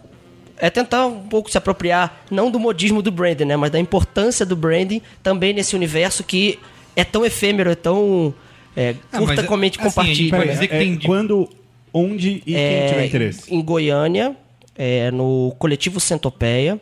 é 0.57 0.69
tentar 0.69 1.07
um 1.07 1.21
pouco 1.27 1.49
se 1.49 1.57
apropriar, 1.57 2.21
não 2.29 2.51
do 2.51 2.59
modismo 2.59 3.01
do 3.01 3.11
branding, 3.11 3.45
né? 3.45 3.55
Mas 3.55 3.71
da 3.71 3.79
importância 3.79 4.45
do 4.45 4.55
branding 4.55 5.01
também 5.23 5.53
nesse 5.53 5.75
universo 5.75 6.23
que 6.23 6.59
é 6.95 7.03
tão 7.03 7.25
efêmero, 7.25 7.69
é 7.71 7.75
tão 7.75 8.33
é, 8.75 8.95
Ah, 9.11 9.21
mas, 9.21 9.35
curtamente 9.39 9.79
assim, 9.79 9.87
compartilha. 9.89 10.29
pode 10.31 10.45
né? 10.47 10.53
dizer 10.53 10.67
que 10.67 10.75
É, 10.75 10.79
tem 10.79 10.95
de- 10.97 11.05
Quando, 11.07 11.49
onde 11.93 12.29
e 12.45 12.53
quem 12.53 12.87
tiver 12.87 13.05
interesse. 13.05 13.53
Em 13.53 13.61
Goiânia, 13.61 14.35
é, 14.77 15.09
no 15.11 15.55
coletivo 15.57 15.99
Centopeia. 15.99 16.79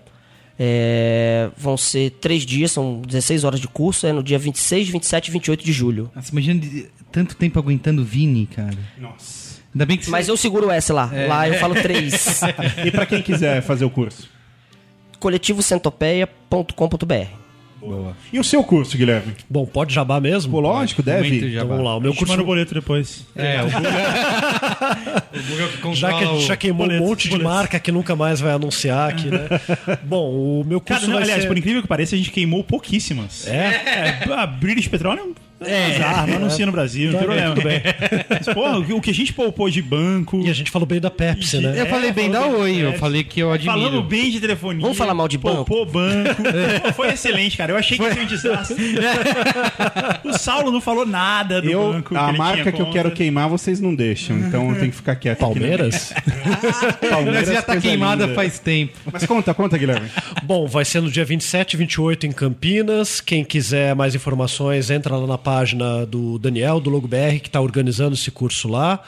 É, 0.59 1.49
vão 1.55 1.77
ser 1.77 2.09
três 2.19 2.43
dias, 2.43 2.71
são 2.71 2.99
16 3.01 3.43
horas 3.43 3.59
de 3.59 3.67
curso, 3.67 4.07
é 4.07 4.11
no 4.11 4.23
dia 4.23 4.39
26, 4.39 4.89
27 4.89 5.27
e 5.27 5.31
28 5.31 5.63
de 5.63 5.71
julho. 5.71 6.09
Nossa, 6.15 6.31
imagina 6.31 6.59
de- 6.59 6.87
tanto 7.17 7.35
tempo 7.35 7.57
aguentando 7.57 8.03
o 8.03 8.05
Vini, 8.05 8.45
cara. 8.45 8.77
Nossa. 8.95 9.59
Ainda 9.73 9.87
bem 9.87 9.97
que 9.97 10.07
Mas 10.07 10.27
você... 10.27 10.31
eu 10.31 10.37
seguro 10.37 10.67
o 10.67 10.71
S 10.71 10.93
lá, 10.93 11.09
É. 11.11 11.25
lá 11.25 11.49
eu 11.49 11.55
falo 11.55 11.73
três. 11.73 12.41
E 12.85 12.91
pra 12.91 13.07
quem 13.07 13.23
quiser 13.23 13.63
fazer 13.63 13.85
o 13.85 13.89
curso? 13.89 14.29
coletivocentopeia.com.br 15.19 17.47
Boa. 17.79 18.15
E 18.31 18.39
o 18.39 18.43
seu 18.43 18.63
curso, 18.63 18.95
Guilherme? 18.97 19.33
Bom, 19.49 19.65
pode 19.65 19.93
jabá 19.95 20.19
mesmo? 20.19 20.51
Pô, 20.51 20.59
lógico, 20.59 21.01
deve. 21.01 21.51
já 21.51 21.57
Então 21.61 21.67
vamos 21.69 21.85
lá, 21.85 21.95
o 21.95 21.99
meu 21.99 22.09
Eu 22.09 22.13
te 22.13 22.19
curso 22.19 22.33
mando 22.33 22.43
o 22.43 22.45
boleto 22.45 22.73
depois. 22.73 23.25
É, 23.35 23.61
o 23.63 23.65
Google, 23.65 23.81
o 25.33 25.49
Google 25.49 25.67
que 25.93 25.95
Já 25.95 26.13
que 26.13 26.39
já 26.41 26.55
queimou 26.55 26.85
boletos, 26.85 27.05
um 27.05 27.09
monte 27.09 27.29
de 27.29 27.39
marca 27.39 27.79
que 27.79 27.91
nunca 27.91 28.15
mais 28.15 28.39
vai 28.39 28.51
anunciar 28.53 29.09
aqui, 29.09 29.29
né? 29.29 29.47
Bom, 30.03 30.61
o 30.61 30.65
meu 30.65 30.79
curso 30.79 31.01
Cara, 31.01 31.07
não, 31.07 31.13
vai 31.15 31.23
aliás, 31.23 31.41
ser... 31.43 31.47
por 31.47 31.57
incrível 31.57 31.81
que 31.81 31.87
pareça, 31.87 32.15
a 32.15 32.17
gente 32.17 32.31
queimou 32.31 32.63
pouquíssimas. 32.63 33.47
É? 33.47 34.23
É, 34.25 34.33
a 34.33 34.45
British 34.45 34.87
Petroleum 34.87 35.33
é, 35.61 35.95
azar, 35.95 36.27
não 36.27 36.35
anuncia 36.37 36.65
no 36.65 36.71
Brasil, 36.71 37.11
não 37.11 37.19
tem 37.19 37.27
Tá 37.27 37.33
bem, 37.33 37.43
problema. 37.43 37.55
tudo 37.55 37.67
bem. 37.67 38.25
Mas, 38.29 38.53
porra, 38.53 38.77
o 38.79 38.85
que- 38.85 39.01
que 39.01 39.09
a 39.09 39.13
gente 39.13 39.33
poupou 39.33 39.69
de 39.69 39.81
banco. 39.81 40.41
E 40.45 40.49
a 40.49 40.53
gente 40.53 40.69
falou 40.69 40.85
bem 40.85 40.99
da 40.99 41.09
Pepsi, 41.09 41.59
né? 41.59 41.73
Eu 41.79 41.85
falei 41.87 42.11
bem 42.11 42.29
da 42.29 42.45
Oi, 42.45 42.77
eu 42.83 42.89
é. 42.89 42.97
falei 42.97 43.23
que 43.23 43.39
eu 43.39 43.51
admiro. 43.51 43.79
Falamos 43.79 44.05
bem 44.07 44.29
de 44.31 44.39
telefonia. 44.39 44.81
Vamos 44.81 44.97
falar 44.97 45.13
mal 45.13 45.27
de 45.27 45.37
banco? 45.37 45.65
Poupou 45.65 45.85
banco. 45.85 46.43
Pô, 46.83 46.93
foi 46.93 47.09
excelente, 47.09 47.55
cara. 47.57 47.71
Eu 47.73 47.77
achei 47.77 47.97
que 47.97 48.13
ser 48.13 48.19
um 48.21 48.25
desastre. 48.25 48.95
o 50.25 50.33
Saulo 50.37 50.71
não 50.71 50.81
falou 50.81 51.05
nada 51.05 51.61
do 51.61 51.69
Eu, 51.69 51.93
banco. 51.93 52.15
a 52.17 52.29
ele 52.29 52.37
marca 52.37 52.71
que 52.71 52.81
eu 52.81 52.89
quero 52.89 53.11
queimar, 53.11 53.49
vocês 53.49 53.79
não 53.79 53.93
deixam. 53.95 54.37
Então 54.37 54.69
eu 54.69 54.75
tenho 54.75 54.91
que 54.91 54.97
ficar 54.97 55.15
quieto. 55.15 55.43
aqui, 55.43 55.59
né? 55.59 55.77
Palmeiras? 55.77 56.13
Palmeiras 57.09 57.47
Mas 57.47 57.55
já 57.55 57.61
tá 57.61 57.77
queimada 57.77 58.23
linda. 58.23 58.35
faz 58.35 58.59
tempo. 58.59 58.93
Mas 59.11 59.25
conta, 59.25 59.53
conta, 59.53 59.77
Guilherme. 59.77 60.09
Bom, 60.43 60.67
vai 60.67 60.85
ser 60.85 61.01
no 61.01 61.09
dia 61.09 61.25
27 61.25 61.73
e 61.73 61.77
28 61.77 62.25
em 62.25 62.31
Campinas. 62.31 63.21
Quem 63.21 63.43
quiser 63.43 63.95
mais 63.95 64.15
informações, 64.15 64.89
entra 64.89 65.15
lá 65.15 65.27
na 65.27 65.37
página 65.51 66.05
do 66.05 66.37
Daniel, 66.37 66.81
do 66.81 66.89
Logo 66.89 67.07
BR, 67.07 67.39
que 67.41 67.47
está 67.47 67.61
organizando 67.61 68.15
esse 68.15 68.29
curso 68.29 68.67
lá. 68.67 69.01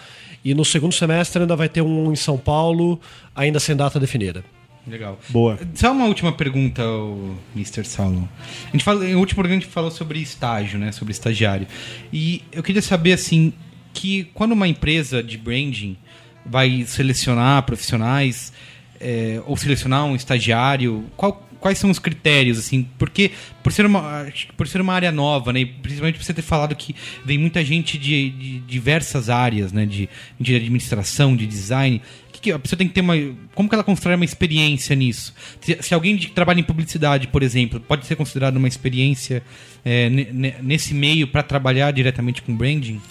E 0.45 0.53
no 0.53 0.63
segundo 0.63 0.93
semestre 0.93 1.41
ainda 1.41 1.53
vai 1.53 1.67
ter 1.67 1.81
um 1.81 2.13
em 2.13 2.15
São 2.15 2.37
Paulo, 2.37 2.97
ainda 3.35 3.59
sem 3.59 3.75
data 3.75 3.99
definida. 3.99 4.41
Legal. 4.87 5.19
Boa. 5.27 5.59
Só 5.75 5.91
uma 5.91 6.05
última 6.05 6.31
pergunta, 6.31 6.81
o 6.87 7.35
Mr. 7.53 7.83
Saulo. 7.83 8.27
A 8.67 8.71
gente 8.71 8.85
falou, 8.85 9.03
no 9.03 9.19
último 9.19 9.35
programa 9.35 9.59
a 9.59 9.61
gente 9.63 9.69
falou 9.69 9.91
sobre 9.91 10.19
estágio, 10.19 10.79
né? 10.79 10.93
Sobre 10.93 11.11
estagiário. 11.11 11.67
E 12.13 12.41
eu 12.53 12.63
queria 12.63 12.81
saber, 12.81 13.11
assim, 13.11 13.51
que 13.93 14.23
quando 14.33 14.53
uma 14.53 14.65
empresa 14.67 15.21
de 15.21 15.37
branding 15.37 15.97
vai 16.45 16.85
selecionar 16.87 17.63
profissionais 17.63 18.53
é, 18.97 19.41
ou 19.45 19.57
selecionar 19.57 20.05
um 20.05 20.15
estagiário, 20.15 21.03
qual- 21.17 21.45
quais 21.59 21.77
são 21.77 21.89
os 21.89 21.99
critérios, 21.99 22.57
assim? 22.57 22.87
Porque 22.97 23.31
por 23.63 23.71
ser 23.71 23.85
uma, 23.85 24.25
por 24.57 24.67
ser 24.67 24.81
uma 24.81 24.93
área 24.93 25.11
nova, 25.11 25.51
né? 25.53 25.65
Principalmente 25.81 26.17
por 26.17 26.23
você 26.23 26.33
ter 26.33 26.41
falado 26.41 26.75
que 26.75 26.95
vem 27.25 27.37
muita 27.37 27.63
gente 27.63 27.97
de, 27.97 28.29
de 28.29 28.59
diversas 28.59 29.29
áreas, 29.29 29.71
né? 29.71 29.85
De, 29.85 30.09
de 30.39 30.55
administração, 30.55 31.35
de 31.35 31.45
design. 31.45 32.01
Que 32.31 32.39
que 32.41 32.51
a 32.53 32.59
pessoa 32.59 32.77
tem 32.77 32.87
que 32.87 32.93
ter 32.93 33.01
uma. 33.01 33.13
Como 33.53 33.67
que 33.67 33.75
ela 33.75 33.83
constrói 33.83 34.15
uma 34.15 34.23
experiência 34.25 34.95
nisso? 34.95 35.33
Se, 35.59 35.77
se 35.81 35.93
alguém 35.93 36.15
que 36.17 36.31
trabalha 36.31 36.59
em 36.59 36.63
publicidade, 36.63 37.27
por 37.27 37.43
exemplo, 37.43 37.79
pode 37.79 38.05
ser 38.05 38.15
considerado 38.15 38.55
uma 38.57 38.67
experiência 38.67 39.43
é, 39.83 40.09
ne- 40.09 40.29
ne- 40.31 40.55
nesse 40.61 40.93
meio 40.93 41.27
para 41.27 41.43
trabalhar 41.43 41.91
diretamente 41.91 42.41
com 42.41 42.55
branding? 42.55 43.01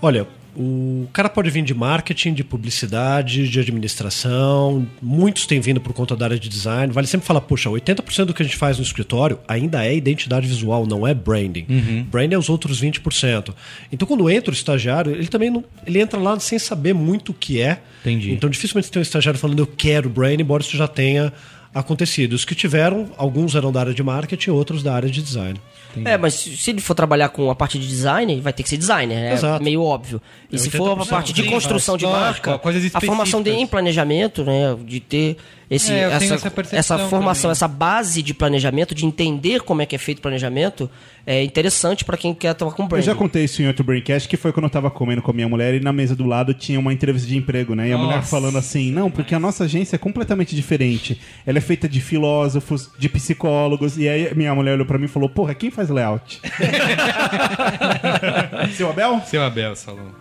Olha, 0.00 0.26
o 0.60 1.06
cara 1.12 1.28
pode 1.28 1.48
vir 1.50 1.62
de 1.62 1.72
marketing, 1.72 2.34
de 2.34 2.42
publicidade, 2.42 3.48
de 3.48 3.60
administração. 3.60 4.84
Muitos 5.00 5.46
têm 5.46 5.60
vindo 5.60 5.80
por 5.80 5.92
conta 5.92 6.16
da 6.16 6.26
área 6.26 6.38
de 6.38 6.48
design. 6.48 6.92
Vale 6.92 7.06
sempre 7.06 7.24
falar, 7.24 7.40
poxa, 7.42 7.70
80% 7.70 8.24
do 8.24 8.34
que 8.34 8.42
a 8.42 8.44
gente 8.44 8.56
faz 8.56 8.76
no 8.76 8.82
escritório 8.82 9.38
ainda 9.46 9.86
é 9.86 9.94
identidade 9.94 10.48
visual, 10.48 10.84
não 10.84 11.06
é 11.06 11.14
branding. 11.14 11.64
Branding 12.10 12.34
é 12.34 12.38
os 12.38 12.48
outros 12.48 12.82
20%. 12.82 13.54
Então, 13.92 14.08
quando 14.08 14.28
entra 14.28 14.50
o 14.50 14.54
estagiário, 14.54 15.12
ele 15.12 15.28
também 15.28 15.48
não, 15.48 15.62
ele 15.86 16.00
entra 16.00 16.18
lá 16.18 16.38
sem 16.40 16.58
saber 16.58 16.92
muito 16.92 17.30
o 17.30 17.34
que 17.34 17.60
é. 17.60 17.80
Entendi. 18.00 18.32
Então, 18.32 18.50
dificilmente 18.50 18.90
tem 18.90 18.98
um 18.98 19.02
estagiário 19.02 19.38
falando, 19.38 19.60
eu 19.60 19.66
quero 19.66 20.10
branding, 20.10 20.42
embora 20.42 20.60
isso 20.60 20.76
já 20.76 20.88
tenha 20.88 21.32
acontecido. 21.78 22.32
Os 22.32 22.44
que 22.44 22.54
tiveram, 22.54 23.10
alguns 23.16 23.54
eram 23.54 23.72
da 23.72 23.80
área 23.80 23.94
de 23.94 24.02
marketing, 24.02 24.50
outros 24.50 24.82
da 24.82 24.94
área 24.94 25.08
de 25.08 25.22
design. 25.22 25.60
É, 26.04 26.16
mas 26.16 26.34
se 26.34 26.70
ele 26.70 26.80
for 26.80 26.94
trabalhar 26.94 27.30
com 27.30 27.50
a 27.50 27.54
parte 27.54 27.78
de 27.78 27.86
design, 27.86 28.40
vai 28.40 28.52
ter 28.52 28.62
que 28.62 28.68
ser 28.68 28.76
designer, 28.76 29.30
é 29.30 29.32
Exato. 29.32 29.64
meio 29.64 29.82
óbvio. 29.82 30.20
E 30.50 30.58
se 30.58 30.70
for 30.70 30.90
a 30.90 30.96
80%, 30.96 31.08
parte 31.08 31.32
de 31.32 31.44
construção 31.44 31.96
de 31.96 32.06
marca, 32.06 32.54
a 32.54 32.58
formação 32.58 33.42
de, 33.42 33.50
específicas. 33.50 33.54
em 33.54 33.66
planejamento, 33.66 34.44
né, 34.44 34.76
de 34.84 35.00
ter 35.00 35.36
Esse, 35.70 35.92
É, 35.92 36.06
eu 36.06 36.10
essa, 36.12 36.34
essa 36.34 36.76
essa 36.76 36.98
formação, 37.10 37.42
também. 37.42 37.52
essa 37.52 37.68
base 37.68 38.22
de 38.22 38.32
planejamento, 38.32 38.94
de 38.94 39.04
entender 39.04 39.60
como 39.60 39.82
é 39.82 39.86
que 39.86 39.94
é 39.94 39.98
feito 39.98 40.18
o 40.18 40.22
planejamento, 40.22 40.88
é 41.26 41.44
interessante 41.44 42.06
para 42.06 42.16
quem 42.16 42.32
quer 42.32 42.54
tomar 42.54 42.72
com 42.72 42.84
Eu 42.84 42.88
branding. 42.88 43.04
já 43.04 43.14
contei 43.14 43.44
isso 43.44 43.60
em 43.60 43.66
outro 43.66 43.84
Braincast, 43.84 44.26
que 44.28 44.38
foi 44.38 44.50
quando 44.50 44.64
eu 44.64 44.70
tava 44.70 44.90
comendo 44.90 45.20
com 45.20 45.30
a 45.30 45.34
minha 45.34 45.46
mulher 45.48 45.74
e 45.74 45.80
na 45.80 45.92
mesa 45.92 46.16
do 46.16 46.24
lado 46.24 46.54
tinha 46.54 46.80
uma 46.80 46.90
entrevista 46.90 47.28
de 47.28 47.36
emprego, 47.36 47.74
né? 47.74 47.88
E 47.88 47.92
a 47.92 47.98
mulher 47.98 48.16
Nossa. 48.16 48.28
falando 48.30 48.56
assim, 48.56 48.90
não, 48.90 49.10
porque 49.10 49.34
a 49.34 49.38
nossa 49.38 49.64
agência 49.64 49.96
é 49.96 49.98
completamente 49.98 50.56
diferente. 50.56 51.20
Ela 51.46 51.58
é 51.58 51.60
feita 51.60 51.86
de 51.86 52.00
filósofos, 52.00 52.88
de 52.98 53.06
psicólogos. 53.10 53.98
E 53.98 54.08
aí 54.08 54.34
minha 54.34 54.54
mulher 54.54 54.72
olhou 54.72 54.86
pra 54.86 54.96
mim 54.98 55.04
e 55.04 55.08
falou, 55.08 55.28
porra, 55.28 55.54
quem 55.54 55.70
faz 55.70 55.90
layout? 55.90 56.40
Seu 58.74 58.88
Abel? 58.88 59.20
Seu 59.26 59.42
Abel, 59.42 59.76
Salão. 59.76 60.14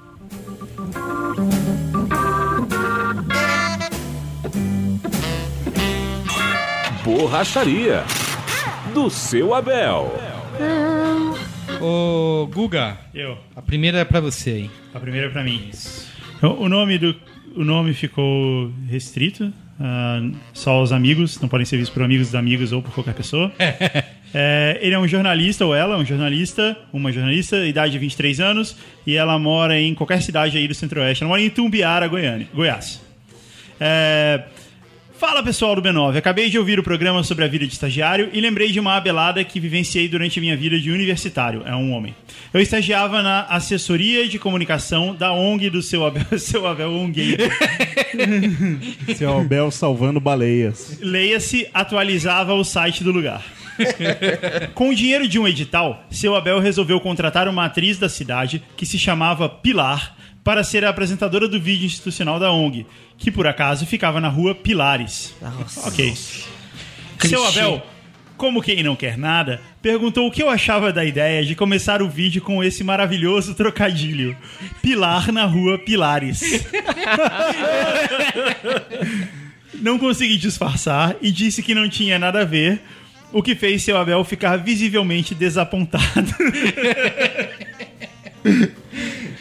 Borracharia 7.07 8.03
do 8.93 9.09
seu 9.09 9.53
Abel. 9.55 10.13
Ô, 11.79 12.49
Guga, 12.53 12.97
Eu. 13.13 13.37
a 13.55 13.61
primeira 13.61 13.99
é 13.99 14.03
pra 14.03 14.19
você 14.19 14.49
aí. 14.49 14.71
A 14.93 14.99
primeira 14.99 15.27
é 15.27 15.29
pra 15.29 15.41
mim. 15.41 15.71
O 16.41 16.65
o 16.65 16.69
nome, 16.69 16.97
do, 16.97 17.15
o 17.55 17.63
nome 17.63 17.93
ficou 17.93 18.69
restrito. 18.89 19.53
ah, 19.79 20.19
só 20.53 20.81
os 20.83 20.91
amigos, 20.91 21.39
não 21.39 21.47
podem 21.47 21.65
ser 21.65 21.77
vistos 21.77 21.93
por 21.93 22.03
amigos 22.03 22.27
dos 22.27 22.35
amigos 22.35 22.73
ou 22.73 22.81
por 22.81 22.91
qualquer 22.93 23.13
pessoa. 23.13 23.53
É, 24.33 24.77
ele 24.81 24.93
é 24.93 24.99
um 24.99 25.07
jornalista, 25.07 25.65
ou 25.65 25.73
ela 25.73 25.95
é 25.95 25.97
um 25.97 26.03
jornalista, 26.05 26.77
uma 26.91 27.13
jornalista, 27.13 27.65
idade 27.65 27.93
de 27.93 27.97
23 27.99 28.41
anos, 28.41 28.75
e 29.05 29.15
ela 29.15 29.39
mora 29.39 29.79
em 29.79 29.95
qualquer 29.95 30.21
cidade 30.21 30.57
aí 30.57 30.67
do 30.67 30.75
Centro-Oeste. 30.75 31.23
Ela 31.23 31.29
mora 31.29 31.41
em 31.41 31.49
Tumbiara, 31.49 32.09
Goiânia, 32.09 32.45
Goiás. 32.53 33.01
É, 33.79 34.43
Fala 35.17 35.41
pessoal 35.41 35.75
do 35.75 35.81
B9, 35.81 36.15
acabei 36.15 36.47
de 36.47 36.59
ouvir 36.59 36.79
o 36.79 36.83
programa 36.83 37.23
sobre 37.23 37.43
a 37.43 37.47
vida 37.47 37.65
de 37.65 37.73
estagiário 37.73 38.29
e 38.33 38.39
lembrei 38.39 38.71
de 38.71 38.79
uma 38.79 38.95
abelada 38.95 39.43
que 39.43 39.59
vivenciei 39.59 40.07
durante 40.07 40.37
a 40.37 40.41
minha 40.41 40.55
vida 40.55 40.79
de 40.79 40.91
universitário. 40.91 41.63
É 41.65 41.75
um 41.75 41.91
homem. 41.91 42.15
Eu 42.53 42.61
estagiava 42.61 43.23
na 43.23 43.41
assessoria 43.45 44.27
de 44.27 44.37
comunicação 44.37 45.15
da 45.15 45.33
ONG 45.33 45.71
do 45.71 45.81
seu 45.81 46.05
Abel, 46.05 46.23
seu 46.37 46.67
Abel 46.67 46.93
ONG. 46.93 47.35
Seu 49.17 49.37
Abel 49.37 49.69
salvando 49.71 50.19
baleias. 50.19 50.99
Leia-se, 51.01 51.67
atualizava 51.73 52.53
o 52.53 52.63
site 52.63 53.03
do 53.03 53.11
lugar. 53.11 53.43
Com 54.73 54.89
o 54.89 54.95
dinheiro 54.95 55.27
de 55.27 55.37
um 55.37 55.47
edital, 55.47 56.05
seu 56.09 56.35
Abel 56.35 56.59
resolveu 56.59 56.99
contratar 56.99 57.47
uma 57.47 57.65
atriz 57.65 57.97
da 57.97 58.07
cidade 58.07 58.63
que 58.75 58.85
se 58.85 58.97
chamava 58.97 59.49
Pilar 59.49 60.16
para 60.47 60.63
ser 60.63 60.85
a 60.85 60.89
apresentadora 60.89 61.45
do 61.45 61.59
vídeo 61.59 61.85
institucional 61.85 62.39
da 62.39 62.49
ONG, 62.49 62.85
que 63.17 63.29
por 63.29 63.45
acaso 63.45 63.85
ficava 63.85 64.21
na 64.21 64.29
rua 64.29 64.55
Pilares. 64.55 65.35
Nossa. 65.41 65.89
Ok. 65.89 66.13
Clichê. 67.19 67.27
Seu 67.27 67.45
Abel, 67.45 67.85
como 68.37 68.61
quem 68.61 68.81
não 68.81 68.95
quer 68.95 69.17
nada, 69.17 69.59
perguntou 69.81 70.25
o 70.25 70.31
que 70.31 70.41
eu 70.41 70.49
achava 70.49 70.93
da 70.93 71.03
ideia 71.03 71.43
de 71.43 71.53
começar 71.53 72.01
o 72.01 72.07
vídeo 72.07 72.41
com 72.41 72.63
esse 72.63 72.81
maravilhoso 72.81 73.55
trocadilho. 73.55 74.37
Pilar 74.81 75.33
na 75.33 75.43
rua 75.43 75.77
Pilares. 75.79 76.39
não 79.75 79.99
consegui 79.99 80.37
disfarçar 80.37 81.17
e 81.21 81.29
disse 81.29 81.61
que 81.61 81.75
não 81.75 81.89
tinha 81.89 82.17
nada 82.17 82.43
a 82.43 82.45
ver, 82.45 82.81
o 83.33 83.43
que 83.43 83.53
fez 83.53 83.83
seu 83.83 83.97
Abel 83.97 84.23
ficar 84.23 84.55
visivelmente 84.55 85.35
desapontado. 85.35 86.33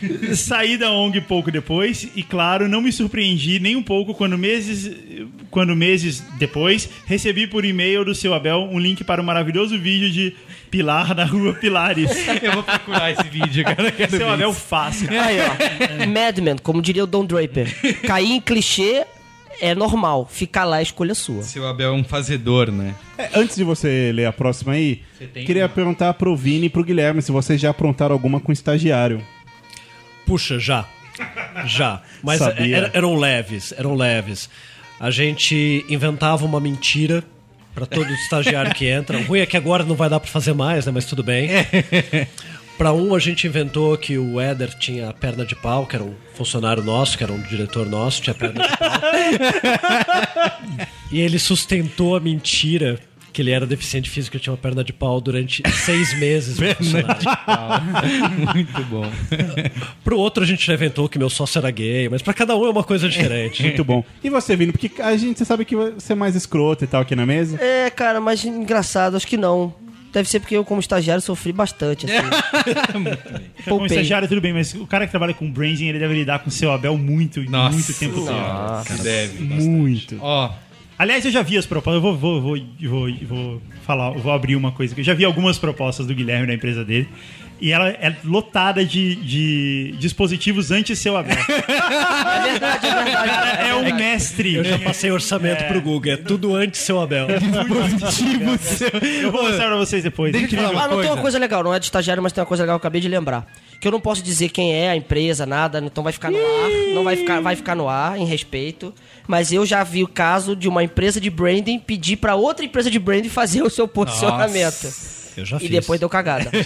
Saí 0.35 0.77
da 0.77 0.91
ONG 0.91 1.21
pouco 1.21 1.51
depois 1.51 2.09
e, 2.15 2.23
claro, 2.23 2.69
não 2.69 2.81
me 2.81 2.93
surpreendi 2.93 3.59
nem 3.59 3.77
um 3.77 3.83
pouco 3.83 4.15
quando 4.15 4.37
meses, 4.37 4.91
quando 5.51 5.75
meses 5.75 6.23
depois 6.39 6.89
recebi 7.07 7.47
por 7.47 7.65
e-mail 7.65 8.05
do 8.05 8.15
seu 8.15 8.35
Abel 8.35 8.69
um 8.71 8.79
link 8.79 9.05
para 9.05 9.21
o 9.21 9.25
maravilhoso 9.25 9.79
vídeo 9.79 10.11
de 10.11 10.35
Pilar 10.71 11.15
na 11.15 11.25
Rua 11.25 11.55
Pilares. 11.55 12.11
Eu 12.43 12.53
vou 12.53 12.63
procurar 12.63 13.11
esse 13.11 13.29
vídeo, 13.29 13.65
cara. 13.65 13.91
quero 13.91 14.11
seu 14.11 14.27
ver 14.27 14.29
Abel 14.33 14.53
cara. 14.53 15.25
Aí, 15.25 15.39
ó. 15.41 16.07
Madman, 16.07 16.57
como 16.63 16.83
diria 16.83 17.05
o 17.05 17.07
Don 17.07 17.25
Draper. 17.25 18.01
Cair 18.03 18.33
em 18.33 18.41
clichê 18.41 19.05
é 19.61 19.75
normal. 19.75 20.29
Ficar 20.31 20.65
lá 20.65 20.81
é 20.81 20.83
escolha 20.83 21.15
sua. 21.15 21.43
Seu 21.43 21.67
Abel 21.67 21.91
é 21.91 21.97
um 21.97 22.05
fazedor, 22.05 22.71
né? 22.71 22.95
É, 23.17 23.31
antes 23.35 23.57
de 23.57 23.65
você 23.65 24.13
ler 24.13 24.27
a 24.27 24.33
próxima 24.33 24.73
aí, 24.73 25.03
queria 25.33 25.65
uma? 25.65 25.69
perguntar 25.69 26.15
pro 26.15 26.37
Vini 26.37 26.67
e 26.67 26.71
pro 26.71 26.85
Guilherme 26.85 27.23
se 27.23 27.33
vocês 27.33 27.61
já 27.61 27.71
aprontaram 27.71 28.13
alguma 28.13 28.41
com 28.41 28.53
estagiário. 28.53 29.23
Puxa, 30.27 30.59
já. 30.59 30.85
Já. 31.65 32.03
Mas 32.23 32.41
era- 32.43 32.91
eram 32.93 33.15
leves, 33.15 33.73
eram 33.79 33.95
leves. 33.95 34.51
A 35.01 35.11
gente 35.11 35.85
inventava 35.89 36.45
uma 36.45 36.61
mentira 36.61 37.25
pra 37.75 37.87
todo 37.87 38.11
estagiário 38.13 38.75
que 38.75 38.87
entra. 38.87 39.17
O 39.19 39.23
ruim 39.23 39.41
é 39.41 39.47
que 39.47 39.57
agora 39.57 39.85
não 39.85 39.95
vai 39.95 40.09
dar 40.11 40.21
pra 40.21 40.31
fazer 40.31 40.53
mais, 40.55 40.85
né? 40.87 40.93
Mas 40.95 41.05
tudo 41.07 41.23
bem. 41.23 41.49
Pra 42.79 42.93
um, 42.93 43.15
a 43.15 43.19
gente 43.19 43.47
inventou 43.47 43.97
que 43.97 44.19
o 44.19 44.39
Éder 44.39 44.69
tinha 44.79 45.11
perna 45.15 45.47
de 45.47 45.55
pau, 45.57 45.87
que 45.87 45.97
era 45.97 46.05
um 46.05 46.15
funcionário 46.35 46.83
nosso, 46.83 47.17
que 47.17 47.25
era 47.25 47.33
um 47.33 47.41
diretor 47.41 47.87
nosso, 47.87 48.21
tinha 48.21 48.35
perna 48.35 48.69
de 48.69 48.77
pau. 48.77 48.91
e 51.11 51.21
ele 51.21 51.39
sustentou 51.39 52.17
a 52.17 52.21
mentira 52.21 52.99
que 53.37 53.43
ele 53.43 53.51
era 53.51 53.67
deficiente 53.67 54.09
físico 54.09 54.35
e 54.39 54.41
tinha 54.41 54.51
uma 54.51 54.57
perna 54.57 54.83
de 54.83 54.95
pau 54.95 55.21
durante 55.21 55.63
seis 55.71 56.13
meses. 56.19 56.59
no 56.59 56.75
funcionário. 56.75 57.23
Muito 58.55 58.83
bom. 58.85 59.05
Pro 60.03 60.17
outro 60.19 60.43
a 60.43 60.47
gente 60.47 60.67
já 60.67 60.73
inventou 60.73 61.07
que 61.07 61.19
meu 61.19 61.29
sócio 61.29 61.59
era 61.59 61.71
gay, 61.71 62.09
mas 62.09 62.23
pra 62.23 62.33
cada 62.33 62.57
um 62.57 62.65
é 62.65 62.71
uma 62.71 62.83
coisa 62.83 63.07
diferente. 63.11 63.63
Muito 63.63 63.85
bom. 63.85 64.03
E 64.25 64.31
você, 64.31 64.57
Vini? 64.57 64.73
Porque 64.73 64.91
a 65.03 65.15
gente 65.19 65.45
sabe 65.45 65.67
que 65.67 65.77
você 65.77 66.15
é 66.15 66.17
mais 66.17 66.35
escroto 66.35 66.85
e 66.85 66.87
tal 66.87 67.03
aqui 67.03 67.15
na 67.15 67.27
mesa. 67.27 67.59
É, 67.63 67.91
cara, 67.91 68.23
mas 68.23 68.43
engraçado, 68.43 69.19
acho 69.19 69.27
que 69.27 69.37
não. 69.37 69.75
Deve 70.15 70.31
ser 70.31 70.41
porque 70.41 70.57
eu, 70.57 70.65
como 70.65 70.81
estagiário, 70.81 71.21
sofri 71.21 71.53
bastante, 71.53 72.07
assim. 72.07 72.17
Como 72.91 73.11
Poupei. 73.67 73.87
estagiário, 73.89 74.27
tudo 74.27 74.41
bem, 74.41 74.55
mas 74.55 74.73
o 74.73 74.87
cara 74.87 75.05
que 75.05 75.11
trabalha 75.11 75.35
com 75.35 75.51
branding, 75.51 75.89
ele 75.89 75.99
deve 75.99 76.15
lidar 76.15 76.39
com 76.39 76.49
o 76.49 76.51
seu 76.51 76.73
Abel 76.73 76.97
muito, 76.97 77.43
Nossa. 77.51 77.75
muito 77.77 77.93
tempo. 77.99 78.21
Nossa, 78.25 78.97
deve. 79.03 79.43
Muito. 79.45 80.17
Ó, 80.23 80.51
Aliás, 80.99 81.25
eu 81.25 81.31
já 81.31 81.43
vi 81.43 81.59
as 81.59 81.67
propostas. 81.67 82.03
Eu 82.03 82.17
vou, 82.17 82.41
vou, 82.41 82.41
vou, 82.41 83.11
vou, 83.29 83.63
falar, 83.83 84.11
vou 84.13 84.33
abrir 84.33 84.57
uma 84.57 84.73
coisa. 84.73 84.95
Eu 84.99 85.05
já 85.05 85.13
vi 85.13 85.25
algumas 85.25 85.59
propostas 85.59 86.07
do 86.07 86.15
Guilherme 86.15 86.47
da 86.47 86.55
empresa 86.55 86.85
dele. 86.85 87.09
E 87.61 87.73
ela 87.73 87.89
é 87.89 88.15
lotada 88.23 88.85
de, 88.85 89.17
de 89.17 89.95
dispositivos 89.99 90.71
anti-seu 90.71 91.17
Abel. 91.17 91.37
É 92.37 92.51
verdade, 92.51 92.87
é 92.87 93.05
verdade. 93.05 93.29
cara 93.29 93.49
é 93.69 93.75
um 93.75 93.95
mestre. 93.95 94.55
Eu 94.55 94.65
já 94.65 94.79
passei 94.79 95.11
orçamento 95.11 95.65
pro 95.65 95.81
Google, 95.81 96.13
é 96.13 96.17
tudo 96.17 96.55
antes 96.55 96.81
seu 96.83 97.01
Abel. 97.01 97.27
Eu 99.23 99.33
vou 99.33 99.43
mostrar 99.43 99.67
pra 99.67 99.77
vocês 99.77 100.03
depois. 100.03 100.33
Deixa 100.33 100.47
eu 100.47 100.51
te 100.51 100.57
falar 100.57 100.71
uma 100.71 100.85
Ah, 100.85 100.89
não 100.89 101.01
tem 101.01 101.11
uma 101.11 101.21
coisa 101.21 101.39
legal, 101.39 101.63
não 101.63 101.75
é 101.75 101.79
de 101.79 101.87
estagiário, 101.87 102.23
mas 102.23 102.33
tem 102.33 102.41
uma 102.41 102.47
coisa 102.47 102.63
legal 102.63 102.79
que 102.79 102.85
eu 102.85 102.89
acabei 102.89 103.01
de 103.01 103.09
lembrar. 103.09 103.47
Que 103.81 103.89
eu 103.89 103.93
não 103.93 104.01
posso 104.01 104.23
dizer 104.23 104.49
quem 104.51 104.75
é 104.75 104.91
a 104.91 104.97
empresa, 104.97 105.45
nada, 105.45 105.81
então 105.85 106.03
vai 106.05 106.13
ficar 106.13 106.31
no 106.31 106.39
ar. 106.39 106.71
Não 106.95 107.05
vai 107.05 107.17
ficar, 107.17 107.41
vai 107.41 107.57
ficar 107.57 107.75
no 107.75 107.89
ar, 107.89 108.19
em 108.19 108.25
respeito. 108.25 108.95
Mas 109.27 109.53
eu 109.53 109.67
já 109.67 109.83
vi 109.83 110.03
o 110.03 110.09
caso 110.09 110.55
de 110.55 110.69
uma 110.69 110.83
empresa 110.85 111.21
de 111.21 111.31
branding 111.31 111.79
pedir 111.79 112.17
pra 112.17 112.35
outra 112.37 112.65
empresa 112.65 112.91
de 112.91 112.99
branding 112.99 113.29
fazer 113.29 113.63
o 113.63 113.71
seu 113.71 113.87
posicionamento. 113.89 114.89
Eu 115.37 115.45
já 115.45 115.57
E 115.57 115.61
fiz. 115.61 115.71
depois 115.71 116.01
deu 116.01 116.09
cagada. 116.09 116.51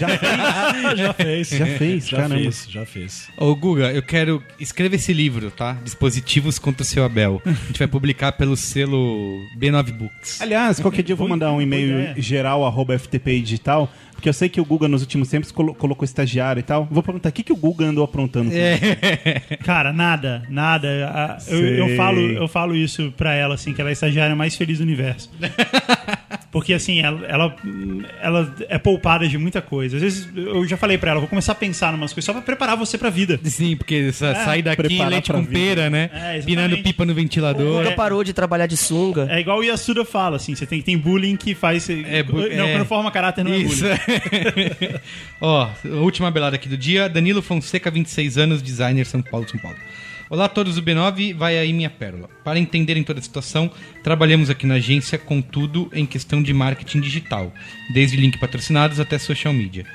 já 0.95 1.13
fez. 1.13 1.49
Já 1.49 1.65
fez, 1.65 2.07
já 2.07 2.17
caramba. 2.17 2.41
fiz, 2.41 2.67
já 2.69 2.85
fiz. 2.85 3.29
Ô, 3.37 3.55
Guga, 3.55 3.91
eu 3.91 4.01
quero. 4.01 4.41
Escreva 4.59 4.95
esse 4.95 5.13
livro, 5.13 5.51
tá? 5.51 5.77
Dispositivos 5.83 6.57
contra 6.59 6.81
o 6.83 6.85
seu 6.85 7.03
Abel. 7.03 7.41
A 7.45 7.49
gente 7.51 7.79
vai 7.79 7.87
publicar 7.87 8.31
pelo 8.33 8.55
selo 8.55 9.39
B9 9.59 9.91
Books. 9.91 10.41
Aliás, 10.41 10.79
qualquer 10.79 11.03
dia 11.03 11.13
eu 11.13 11.17
vou 11.17 11.27
mandar 11.27 11.51
um 11.51 11.61
e-mail 11.61 12.13
geral 12.17 12.65
arroba 12.65 12.97
FTPI 12.97 13.41
digital, 13.41 13.91
porque 14.13 14.29
eu 14.29 14.33
sei 14.33 14.47
que 14.49 14.61
o 14.61 14.65
Guga 14.65 14.87
nos 14.87 15.01
últimos 15.01 15.27
tempos 15.29 15.51
colo- 15.51 15.73
colocou 15.73 16.05
estagiário 16.05 16.59
e 16.59 16.63
tal. 16.63 16.87
Vou 16.89 17.01
perguntar 17.03 17.29
o 17.29 17.31
que, 17.31 17.43
que 17.43 17.53
o 17.53 17.55
Guga 17.55 17.85
andou 17.85 18.03
aprontando. 18.03 18.49
isso? 18.51 18.59
Cara, 19.65 19.91
nada, 19.91 20.43
nada. 20.49 21.37
Eu, 21.47 21.59
eu 21.89 21.95
falo, 21.97 22.19
eu 22.21 22.47
falo 22.47 22.75
isso 22.75 23.11
pra 23.17 23.33
ela, 23.33 23.55
assim, 23.55 23.73
que 23.73 23.81
ela 23.81 23.89
é 23.89 23.91
a 23.91 23.93
estagiária 23.93 24.35
mais 24.35 24.55
feliz 24.55 24.77
do 24.77 24.83
universo. 24.83 25.29
Porque, 26.51 26.73
assim, 26.73 26.99
ela, 26.99 27.25
ela, 27.27 27.55
ela 28.21 28.55
é 28.67 28.77
poupada 28.77 29.25
de 29.25 29.37
muita 29.37 29.61
coisa. 29.61 29.95
Às 29.95 30.01
vezes, 30.03 30.29
eu 30.35 30.67
já 30.67 30.75
falei 30.75 30.97
pra 30.97 31.11
ela, 31.11 31.19
vou 31.21 31.29
começar 31.29 31.53
a 31.53 31.55
pensar 31.55 31.93
em 31.93 31.95
umas 31.95 32.11
coisas 32.11 32.25
só 32.25 32.33
pra 32.33 32.41
preparar 32.41 32.75
você 32.75 32.97
pra 32.97 33.09
vida. 33.09 33.39
Sim, 33.45 33.77
porque 33.77 34.11
sa- 34.11 34.35
sair 34.35 34.61
daqui 34.61 35.01
leite 35.01 35.31
com 35.31 35.39
vida. 35.43 35.53
pera, 35.53 35.89
né? 35.89 36.09
É. 36.13 36.41
Pinando 36.41 36.77
pipa 36.79 37.05
no 37.05 37.13
ventilador. 37.13 37.81
Nunca 37.83 37.95
parou 37.95 38.21
de 38.21 38.33
trabalhar 38.33 38.67
de 38.67 38.75
sunga. 38.75 39.27
É 39.31 39.39
igual 39.39 39.59
o 39.59 39.63
Yasuda 39.63 40.03
fala, 40.03 40.35
assim, 40.35 40.53
você 40.53 40.65
tem, 40.65 40.81
tem 40.81 40.97
bullying 40.97 41.37
que 41.37 41.55
faz... 41.55 41.89
É, 41.89 42.21
bu- 42.21 42.33
não, 42.49 42.65
é. 42.65 42.73
quando 42.73 42.85
forma 42.85 43.09
caráter 43.11 43.45
não 43.45 43.55
Isso. 43.55 43.85
é 43.85 43.95
bullying. 43.95 44.99
Ó, 45.39 45.69
última 45.85 46.29
belada 46.31 46.57
aqui 46.57 46.67
do 46.67 46.77
dia. 46.77 47.07
Danilo 47.07 47.41
Fonseca, 47.41 47.89
26 47.89 48.37
anos, 48.37 48.61
designer 48.61 49.05
São 49.05 49.21
Paulo, 49.21 49.47
São 49.49 49.59
Paulo. 49.59 49.77
Olá 50.31 50.45
a 50.45 50.47
todos 50.47 50.75
do 50.75 50.81
B9, 50.81 51.35
vai 51.35 51.57
aí 51.57 51.73
minha 51.73 51.89
pérola. 51.89 52.29
Para 52.41 52.57
entenderem 52.57 53.03
toda 53.03 53.19
a 53.19 53.21
situação, 53.21 53.69
trabalhamos 54.01 54.49
aqui 54.49 54.65
na 54.65 54.75
agência 54.75 55.17
com 55.17 55.41
tudo 55.41 55.91
em 55.91 56.05
questão 56.05 56.41
de 56.41 56.53
marketing 56.53 57.01
digital, 57.01 57.53
desde 57.93 58.15
link 58.15 58.39
patrocinados 58.39 58.97
até 58.97 59.19
social 59.19 59.53
media. 59.53 59.85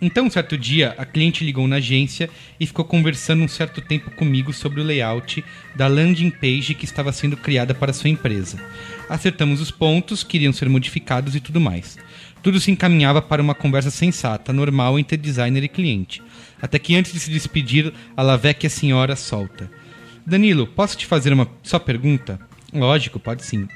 Então, 0.00 0.26
um 0.26 0.30
certo 0.30 0.56
dia, 0.56 0.94
a 0.96 1.04
cliente 1.04 1.44
ligou 1.44 1.66
na 1.66 1.76
agência 1.76 2.30
e 2.60 2.66
ficou 2.66 2.84
conversando 2.84 3.42
um 3.42 3.48
certo 3.48 3.80
tempo 3.80 4.12
comigo 4.12 4.52
sobre 4.52 4.80
o 4.80 4.84
layout 4.84 5.44
da 5.74 5.88
landing 5.88 6.30
page 6.30 6.74
que 6.74 6.84
estava 6.84 7.10
sendo 7.10 7.36
criada 7.36 7.74
para 7.74 7.92
sua 7.92 8.08
empresa. 8.08 8.64
Acertamos 9.08 9.60
os 9.60 9.72
pontos 9.72 10.22
que 10.22 10.36
iriam 10.36 10.52
ser 10.52 10.68
modificados 10.68 11.34
e 11.34 11.40
tudo 11.40 11.60
mais. 11.60 11.98
Tudo 12.40 12.60
se 12.60 12.70
encaminhava 12.70 13.20
para 13.20 13.42
uma 13.42 13.54
conversa 13.54 13.90
sensata, 13.90 14.52
normal 14.52 14.96
entre 14.96 15.16
designer 15.16 15.64
e 15.64 15.68
cliente. 15.68 16.22
Até 16.62 16.78
que 16.78 16.94
antes 16.94 17.12
de 17.12 17.18
se 17.18 17.30
despedir, 17.30 17.92
a 18.16 18.22
Lavecchia 18.22 18.70
senhora 18.70 19.16
solta. 19.16 19.68
Danilo, 20.24 20.66
posso 20.66 20.96
te 20.96 21.04
fazer 21.04 21.32
uma 21.32 21.48
só 21.62 21.80
pergunta? 21.80 22.38
Lógico, 22.72 23.18
pode 23.18 23.44
sim. 23.44 23.66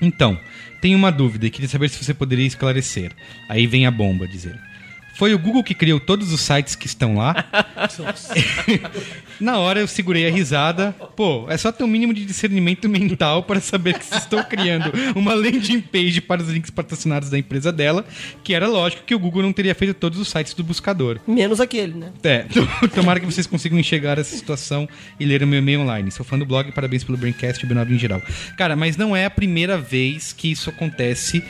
Então, 0.00 0.38
tenho 0.80 0.96
uma 0.96 1.12
dúvida 1.12 1.46
e 1.46 1.50
queria 1.50 1.68
saber 1.68 1.90
se 1.90 2.02
você 2.02 2.14
poderia 2.14 2.46
esclarecer. 2.46 3.12
Aí 3.48 3.66
vem 3.66 3.86
a 3.86 3.90
bomba, 3.90 4.26
dizer. 4.26 4.58
Foi 5.22 5.32
o 5.32 5.38
Google 5.38 5.62
que 5.62 5.72
criou 5.72 6.00
todos 6.00 6.32
os 6.32 6.40
sites 6.40 6.74
que 6.74 6.88
estão 6.88 7.14
lá? 7.14 7.46
Na 9.40 9.56
hora 9.58 9.78
eu 9.78 9.86
segurei 9.86 10.26
a 10.26 10.32
risada. 10.32 10.90
Pô, 11.14 11.46
é 11.48 11.56
só 11.56 11.70
ter 11.70 11.84
um 11.84 11.86
mínimo 11.86 12.12
de 12.12 12.24
discernimento 12.24 12.88
mental 12.88 13.44
para 13.44 13.60
saber 13.60 13.96
que 13.96 14.04
vocês 14.04 14.22
estão 14.22 14.42
criando 14.42 14.90
uma 15.14 15.32
landing 15.32 15.80
page 15.80 16.20
para 16.20 16.42
os 16.42 16.48
links 16.48 16.70
patrocinados 16.70 17.30
da 17.30 17.38
empresa 17.38 17.70
dela, 17.70 18.04
que 18.42 18.52
era 18.52 18.66
lógico 18.66 19.04
que 19.04 19.14
o 19.14 19.18
Google 19.20 19.42
não 19.42 19.52
teria 19.52 19.76
feito 19.76 19.94
todos 19.94 20.18
os 20.18 20.26
sites 20.26 20.54
do 20.54 20.64
buscador. 20.64 21.20
Menos 21.24 21.60
aquele, 21.60 21.94
né? 21.94 22.10
É, 22.24 22.44
tomara 22.92 23.20
que 23.20 23.26
vocês 23.26 23.46
consigam 23.46 23.78
enxergar 23.78 24.18
essa 24.18 24.34
situação 24.34 24.88
e 25.20 25.24
ler 25.24 25.44
o 25.44 25.46
meu 25.46 25.60
e-mail 25.60 25.82
online. 25.82 26.10
Sou 26.10 26.26
fã 26.26 26.36
do 26.36 26.44
blog, 26.44 26.72
parabéns 26.72 27.04
pelo 27.04 27.16
Braincast 27.16 27.64
e 27.64 27.68
o 27.68 27.72
B9 27.72 27.92
em 27.92 27.98
geral. 27.98 28.20
Cara, 28.58 28.74
mas 28.74 28.96
não 28.96 29.14
é 29.14 29.24
a 29.24 29.30
primeira 29.30 29.78
vez 29.78 30.32
que 30.32 30.50
isso 30.50 30.68
acontece 30.68 31.44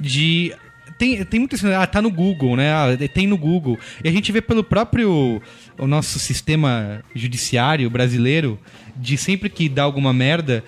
de 0.00 0.54
tem, 1.02 1.24
tem 1.24 1.40
muito 1.40 1.56
isso, 1.56 1.66
né? 1.66 1.74
ah, 1.74 1.84
tá 1.84 2.00
no 2.00 2.10
Google, 2.10 2.54
né? 2.54 2.72
Ah, 2.72 2.86
tem 3.12 3.26
no 3.26 3.36
Google. 3.36 3.76
E 4.04 4.08
a 4.08 4.12
gente 4.12 4.30
vê 4.30 4.40
pelo 4.40 4.62
próprio 4.62 5.42
o 5.76 5.86
nosso 5.88 6.20
sistema 6.20 7.02
judiciário 7.12 7.90
brasileiro 7.90 8.56
de 8.96 9.16
sempre 9.16 9.50
que 9.50 9.68
dá 9.68 9.82
alguma 9.82 10.12
merda, 10.12 10.62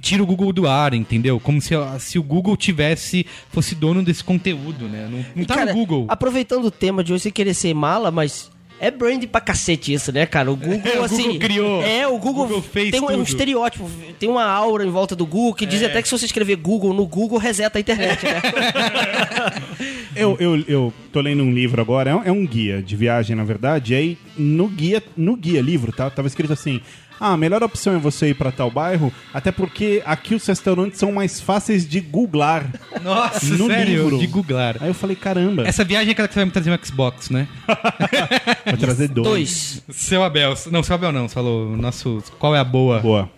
tira 0.00 0.22
o 0.22 0.26
Google 0.26 0.54
do 0.54 0.66
ar, 0.66 0.94
entendeu? 0.94 1.38
Como 1.38 1.60
se, 1.60 1.74
se 1.98 2.18
o 2.18 2.22
Google 2.22 2.56
tivesse 2.56 3.26
fosse 3.50 3.74
dono 3.74 4.02
desse 4.02 4.24
conteúdo, 4.24 4.88
né? 4.88 5.06
Não, 5.10 5.24
não 5.36 5.44
tá 5.44 5.56
cara, 5.56 5.66
no 5.66 5.78
Google. 5.78 6.06
Aproveitando 6.08 6.64
o 6.64 6.70
tema 6.70 7.04
de 7.04 7.12
hoje, 7.12 7.24
você 7.24 7.30
querer 7.30 7.52
ser 7.52 7.74
mala, 7.74 8.10
mas 8.10 8.50
é 8.86 8.90
brand 8.90 9.24
pra 9.26 9.40
cacete 9.40 9.92
isso, 9.92 10.12
né, 10.12 10.26
cara? 10.26 10.50
O 10.50 10.56
Google, 10.56 10.80
É, 10.84 10.98
o 11.00 11.04
assim. 11.04 11.22
Google 11.24 11.38
criou. 11.40 11.82
É, 11.82 12.06
o 12.06 12.18
Google, 12.18 12.46
Google 12.46 12.62
fez 12.62 12.90
tem 12.90 13.00
um, 13.00 13.06
um 13.06 13.22
estereótipo, 13.22 13.90
tem 14.18 14.28
uma 14.28 14.44
aura 14.44 14.84
em 14.84 14.90
volta 14.90 15.16
do 15.16 15.26
Google 15.26 15.54
que 15.54 15.66
diz 15.66 15.82
É. 15.82 15.86
até 15.86 16.02
que 16.02 16.08
se 16.08 16.16
você 16.18 16.26
escrever 16.26 16.56
Google 16.56 16.92
no 16.92 17.06
Google, 17.06 17.38
reseta 17.38 17.78
a 17.78 17.80
internet, 17.80 18.24
né? 18.24 18.40
Eu, 20.16 20.36
eu, 20.38 20.64
eu 20.68 20.94
tô 21.12 21.20
lendo 21.20 21.42
um 21.42 21.52
livro 21.52 21.80
agora, 21.82 22.10
é 22.10 22.14
um, 22.14 22.22
é 22.22 22.30
um 22.30 22.46
guia 22.46 22.80
de 22.80 22.94
viagem, 22.94 23.34
na 23.34 23.42
verdade, 23.42 23.94
e 23.94 23.96
aí 23.96 24.18
no 24.38 24.68
guia, 24.68 25.02
no 25.16 25.34
guia 25.34 25.60
livro, 25.60 25.90
tá, 25.90 26.08
tava 26.08 26.28
escrito 26.28 26.52
assim. 26.52 26.80
Ah, 27.20 27.32
a 27.32 27.36
melhor 27.36 27.62
opção 27.62 27.94
é 27.94 27.98
você 27.98 28.28
ir 28.30 28.34
pra 28.34 28.50
tal 28.50 28.70
bairro, 28.70 29.12
até 29.32 29.52
porque 29.52 30.02
aqui 30.04 30.34
os 30.34 30.46
restaurantes 30.46 30.98
são 30.98 31.12
mais 31.12 31.40
fáceis 31.40 31.88
de 31.88 32.00
googlar. 32.00 32.70
Nossa, 33.02 33.54
no 33.54 33.66
sério, 33.66 34.02
livro. 34.02 34.18
de 34.18 34.26
googlar. 34.26 34.76
Aí 34.80 34.88
eu 34.88 34.94
falei, 34.94 35.16
caramba, 35.16 35.66
Essa 35.66 35.84
viagem 35.84 36.08
é 36.08 36.12
aquela 36.12 36.28
que 36.28 36.34
você 36.34 36.40
vai 36.40 36.46
me 36.46 36.50
trazer 36.50 36.70
um 36.70 36.78
Xbox, 36.84 37.30
né? 37.30 37.48
vai 38.64 38.76
trazer 38.76 39.08
dois. 39.08 39.26
Dois. 39.28 39.82
Seu 39.90 40.22
Abel. 40.22 40.54
Não, 40.70 40.82
seu 40.82 40.94
Abel 40.94 41.12
não. 41.12 41.28
Você 41.28 41.34
falou 41.34 41.76
nosso. 41.76 42.22
Qual 42.38 42.54
é 42.54 42.58
a 42.58 42.64
boa? 42.64 43.00
Boa. 43.00 43.30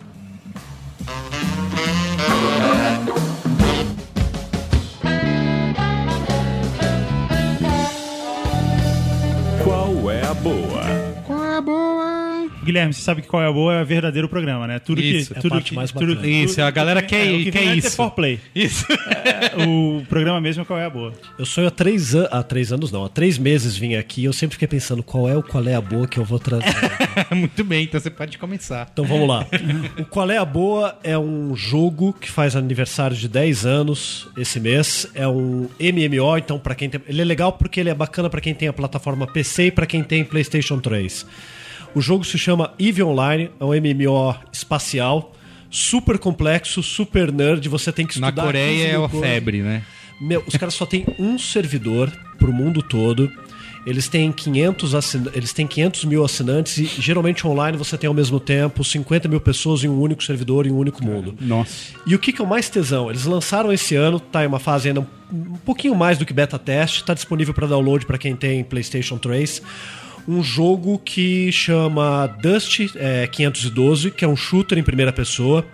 Guilherme, 12.67 12.93
você 12.93 13.01
sabe 13.01 13.21
que 13.21 13.27
qual 13.27 13.41
é 13.41 13.47
a 13.47 13.51
boa 13.51 13.73
é 13.73 13.81
o 13.81 13.85
verdadeiro 13.85 14.29
programa, 14.29 14.67
né? 14.67 14.77
Tudo 14.79 15.01
Isso, 15.01 15.33
que. 15.33 15.39
é 15.39 15.41
tudo 15.41 15.51
parte 15.51 15.69
que, 15.69 15.75
mais 15.75 15.91
tudo, 15.91 16.15
bacana. 16.15 16.27
Isso, 16.27 16.61
a 16.61 16.69
galera 16.69 17.01
quer- 17.01 17.33
o 17.33 17.37
que 17.43 17.51
quer 17.51 17.59
vem 17.59 17.69
antes 17.69 17.85
isso. 17.85 17.93
É 17.93 17.95
for 18.05 18.11
play. 18.11 18.39
Isso. 18.53 18.85
O 19.67 20.03
programa 20.07 20.39
mesmo 20.39 20.61
é 20.61 20.65
qual 20.65 20.77
é 20.79 20.85
a 20.85 20.89
boa. 20.89 21.13
Eu 21.39 21.45
sonho 21.45 21.67
há 21.67 21.71
três 21.71 22.13
anos. 22.13 22.29
Há 22.31 22.43
três 22.43 22.71
anos 22.71 22.91
não, 22.91 23.03
há 23.05 23.09
três 23.09 23.37
meses 23.37 23.75
vim 23.77 23.95
aqui 23.95 24.21
e 24.21 24.25
eu 24.25 24.33
sempre 24.33 24.53
fiquei 24.55 24.67
pensando 24.67 25.01
qual 25.01 25.27
é 25.27 25.35
o 25.35 25.41
qual 25.43 25.65
é 25.67 25.73
a 25.75 25.81
boa 25.81 26.07
que 26.07 26.17
eu 26.19 26.23
vou 26.25 26.37
trazer. 26.39 26.67
Muito 27.33 27.63
bem, 27.63 27.83
então 27.83 27.99
você 27.99 28.09
pode 28.09 28.37
começar. 28.37 28.87
Então 28.91 29.05
vamos 29.05 29.27
lá. 29.27 29.45
O 29.99 30.05
Qual 30.05 30.29
é 30.29 30.37
a 30.37 30.45
Boa 30.45 30.97
é 31.03 31.17
um 31.17 31.55
jogo 31.55 32.13
que 32.13 32.29
faz 32.29 32.55
aniversário 32.55 33.15
de 33.15 33.27
10 33.27 33.65
anos 33.65 34.27
esse 34.37 34.59
mês. 34.59 35.07
É 35.13 35.27
um 35.27 35.69
MMO, 35.79 36.37
então 36.37 36.57
para 36.59 36.75
quem 36.75 36.89
tem, 36.89 37.01
ele 37.07 37.21
é 37.21 37.25
legal 37.25 37.51
porque 37.53 37.79
ele 37.79 37.89
é 37.89 37.93
bacana 37.93 38.29
para 38.29 38.41
quem 38.41 38.53
tem 38.53 38.67
a 38.67 38.73
plataforma 38.73 39.25
PC 39.27 39.67
e 39.67 39.71
para 39.71 39.85
quem 39.85 40.03
tem 40.03 40.23
PlayStation 40.23 40.79
3. 40.79 41.25
O 41.95 42.01
jogo 42.01 42.23
se 42.23 42.37
chama 42.37 42.73
EVE 42.79 43.03
Online, 43.03 43.49
é 43.59 43.63
um 43.63 43.69
MMO 43.69 44.35
espacial, 44.51 45.33
super 45.69 46.17
complexo, 46.17 46.83
super 46.83 47.31
nerd, 47.31 47.67
você 47.67 47.91
tem 47.91 48.05
que 48.05 48.19
Na 48.19 48.27
estudar 48.29 48.43
Coreia 48.45 48.85
15 48.85 48.87
é 48.87 48.95
a 48.95 49.09
febre, 49.09 49.61
né? 49.61 49.83
Meu, 50.19 50.43
os 50.47 50.55
caras 50.55 50.73
só 50.73 50.85
têm 50.85 51.05
um 51.19 51.37
servidor 51.37 52.11
pro 52.39 52.51
mundo 52.51 52.81
todo. 52.81 53.31
Eles 53.85 54.09
têm 54.09 54.31
500, 54.31 54.95
assin... 54.95 55.25
Eles 55.33 55.53
têm 55.53 55.65
500 55.65 56.05
mil 56.05 56.25
assinantes 56.25 56.77
e 56.77 56.85
geralmente 56.99 57.47
online 57.47 57.77
você 57.77 57.97
tem 57.97 58.07
ao 58.07 58.13
mesmo 58.13 58.39
tempo 58.39 58.83
50 58.83 59.29
mil 59.29 59.39
pessoas 59.39 59.83
em 59.83 59.87
um 59.87 59.99
único 60.01 60.23
servidor 60.23 60.67
em 60.67 60.71
um 60.71 60.77
único 60.77 61.03
mundo. 61.03 61.35
Nossa. 61.39 61.93
E 62.05 62.13
o 62.13 62.19
que, 62.19 62.33
que 62.33 62.41
é 62.41 62.43
o 62.43 62.47
mais 62.47 62.69
tesão? 62.69 63.09
Eles 63.09 63.23
lançaram 63.23 63.71
esse 63.71 63.95
ano, 63.95 64.19
tá 64.19 64.43
em 64.43 64.47
uma 64.47 64.59
fase 64.59 64.89
ainda 64.89 65.01
um 65.01 65.07
um 65.31 65.57
pouquinho 65.57 65.95
mais 65.95 66.17
do 66.17 66.25
que 66.25 66.33
beta 66.33 66.57
teste, 66.57 67.03
tá 67.03 67.13
disponível 67.13 67.53
para 67.53 67.67
download 67.67 68.05
para 68.05 68.17
quem 68.17 68.35
tem 68.35 68.63
PlayStation 68.63 69.17
3. 69.17 69.61
Um 70.27 70.43
jogo 70.43 70.99
que 70.99 71.51
chama 71.51 72.27
Dust 72.27 72.91
é, 72.95 73.25
512, 73.27 74.11
que 74.11 74.25
é 74.25 74.27
um 74.27 74.35
shooter 74.35 74.77
em 74.77 74.83
primeira 74.83 75.13
pessoa. 75.13 75.65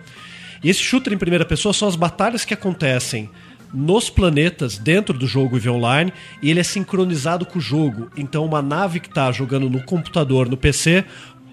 E 0.62 0.70
esse 0.70 0.80
shooter 0.80 1.12
em 1.12 1.18
primeira 1.18 1.44
pessoa 1.44 1.72
são 1.72 1.88
as 1.88 1.96
batalhas 1.96 2.44
que 2.44 2.54
acontecem 2.54 3.28
nos 3.74 4.08
planetas 4.08 4.78
dentro 4.78 5.18
do 5.18 5.26
jogo 5.26 5.56
EVE 5.56 5.68
Online 5.68 6.12
e 6.40 6.48
ele 6.48 6.60
é 6.60 6.62
sincronizado 6.62 7.44
com 7.44 7.58
o 7.58 7.62
jogo. 7.62 8.08
Então 8.16 8.44
uma 8.44 8.62
nave 8.62 9.00
que 9.00 9.08
está 9.08 9.32
jogando 9.32 9.68
no 9.68 9.82
computador, 9.82 10.48
no 10.48 10.56
PC, 10.56 11.04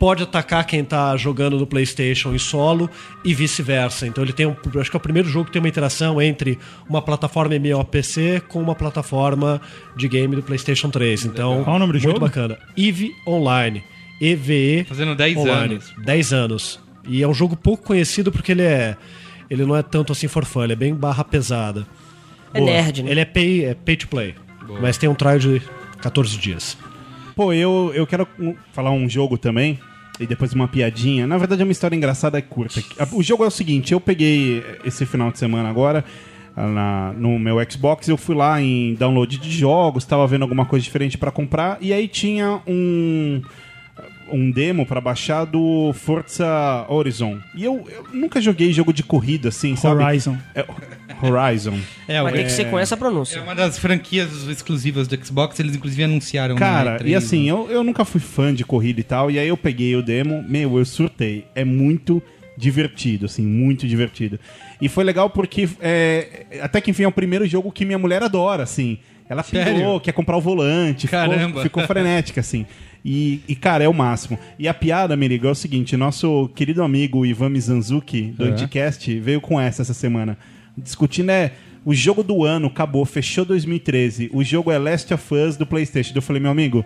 pode 0.02 0.24
atacar 0.24 0.66
quem 0.66 0.80
está 0.80 1.16
jogando 1.16 1.60
no 1.60 1.68
PlayStation 1.68 2.34
em 2.34 2.40
solo 2.40 2.90
e 3.24 3.36
vice-versa. 3.36 4.08
Então 4.08 4.24
ele 4.24 4.34
tem 4.34 4.48
um, 4.48 4.56
acho 4.80 4.90
que 4.90 4.98
é 4.98 5.00
o 5.00 5.00
primeiro 5.00 5.30
jogo 5.30 5.46
que 5.46 5.52
tem 5.52 5.62
uma 5.62 5.68
interação 5.68 6.20
entre 6.20 6.58
uma 6.90 7.04
plataforma 7.04 7.54
MMOPC 7.54 8.42
com 8.48 8.60
uma 8.60 8.74
plataforma 8.74 9.62
de 9.96 10.08
game 10.08 10.36
do 10.36 10.42
PlayStation 10.42 10.90
3. 10.90 11.26
Então, 11.26 11.64
Qual 11.64 11.76
o 11.76 11.80
nome 11.80 11.94
do 11.94 12.00
muito 12.00 12.08
jogo? 12.16 12.20
bacana. 12.20 12.58
EVE 12.76 13.12
Online. 13.28 13.84
EVE 14.20 14.86
Fazendo 14.90 15.14
10 15.14 15.38
Online. 15.38 15.76
anos. 15.76 15.94
10 16.04 16.34
anos. 16.34 16.80
E 17.08 17.22
é 17.22 17.28
um 17.28 17.34
jogo 17.36 17.56
pouco 17.56 17.84
conhecido 17.84 18.32
porque 18.32 18.54
ele 18.54 18.64
é 18.64 18.98
ele 19.52 19.64
não 19.68 19.76
é 19.76 19.84
tanto 19.84 20.14
assim 20.14 20.28
for 20.28 20.46
fun, 20.46 20.64
ele 20.64 20.74
é 20.74 20.76
bem 20.76 20.96
barra 20.96 21.24
pesada. 21.24 21.86
É 22.56 22.60
nerd, 22.60 23.04
né? 23.04 23.12
Ele 23.12 23.20
é 23.20 23.26
pay, 23.26 23.66
é 23.66 23.76
pay 23.76 23.96
to 23.98 24.08
play. 24.08 24.34
Mas 24.82 24.98
tem 24.98 25.08
um 25.08 25.14
trial 25.14 25.38
de 25.38 25.62
14 26.02 26.36
dias. 26.40 26.76
Pô, 27.36 27.54
eu, 27.54 27.92
eu 27.94 28.08
quero 28.08 28.28
falar 28.74 28.90
um 28.90 29.08
jogo 29.08 29.38
também. 29.38 29.80
E 30.22 30.28
depois 30.28 30.54
uma 30.54 30.68
piadinha. 30.68 31.26
Na 31.26 31.38
verdade, 31.38 31.62
é 31.62 31.66
uma 31.66 31.72
história 31.72 31.96
engraçada 31.96 32.38
e 32.38 32.42
curta. 32.42 32.82
O 33.12 33.24
jogo 33.24 33.44
é 33.44 33.48
o 33.48 33.52
seguinte: 33.52 33.92
eu 33.94 34.00
peguei 34.00 34.64
esse 34.86 35.06
final 35.06 35.32
de 35.32 35.40
semana 35.40 35.68
agora. 35.70 36.06
ah, 36.56 36.68
na- 36.68 37.14
no 37.18 37.40
meu 37.40 37.58
Xbox, 37.70 38.08
eu 38.10 38.18
fui 38.18 38.36
lá 38.36 38.62
em 38.62 38.94
download 38.96 39.38
de 39.38 39.50
jogos, 39.50 40.04
tava 40.06 40.28
vendo 40.28 40.42
alguma 40.42 40.66
coisa 40.66 40.84
diferente 40.84 41.18
pra 41.18 41.32
comprar, 41.32 41.78
e 41.82 41.92
aí 41.94 42.08
tinha 42.08 42.62
um 42.68 43.42
um 44.34 44.50
demo 44.50 44.86
pra 44.86 45.02
baixar 45.02 45.44
do 45.46 45.92
Forza 45.94 46.86
Horizon. 46.88 47.38
E 47.54 47.66
eu, 47.66 47.86
eu 47.90 48.06
nunca 48.14 48.40
joguei 48.42 48.72
jogo 48.72 48.94
de 48.94 49.04
corrida 49.04 49.50
assim, 49.50 49.76
sabe? 49.76 50.02
Horizon. 50.04 50.38
É, 51.22 51.32
Horizon. 51.32 51.80
É, 52.08 52.22
Mas 52.22 52.34
tem 52.34 52.42
é, 52.42 52.46
que 52.46 52.52
ser 52.52 52.66
com 52.70 52.80
essa 52.80 52.96
pronúncia. 52.98 53.40
é 53.40 53.42
uma 53.42 53.56
das 53.56 53.78
franquias 53.78 54.48
exclusivas 54.48 55.08
do 55.08 55.26
Xbox, 55.26 55.60
eles 55.60 55.76
inclusive 55.76 56.04
anunciaram. 56.04 56.56
Cara, 56.56 56.92
na 56.92 57.00
E3, 57.00 57.08
e 57.08 57.16
assim, 57.16 57.46
né? 57.46 57.52
eu, 57.52 57.70
eu 57.70 57.84
nunca 57.84 58.04
fui 58.06 58.20
fã 58.22 58.54
de 58.54 58.64
corrida 58.64 59.00
e 59.00 59.04
tal, 59.04 59.30
e 59.30 59.40
aí 59.40 59.48
eu 59.48 59.58
peguei 59.58 59.96
o 59.96 60.02
demo, 60.02 60.44
meu, 60.48 60.78
eu 60.78 60.86
surtei. 60.86 61.46
É 61.56 61.64
muito 61.64 62.22
divertido, 62.58 63.26
assim, 63.26 63.44
muito 63.44 63.88
divertido. 63.88 64.40
E 64.82 64.88
foi 64.90 65.04
legal 65.04 65.30
porque, 65.30 65.68
é, 65.82 66.46
até 66.62 66.80
que 66.82 66.92
enfim, 66.92 67.04
é 67.04 67.08
o 67.08 67.12
primeiro 67.12 67.46
jogo 67.48 67.72
que 67.72 67.86
minha 67.86 67.98
mulher 67.98 68.22
adora, 68.22 68.64
assim. 68.64 69.00
Ela 69.28 69.44
Sério? 69.44 69.76
pirou, 69.76 70.00
quer 70.00 70.12
comprar 70.12 70.36
o 70.36 70.42
volante, 70.42 71.08
ficou, 71.08 71.20
Caramba. 71.20 71.64
ficou 71.64 71.88
frenética, 71.88 72.42
assim. 72.42 72.66
E, 73.04 73.42
e, 73.48 73.56
cara, 73.56 73.84
é 73.84 73.88
o 73.88 73.94
máximo. 73.94 74.38
E 74.60 74.68
a 74.68 74.74
piada, 74.74 75.16
Merigo, 75.16 75.48
é 75.48 75.52
o 75.52 75.56
seguinte: 75.56 75.98
nosso 75.98 76.50
querido 76.54 76.84
amigo 76.84 77.26
Ivan 77.26 77.50
Mizanzuki, 77.50 78.34
do 78.38 78.46
É. 78.46 78.50
Anticast, 78.50 79.20
veio 79.20 79.42
com 79.42 79.60
essa 79.60 79.82
essa 79.82 79.94
semana. 79.94 80.38
Discutindo 80.84 81.30
é. 81.30 81.54
O 81.84 81.94
jogo 81.94 82.24
do 82.24 82.44
ano 82.44 82.68
acabou, 82.68 83.04
fechou 83.06 83.44
2013. 83.44 84.30
O 84.34 84.44
jogo 84.44 84.72
é 84.72 84.78
Last 84.78 85.14
of 85.14 85.34
Us 85.34 85.58
do 85.58 85.66
PlayStation. 85.66 86.14
Eu 86.16 86.22
falei, 86.22 86.42
meu 86.42 86.52
amigo, 86.52 86.86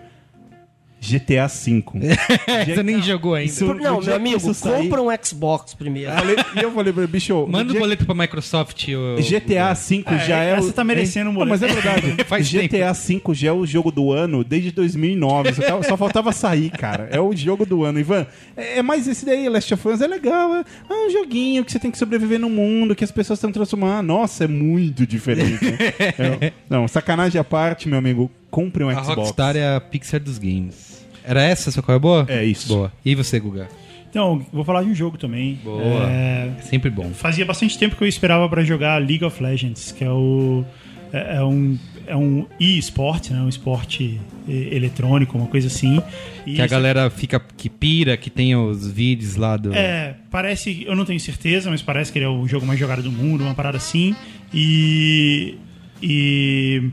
GTA 1.00 1.46
V. 1.46 1.84
Você 2.74 2.82
nem 2.82 3.00
jogou 3.02 3.34
ainda. 3.34 3.50
Isso- 3.52 3.64
Não, 3.74 4.00
meu 4.00 4.14
amigo, 4.16 4.40
compra 4.54 5.02
um 5.02 5.08
Xbox 5.22 5.74
primeiro. 5.74 6.10
Falei- 6.12 6.36
E 6.56 6.62
eu 6.62 6.72
falei, 6.72 6.92
bicho, 7.06 7.46
Manda 7.46 7.68
o 7.68 7.72
dia- 7.72 7.80
boleto 7.80 8.04
pra 8.06 8.14
Microsoft. 8.14 8.88
o- 8.88 9.20
GTA 9.22 9.72
V 9.74 10.04
já 10.26 10.42
é. 10.42 10.50
essa 10.52 10.68
o- 10.68 10.72
tá 10.72 10.82
merecendo 10.82 11.30
um 11.30 11.34
Não, 11.34 11.46
Mas 11.46 11.62
é 11.62 11.68
verdade. 11.68 12.16
Faz 12.26 12.48
GTA 12.50 12.92
V 12.92 13.20
já 13.34 13.48
é 13.48 13.52
o 13.52 13.64
jogo 13.66 13.92
do 13.92 14.10
ano 14.12 14.42
desde 14.42 14.72
2009. 14.72 15.52
Só, 15.54 15.62
tava- 15.62 15.82
só 15.82 15.96
faltava 15.96 16.32
sair, 16.32 16.70
cara. 16.70 17.08
É 17.12 17.20
o 17.20 17.34
jogo 17.36 17.64
do 17.66 17.84
ano. 17.84 18.00
Ivan, 18.00 18.26
é, 18.56 18.78
é 18.78 18.82
mais 18.82 19.06
esse 19.06 19.24
daí, 19.24 19.48
Last 19.48 19.72
of 19.74 19.88
Us, 19.88 20.00
é 20.00 20.06
legal. 20.06 20.54
É, 20.56 20.64
é 20.90 21.06
um 21.06 21.10
joguinho 21.10 21.64
que 21.64 21.70
você 21.72 21.78
tem 21.78 21.90
que 21.90 21.98
sobreviver 21.98 22.40
no 22.40 22.50
mundo, 22.50 22.94
que 22.96 23.04
as 23.04 23.10
pessoas 23.12 23.38
estão 23.38 23.52
transformando. 23.52 23.92
Ah, 23.98 24.02
Nossa, 24.02 24.44
é 24.44 24.48
muito 24.48 25.06
diferente. 25.06 25.64
né? 25.64 25.76
É, 26.40 26.52
não, 26.68 26.88
sacanagem 26.88 27.40
à 27.40 27.44
parte, 27.44 27.88
meu 27.88 27.98
amigo. 27.98 28.30
Compre 28.50 28.84
um 28.84 28.88
A 28.88 28.94
Xbox. 28.94 29.16
Rockstar 29.16 29.56
é 29.56 29.74
a 29.76 29.80
Pixar 29.80 30.18
dos 30.20 30.38
games. 30.38 30.85
Era 31.26 31.42
essa 31.42 31.70
a 31.70 31.72
sua 31.72 31.82
qual 31.82 31.96
é 31.96 31.98
boa? 31.98 32.24
É 32.28 32.44
isso. 32.44 32.68
Boa. 32.68 32.92
E 33.04 33.14
você, 33.14 33.40
Guga? 33.40 33.68
Então, 34.08 34.46
vou 34.52 34.64
falar 34.64 34.82
de 34.82 34.90
um 34.90 34.94
jogo 34.94 35.18
também. 35.18 35.58
Boa. 35.62 36.08
É, 36.08 36.50
Sempre 36.62 36.88
bom. 36.88 37.10
fazia 37.12 37.44
bastante 37.44 37.76
tempo 37.76 37.96
que 37.96 38.04
eu 38.04 38.08
esperava 38.08 38.48
pra 38.48 38.62
jogar 38.62 38.96
League 38.98 39.24
of 39.24 39.42
Legends, 39.42 39.92
que 39.92 40.04
é 40.04 40.10
o 40.10 40.64
é, 41.12 41.36
é 41.36 41.44
um 41.44 41.78
é 42.06 42.16
um 42.16 42.46
e-sport, 42.60 43.30
né? 43.30 43.40
Um 43.40 43.48
esporte 43.48 44.20
eletrônico, 44.48 45.36
uma 45.36 45.48
coisa 45.48 45.66
assim. 45.66 46.00
E 46.46 46.54
Que 46.54 46.62
a 46.62 46.66
galera 46.66 47.10
fica 47.10 47.40
que 47.56 47.68
pira, 47.68 48.16
que 48.16 48.30
tem 48.30 48.54
os 48.54 48.88
vídeos 48.88 49.34
lá 49.34 49.56
do. 49.56 49.74
É, 49.74 50.14
parece, 50.30 50.84
eu 50.86 50.94
não 50.94 51.04
tenho 51.04 51.18
certeza, 51.18 51.68
mas 51.68 51.82
parece 51.82 52.12
que 52.12 52.18
ele 52.18 52.26
é 52.26 52.28
o 52.28 52.46
jogo 52.46 52.64
mais 52.64 52.78
jogado 52.78 53.02
do 53.02 53.10
mundo, 53.10 53.42
uma 53.42 53.54
parada 53.54 53.76
assim. 53.76 54.14
E 54.54 55.56
e 56.00 56.90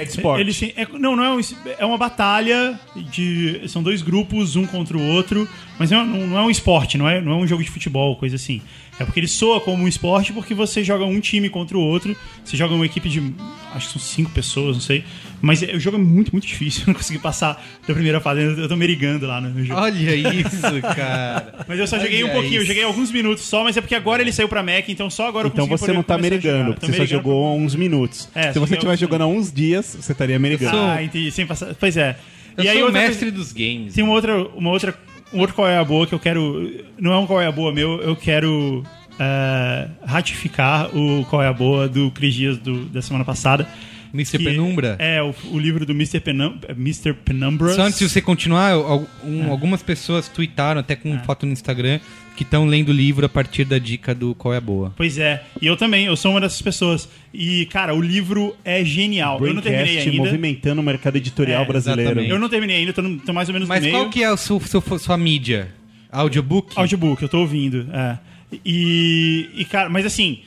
É 0.00 0.04
de 0.04 0.10
esporte. 0.10 0.40
Eles 0.40 0.58
têm- 0.58 0.72
é- 0.76 0.86
não, 0.98 1.14
não 1.16 1.24
é, 1.24 1.30
um, 1.36 1.40
é 1.78 1.84
uma 1.84 1.98
batalha 1.98 2.78
de. 3.10 3.62
São 3.68 3.82
dois 3.82 4.02
grupos, 4.02 4.56
um 4.56 4.66
contra 4.66 4.96
o 4.96 5.02
outro, 5.08 5.48
mas 5.78 5.90
não, 5.90 6.04
não, 6.04 6.38
é 6.38 6.42
um 6.42 6.50
esporte, 6.50 6.96
não 6.98 7.08
é, 7.08 7.20
não 7.20 7.32
é 7.32 7.34
um 7.36 7.46
jogo 7.46 7.62
de 7.62 7.70
futebol, 7.70 8.16
coisa 8.16 8.36
assim. 8.36 8.60
É 8.98 9.04
porque 9.04 9.18
ele 9.20 9.28
soa 9.28 9.60
como 9.60 9.82
um 9.84 9.88
esporte 9.88 10.32
porque 10.32 10.52
você 10.54 10.84
joga 10.84 11.04
um 11.06 11.20
time 11.20 11.48
contra 11.48 11.76
o 11.76 11.80
outro, 11.80 12.14
você 12.44 12.56
joga 12.56 12.74
uma 12.74 12.84
equipe 12.84 13.08
de. 13.08 13.32
Acho 13.74 13.86
que 13.86 13.92
são 13.94 14.02
cinco 14.02 14.30
pessoas, 14.30 14.76
não 14.76 14.82
sei. 14.82 15.04
Mas 15.42 15.62
o 15.62 15.78
jogo 15.80 15.96
é 15.96 16.00
muito, 16.00 16.32
muito 16.32 16.46
difícil. 16.46 16.82
Eu 16.86 16.86
não 16.88 16.94
consegui 16.94 17.18
passar 17.18 17.62
da 17.88 17.94
primeira 17.94 18.20
fase, 18.20 18.40
eu 18.42 18.68
tô 18.68 18.76
merigando 18.76 19.26
lá 19.26 19.40
no 19.40 19.64
jogo. 19.64 19.80
Olha 19.80 20.14
isso, 20.14 20.60
cara. 20.94 21.64
Mas 21.66 21.78
eu 21.78 21.86
só 21.86 21.98
joguei 21.98 22.22
um 22.22 22.26
Olha 22.26 22.34
pouquinho, 22.34 22.56
eu 22.56 22.62
isso. 22.62 22.66
joguei 22.66 22.82
alguns 22.84 23.10
minutos 23.10 23.44
só, 23.44 23.64
mas 23.64 23.76
é 23.76 23.80
porque 23.80 23.94
agora 23.94 24.20
ele 24.22 24.32
saiu 24.32 24.48
pra 24.48 24.62
Mac, 24.62 24.88
então 24.88 25.08
só 25.08 25.26
agora 25.28 25.46
eu 25.46 25.50
Então 25.52 25.66
consegui 25.66 25.86
você 25.86 25.92
não 25.94 26.02
tá 26.02 26.18
merigando, 26.18 26.74
porque 26.74 26.86
você 26.92 26.98
só 26.98 27.04
jogou 27.06 27.46
há 27.46 27.54
uns 27.54 27.74
minutos. 27.74 28.28
É, 28.34 28.52
Se 28.52 28.58
você 28.58 28.58
joguei 28.58 28.66
tivesse 28.78 28.84
alguns 28.86 29.00
jogando 29.00 29.22
há 29.22 29.26
uns 29.26 29.52
dias, 29.52 29.96
você 30.00 30.12
estaria 30.12 30.38
merigando. 30.38 30.76
Ah, 30.76 31.02
entendi, 31.02 31.30
sem 31.30 31.46
passar. 31.46 31.74
Pois 31.74 31.96
é. 31.96 32.16
Eu 32.56 32.64
e 32.64 32.68
aí 32.68 32.74
sou 32.74 32.82
o 32.82 32.86
outra 32.86 33.00
mestre 33.00 33.30
coisa- 33.30 33.36
dos 33.36 33.52
games. 33.52 33.94
Tem 33.94 34.04
uma 34.04 34.12
outra, 34.12 34.36
uma 34.48 34.70
outra, 34.70 34.94
um 35.32 35.38
outro 35.38 35.54
qual 35.54 35.68
é 35.68 35.78
a 35.78 35.84
boa 35.84 36.06
que 36.06 36.12
eu 36.14 36.18
quero. 36.18 36.70
Não 36.98 37.12
é 37.12 37.16
um 37.16 37.26
qual 37.26 37.40
é 37.40 37.46
a 37.46 37.52
boa 37.52 37.72
meu, 37.72 38.00
eu 38.02 38.14
quero 38.16 38.84
eh, 39.18 39.88
ratificar 40.04 40.94
o 40.94 41.24
qual 41.30 41.42
é 41.42 41.46
a 41.48 41.52
boa 41.52 41.88
do 41.88 42.10
Cris 42.10 42.34
Dias 42.34 42.58
do, 42.58 42.84
da 42.86 43.00
semana 43.00 43.24
passada. 43.24 43.66
Mr. 44.12 44.38
que 44.38 44.44
Penumbra? 44.44 44.96
É, 44.98 45.22
o, 45.22 45.34
o 45.52 45.58
livro 45.58 45.84
do 45.86 45.92
Mr. 45.92 46.20
Penum, 46.20 46.58
Mr. 46.70 47.12
Penumbra. 47.14 47.72
Só 47.74 47.82
antes 47.82 47.98
de 47.98 48.08
você 48.08 48.20
continuar, 48.20 48.72
al- 48.72 49.06
É. 49.22 49.26
um- 49.26 49.50
algumas 49.50 49.82
pessoas 49.82 50.28
tweetaram 50.28 50.80
até 50.80 50.96
com 50.96 51.18
foto 51.20 51.46
no 51.46 51.52
Instagram 51.52 52.00
que 52.36 52.42
estão 52.42 52.64
lendo 52.66 52.88
o 52.88 52.92
livro 52.92 53.26
a 53.26 53.28
partir 53.28 53.64
da 53.64 53.78
dica 53.78 54.14
do 54.14 54.34
Qual 54.34 54.54
é 54.54 54.56
a 54.56 54.60
Boa. 54.60 54.92
Pois 54.96 55.18
é, 55.18 55.42
e 55.60 55.66
eu 55.66 55.76
também, 55.76 56.06
eu 56.06 56.16
sou 56.16 56.30
uma 56.30 56.40
dessas 56.40 56.62
pessoas. 56.62 57.08
E, 57.34 57.66
cara, 57.66 57.94
o 57.94 58.00
livro 58.00 58.56
é 58.64 58.82
genial. 58.84 59.44
eu 59.46 59.52
não 59.52 59.60
terminei 59.60 59.84
Braincast 59.96 60.08
ainda. 60.10 60.24
movimentando 60.24 60.80
o 60.80 60.84
mercado 60.84 61.16
editorial 61.16 61.62
É, 61.62 61.66
brasileiro. 61.66 62.02
exatamente. 62.02 62.30
Eu 62.30 62.38
não 62.38 62.48
terminei 62.48 62.76
ainda, 62.78 62.92
tô, 62.94 63.02
tô 63.26 63.32
mais 63.32 63.48
ou 63.48 63.52
menos 63.52 63.68
Mas 63.68 63.80
no 63.80 63.88
meio. 63.90 63.96
qual 63.98 64.10
que 64.10 64.22
é 64.22 64.26
a 64.26 64.36
sua, 64.36 64.58
sua, 64.60 64.98
sua 64.98 65.18
mídia? 65.18 65.68
Audiobook? 66.10 66.72
Audiobook, 66.76 67.22
eu 67.22 67.28
tô 67.28 67.40
ouvindo. 67.40 67.86
É. 67.92 68.18
E, 68.64 69.48
e, 69.54 69.64
cara, 69.66 69.88
mas 69.88 70.04
assim, 70.06 70.40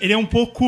ele 0.00 0.12
é 0.12 0.18
um 0.18 0.26
pouco. 0.26 0.64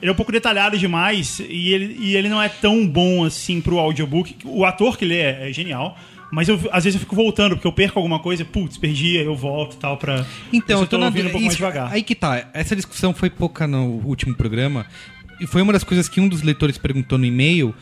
Ele 0.00 0.10
é 0.10 0.12
um 0.12 0.16
pouco 0.16 0.30
detalhado 0.30 0.78
demais 0.78 1.40
e 1.40 1.72
ele, 1.72 1.96
e 1.98 2.16
ele 2.16 2.28
não 2.28 2.40
é 2.42 2.48
tão 2.48 2.86
bom 2.86 3.24
assim 3.24 3.60
pro 3.60 3.78
audiobook. 3.78 4.36
O 4.44 4.64
ator 4.64 4.96
que 4.98 5.04
lê 5.04 5.18
é, 5.20 5.48
é 5.48 5.52
genial. 5.52 5.96
Mas 6.30 6.48
eu, 6.48 6.56
às 6.72 6.82
vezes 6.84 6.96
eu 6.96 7.00
fico 7.00 7.14
voltando, 7.14 7.54
porque 7.54 7.66
eu 7.68 7.72
perco 7.72 7.98
alguma 7.98 8.18
coisa, 8.18 8.44
putz, 8.44 8.76
perdi, 8.76 9.16
aí 9.16 9.24
eu 9.24 9.36
volto 9.36 9.74
e 9.74 9.76
tal 9.76 9.96
pra. 9.96 10.26
Então, 10.52 10.78
eu 10.78 10.82
eu 10.82 10.86
tô 10.88 10.98
na 10.98 11.06
ouvindo 11.06 11.28
um 11.28 11.30
pouco 11.30 11.44
mais 11.44 11.52
isso- 11.54 11.56
devagar. 11.64 11.92
Aí 11.92 12.02
que 12.02 12.14
tá. 12.16 12.48
Essa 12.52 12.74
discussão 12.74 13.14
foi 13.14 13.30
pouca 13.30 13.66
no 13.66 13.84
último 14.04 14.34
programa. 14.34 14.84
E 15.40 15.46
foi 15.46 15.62
uma 15.62 15.72
das 15.72 15.84
coisas 15.84 16.08
que 16.08 16.20
um 16.20 16.28
dos 16.28 16.42
leitores 16.42 16.76
perguntou 16.78 17.16
no 17.16 17.24
e-mail 17.24 17.74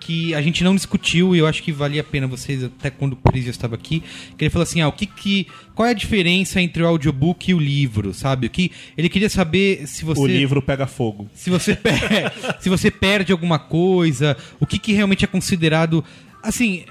que 0.00 0.34
a 0.34 0.40
gente 0.42 0.64
não 0.64 0.74
discutiu 0.74 1.36
e 1.36 1.38
eu 1.38 1.46
acho 1.46 1.62
que 1.62 1.70
valia 1.70 2.00
a 2.00 2.04
pena 2.04 2.26
vocês, 2.26 2.64
até 2.64 2.90
quando 2.90 3.12
o 3.12 3.16
Cris 3.16 3.44
já 3.44 3.50
estava 3.50 3.74
aqui, 3.74 4.02
que 4.36 4.44
ele 4.44 4.50
falou 4.50 4.62
assim, 4.64 4.80
ah, 4.80 4.88
o 4.88 4.92
que 4.92 5.06
que... 5.06 5.46
Qual 5.74 5.86
é 5.86 5.90
a 5.90 5.94
diferença 5.94 6.60
entre 6.60 6.82
o 6.82 6.86
audiobook 6.86 7.50
e 7.50 7.54
o 7.54 7.58
livro, 7.58 8.12
sabe? 8.12 8.46
O 8.46 8.50
que 8.50 8.72
ele 8.96 9.08
queria 9.08 9.28
saber 9.28 9.86
se 9.86 10.04
você... 10.04 10.20
O 10.20 10.26
livro 10.26 10.60
pega 10.62 10.86
fogo. 10.86 11.28
se 11.34 11.50
você, 11.50 11.76
per- 11.76 12.32
se 12.60 12.68
você 12.68 12.90
perde 12.90 13.30
alguma 13.30 13.58
coisa, 13.58 14.36
o 14.58 14.66
que, 14.66 14.78
que 14.78 14.92
realmente 14.92 15.24
é 15.24 15.28
considerado. 15.28 16.04
Assim, 16.42 16.84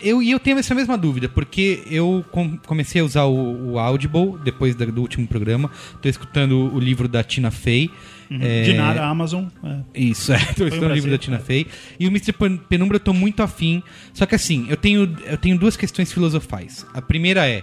eu, 0.00 0.22
e 0.22 0.30
eu 0.30 0.38
tenho 0.38 0.58
essa 0.58 0.74
mesma 0.74 0.96
dúvida, 0.96 1.28
porque 1.28 1.82
eu 1.90 2.24
com- 2.30 2.56
comecei 2.58 3.00
a 3.00 3.04
usar 3.04 3.24
o, 3.24 3.72
o 3.72 3.78
Audible 3.78 4.36
depois 4.44 4.74
do 4.74 5.00
último 5.00 5.26
programa. 5.26 5.70
Tô 6.00 6.08
escutando 6.08 6.72
o 6.74 6.78
livro 6.78 7.08
da 7.08 7.22
Tina 7.24 7.50
Fey. 7.50 7.90
É, 8.30 8.62
De 8.62 8.74
nada, 8.74 9.04
Amazon. 9.06 9.44
é. 9.64 9.78
Isso, 9.94 10.32
é. 10.34 10.36
Escutando 10.36 10.90
o 10.90 10.92
livro 10.94 11.10
da 11.10 11.18
Tina. 11.18 11.38
Fey. 11.38 11.66
E 11.98 12.06
o 12.06 12.10
Mr. 12.10 12.32
Pen- 12.32 12.56
Penumbra 12.68 12.96
eu 12.96 13.00
tô 13.00 13.12
muito 13.12 13.42
afim. 13.42 13.82
Só 14.12 14.26
que 14.26 14.34
assim, 14.34 14.66
eu 14.68 14.76
tenho, 14.76 15.16
eu 15.24 15.36
tenho 15.38 15.58
duas 15.58 15.76
questões 15.76 16.12
filosofais. 16.12 16.84
A 16.92 17.00
primeira 17.00 17.48
é 17.48 17.62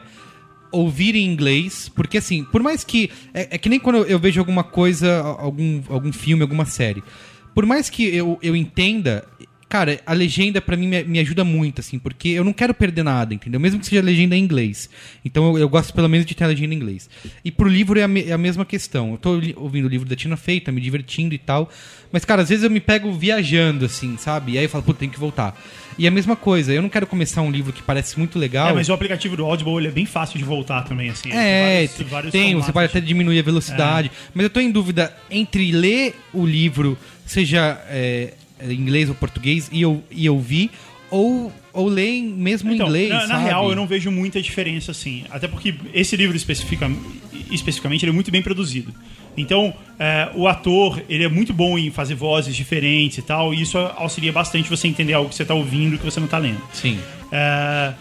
ouvir 0.72 1.16
em 1.16 1.26
inglês, 1.26 1.90
porque 1.96 2.18
assim, 2.18 2.44
por 2.46 2.62
mais 2.64 2.84
que. 2.84 3.10
É, 3.34 3.56
é 3.56 3.58
que 3.58 3.70
nem 3.70 3.80
quando 3.80 3.98
eu, 3.98 4.06
eu 4.06 4.20
vejo 4.20 4.40
alguma 4.40 4.64
coisa, 4.64 5.20
algum, 5.22 5.82
algum 5.90 6.12
filme, 6.12 6.42
alguma 6.42 6.66
série. 6.66 7.04
Por 7.54 7.66
mais 7.66 7.90
que 7.90 8.04
eu, 8.04 8.38
eu 8.42 8.56
entenda. 8.56 9.24
Cara, 9.68 10.00
a 10.06 10.14
legenda 10.14 10.62
pra 10.62 10.78
mim 10.78 10.88
me, 10.88 11.04
me 11.04 11.20
ajuda 11.20 11.44
muito, 11.44 11.82
assim, 11.82 11.98
porque 11.98 12.30
eu 12.30 12.44
não 12.44 12.54
quero 12.54 12.74
perder 12.74 13.04
nada, 13.04 13.34
entendeu? 13.34 13.60
Mesmo 13.60 13.80
que 13.80 13.86
seja 13.88 14.02
legenda 14.02 14.36
em 14.36 14.40
inglês. 14.44 14.90
Então 15.26 15.48
eu, 15.48 15.58
eu 15.58 15.68
gosto 15.70 15.92
pelo 15.94 16.08
menos 16.08 16.26
de 16.26 16.36
ter 16.36 16.44
a 16.44 16.48
legenda 16.48 16.74
em 16.74 16.78
inglês. 16.78 17.10
E 17.44 17.52
pro 17.52 17.68
livro 17.68 18.00
é 18.00 18.04
a, 18.04 18.08
me- 18.08 18.24
é 18.24 18.32
a 18.32 18.38
mesma 18.38 18.64
questão. 18.64 19.12
Eu 19.14 19.18
tô 19.18 19.42
ouvindo 19.58 19.86
o 19.86 19.90
livro 19.90 20.08
da 20.08 20.16
Tina 20.16 20.38
Fey, 20.38 20.62
tá 20.62 20.72
me 20.72 20.80
divertindo 20.80 21.34
e 21.34 21.38
tal. 21.40 21.70
Mas, 22.12 22.24
cara, 22.24 22.44
às 22.44 22.50
vezes 22.50 22.64
eu 22.64 22.70
me 22.70 22.80
pego 22.80 23.12
viajando, 23.12 23.86
assim, 23.86 24.16
sabe? 24.18 24.54
E 24.54 24.58
aí 24.60 24.66
eu 24.66 24.70
falo, 24.70 24.84
pô, 24.84 24.94
tem 24.94 25.10
que 25.10 25.20
voltar. 25.20 25.60
E 25.98 26.08
a 26.08 26.12
mesma 26.12 26.36
coisa, 26.36 26.72
eu 26.72 26.82
não 26.82 26.90
quero 26.90 27.08
começar 27.08 27.42
um 27.42 27.50
livro 27.50 27.74
que 27.74 27.82
parece 27.82 28.18
muito 28.20 28.38
legal. 28.38 28.70
É, 28.70 28.74
mas 28.74 28.88
o 28.88 28.94
aplicativo 28.94 29.36
do 29.36 29.46
Audible 29.46 29.78
ele 29.78 29.88
é 29.88 29.92
bem 29.92 30.06
fácil 30.06 30.38
de 30.38 30.46
voltar 30.46 30.84
também, 30.84 31.10
assim. 31.10 31.32
É, 31.32 31.88
vários- 31.88 32.10
vários 32.12 32.32
tem, 32.32 32.54
você 32.56 32.72
pode 32.72 32.86
até 32.86 33.02
diminuir 33.02 33.40
a 33.40 33.44
velocidade. 33.44 34.12
Mas 34.34 34.44
eu 34.44 34.50
tô 34.50 34.60
em 34.60 34.70
dúvida 34.72 35.12
entre 35.30 35.72
ler 35.72 36.14
o 36.32 36.46
livro, 36.46 36.98
seja 37.26 37.82
é, 37.90 38.34
inglês 38.64 39.10
ou 39.10 39.16
português, 39.16 39.70
e, 39.72 39.82
eu, 39.82 40.04
e 40.12 40.30
ouvir, 40.30 40.72
ou, 41.12 41.52
ou 41.74 41.88
ler 41.88 42.10
em- 42.10 42.28
mesmo 42.28 42.72
em 42.72 42.76
Então, 42.76 42.88
inglês. 42.88 43.10
na, 43.10 43.28
na 43.28 43.38
real, 43.38 43.70
eu 43.70 43.76
não 43.76 43.86
vejo 43.88 44.10
muita 44.12 44.42
diferença, 44.42 44.92
assim. 44.92 45.24
Até 45.30 45.48
porque 45.48 45.74
esse 45.94 46.16
livro 46.16 46.36
especifica, 46.36 46.90
especificamente 47.52 48.04
ele 48.04 48.12
é 48.12 48.14
muito 48.14 48.32
bem 48.32 48.42
produzido. 48.42 48.94
Então, 49.38 49.74
é, 50.00 50.30
o 50.34 50.48
ator, 50.48 51.02
ele 51.10 51.24
é 51.26 51.28
muito 51.28 51.54
bom 51.54 51.78
em 51.78 51.92
fazer 51.92 52.16
vozes 52.16 52.56
diferentes 52.56 53.18
e 53.18 53.22
tal, 53.22 53.54
e 53.54 53.62
isso 53.62 53.78
auxilia 53.78 54.32
bastante 54.32 54.70
você 54.70 54.88
entender 54.88 55.14
algo 55.14 55.30
que 55.30 55.36
você 55.36 55.42
está 55.44 55.54
ouvindo 55.54 55.98
que 55.98 56.06
você 56.06 56.20
não 56.20 56.26
está 56.26 56.38
lendo. 56.38 56.62
Sim. 56.74 56.98
É, 57.32 57.94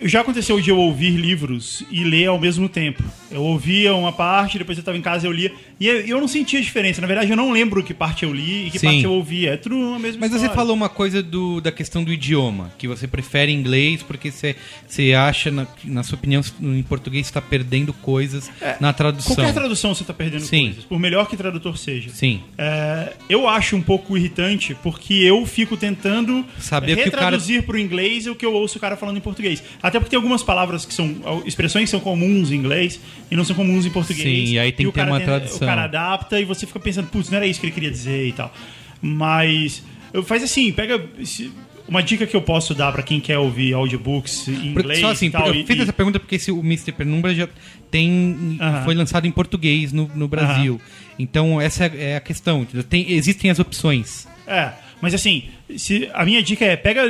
já 0.00 0.20
aconteceu 0.20 0.60
de 0.60 0.70
eu 0.70 0.78
ouvir 0.78 1.10
livros 1.10 1.82
e 1.90 2.04
ler 2.04 2.26
ao 2.26 2.38
mesmo 2.38 2.68
tempo. 2.68 3.02
Eu 3.30 3.42
ouvia 3.42 3.94
uma 3.94 4.12
parte, 4.12 4.56
depois 4.58 4.78
eu 4.78 4.82
estava 4.82 4.96
em 4.96 5.02
casa 5.02 5.26
e 5.26 5.28
eu 5.28 5.32
lia. 5.32 5.52
E 5.80 5.86
eu 5.88 5.96
eu 6.06 6.20
não 6.20 6.28
sentia 6.28 6.60
diferença. 6.60 7.00
Na 7.00 7.06
verdade, 7.06 7.30
eu 7.30 7.36
não 7.36 7.50
lembro 7.50 7.82
que 7.82 7.92
parte 7.92 8.22
eu 8.24 8.32
li 8.32 8.66
e 8.66 8.70
que 8.70 8.78
Sim. 8.78 8.86
parte 8.86 9.04
eu 9.04 9.12
ouvia. 9.12 9.52
É 9.54 9.56
tudo 9.56 9.74
a 9.94 9.98
mesma 9.98 10.20
Mas 10.20 10.30
você 10.30 10.36
história. 10.36 10.54
falou 10.54 10.74
uma 10.74 10.88
coisa 10.88 11.22
do, 11.22 11.60
da 11.60 11.70
questão 11.72 12.02
do 12.04 12.12
idioma, 12.12 12.72
que 12.78 12.86
você 12.88 13.06
prefere 13.06 13.52
inglês 13.52 14.02
porque 14.02 14.30
você, 14.30 14.54
você 14.86 15.12
acha, 15.12 15.50
na, 15.50 15.66
na 15.84 16.02
sua 16.02 16.16
opinião, 16.16 16.42
em 16.62 16.82
português 16.82 17.26
está 17.26 17.42
perdendo 17.42 17.92
coisas 17.92 18.50
na 18.80 18.92
tradução. 18.92 19.34
Qualquer 19.34 19.52
tradução 19.52 19.94
você 19.94 20.02
está 20.02 20.14
perdendo 20.14 20.42
Sim. 20.44 20.66
coisas, 20.66 20.84
por 20.84 20.98
melhor 20.98 21.28
que 21.28 21.36
tradutor 21.36 21.76
seja. 21.76 22.10
Sim. 22.10 22.40
É, 22.56 23.12
eu 23.28 23.48
acho 23.48 23.76
um 23.76 23.82
pouco 23.82 24.16
irritante 24.16 24.74
porque 24.82 25.14
eu 25.14 25.44
fico 25.44 25.76
tentando 25.76 26.44
Saber 26.58 26.94
cara- 26.94 27.04
retraduzir 27.04 27.62
para 27.64 27.76
o 27.76 27.78
inglês 27.78 28.26
o 28.26 28.34
que 28.34 28.46
eu 28.46 28.52
ouço 28.54 28.78
o 28.78 28.80
cara 28.80 28.96
falando 28.96 29.16
em 29.16 29.20
português. 29.20 29.62
Até 29.82 29.98
porque 29.98 30.10
tem 30.10 30.16
algumas 30.16 30.42
palavras 30.42 30.84
que 30.84 30.92
são 30.94 31.14
expressões 31.44 31.84
que 31.84 31.90
são 31.90 32.00
comuns 32.00 32.50
em 32.50 32.54
inglês 32.56 33.00
e 33.30 33.36
não 33.36 33.44
são 33.44 33.54
comuns 33.56 33.86
em 33.86 33.90
português. 33.90 34.48
Sim, 34.48 34.54
e 34.54 34.58
aí 34.58 34.72
tem 34.72 34.86
o 34.86 34.92
que 34.92 34.98
ter 35.00 35.06
uma 35.06 35.18
tenta- 35.18 35.32
tradução. 35.40 35.56
O 35.58 35.70
cara 35.70 35.84
adapta 35.84 36.40
e 36.40 36.44
você 36.44 36.66
fica 36.66 36.80
pensando, 36.80 37.08
putz, 37.08 37.30
não 37.30 37.36
era 37.36 37.46
isso 37.46 37.60
que 37.60 37.66
ele 37.66 37.72
queria 37.74 37.90
dizer 37.90 38.26
e 38.28 38.32
tal. 38.32 38.52
Mas 39.00 39.82
faz 40.24 40.42
assim, 40.42 40.72
pega 40.72 41.02
se- 41.24 41.50
uma 41.88 42.02
dica 42.02 42.26
que 42.26 42.34
eu 42.34 42.42
posso 42.42 42.74
dar 42.74 42.90
para 42.90 43.02
quem 43.02 43.20
quer 43.20 43.38
ouvir 43.38 43.72
audiobooks 43.74 44.48
em 44.48 44.52
Porque- 44.54 44.68
inglês 44.80 44.98
só 45.00 45.10
assim, 45.10 45.26
e 45.26 45.30
tal. 45.30 45.46
eu 45.48 45.54
e- 45.54 45.66
fiz 45.66 45.76
e- 45.78 45.82
essa 45.82 45.92
pergunta 45.92 46.18
porque 46.18 46.34
esse, 46.34 46.50
o 46.50 46.58
Mr. 46.60 46.92
Penumbra 46.92 47.34
já 47.34 47.48
tem. 47.90 48.58
Aham. 48.60 48.84
Foi 48.84 48.94
lançado 48.94 49.26
em 49.26 49.30
português 49.30 49.92
no, 49.92 50.10
no 50.14 50.26
Brasil. 50.26 50.80
Então, 51.18 51.60
essa 51.60 51.84
é, 51.86 52.16
a 52.16 52.20
questão. 52.20 52.66
Tem, 52.88 53.12
existem 53.12 53.50
as 53.50 53.58
opções. 53.58 54.26
É, 54.46 54.70
Mas 55.00 55.12
assim, 55.14 55.44
se, 55.76 56.08
a 56.14 56.24
minha 56.24 56.42
dica 56.42 56.64
é 56.64 56.74
pega 56.76 57.02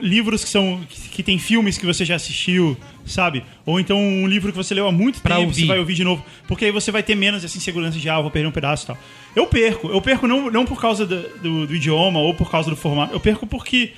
livros 0.00 0.44
que 0.44 0.50
são 0.50 0.80
que, 0.88 1.08
que 1.08 1.22
tem 1.22 1.38
filmes 1.38 1.76
que 1.76 1.84
você 1.84 2.04
já 2.04 2.14
assistiu, 2.14 2.76
sabe? 3.04 3.42
Ou 3.66 3.80
então 3.80 3.98
um 3.98 4.26
livro 4.26 4.52
que 4.52 4.56
você 4.56 4.72
leu 4.74 4.86
há 4.86 4.92
muito 4.92 5.20
Pra 5.20 5.36
tempo, 5.36 5.48
ouvir. 5.48 5.60
você 5.62 5.66
vai 5.66 5.78
ouvir 5.80 5.94
de 5.94 6.04
novo, 6.04 6.24
porque 6.46 6.64
aí 6.66 6.70
você 6.70 6.92
vai 6.92 7.02
ter 7.02 7.14
menos 7.16 7.44
essa 7.44 7.56
insegurança 7.56 7.98
de 7.98 8.08
ah, 8.08 8.20
vou 8.20 8.30
perder 8.30 8.48
um 8.48 8.52
pedaço 8.52 8.84
e 8.84 8.86
tal. 8.86 8.98
Eu 9.34 9.46
perco, 9.46 9.88
eu 9.88 10.00
perco 10.00 10.28
não, 10.28 10.48
não 10.50 10.64
por 10.64 10.80
causa 10.80 11.04
do, 11.04 11.22
do- 11.40 11.66
do 11.66 11.74
idioma 11.74 12.20
ou 12.20 12.34
por 12.34 12.48
causa 12.50 12.70
do 12.70 12.76
formato, 12.76 13.12
eu 13.12 13.18
perco 13.20 13.46
porque 13.48 13.92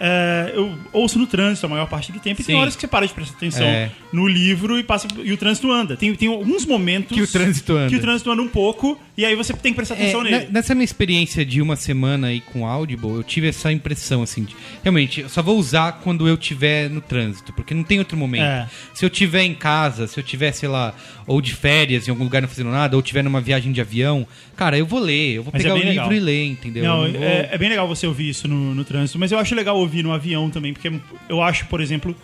é, 0.00 0.52
eu 0.54 0.76
ouço 0.92 1.18
no 1.18 1.26
trânsito 1.26 1.66
a 1.66 1.68
maior 1.68 1.86
parte 1.88 2.10
do 2.12 2.18
tempo 2.20 2.40
e 2.40 2.44
tem 2.44 2.54
Sim. 2.56 2.60
horas 2.60 2.74
que 2.74 2.80
você 2.80 2.86
para 2.86 3.06
de 3.06 3.12
prestar 3.12 3.36
atenção 3.36 3.64
É. 3.66 3.90
no 4.12 4.26
livro 4.28 4.78
e 4.78 4.82
passa 4.82 5.06
e 5.22 5.32
o 5.32 5.36
trânsito 5.36 5.70
anda. 5.70 5.96
Tem, 5.96 6.14
tem 6.14 6.28
alguns 6.28 6.64
momentos 6.66 7.16
Que 7.16 7.22
o 7.22 7.26
trânsito 7.26 7.72
anda. 7.76 7.88
que 7.88 7.96
o 7.96 8.00
trânsito 8.00 8.30
anda 8.30 8.42
um 8.42 8.48
pouco 8.48 8.98
e 9.16 9.24
aí 9.24 9.34
você 9.34 9.52
tem 9.52 9.72
que 9.72 9.76
prestar 9.76 9.94
É, 9.94 9.98
atenção 10.02 10.22
ne- 10.22 10.30
nele. 10.30 10.48
nessa 10.50 10.74
minha 10.74 10.84
experiência 10.84 11.44
de 11.44 11.60
uma 11.62 11.76
semana 11.76 12.28
aí 12.28 12.40
com 12.40 12.66
Audible, 12.66 13.10
eu 13.10 13.22
tive 13.22 13.48
essa 13.48 13.70
impressão, 13.72 14.22
assim, 14.22 14.44
de, 14.44 14.56
realmente, 14.82 15.20
eu 15.22 15.28
só 15.28 15.42
vou 15.42 15.58
usar 15.58 16.00
quando 16.02 16.26
eu 16.26 16.36
tiver 16.36 16.88
no 16.90 17.00
trânsito, 17.00 17.52
porque 17.52 17.74
não 17.74 17.82
tem 17.84 17.98
outro 17.98 18.16
momento. 18.16 18.42
É. 18.44 18.68
Se 18.94 19.04
eu 19.04 19.10
tiver 19.10 19.42
em 19.42 19.54
casa, 19.54 20.06
se 20.06 20.18
eu 20.18 20.24
tiver, 20.24 20.52
sei 20.52 20.68
lá, 20.68 20.94
ou 21.26 21.40
de 21.40 21.54
férias 21.54 22.06
em 22.06 22.10
algum 22.10 22.24
lugar 22.24 22.40
não 22.42 22.48
fazendo 22.48 22.70
nada, 22.70 22.96
ou 22.96 23.02
tiver 23.02 23.22
numa 23.22 23.40
viagem 23.40 23.72
de 23.72 23.80
avião, 23.80 24.26
cara, 24.56 24.76
eu 24.78 24.86
vou 24.86 24.98
ler, 25.00 25.36
eu 25.36 25.42
vou 25.42 25.52
Mas 25.52 25.62
pegar 25.62 25.74
é 25.74 25.78
o 25.78 25.82
livro 25.82 25.90
legal. 25.90 26.12
e 26.12 26.20
ler, 26.20 26.44
entendeu? 26.46 26.84
Não, 26.84 27.06
Eu 27.06 27.12
vou- 27.12 27.22
é, 27.22 27.48
é 27.52 27.58
bem 27.58 27.68
legal 27.68 27.86
você 27.88 28.06
ouvir 28.06 28.28
isso 28.28 28.46
no, 28.48 28.74
no 28.74 28.84
trânsito, 28.84 29.18
mas 29.18 29.30
eu 29.32 29.38
acho 29.38 29.54
legal 29.54 29.76
ouvir 29.78 30.02
no 30.02 30.12
avião 30.12 30.50
também, 30.50 30.72
porque 30.72 30.92
eu 31.28 31.42
acho, 31.42 31.66
por 31.66 31.80
exemplo, 31.80 32.14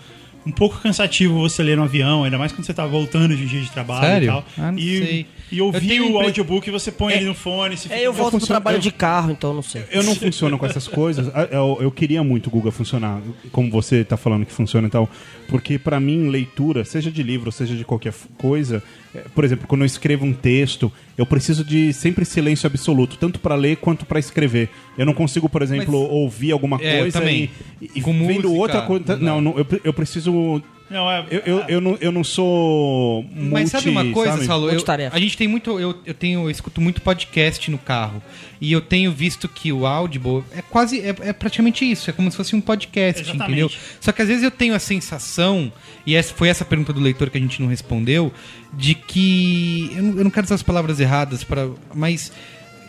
um 0.48 0.52
pouco 0.52 0.78
cansativo 0.80 1.38
você 1.38 1.62
ler 1.62 1.76
no 1.76 1.82
avião, 1.84 2.24
ainda 2.24 2.38
mais 2.38 2.50
quando 2.52 2.64
você 2.64 2.72
tá 2.74 2.86
voltando 2.86 3.36
de 3.36 3.42
um 3.42 3.46
dia 3.46 3.60
de 3.60 3.70
trabalho 3.70 4.06
Sério? 4.06 4.24
e 4.24 4.28
tal. 4.28 4.44
Ah, 4.56 4.72
não 4.72 4.78
e, 4.78 4.98
sei. 4.98 5.26
e 5.52 5.58
Eu 5.58 5.66
ouvir 5.66 6.00
o 6.00 6.18
audiobook, 6.18 6.70
você 6.70 6.90
põe 6.90 7.12
ele 7.14 7.26
no 7.26 7.34
fone. 7.34 7.76
Você 7.76 7.92
É, 7.92 8.00
eu 8.06 8.12
volto 8.12 8.30
pro 8.32 8.40
funciono- 8.40 8.46
trabalho 8.60 8.76
eu- 8.76 8.80
de 8.80 8.90
carro, 8.90 9.30
então 9.30 9.52
não 9.54 9.62
sei. 9.62 9.84
Eu 9.90 10.02
não 10.02 10.14
funciono 10.14 10.58
com 10.58 10.66
essas 10.66 10.88
coisas. 10.88 11.30
Ah, 11.34 11.48
Eu, 11.50 11.78
eu 11.80 11.90
queria 11.90 12.22
muito 12.24 12.48
o 12.48 12.50
Guga 12.50 12.70
funcionar, 12.70 13.20
como 13.52 13.70
você 13.70 14.04
tá 14.04 14.16
falando 14.16 14.44
que 14.46 14.52
funciona 14.52 14.86
e 14.88 14.90
tal. 14.90 15.08
Porque 15.48 15.78
pra 15.78 15.98
mim, 16.00 16.28
leitura, 16.28 16.84
seja 16.84 17.10
de 17.10 17.22
livro, 17.22 17.50
seja 17.52 17.74
de 17.74 17.84
qualquer 17.84 18.12
coisa, 18.36 18.82
é, 19.07 19.07
por 19.34 19.44
exemplo, 19.44 19.66
quando 19.66 19.82
eu 19.82 19.86
escrevo 19.86 20.24
um 20.24 20.32
texto, 20.32 20.92
eu 21.16 21.24
preciso 21.26 21.64
de 21.64 21.92
sempre 21.92 22.24
silêncio 22.24 22.66
absoluto, 22.66 23.16
tanto 23.16 23.38
pra 23.40 23.54
ler 23.54 23.76
quanto 23.76 24.04
pra 24.06 24.18
escrever. 24.18 24.68
Eu 24.96 25.06
não 25.06 25.14
consigo, 25.14 25.48
por 25.48 25.62
exemplo, 25.62 26.02
Mas- 26.02 26.10
ouvir 26.12 26.52
alguma 26.52 26.78
É, 26.82 26.98
coisa 27.00 27.18
também. 27.20 27.50
e, 27.80 27.90
e 27.96 28.00
Com 28.00 28.12
vendo 28.12 28.48
música, 28.48 28.48
outra 28.48 28.82
coisa. 28.82 29.16
não. 29.16 29.40
Não, 29.40 29.58
eu, 29.58 29.66
eu 29.84 29.92
preciso. 29.92 30.62
Não, 30.90 31.10
é, 31.10 31.26
Eu, 31.30 31.40
eu, 31.44 31.64
eu, 31.68 31.80
não, 31.80 31.98
eu 32.00 32.10
não 32.10 32.24
sou. 32.24 33.22
Mas 33.34 33.50
multi, 33.50 33.68
sabe 33.70 33.90
uma 33.90 34.10
coisa, 34.10 34.32
sabe? 34.32 34.46
Saulo? 34.46 34.70
Eu, 34.70 34.82
a 35.12 35.18
gente 35.18 35.36
tem 35.36 35.46
muito. 35.46 35.78
Eu, 35.78 35.94
eu 36.06 36.14
tenho. 36.14 36.40
Eu 36.44 36.50
escuto 36.50 36.80
muito 36.80 37.02
podcast 37.02 37.70
no 37.70 37.76
carro. 37.76 38.22
E 38.60 38.72
eu 38.72 38.80
tenho 38.80 39.12
visto 39.12 39.48
que 39.48 39.70
o 39.70 39.86
Audible 39.86 40.42
é 40.56 40.62
quase. 40.62 41.00
É, 41.00 41.14
é 41.20 41.32
praticamente 41.32 41.88
isso. 41.88 42.08
É 42.08 42.12
como 42.12 42.30
se 42.30 42.36
fosse 42.36 42.56
um 42.56 42.60
podcast, 42.60 43.20
Exatamente. 43.22 43.50
entendeu? 43.50 43.70
Só 44.00 44.12
que 44.12 44.22
às 44.22 44.28
vezes 44.28 44.42
eu 44.42 44.50
tenho 44.50 44.74
a 44.74 44.78
sensação, 44.78 45.70
e 46.06 46.14
essa 46.14 46.32
foi 46.32 46.48
essa 46.48 46.64
pergunta 46.64 46.92
do 46.92 47.00
leitor 47.00 47.28
que 47.28 47.36
a 47.36 47.40
gente 47.40 47.60
não 47.60 47.68
respondeu, 47.68 48.32
de 48.72 48.94
que. 48.94 49.92
Eu 49.94 50.02
não, 50.02 50.18
eu 50.18 50.24
não 50.24 50.30
quero 50.30 50.46
usar 50.46 50.54
as 50.54 50.62
palavras 50.62 50.98
erradas, 51.00 51.44
pra, 51.44 51.68
mas. 51.94 52.32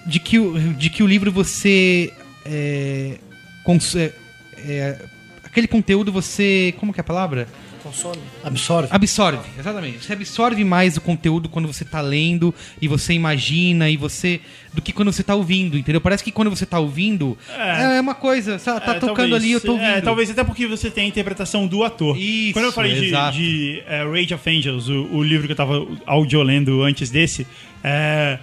De 0.06 0.20
que, 0.20 0.40
o, 0.40 0.58
de 0.74 0.90
que 0.90 1.04
o 1.04 1.08
livro 1.08 1.32
você. 1.32 2.14
É, 2.46 3.18
cons- 3.66 3.96
é, 3.98 4.14
é, 4.60 4.98
aquele 5.44 5.68
conteúdo 5.68 6.12
você. 6.14 6.74
Como 6.80 6.94
que 6.94 7.00
é 7.00 7.02
a 7.02 7.04
palavra? 7.04 7.46
Consome. 7.90 8.22
Absorve. 8.44 8.88
Absorve, 8.92 9.40
exatamente. 9.58 10.04
Você 10.06 10.14
absorve 10.14 10.64
mais 10.64 10.96
o 10.96 11.02
conteúdo 11.02 11.50
quando 11.50 11.68
você 11.68 11.84
tá 11.84 12.02
lendo 12.02 12.54
e 12.82 12.88
você 12.88 13.14
imagina 13.14 13.90
e 13.90 13.98
você. 13.98 14.40
do 14.74 14.82
que 14.82 14.94
quando 14.94 15.12
você 15.12 15.24
tá 15.24 15.34
ouvindo, 15.34 15.76
entendeu? 15.78 16.00
Parece 16.00 16.24
que 16.24 16.32
quando 16.32 16.50
você 16.50 16.66
tá 16.66 16.78
ouvindo 16.80 17.36
é, 17.58 17.98
é 17.98 18.02
uma 18.02 18.14
coisa, 18.14 18.60
tá, 18.60 18.80
tá 18.80 18.92
É, 18.92 19.00
tocando 19.00 19.16
talvez. 19.16 19.34
ali, 19.34 19.52
eu 19.54 19.62
tô 19.62 19.72
ouvindo. 19.72 19.88
É, 19.88 20.02
talvez 20.02 20.30
até 20.30 20.44
porque 20.44 20.68
você 20.68 20.92
tem 20.92 21.06
a 21.06 21.08
interpretação 21.08 21.66
do 21.66 21.84
ator. 21.84 22.16
Isso, 22.18 22.54
Quando 22.54 22.66
eu 22.66 22.72
falei 22.72 22.94
de, 22.94 23.32
de 23.32 23.84
é, 23.88 24.04
Rage 24.04 24.34
of 24.34 24.50
Angels, 24.50 24.88
o, 24.88 25.08
o 25.12 25.24
livro 25.24 25.48
que 25.48 25.54
eu 25.54 25.58
tava 25.58 25.88
audiolendo 26.06 26.84
antes 26.84 27.10
desse, 27.10 27.48
é, 27.84 28.38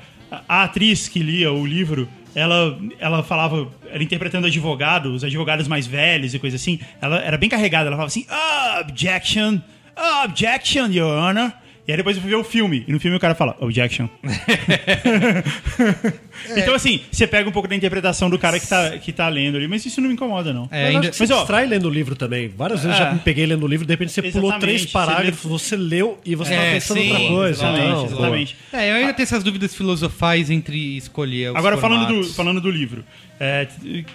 a 0.49 0.65
atriz 0.65 1.09
que 1.09 1.21
lia 1.21 1.53
o 1.53 1.65
livro, 1.65 2.09
ela, 2.37 2.79
ela 2.99 3.23
falava, 3.23 3.67
era 3.91 4.03
interpretando 4.03 4.47
advogado, 4.47 5.07
os 5.07 5.25
advogados 5.25 5.67
mais 5.67 5.87
velhos 5.87 6.35
e 6.35 6.39
coisa 6.39 6.57
assim, 6.57 6.79
ela 7.01 7.19
era 7.19 7.39
bem 7.39 7.49
carregada, 7.49 7.87
ela 7.87 7.97
falava 7.97 8.09
assim, 8.09 8.27
objection, 8.79 9.59
objection, 10.23 10.93
your 10.93 11.11
honor. 11.11 11.51
E 11.89 11.93
aí 11.93 11.97
depois 11.97 12.17
eu 12.17 12.23
fui 12.23 12.31
ver 12.31 12.37
o 12.37 12.43
filme, 12.43 12.85
e 12.89 12.93
no 12.93 12.99
filme 12.99 13.17
o 13.17 13.21
cara 13.21 13.35
fala, 13.35 13.57
objection. 13.61 14.09
Então 16.57 16.75
assim, 16.75 17.01
você 17.11 17.27
pega 17.27 17.49
um 17.49 17.53
pouco 17.53 17.69
da 17.69 17.75
interpretação 17.75 18.29
do 18.31 18.39
cara 18.39 18.61
que 18.61 18.67
tá, 18.67 18.99
que 18.99 19.13
tá 19.13 19.29
lendo 19.29 19.57
ali, 19.57 19.67
mas 19.67 19.85
isso 19.87 20.01
não 20.01 20.09
me 20.09 20.15
incomoda 20.15 20.53
não. 20.53 20.69
É, 20.71 20.87
Mas 20.93 20.95
ainda- 20.97 21.11
Mas, 21.19 21.31
ó, 21.31 21.39
distrai 21.39 21.67
lendo 21.67 21.87
o 21.89 21.91
livro 21.91 22.15
também. 22.15 22.49
Várias 22.49 22.83
vezes 22.83 22.97
É. 23.01 23.05
já 23.05 23.13
me 23.13 23.21
peguei 23.21 23.47
lendo 23.47 23.65
o 23.65 23.67
livro, 23.67 23.87
de 23.87 23.93
repente 23.93 24.13
você 24.13 24.23
pulou 24.23 24.51
Exatamente, 24.51 24.61
três 24.61 24.83
você 24.83 24.89
parágrafos, 24.93 25.51
você 25.51 25.77
leu 25.77 26.19
e 26.25 26.35
você 26.35 26.53
É, 26.55 26.55
estava 26.57 26.73
pensando 26.73 26.99
sim, 27.01 27.11
outra 27.13 27.29
coisa. 27.29 27.51
Exatamente, 27.65 27.89
Não, 27.93 28.05
exatamente. 28.07 28.57
É, 28.73 28.91
eu 28.91 28.95
ainda 28.97 29.13
tenho 29.15 29.25
essas 29.25 29.43
dúvidas 29.43 29.75
filosofais 29.75 30.51
entre 30.51 30.97
escolher 30.97 31.51
os 31.51 31.57
Agora, 31.57 31.77
falando 31.79 32.07
do, 32.07 32.25
falando 32.35 32.61
do 32.61 32.71
livro, 32.71 33.05
é, 33.41 33.67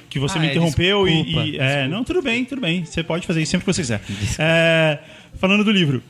que 0.09 0.19
você 0.19 0.37
Ah, 0.37 0.41
me 0.41 0.47
é, 0.47 0.51
interrompeu 0.51 1.07
e- 1.07 1.23
desculpa, 1.23 1.47
e. 1.47 1.57
é, 1.57 1.87
não, 1.87 2.03
tudo 2.03 2.21
bem, 2.21 2.45
tudo 2.45 2.61
bem. 2.61 2.85
Você 2.85 3.03
pode 3.03 3.25
fazer 3.25 3.41
isso 3.41 3.51
sempre 3.51 3.65
que 3.65 3.73
você 3.73 3.81
quiser. 3.81 4.01
É, 4.39 4.99
falando 5.39 5.63
do 5.63 5.71
livro, 5.71 6.01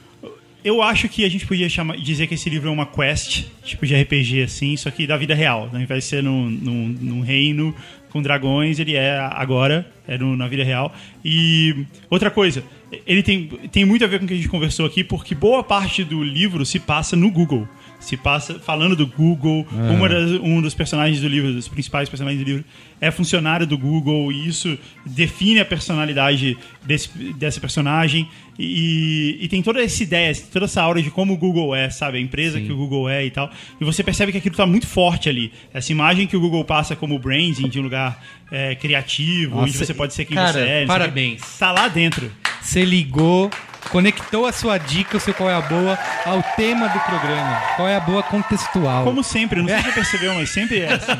eu 0.64 0.82
acho 0.82 1.10
que 1.10 1.26
a 1.26 1.30
gente 1.30 1.46
podia 1.46 1.68
chamar, 1.70 1.98
dizer 1.98 2.28
que 2.28 2.34
esse 2.36 2.50
livro 2.50 2.70
é 2.70 2.72
uma 2.72 2.86
quest, 2.86 3.46
tipo 3.64 3.86
de 3.86 3.96
RPG, 4.00 4.44
assim, 4.44 4.76
só 4.78 4.90
que 4.92 5.08
da 5.08 5.18
vida 5.18 5.34
real. 5.34 5.66
Né? 5.66 5.78
Ao 5.78 5.82
invés 5.82 6.04
de 6.04 6.10
ser 6.10 6.24
num, 6.24 6.50
num, 6.50 6.88
num 7.00 7.22
reino 7.22 7.74
com 8.12 8.22
dragões, 8.22 8.78
ele 8.80 8.96
é 8.96 9.18
agora, 9.20 9.90
é 10.08 10.18
no- 10.18 10.36
na 10.36 10.48
vida 10.48 10.64
real. 10.64 10.94
E 11.24 11.86
outra 12.10 12.30
coisa, 12.30 12.64
ele 13.08 13.24
tem, 13.24 13.48
tem 13.72 13.86
muito 13.86 14.04
a 14.04 14.08
ver 14.08 14.20
com 14.20 14.26
o 14.26 14.28
que 14.28 14.34
a 14.34 14.38
gente 14.38 14.50
conversou 14.50 14.86
aqui, 14.86 15.04
porque 15.04 15.34
boa 15.34 15.64
parte 15.64 16.04
do 16.04 16.24
livro 16.24 16.66
se 16.66 16.80
passa 16.80 17.16
no 17.16 17.32
Google. 17.32 17.68
Se 18.02 18.18
passa 18.18 18.60
falando 18.60 18.96
do 18.96 19.08
Google. 19.08 19.66
Uma 19.72 20.10
das- 20.10 20.32
um 20.42 20.62
dos 20.62 20.74
personagens 20.74 21.22
do 21.22 21.28
livro, 21.30 21.54
dos 21.54 21.68
principais 21.70 22.10
personagens 22.10 22.44
do 22.44 22.48
livro, 22.48 22.66
é 23.00 23.10
funcionário 23.12 23.66
do 23.66 23.78
Google, 23.78 24.32
e 24.32 24.48
isso 24.48 24.78
define 25.06 25.60
a 25.60 25.66
personalidade 25.66 26.58
desse, 26.84 27.10
dessa 27.34 27.60
personagem. 27.62 28.28
E, 28.60 29.38
e 29.42 29.48
tem 29.48 29.62
toda 29.64 29.82
essa 29.82 30.04
ideia, 30.04 30.36
toda 30.52 30.66
essa 30.66 30.82
aura 30.82 31.02
de 31.02 31.10
como 31.10 31.34
o 31.34 31.38
Google 31.38 31.74
é, 31.76 31.90
sabe? 31.90 32.18
A 32.18 32.22
empresa 32.22 32.60
que 32.60 32.72
o 32.72 32.76
Google 32.76 33.08
é 33.10 33.26
e 33.26 33.32
tal. 33.32 33.50
E 33.80 33.86
você 33.86 34.04
percebe 34.04 34.32
que 34.32 34.38
aquilo 34.38 34.56
tá 34.56 34.66
muito 34.66 34.86
forte 34.88 35.30
ali. 35.30 35.52
Essa 35.74 35.92
imagem 35.92 36.28
que 36.28 36.36
o 36.36 36.40
Google 36.40 36.66
passa 36.66 36.96
como 36.96 37.18
branding 37.18 37.70
de 37.70 37.80
um 37.80 37.84
lugar 37.84 38.22
é, 38.52 38.76
criativo, 38.76 39.58
onde 39.60 39.72
Nossa, 39.72 39.86
você 39.86 39.94
pode 39.94 40.14
ser 40.14 40.26
quem 40.26 40.36
cara, 40.36 40.54
você 40.54 40.60
é. 40.60 40.86
parabéns. 40.86 41.42
Tá 41.58 41.72
lá 41.72 41.88
dentro. 41.88 42.32
Você 42.62 42.84
ligou, 42.84 43.50
conectou 43.90 44.46
a 44.46 44.52
sua 44.52 44.78
dica, 44.78 45.18
o 45.18 45.20
seu 45.20 45.34
qual 45.34 45.50
é 45.50 45.54
a 45.54 45.62
boa, 45.62 45.98
ao 46.26 46.42
tema 46.56 46.88
do 46.88 47.00
programa. 47.00 47.62
Qual 47.76 47.88
é 47.88 47.96
a 47.96 48.00
boa 48.00 48.24
contextual. 48.24 49.04
Como 49.04 49.24
sempre, 49.24 49.62
não 49.62 49.68
sei 49.68 49.78
se 49.78 49.84
você 49.84 49.92
percebeu, 49.92 50.34
mas 50.36 50.50
sempre 50.50 50.80
é 50.82 50.94
assim. 50.94 51.12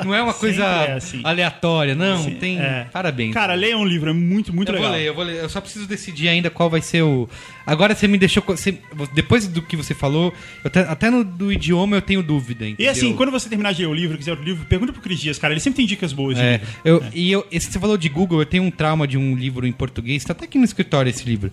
Não 0.04 0.14
é 0.14 0.22
uma 0.22 0.34
coisa 0.34 0.64
é 0.64 0.92
assim. 0.94 1.20
aleatória, 1.24 1.94
não. 1.94 2.30
Tem. 2.34 2.58
é. 2.58 2.86
Parabéns. 2.92 3.34
Cara, 3.34 3.54
leia 3.54 3.76
um 3.76 3.84
livro, 3.84 4.10
é 4.10 4.12
muito, 4.12 4.54
muito 4.54 4.70
eu 4.70 4.74
legal. 4.74 4.90
vou 4.90 4.98
ler, 4.98 5.06
eu 5.06 5.14
vou 5.14 5.24
ler. 5.24 5.36
Eu 5.42 5.48
só 5.48 5.60
preciso 5.60 5.86
decidir 5.86 6.28
ainda 6.28 6.50
qual 6.50 6.70
vai 6.70 6.80
ser 6.80 7.02
o. 7.02 7.28
Agora 7.70 7.94
você 7.94 8.08
me 8.08 8.18
deixou. 8.18 8.42
você- 8.46 8.78
depois 9.14 9.46
do 9.46 9.62
que 9.62 9.76
você 9.76 9.94
falou, 9.94 10.32
eu 10.64 10.70
te- 10.70 10.78
até 10.80 11.08
no 11.10 11.22
do 11.24 11.52
idioma 11.52 11.96
eu 11.96 12.02
tenho 12.02 12.22
dúvida. 12.22 12.66
E 12.66 12.72
Entendeu? 12.72 12.90
assim, 12.92 13.14
quando 13.14 13.30
você 13.30 13.48
terminar 13.48 13.72
de 13.72 13.82
ler 13.82 13.88
o 13.88 13.94
livro, 13.94 14.18
quiser 14.18 14.32
outro 14.32 14.44
livro, 14.44 14.64
pergunta 14.66 14.92
pro 14.92 15.00
Cris 15.00 15.20
Dias, 15.20 15.38
cara, 15.38 15.52
ele 15.54 15.60
sempre 15.60 15.76
tem 15.78 15.86
dicas 15.86 16.12
boas 16.12 16.36
É, 16.38 16.60
eu, 16.84 17.02
E 17.14 17.30
eu, 17.30 17.46
esse, 17.50 17.70
você 17.70 17.78
falou 17.78 17.96
de 17.96 18.08
Google, 18.08 18.40
eu 18.40 18.46
tenho 18.46 18.62
um 18.64 18.70
trauma 18.70 19.06
de 19.06 19.16
um 19.16 19.34
livro 19.36 19.66
em 19.66 19.72
português, 19.72 20.24
tá 20.24 20.32
até 20.32 20.44
aqui 20.46 20.58
no 20.58 20.64
escritório 20.64 21.08
esse 21.10 21.24
livro. 21.24 21.50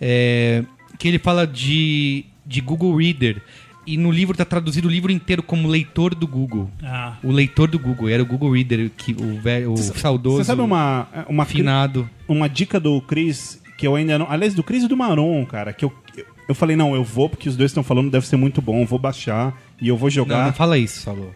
é, 0.00 0.62
que 0.98 1.06
ele 1.06 1.18
fala 1.18 1.46
de, 1.46 2.24
de 2.46 2.60
Google 2.60 2.96
Reader. 2.96 3.40
E 3.86 3.96
no 3.96 4.10
livro 4.10 4.36
tá 4.36 4.44
traduzido 4.44 4.86
o 4.86 4.90
livro 4.90 5.10
inteiro 5.10 5.42
como 5.42 5.66
leitor 5.66 6.14
do 6.14 6.26
Google. 6.26 6.70
Ah. 6.82 7.16
O 7.22 7.32
leitor 7.32 7.68
do 7.70 7.78
Google, 7.78 8.08
era 8.10 8.22
o 8.22 8.26
Google 8.26 8.50
Reader, 8.50 8.90
que 8.94 9.12
o, 9.12 9.40
velho, 9.40 9.72
o 9.72 9.76
saudoso. 9.78 10.36
Você 10.38 10.44
sabe 10.44 10.60
uma, 10.60 11.08
uma, 11.26 11.46
finado. 11.46 12.08
uma 12.28 12.48
dica 12.48 12.78
do 12.78 13.00
Cris 13.00 13.57
que 13.78 13.86
eu 13.86 13.94
ainda 13.94 14.18
não. 14.18 14.30
Aliás, 14.30 14.52
do 14.52 14.62
Cris 14.62 14.82
e 14.82 14.88
do 14.88 14.96
Maron, 14.96 15.46
cara, 15.46 15.72
que 15.72 15.84
eu, 15.84 15.92
eu 16.46 16.54
falei, 16.54 16.76
não, 16.76 16.94
eu 16.94 17.02
vou, 17.04 17.30
porque 17.30 17.48
os 17.48 17.56
dois 17.56 17.70
estão 17.70 17.82
falando, 17.82 18.10
deve 18.10 18.26
ser 18.26 18.36
muito 18.36 18.60
bom, 18.60 18.80
eu 18.80 18.86
vou 18.86 18.98
baixar 18.98 19.54
e 19.80 19.88
eu 19.88 19.96
vou 19.96 20.08
Não, 20.08 20.10
jogar. 20.10 20.44
não 20.44 20.52
fala 20.52 20.76
isso, 20.76 21.02
falou. 21.04 21.32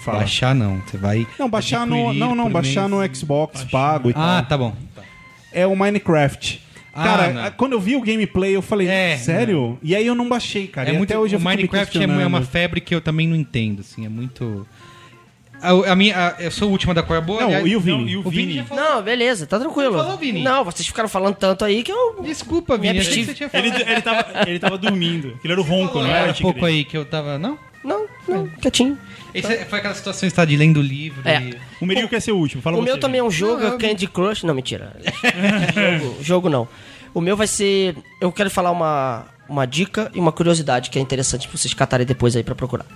Fala. 0.00 0.18
Baixar 0.20 0.54
não, 0.54 0.80
você 0.86 0.96
vai. 0.96 1.26
Não, 1.38 1.48
baixar 1.50 1.86
no. 1.86 2.12
Não, 2.12 2.34
não, 2.34 2.48
baixar 2.50 2.88
mês. 2.88 3.08
no 3.08 3.14
Xbox 3.16 3.64
pago 3.64 4.08
e 4.10 4.12
Ah, 4.16 4.36
tal. 4.40 4.46
tá 4.46 4.58
bom. 4.58 4.74
É 5.52 5.66
o 5.66 5.76
Minecraft. 5.76 6.62
Ah, 6.94 7.04
Cara, 7.04 7.32
não. 7.32 7.50
quando 7.52 7.72
eu 7.72 7.80
vi 7.80 7.94
o 7.94 8.00
gameplay, 8.00 8.56
eu 8.56 8.62
falei, 8.62 8.88
É, 8.88 9.18
sério? 9.18 9.78
E 9.82 9.94
aí 9.94 10.06
eu 10.06 10.14
não 10.14 10.28
baixei, 10.28 10.66
cara. 10.66 10.88
É 10.88 10.94
e 10.94 10.96
muito, 10.96 11.10
até 11.10 11.18
hoje 11.18 11.34
eu 11.34 11.38
o 11.38 11.42
me 11.42 11.48
Minecraft 11.48 11.98
é, 11.98 12.04
é 12.04 12.26
uma 12.26 12.40
febre 12.40 12.80
que 12.80 12.94
eu 12.94 13.02
também 13.02 13.28
não 13.28 13.36
entendo, 13.36 13.80
assim, 13.80 14.06
é 14.06 14.08
muito... 14.08 14.66
A, 15.66 15.92
a 15.92 15.96
minha, 15.96 16.16
a- 16.28 16.42
eu 16.42 16.50
sou 16.50 16.68
a 16.68 16.70
última 16.70 16.94
da 16.94 17.02
Cor 17.02 17.20
Boa. 17.20 17.40
Não, 17.40 17.46
aliás- 17.48 17.66
e 17.66 17.76
o 17.76 17.80
Vini? 17.80 17.98
Não, 18.02 18.08
e 18.08 18.16
o 18.16 18.20
O 18.26 18.30
Vini 18.30 18.52
Vini? 18.54 18.66
falou. 18.66 18.84
Não, 18.84 19.02
beleza, 19.02 19.46
tá 19.46 19.58
tranquilo. 19.58 19.92
Você 19.92 19.98
falou, 20.04 20.16
Vini? 20.18 20.42
Não, 20.42 20.64
vocês 20.64 20.86
ficaram 20.86 21.08
falando 21.08 21.34
tanto 21.34 21.64
aí 21.64 21.82
que 21.82 21.90
eu. 21.92 22.22
Desculpa, 22.22 22.76
Vini, 22.78 22.98
achei 23.00 23.16
que 23.18 23.24
você 23.26 23.34
tinha 23.34 23.48
falado. 23.48 23.66
Ele, 23.66 23.90
ele, 23.90 24.00
tava, 24.02 24.26
ele 24.48 24.58
tava 24.58 24.78
dormindo. 24.78 25.34
Aquilo 25.38 25.52
era 25.52 25.60
o 25.60 25.64
ronco, 25.64 25.98
não 26.00 26.06
era? 26.06 26.30
Um 26.32 26.34
pouco 26.34 26.64
aí 26.64 26.84
que 26.84 26.96
eu 26.96 27.04
tava... 27.04 27.38
Não? 27.38 27.58
Não, 27.84 28.06
não, 28.26 28.48
quietinho. 28.60 28.98
Esse 29.32 29.52
é- 29.52 29.64
foi 29.64 29.78
aquela 29.78 29.94
situação 29.94 30.26
que 30.26 30.30
você 30.30 30.36
tá 30.36 30.44
de 30.44 30.56
lendo 30.56 30.78
o 30.78 30.82
livro. 30.82 31.20
É. 31.24 31.40
e- 31.40 31.56
O 31.80 31.86
Merigo 31.86 32.08
quer 32.08 32.20
ser 32.20 32.32
o 32.32 32.36
último. 32.36 32.60
Fala 32.60 32.76
o 32.76 32.80
você, 32.80 32.84
meu 32.86 32.98
também 32.98 33.20
é 33.20 33.22
um 33.22 33.30
jogo, 33.30 33.62
Não, 33.62 33.74
é 33.74 33.78
Candy 33.78 34.08
Crush. 34.08 34.42
Não, 34.44 34.54
mentira. 34.54 34.96
jogo, 36.00 36.16
jogo 36.22 36.48
não. 36.48 36.68
O 37.14 37.20
meu 37.20 37.36
vai 37.36 37.46
ser. 37.46 37.94
Eu 38.20 38.32
quero 38.32 38.50
falar 38.50 38.70
uma, 38.72 39.26
uma 39.48 39.66
dica 39.66 40.10
e 40.14 40.18
uma 40.18 40.32
curiosidade 40.32 40.90
que 40.90 40.98
é 40.98 41.02
interessante 41.02 41.46
pra 41.48 41.56
vocês 41.56 41.72
catarem 41.74 42.06
depois 42.06 42.34
aí 42.36 42.42
pra 42.42 42.54
procurar. 42.54 42.86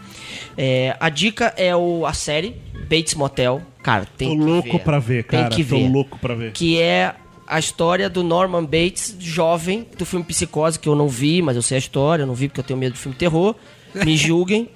É, 0.57 0.97
a 0.99 1.09
dica 1.09 1.53
é 1.57 1.75
o, 1.75 2.05
a 2.07 2.13
série 2.13 2.57
Bates 2.89 3.15
Motel. 3.15 3.63
Cara, 3.83 4.07
tem 4.17 4.31
Tô 4.37 4.45
que 4.45 4.51
louco 4.51 4.73
ver. 4.73 4.79
pra 4.81 4.99
ver, 4.99 5.25
cara. 5.25 5.49
Tem 5.49 5.57
que 5.57 5.65
Tô 5.65 5.77
ver. 5.77 5.89
louco 5.89 6.19
pra 6.19 6.35
ver. 6.35 6.53
Que 6.53 6.81
é 6.81 7.15
a 7.47 7.59
história 7.59 8.09
do 8.11 8.23
Norman 8.23 8.65
Bates, 8.65 9.17
jovem, 9.19 9.87
do 9.97 10.05
filme 10.07 10.25
Psicose, 10.25 10.79
que 10.79 10.89
eu 10.89 10.95
não 10.95 11.09
vi, 11.09 11.43
mas 11.43 11.57
eu 11.57 11.63
sei 11.63 11.77
a 11.77 11.79
história, 11.79 12.23
eu 12.23 12.27
não 12.27 12.35
vi 12.35 12.49
porque 12.49 12.61
eu 12.61 12.65
tenho 12.65 12.79
medo 12.79 12.93
de 12.93 12.99
filme 12.99 13.17
terror. 13.17 13.55
Me 13.95 14.17
julguem. 14.19 14.69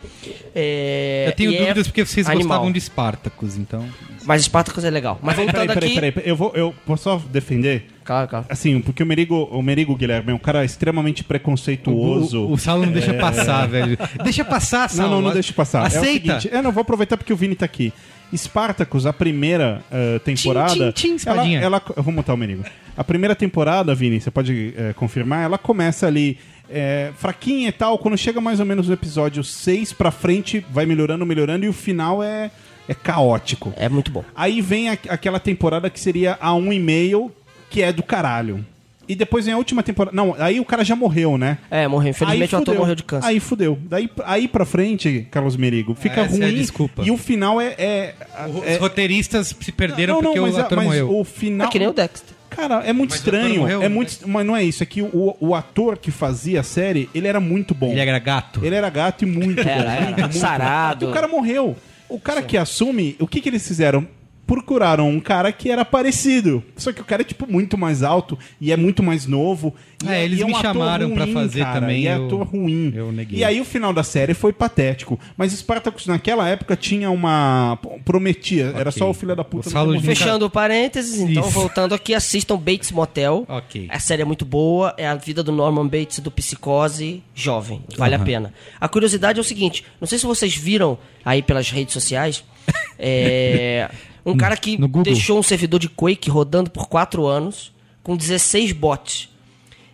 É, 0.55 1.27
Eu 1.29 1.33
tenho 1.37 1.55
é 1.55 1.59
dúvidas 1.59 1.87
porque 1.87 2.05
vocês 2.05 2.27
animal. 2.29 2.49
gostavam 2.49 2.73
de 2.73 2.81
Spartacus, 2.81 3.57
então. 3.57 3.89
Mas 4.25 4.43
Spartacus 4.43 4.83
é 4.85 4.91
legal. 4.91 5.19
Mas 5.23 5.37
voltando 5.37 5.55
Peraí, 5.55 5.69
peraí, 5.69 5.85
aqui. 5.89 5.95
peraí, 5.95 6.13
peraí. 6.13 6.29
Eu, 6.31 6.35
vou, 6.37 6.53
eu 6.55 6.75
posso 6.87 7.05
só 7.05 7.17
defender? 7.31 7.87
Calma, 8.05 8.27
calma. 8.27 8.47
Assim, 8.51 8.81
porque 8.81 9.03
o 9.03 9.07
Merigo, 9.07 9.49
o 9.51 9.63
Merigo 9.63 9.97
Guilherme 9.97 10.31
é 10.31 10.35
um 10.35 10.39
cara 10.39 10.65
extremamente 10.65 11.25
preconceituoso. 11.25 12.41
O, 12.43 12.53
o 12.53 12.59
Saulo 12.59 12.85
não 12.87 12.93
deixa 12.93 13.15
passar, 13.15 13.67
velho. 13.67 13.97
Deixa 14.23 14.45
passar, 14.45 14.83
Não, 14.83 14.89
Saulo. 14.89 15.11
não, 15.17 15.23
não 15.23 15.33
deixa 15.33 15.53
passar. 15.53 15.87
Aceita. 15.87 16.05
É 16.07 16.37
o 16.37 16.41
seguinte, 16.41 16.55
eu 16.55 16.63
não 16.63 16.71
vou 16.71 16.83
aproveitar 16.83 17.17
porque 17.17 17.33
o 17.33 17.37
Vini 17.37 17.55
tá 17.55 17.65
aqui. 17.65 17.93
Spartacus, 18.35 19.07
a 19.07 19.13
primeira 19.13 19.81
eh, 19.93 20.19
temporada. 20.19 20.93
tchim, 20.93 21.09
ela, 21.11 21.17
espadinha. 21.17 21.61
ela, 21.61 21.83
eu 21.97 22.03
vou 22.03 22.13
montar 22.13 22.35
o 22.35 22.37
Merigo. 22.37 22.65
A 22.97 23.05
primeira 23.05 23.35
temporada, 23.35 23.95
Vini, 23.95 24.21
você 24.21 24.31
pode 24.31 24.75
eh, 24.77 24.93
confirmar, 24.95 25.45
ela 25.45 25.57
começa 25.59 26.07
ali 26.07 26.39
eh, 26.69 27.11
fraquinha 27.17 27.69
e 27.69 27.73
tal. 27.73 27.97
Quando 27.99 28.17
chega 28.19 28.41
mais 28.41 28.59
ou 28.61 28.67
menos 28.67 28.89
no 28.89 28.95
episódio 28.95 29.45
6 29.45 29.93
pra 29.93 30.11
frente, 30.11 30.65
vai 30.71 30.85
melhorando, 30.85 31.25
melhorando, 31.25 31.65
e 31.65 31.69
o 31.69 31.73
final 31.73 32.23
é, 32.23 32.51
é 32.89 32.95
caótico. 32.95 33.73
É 33.77 33.89
muito 33.89 34.11
bom. 34.11 34.25
Aí 34.35 34.61
vem 34.61 34.89
a- 34.91 34.99
aquela 35.09 35.39
temporada 35.39 35.89
que 35.89 36.01
seria 36.01 36.37
a 36.41 36.51
1,5, 36.55 37.31
que 37.75 37.83
é 37.83 37.93
do 37.93 38.03
caralho. 38.03 38.65
E 39.07 39.15
depois 39.15 39.45
vem 39.45 39.53
a 39.53 39.59
última 39.59 39.83
temporada. 39.83 40.17
Não, 40.17 40.35
aí 40.39 40.59
o 40.61 40.65
cara 40.65 40.83
já 40.83 40.97
morreu, 40.97 41.37
né? 41.37 41.59
É, 41.71 41.87
morreu. 41.87 42.11
Infelizmente 42.11 42.55
Aí 42.55 42.59
o 42.59 42.63
ator 42.63 42.75
morreu 42.77 42.95
de 42.95 43.03
câncer. 43.03 43.27
Aí 43.29 43.39
fudeu. 43.41 43.79
Daí 43.83 44.09
aí 44.25 44.49
pra 44.49 44.65
frente, 44.65 45.27
Carlos 45.31 45.57
Merigo, 45.57 45.95
fica 45.95 46.23
Essa 46.23 46.37
é 46.37 46.45
a 46.45 46.47
ruim. 46.47 46.55
desculpa. 46.55 47.03
E 47.05 47.11
o 47.11 47.17
final 47.19 47.61
é. 47.61 47.75
é, 47.77 48.15
Os 48.49 48.65
é- 48.65 48.77
roteiristas 48.79 49.55
se 49.61 49.73
perderam 49.73 50.15
não, 50.15 50.23
não, 50.23 50.31
porque 50.33 50.41
mas, 50.41 50.55
o 50.55 50.59
a- 50.59 50.63
ator 50.63 50.77
mas 50.77 50.87
morreu. 50.87 51.19
o 51.19 51.25
final. 51.25 51.67
É 51.67 51.71
que 51.71 51.79
nem 51.79 51.89
o 51.89 51.93
Dexter. 51.93 52.35
Cara, 52.49 52.83
é 52.87 52.93
muito 52.93 53.11
Mas 53.11 53.19
estranho. 53.19 53.61
morreu, 53.63 53.81
é 53.81 53.89
né? 53.89 53.95
muito, 53.95 54.17
mas 54.29 54.47
não 54.47 54.57
é 54.57 54.63
isso. 54.63 54.83
É 54.83 54.87
que 54.87 55.03
o, 55.03 55.37
o 55.41 55.55
ator 55.57 55.99
que 55.99 56.11
fazia 56.13 56.61
a 56.61 56.63
série, 56.63 57.11
ele 57.13 57.27
era 57.27 57.41
muito 57.41 57.75
bom. 57.75 57.91
Ele 57.91 58.01
era 58.01 58.19
gato. 58.21 58.65
Ele 58.65 58.75
era 58.77 58.89
gato 58.89 59.23
e 59.25 59.27
muito 59.27 59.63
bom. 59.63 59.69
Era, 59.69 59.93
era. 59.93 60.03
muito, 60.07 60.21
muito. 60.21 60.39
Sarado. 60.39 61.05
E 61.05 61.09
o 61.09 61.13
cara 61.13 61.27
morreu. 61.29 61.77
O 62.09 62.19
cara 62.21 62.41
que 62.43 62.57
assume, 62.57 63.17
o 63.19 63.27
que, 63.27 63.41
que 63.41 63.49
eles 63.49 63.67
fizeram? 63.67 64.07
Procuraram 64.47 65.09
um 65.09 65.21
cara 65.21 65.51
que 65.53 65.71
era 65.71 65.85
parecido. 65.85 66.63
Só 66.77 66.93
que 66.93 67.01
o 67.01 67.05
cara 67.05 67.23
é, 67.23 67.25
tipo, 67.25 67.51
muito 67.51 67.79
mais 67.79 68.03
alto 68.03 68.39
e 68.61 68.71
é 68.73 68.77
muito 68.77 69.03
mais 69.03 69.27
novo. 69.27 69.75
E 70.05 70.09
É, 70.09 70.23
eles 70.25 70.39
e 70.41 70.45
me 70.45 70.53
um 70.53 70.57
ator 70.57 70.73
chamaram 70.73 71.11
pra 71.13 71.27
fazer 71.29 71.61
cara, 71.61 71.81
também, 71.81 72.03
E 72.03 72.07
é 72.09 72.17
eu- 72.17 72.27
ator 72.27 72.47
ruim. 72.47 72.93
eu 72.95 73.11
neguei. 73.11 73.39
E 73.39 73.45
aí 73.45 73.59
o 73.61 73.65
final 73.65 73.93
da 73.93 74.03
série 74.03 74.35
foi 74.35 74.53
patético. 74.53 75.19
Mas 75.37 75.53
Spartacus 75.53 76.07
naquela 76.07 76.47
época 76.49 76.77
tinha 76.77 77.11
uma. 77.11 77.79
Prometia. 78.05 78.67
Era 78.77 78.91
Ok. 78.91 78.99
só 78.99 79.09
o 79.09 79.15
filho 79.15 79.35
da 79.35 79.43
puta. 79.45 79.71
Morrer. 79.85 80.01
Fechando 80.01 80.51
parênteses, 80.51 81.19
então 81.21 81.43
Isso. 81.43 81.51
voltando 81.51 81.95
aqui, 81.95 82.13
assistam 82.15 82.57
Bates 82.59 82.93
Motel. 82.93 83.47
Ok. 83.49 83.87
A 83.91 83.99
série 83.99 84.21
é 84.23 84.25
muito 84.27 84.45
boa, 84.45 84.95
é 84.99 85.07
a 85.09 85.15
vida 85.15 85.43
do 85.43 85.53
Norman 85.53 85.87
Bates 85.89 86.19
do 86.19 86.31
Psicose 86.31 87.23
jovem. 87.35 87.83
Vale 87.97 88.15
a 88.15 88.19
pena. 88.19 88.53
A 88.79 88.89
curiosidade 88.89 89.39
é 89.39 89.41
o 89.41 89.45
seguinte: 89.45 89.85
não 89.99 90.07
sei 90.07 90.19
se 90.19 90.27
vocês 90.27 90.55
viram 90.55 90.99
aí 91.25 91.41
pelas 91.41 91.71
redes 91.71 91.95
sociais. 91.95 92.45
é, 92.99 93.91
um 94.25 94.37
cara 94.37 94.57
que 94.57 94.77
deixou 95.03 95.39
um 95.39 95.43
servidor 95.43 95.79
de 95.81 95.89
Quake 95.89 96.31
rodando 96.31 96.71
por 96.71 96.87
4 96.89 97.27
anos 97.27 97.73
com 98.03 98.17
16 98.17 98.73
bots. 98.73 99.29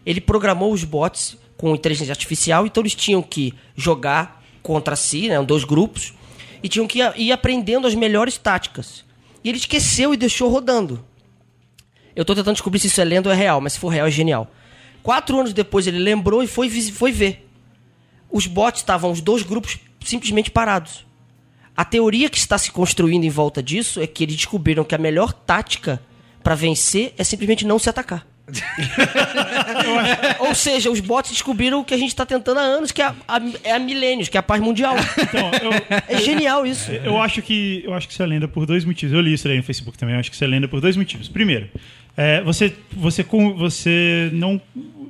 Ele 0.06 0.20
programou 0.20 0.72
os 0.72 0.84
bots 0.84 1.36
com 1.56 1.74
inteligência 1.74 2.12
artificial, 2.12 2.66
então 2.66 2.82
eles 2.82 2.94
tinham 2.94 3.22
que 3.22 3.52
jogar 3.76 4.42
contra 4.62 4.96
si, 4.96 5.28
né, 5.28 5.40
dois 5.42 5.64
grupos, 5.64 6.14
e 6.62 6.68
tinham 6.68 6.86
que 6.86 7.00
ir- 7.16 7.32
aprendendo 7.32 7.86
as 7.86 7.94
melhores 7.94 8.36
táticas. 8.38 9.04
E 9.44 9.48
ele 9.48 9.58
esqueceu 9.58 10.12
e 10.12 10.16
deixou 10.16 10.50
rodando. 10.50 11.04
Eu 12.14 12.24
tô 12.24 12.34
tentando 12.34 12.54
descobrir 12.54 12.78
se 12.78 12.86
isso 12.88 13.00
é 13.00 13.04
lenda 13.04 13.28
ou 13.28 13.34
é 13.34 13.36
real, 13.36 13.60
mas 13.60 13.74
se 13.74 13.78
for 13.78 13.88
real 13.88 14.06
é 14.06 14.10
genial. 14.10 14.50
Quatro 15.02 15.38
anos 15.38 15.52
depois 15.52 15.86
ele 15.86 15.98
lembrou 15.98 16.42
e 16.42 16.46
foi, 16.46 16.68
foi 16.90 17.10
ver. 17.12 17.48
Os 18.30 18.46
bots 18.46 18.80
estavam, 18.80 19.10
os 19.10 19.20
dois 19.20 19.42
grupos, 19.42 19.78
simplesmente 20.04 20.50
parados. 20.50 21.06
A 21.80 21.84
teoria 21.86 22.28
que 22.28 22.36
está 22.36 22.58
se 22.58 22.70
construindo 22.70 23.24
em 23.24 23.30
volta 23.30 23.62
disso 23.62 24.02
é 24.02 24.06
que 24.06 24.22
eles 24.22 24.36
descobriram 24.36 24.84
que 24.84 24.94
a 24.94 24.98
melhor 24.98 25.32
tática 25.32 25.98
para 26.42 26.54
vencer 26.54 27.14
é 27.16 27.24
simplesmente 27.24 27.64
não 27.64 27.78
se 27.78 27.88
atacar. 27.88 28.26
Ou 30.40 30.54
seja, 30.54 30.90
os 30.90 31.00
bots 31.00 31.30
descobriram 31.30 31.80
o 31.80 31.84
que 31.84 31.94
a 31.94 31.96
gente 31.96 32.10
está 32.10 32.26
tentando 32.26 32.58
há 32.58 32.62
anos, 32.62 32.92
que 32.92 33.00
é 33.00 33.06
a, 33.06 33.14
é 33.64 33.72
a 33.72 33.78
milênios, 33.78 34.28
que 34.28 34.36
é 34.36 34.40
a 34.40 34.42
paz 34.42 34.60
mundial. 34.60 34.94
Então, 35.18 35.50
eu, 35.62 35.70
É 36.06 36.20
genial 36.20 36.66
isso. 36.66 36.90
Eu 36.92 37.16
acho 37.16 37.40
que 37.40 37.82
eu 37.82 37.94
acho 37.94 38.06
que 38.06 38.12
isso 38.12 38.22
é 38.22 38.26
lenda 38.26 38.46
por 38.46 38.66
dois 38.66 38.84
motivos. 38.84 39.14
Eu 39.14 39.22
li 39.22 39.32
isso 39.32 39.48
aí 39.48 39.56
no 39.56 39.62
Facebook 39.62 39.96
também. 39.96 40.14
Eu 40.16 40.20
acho 40.20 40.28
que 40.28 40.34
isso 40.34 40.44
é 40.44 40.48
lenda 40.48 40.68
por 40.68 40.82
dois 40.82 40.98
motivos. 40.98 41.28
Primeiro, 41.28 41.70
é, 42.14 42.42
você 42.42 42.74
você 42.92 43.24
com- 43.24 43.54
você 43.54 44.28
não 44.34 44.60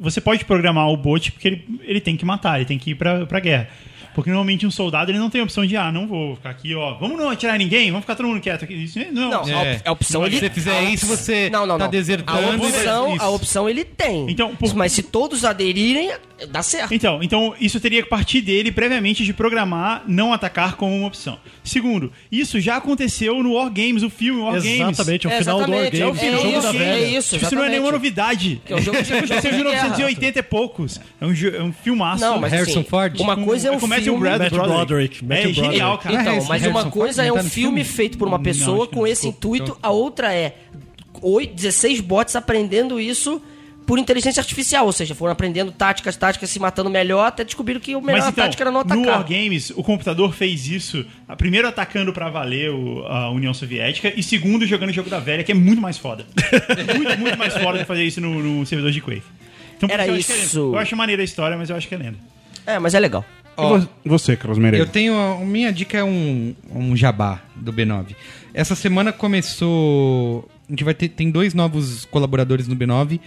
você 0.01 0.21
pode 0.21 0.45
programar 0.45 0.89
o 0.89 0.97
bot 0.97 1.33
porque 1.33 1.49
ele, 1.49 1.81
ele 1.83 2.01
tem 2.01 2.17
que 2.17 2.25
matar, 2.25 2.59
ele 2.59 2.65
tem 2.67 2.79
que 2.79 2.93
ir 2.93 2.95
pra, 2.95 3.27
pra 3.27 3.41
guerra. 3.41 3.69
Porque 4.15 4.31
normalmente 4.31 4.67
um 4.67 4.71
soldado 4.71 5.11
ele 5.11 5.19
não 5.19 5.31
tem 5.31 5.41
a 5.41 5.45
opção 5.45 5.65
de 5.67 5.77
ah, 5.77 5.91
não 5.93 6.07
vou 6.07 6.37
ficar 6.37 6.51
aqui, 6.51 6.75
ó, 6.75 6.95
vamos 6.95 7.19
não 7.19 7.31
atirar 7.31 7.59
ninguém, 7.59 7.91
vamos 7.91 8.03
ficar 8.05 8.15
todo 8.17 8.27
mundo 8.29 8.41
quieto 8.41 8.65
aqui. 8.65 8.75
Isso 8.75 8.99
não. 9.13 9.31
Não, 9.31 9.43
isso- 9.43 9.51
É. 9.53 9.81
a 9.85 9.93
opção 9.93 10.23
Se 10.23 10.27
ele 10.29 10.39
você 10.39 10.51
fizer 10.51 10.77
a 10.79 10.83
isso, 10.83 11.07
você 11.07 11.49
não, 11.51 11.67
não, 11.67 11.79
tá 11.79 11.85
não. 11.85 11.91
desertando 11.91 12.39
A 12.39 12.57
opção, 12.57 13.15
isso. 13.15 13.25
a 13.25 13.29
opção 13.31 13.69
ele 13.69 13.85
tem. 13.85 14.31
Então, 14.31 14.55
por- 14.57 14.75
Mas 14.75 14.93
se 14.93 15.03
todos 15.03 15.45
aderirem, 15.45 16.11
dá 16.49 16.63
certo. 16.63 16.93
Então, 16.95 17.23
então, 17.23 17.55
isso 17.61 17.79
teria 17.81 18.03
que 18.03 18.09
partir 18.09 18.41
dele 18.41 18.71
previamente 18.73 19.25
de 19.25 19.33
programar 19.33 20.03
não 20.07 20.33
atacar 20.33 20.77
como 20.77 20.95
uma 20.97 21.07
opção. 21.09 21.39
Segundo, 21.63 22.13
isso 22.33 22.61
já 22.61 22.77
aconteceu 22.77 23.43
no 23.43 23.53
War 23.55 23.71
Games, 23.71 24.03
o 24.03 24.11
filme 24.11 24.41
War 24.41 24.55
Games. 24.55 24.81
Exatamente, 24.81 25.27
é 25.27 25.31
o 25.31 25.33
É, 25.33 25.39
final 25.39 25.57
do 25.65 25.71
War 25.71 25.81
exatamente, 25.81 26.03
é 26.03 26.07
o 26.07 26.09
Games, 26.09 26.21
final 26.21 26.41
o 26.41 26.43
jogo 26.43 26.57
do 26.57 26.63
da 26.63 26.69
War 26.69 26.73
velha. 26.79 27.01
Games. 27.01 27.17
isso, 27.17 27.31
Tipo, 27.35 27.45
isso 27.47 27.55
não 27.55 27.63
é 27.63 27.67
exatamente. 27.67 27.71
nenhuma 27.71 27.93
novidade. 27.93 28.61
Que 28.65 28.73
é 28.73 28.77
um 28.77 28.81
jogo 28.83 28.97
de- 28.97 29.03
Isso 29.11 29.15
aconteceu 29.15 29.51
em 29.51 29.55
jogo 29.59 29.65
de 29.65 29.71
guerra. 29.71 29.83
1980 29.85 30.39
e 30.39 30.43
poucos. 30.43 31.01
É 31.21 31.27
um, 31.27 31.33
é 31.33 31.63
um 31.63 31.73
filmaço. 31.73 32.21
Não, 32.23 32.39
mas 32.41 32.53
Harrison 32.53 32.81
assim, 32.81 32.89
Ford? 32.89 33.21
uma 33.21 33.37
coisa 33.37 33.69
é 33.69 33.71
um 33.71 33.75
Com 33.75 33.81
Matthew 34.01 34.13
filme... 34.15 34.29
Broderick. 34.29 34.57
Matthew 34.57 34.75
Broderick. 35.25 35.25
É 35.31 35.53
genial, 35.53 35.99
cara. 35.99 36.15
Então, 36.15 36.33
Harrison- 36.33 36.49
mas 36.49 36.67
uma 36.67 36.91
coisa 36.91 37.23
Ford 37.25 37.29
é 37.29 37.33
um 37.33 37.45
tá 37.45 37.51
filme 37.51 37.83
filme? 37.83 37.85
feito 37.85 38.19
por 38.19 38.27
uma 38.29 38.39
pessoa 38.39 38.81
acho 38.83 38.89
que 38.89 38.95
com 38.95 39.07
esse 39.07 39.29
intuito, 39.29 39.65
Então- 39.65 39.79
a 39.83 39.91
outra 39.91 40.33
é 40.35 40.57
oito, 41.23 41.55
16 41.55 42.01
bots 42.01 42.35
aprendendo 42.37 42.99
isso 43.01 43.41
por 43.87 43.99
inteligência 43.99 44.41
artificial, 44.41 44.87
ou 44.87 44.93
seja, 44.93 45.17
foram 45.17 45.33
aprendendo 45.33 45.73
táticas, 45.73 46.15
táticas, 46.17 46.49
se 46.49 46.61
matando 46.61 46.89
melhor, 46.89 47.27
até 47.27 47.43
descobriram 47.43 47.81
que 47.81 47.93
a 47.93 48.01
melhor 48.01 48.19
Mas 48.21 48.29
então, 48.29 48.45
tática 48.45 48.63
era 48.63 48.71
não 48.71 48.85
no 48.85 48.89
War 48.89 49.17
atacar. 49.17 49.25
Games, 49.25 49.71
o 49.71 49.83
computador 49.83 50.33
fez 50.33 50.69
isso, 50.69 51.05
a- 51.27 51.35
primeiro 51.35 51.67
atacando 51.67 52.13
pra 52.13 52.31
valer 52.31 52.71
o- 52.71 53.05
a 53.07 53.31
União 53.31 53.53
Soviética 53.53 54.13
e 54.17 54.23
segundo 54.23 54.65
jogando 54.65 54.91
o 54.91 54.93
jogo 54.93 55.11
da 55.11 55.19
velha, 55.19 55.43
que 55.43 55.51
é 55.51 55.55
muito 55.57 55.83
mais 55.83 55.99
foda. 55.99 56.25
muito, 56.97 57.19
muito 57.19 57.37
mais 57.39 57.53
foda 57.57 57.79
de 57.81 57.85
fazer 57.85 58.05
isso 58.05 58.21
no, 58.21 58.41
no 58.41 58.65
servidor 58.67 58.93
de 58.93 59.01
Quake. 59.01 59.23
Então, 59.77 59.89
Era 59.91 60.07
eu 60.07 60.15
acho 60.15 60.27
que 60.27 60.33
é 60.33 60.37
isso. 60.37 60.61
lenda. 60.67 60.77
eu 60.77 60.79
acho 60.79 60.97
maneira 60.97 61.23
a 61.23 61.25
história, 61.25 61.57
mas 61.57 61.69
eu 61.69 61.75
acho 61.75 61.89
que 61.89 61.95
é 61.95 61.99
lenda. 61.99 62.19
É, 62.67 62.79
mas 62.79 62.95
é 62.95 63.01
legal. 63.01 63.25
E 63.65 63.79
vo- 63.81 63.89
Você, 64.05 64.37
Carlos 64.37 64.59
Meirelles. 64.59 64.87
Eu 64.87 64.93
tenho. 64.93 65.15
A 65.15 65.45
minha 65.45 65.73
dica 65.73 65.99
é 65.99 66.05
um, 66.05 66.55
um 66.75 66.97
jabá 66.97 67.43
do 67.57 67.73
B9. 67.73 68.15
Essa 68.55 68.75
semana 68.75 69.13
começou. 69.13 70.49
A 70.69 70.73
gente 70.73 70.85
vai 70.85 70.95
ter 70.95 71.09
tem 71.09 71.31
dois 71.31 71.53
novos 71.55 72.05
colaboradores 72.07 72.69
no 72.69 72.77
B9, 72.77 73.19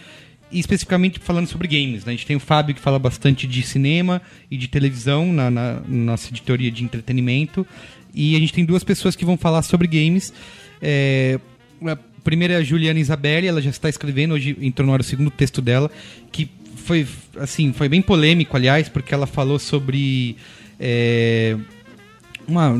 e 0.52 0.60
especificamente 0.60 1.20
falando 1.20 1.48
sobre 1.48 1.68
games. 1.68 2.06
Né? 2.06 2.14
A 2.14 2.16
gente 2.16 2.26
tem 2.26 2.36
o 2.36 2.40
Fábio 2.40 2.74
que 2.76 2.82
fala 2.82 2.98
bastante 3.00 3.46
de 3.48 3.62
cinema 3.64 4.22
e 4.50 4.58
de 4.58 4.68
televisão 4.68 5.32
na, 5.34 5.50
na 5.52 5.82
nossa 5.88 6.30
editoria 6.30 6.72
de 6.72 6.84
entretenimento. 6.84 7.66
E 8.14 8.36
a 8.36 8.40
gente 8.40 8.54
tem 8.54 8.64
duas 8.64 8.84
pessoas 8.84 9.16
que 9.16 9.26
vão 9.26 9.38
falar 9.38 9.62
sobre 9.64 9.88
games. 9.88 10.32
É, 10.82 11.40
a 11.86 11.98
primeira 12.24 12.54
é 12.54 12.58
a 12.58 12.64
Juliana 12.64 13.00
Isabelli, 13.00 13.48
ela 13.48 13.62
já 13.62 13.70
está 13.72 13.90
escrevendo, 13.90 14.34
hoje 14.36 14.56
entrou 14.62 14.86
no 14.88 14.94
ar 14.94 15.02
o 15.02 15.04
segundo 15.04 15.32
texto 15.32 15.62
dela, 15.62 15.90
que 16.32 16.48
foi 16.84 17.08
assim, 17.38 17.74
foi 17.74 17.88
bem 17.90 18.02
polêmico, 18.02 18.56
aliás, 18.56 18.90
porque 18.90 19.14
ela 19.14 19.26
falou 19.26 19.58
sobre 19.58 20.36
é, 20.80 21.58
uma 22.48 22.74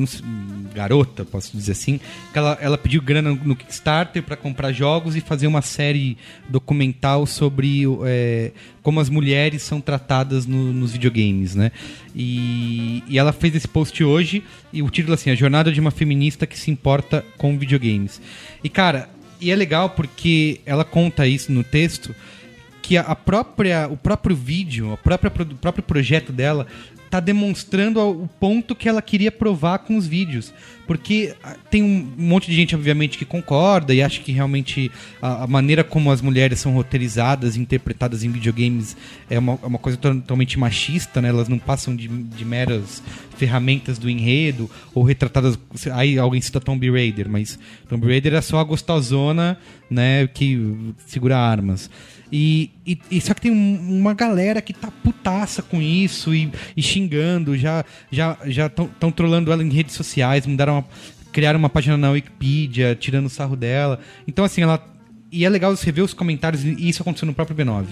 garota, 0.74 1.24
posso 1.24 1.56
dizer 1.56 1.72
assim, 1.72 2.00
que 2.32 2.38
ela, 2.38 2.58
ela 2.60 2.78
pediu 2.78 3.02
grana 3.02 3.32
no 3.32 3.56
Kickstarter 3.56 4.22
para 4.24 4.36
comprar 4.36 4.72
jogos 4.72 5.16
e 5.16 5.22
fazer 5.22 5.48
uma 5.48 5.62
série 5.62 6.18
documental 6.50 7.26
sobre 7.26 7.84
é, 8.06 8.52
como 8.82 9.00
as 9.00 9.10
mulheres 9.10 9.62
são 9.62 9.80
tratadas 9.80 10.46
no- 10.46 10.74
nos 10.74 10.92
videogames, 10.92 11.56
né? 11.56 11.72
E, 12.16 13.04
e 13.08 13.18
ela 13.18 13.32
fez 13.32 13.56
esse 13.56 13.68
post 13.68 14.04
hoje 14.04 14.44
e 14.72 14.82
o 14.82 14.90
título 14.90 15.14
é 15.14 15.16
assim, 15.16 15.30
a 15.30 15.36
jornada 15.36 15.72
de 15.72 15.80
uma 15.80 15.92
feminista 15.92 16.46
que 16.46 16.60
se 16.60 16.70
importa 16.70 17.24
com 17.38 17.58
videogames. 17.58 18.22
E 18.64 18.70
cara, 18.70 19.10
e 19.40 19.52
é 19.52 19.56
legal 19.56 19.90
porque 19.90 20.60
ela 20.66 20.84
conta 20.84 21.28
isso 21.28 21.52
no 21.52 21.64
texto 21.64 22.16
que 22.84 22.98
a- 22.98 23.16
própria, 23.16 23.88
o 23.90 23.98
próprio 23.98 24.36
vídeo, 24.36 24.92
a 24.94 24.98
própria, 24.98 25.32
o 25.42 25.56
próprio 25.56 25.84
projeto 25.84 26.32
dela 26.32 26.68
tá 27.10 27.20
demonstrando 27.20 28.00
o 28.00 28.28
ponto 28.40 28.76
que 28.76 28.90
ela 28.90 29.00
queria 29.00 29.32
provar 29.32 29.78
com 29.80 29.96
os 29.96 30.08
vídeos. 30.08 30.52
Porque 30.88 31.36
ah, 31.44 31.56
tem 31.70 31.84
um 31.84 32.12
monte 32.18 32.50
de 32.50 32.56
gente, 32.56 32.76
obviamente, 32.76 33.20
que 33.20 33.24
concorda 33.24 33.94
e 33.94 34.02
acha 34.02 34.20
que 34.20 34.32
realmente 34.32 34.92
a, 35.22 35.44
a 35.44 35.48
maneira 35.48 35.84
como 35.84 36.12
as 36.12 36.22
mulheres 36.22 36.60
são 36.60 36.74
roteirizadas 36.74 37.56
interpretadas 37.56 38.24
em 38.24 38.32
videogames 38.32 38.98
é 39.30 39.38
uma, 39.38 39.60
é 39.62 39.66
uma 39.68 39.78
coisa 39.78 39.96
totalmente 39.98 40.58
machista, 40.58 41.22
né? 41.22 41.30
Elas 41.30 41.48
não 41.48 41.60
passam 41.60 41.96
de, 41.96 42.08
de 42.08 42.44
meras 42.44 43.04
ferramentas 43.38 44.00
do 44.00 44.10
enredo 44.10 44.70
ou 44.94 45.04
retratadas. 45.04 45.58
Aí 45.94 46.18
alguém 46.18 46.42
cita 46.42 46.60
Tomb 46.60 46.90
Raider, 46.90 47.30
mas 47.30 47.60
Tomb 47.88 48.08
Raider 48.08 48.34
é 48.34 48.42
só 48.42 48.58
a 48.60 48.64
gostosona, 48.64 49.58
né? 49.88 50.28
Que 50.28 50.60
segura 51.06 51.38
armas. 51.38 51.92
E, 52.36 52.72
e, 52.84 52.98
e 53.12 53.22
só 53.22 53.32
que 53.36 53.42
tem 53.42 53.52
um- 53.52 54.00
uma 54.00 54.16
galera 54.16 54.60
que 54.60 54.74
tá 54.74 54.90
putaça 55.04 55.62
com 55.62 55.80
isso 55.80 56.34
e, 56.34 56.52
e 56.76 56.82
xingando, 56.82 57.56
já 57.56 57.86
já 58.12 58.36
já 58.48 58.66
estão 58.66 59.12
trolando 59.12 59.52
ela 59.52 59.62
em 59.64 59.70
redes 59.70 59.94
sociais, 59.94 60.48
mudaram 60.48 60.74
uma, 60.80 60.86
criaram 61.32 61.60
uma 61.60 61.70
página 61.70 61.96
na 61.96 62.10
Wikipedia, 62.10 62.96
tirando 63.00 63.30
sarro 63.30 63.56
dela. 63.56 64.00
Então 64.28 64.44
assim, 64.44 64.62
ela 64.64 64.84
e 65.32 65.46
é 65.46 65.50
legal 65.50 65.76
você 65.76 65.92
ver 65.92 66.02
os 66.02 66.14
comentários 66.14 66.64
e 66.64 66.90
isso 66.90 67.04
aconteceu 67.04 67.28
no 67.28 67.36
próprio 67.36 67.56
B9. 67.56 67.86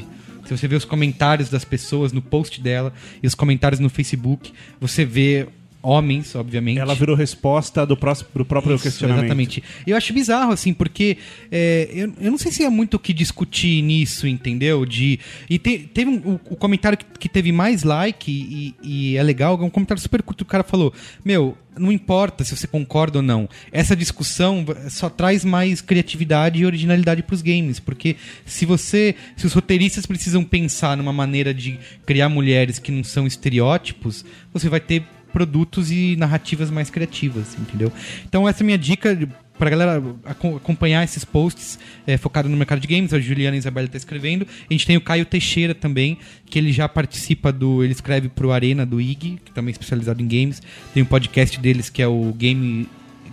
Se 0.45 0.57
você 0.57 0.67
vê 0.67 0.75
os 0.75 0.85
comentários 0.85 1.49
das 1.49 1.63
pessoas 1.63 2.11
no 2.11 2.21
post 2.21 2.59
dela 2.59 2.91
e 3.21 3.27
os 3.27 3.35
comentários 3.35 3.79
no 3.79 3.89
Facebook, 3.89 4.51
você 4.79 5.05
vê 5.05 5.47
homens, 5.81 6.35
obviamente. 6.35 6.79
Ela 6.79 6.93
virou 6.93 7.15
resposta 7.15 7.85
do, 7.85 7.97
próximo, 7.97 8.29
do 8.33 8.45
próprio 8.45 8.75
Isso, 8.75 8.83
questionamento. 8.83 9.25
Exatamente. 9.25 9.63
Eu 9.85 9.97
acho 9.97 10.13
bizarro, 10.13 10.51
assim, 10.51 10.73
porque 10.73 11.17
é, 11.51 11.89
eu, 11.93 12.13
eu 12.19 12.31
não 12.31 12.37
sei 12.37 12.51
se 12.51 12.63
é 12.63 12.69
muito 12.69 12.95
o 12.95 12.99
que 12.99 13.13
discutir 13.13 13.81
nisso, 13.81 14.27
entendeu? 14.27 14.85
De, 14.85 15.19
e 15.49 15.57
te- 15.57 15.79
teve 15.93 16.09
um, 16.09 16.39
o, 16.49 16.55
comentário 16.55 16.97
que, 16.97 17.05
que 17.19 17.29
teve 17.29 17.51
mais 17.51 17.83
like 17.83 18.31
e, 18.31 18.75
e 18.83 19.17
é 19.17 19.23
legal, 19.23 19.59
é 19.59 19.63
um 19.63 19.69
comentário 19.69 20.01
super 20.01 20.21
curto. 20.21 20.41
O 20.41 20.45
cara 20.45 20.63
falou: 20.63 20.93
Meu, 21.25 21.57
não 21.77 21.91
importa 21.91 22.43
se 22.43 22.55
você 22.55 22.67
concorda 22.67 23.19
ou 23.19 23.23
não, 23.23 23.47
essa 23.71 23.95
discussão 23.95 24.65
só 24.89 25.09
traz 25.09 25.45
mais 25.45 25.81
criatividade 25.81 26.59
e 26.59 26.65
originalidade 26.65 27.23
para 27.23 27.33
os 27.33 27.41
games, 27.41 27.79
porque 27.79 28.15
se 28.45 28.65
você, 28.65 29.15
se 29.35 29.45
os 29.45 29.53
roteiristas 29.53 30.05
precisam 30.05 30.43
pensar 30.43 30.97
numa 30.97 31.13
maneira 31.13 31.53
de 31.53 31.79
criar 32.05 32.29
mulheres 32.29 32.77
que 32.77 32.91
não 32.91 33.03
são 33.03 33.25
estereótipos, 33.25 34.25
você 34.53 34.67
vai 34.69 34.79
ter 34.79 35.03
produtos 35.31 35.91
e 35.91 36.15
narrativas 36.17 36.69
mais 36.69 36.89
criativas, 36.89 37.55
entendeu? 37.59 37.91
Então 38.27 38.47
essa 38.47 38.61
é 38.61 38.63
a 38.63 38.65
minha 38.65 38.77
dica 38.77 39.17
pra 39.57 39.69
galera 39.69 40.01
aco- 40.25 40.55
acompanhar 40.55 41.03
esses 41.03 41.23
posts 41.23 41.77
é, 42.07 42.17
focado 42.17 42.49
no 42.49 42.57
mercado 42.57 42.79
de 42.79 42.87
games. 42.87 43.13
A 43.13 43.19
Juliana 43.19 43.55
Isabela 43.55 43.87
tá 43.87 43.97
escrevendo. 43.97 44.47
A 44.69 44.73
gente 44.73 44.87
tem 44.87 44.97
o 44.97 45.01
Caio 45.01 45.25
Teixeira 45.25 45.75
também, 45.75 46.17
que 46.45 46.57
ele 46.57 46.71
já 46.71 46.89
participa 46.89 47.51
do. 47.51 47.83
Ele 47.83 47.91
escreve 47.93 48.27
pro 48.29 48.51
Arena 48.51 48.85
do 48.85 48.99
IG, 48.99 49.39
que 49.45 49.51
também 49.51 49.69
é 49.71 49.73
especializado 49.73 50.21
em 50.21 50.27
games. 50.27 50.61
Tem 50.93 51.03
um 51.03 51.05
podcast 51.05 51.59
deles 51.59 51.89
que 51.89 52.01
é 52.01 52.07
o 52.07 52.33
Game 52.33 52.87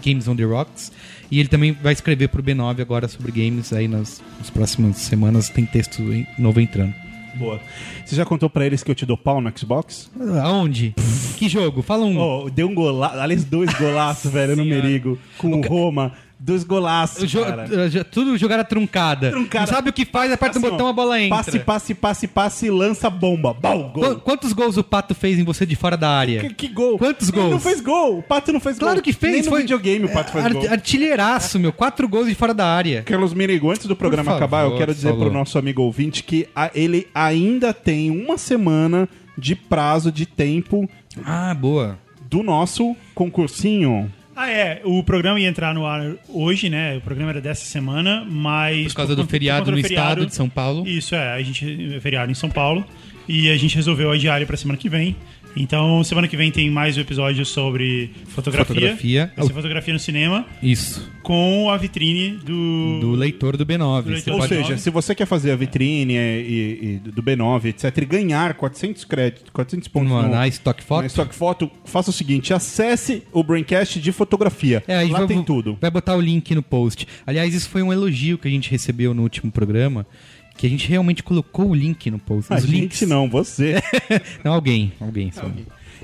Games 0.04 0.28
on 0.28 0.36
the 0.36 0.44
Rocks. 0.44 0.92
E 1.30 1.40
ele 1.40 1.48
também 1.48 1.72
vai 1.72 1.92
escrever 1.92 2.28
pro 2.28 2.42
B9 2.42 2.80
agora 2.80 3.08
sobre 3.08 3.32
games. 3.32 3.72
Aí 3.72 3.88
nas, 3.88 4.22
nas 4.38 4.50
próximas 4.50 4.96
semanas 4.98 5.48
tem 5.48 5.64
texto 5.66 6.02
novo 6.38 6.60
entrando. 6.60 6.94
Boa. 7.38 7.60
Você 8.04 8.16
já 8.16 8.24
contou 8.24 8.50
pra 8.50 8.66
eles 8.66 8.82
que 8.82 8.90
eu 8.90 8.94
te 8.94 9.06
dou 9.06 9.16
pau 9.16 9.40
no 9.40 9.52
Xbox? 9.56 10.10
Aonde? 10.42 10.94
que 11.36 11.48
jogo? 11.48 11.82
Fala 11.82 12.04
um. 12.04 12.18
Oh, 12.18 12.50
deu 12.50 12.68
um 12.68 12.74
golaço, 12.74 13.18
aliás, 13.18 13.44
dois 13.44 13.72
golaços, 13.74 14.30
velho, 14.30 14.56
no 14.56 14.64
Merigo. 14.64 15.18
Com 15.38 15.52
o 15.52 15.60
Roma. 15.66 16.12
Dois 16.40 16.62
golaços, 16.62 17.24
O 17.24 17.26
jo- 17.26 17.44
cara. 17.44 17.66
tudo 18.12 18.38
jogada 18.38 18.62
truncada. 18.62 19.30
Truncada. 19.32 19.66
Não 19.66 19.72
sabe 19.74 19.90
o 19.90 19.92
que 19.92 20.04
faz, 20.04 20.30
aperta 20.30 20.56
Assim, 20.58 20.68
o 20.68 20.70
botão, 20.70 20.86
ó, 20.86 20.90
a 20.90 20.92
bola 20.92 21.20
entra. 21.20 21.36
Passe, 21.38 21.58
passe, 21.58 21.94
passe, 21.94 22.28
passe, 22.28 22.70
lança 22.70 23.10
bomba. 23.10 23.52
Bal, 23.52 23.90
gol. 23.90 24.14
Qu- 24.14 24.20
Quantos 24.20 24.52
gols 24.52 24.76
o 24.76 24.84
Pato 24.84 25.16
fez 25.16 25.36
em 25.36 25.42
você 25.42 25.66
de 25.66 25.74
fora 25.74 25.96
da 25.96 26.08
área? 26.08 26.40
Que, 26.42 26.54
que 26.54 26.68
gol? 26.68 26.96
Quantos 26.96 27.28
Ele 27.28 27.36
gols? 27.38 27.50
não 27.50 27.58
fez 27.58 27.80
gol. 27.80 28.18
O 28.18 28.22
Pato 28.22 28.52
não 28.52 28.60
fez 28.60 28.78
Claro 28.78 28.94
gol. 28.94 29.02
que 29.02 29.12
fez. 29.12 29.32
Nem 29.32 29.42
no 29.42 29.48
foi 29.48 29.62
videogame 29.62 30.04
o 30.04 30.08
Pato 30.12 30.30
fez 30.30 30.44
ar- 30.44 30.52
gol. 30.52 30.70
Artilheiraço, 30.70 31.58
meu. 31.58 31.72
Quatro 31.72 32.08
gols 32.08 32.28
de 32.28 32.36
fora 32.36 32.54
da 32.54 32.66
área. 32.66 33.02
Carlos 33.02 33.34
Mirigo, 33.34 33.68
antes 33.72 33.86
do 33.86 33.96
programa 33.96 34.24
favor, 34.30 34.36
acabar, 34.36 34.64
eu 34.64 34.76
quero 34.76 34.94
dizer 34.94 35.08
falou. 35.08 35.24
pro 35.24 35.34
nosso 35.34 35.58
amigo 35.58 35.82
ouvinte 35.82 36.22
que 36.22 36.46
a- 36.54 36.70
ele 36.72 37.08
ainda 37.12 37.74
tem 37.74 38.12
uma 38.12 38.38
semana 38.38 39.08
de 39.36 39.56
prazo 39.56 40.12
de 40.12 40.24
tempo 40.24 40.88
Ah, 41.24 41.52
boa. 41.52 41.98
do 42.30 42.44
nosso 42.44 42.94
concursinho. 43.12 44.08
Ah, 44.40 44.48
é. 44.50 44.80
O 44.84 45.02
programa 45.02 45.40
ia 45.40 45.48
entrar 45.48 45.74
no 45.74 45.84
ar 45.84 46.12
hoje, 46.28 46.70
né? 46.70 46.96
O 46.96 47.00
programa 47.00 47.32
era 47.32 47.40
dessa 47.40 47.64
semana, 47.64 48.24
mas. 48.28 48.86
Por 48.88 48.94
causa 48.94 49.16
do 49.16 49.22
conta- 49.22 49.30
feriado 49.32 49.64
do 49.64 49.72
no 49.72 49.82
feriado- 49.82 50.10
estado 50.20 50.26
de 50.26 50.34
São 50.34 50.48
Paulo. 50.48 50.86
Isso, 50.86 51.14
é. 51.16 51.32
A 51.32 51.42
gente 51.42 51.94
é 51.96 52.00
feriado 52.00 52.30
em 52.30 52.34
São 52.34 52.48
Paulo. 52.48 52.84
E 53.26 53.50
a 53.50 53.56
gente 53.58 53.74
resolveu 53.74 54.10
adiar 54.10 54.36
ele 54.36 54.46
pra 54.46 54.56
semana 54.56 54.78
que 54.78 54.88
vem. 54.88 55.14
Então, 55.60 56.04
semana 56.04 56.28
que 56.28 56.36
vem 56.36 56.52
tem 56.52 56.70
mais 56.70 56.96
um 56.96 57.00
episódio 57.00 57.44
sobre 57.44 58.12
fotografia. 58.26 58.64
Fotografia. 58.64 59.32
Vai 59.36 59.44
ser 59.44 59.52
fotografia 59.52 59.92
no 59.92 59.98
cinema 59.98 60.46
Isso. 60.62 61.10
com 61.20 61.68
a 61.68 61.76
vitrine 61.76 62.38
do. 62.44 63.00
Do 63.00 63.10
leitor 63.10 63.56
do 63.56 63.66
B9. 63.66 64.02
Do 64.02 64.10
leitor. 64.10 64.34
Ou 64.34 64.38
pode- 64.38 64.54
seja, 64.54 64.78
se 64.78 64.88
você 64.88 65.16
quer 65.16 65.26
fazer 65.26 65.50
a 65.50 65.56
vitrine 65.56 66.16
é, 66.16 66.40
e, 66.40 67.00
e 67.04 67.10
do 67.10 67.20
B9, 67.20 67.64
etc, 67.70 67.98
e 67.98 68.04
ganhar 68.04 68.54
400 68.54 69.04
créditos, 69.04 69.50
400 69.52 69.88
pontos 69.88 70.08
no, 70.08 70.28
na 70.28 70.46
Stock 70.46 70.80
Photo? 70.80 71.00
na 71.00 71.06
Stock 71.08 71.34
Photo, 71.34 71.68
faça 71.84 72.10
o 72.10 72.12
seguinte, 72.12 72.54
acesse 72.54 73.24
o 73.32 73.42
Braincast 73.42 74.00
de 74.00 74.12
fotografia. 74.12 74.84
É, 74.86 74.98
a 74.98 75.02
gente 75.02 75.12
Lá 75.12 75.18
vai, 75.18 75.26
tem 75.28 75.42
tudo. 75.42 75.76
Vai 75.80 75.90
botar 75.90 76.14
o 76.14 76.20
link 76.20 76.54
no 76.54 76.62
post. 76.62 77.04
Aliás, 77.26 77.52
isso 77.52 77.68
foi 77.68 77.82
um 77.82 77.92
elogio 77.92 78.38
que 78.38 78.46
a 78.46 78.50
gente 78.50 78.70
recebeu 78.70 79.12
no 79.12 79.22
último 79.22 79.50
programa. 79.50 80.06
Que 80.58 80.66
a 80.66 80.70
gente 80.70 80.86
realmente 80.88 81.22
colocou 81.22 81.70
o 81.70 81.74
link 81.74 82.10
no 82.10 82.18
post. 82.18 82.52
A 82.52 82.56
Os 82.56 82.62
gente 82.64 82.80
links. 82.80 83.02
não, 83.08 83.30
você. 83.30 83.76
Não, 84.44 84.52
alguém. 84.52 84.92
Alguém. 85.00 85.30
só. 85.30 85.48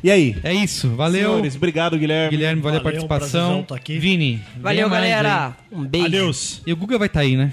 e 0.02 0.10
aí? 0.10 0.36
É 0.44 0.54
isso. 0.54 0.88
Valeu. 0.90 1.30
Senhores, 1.30 1.56
obrigado, 1.56 1.98
Guilherme. 1.98 2.30
Guilherme, 2.30 2.62
valeu 2.62 2.78
a 2.80 2.82
Valeu, 2.82 3.00
participação. 3.06 3.40
prazerzão 3.40 3.62
tá 3.64 3.74
aqui. 3.74 3.98
Vini. 3.98 4.40
Valeu, 4.60 4.88
galera. 4.88 5.56
Um 5.72 5.84
beijo. 5.84 6.06
Adeus. 6.06 6.62
aí. 6.64 6.70
E 6.70 6.72
o 6.72 6.76
Guga 6.76 6.96
vai 6.98 7.08
estar 7.08 7.20
aí, 7.20 7.36
né? 7.36 7.52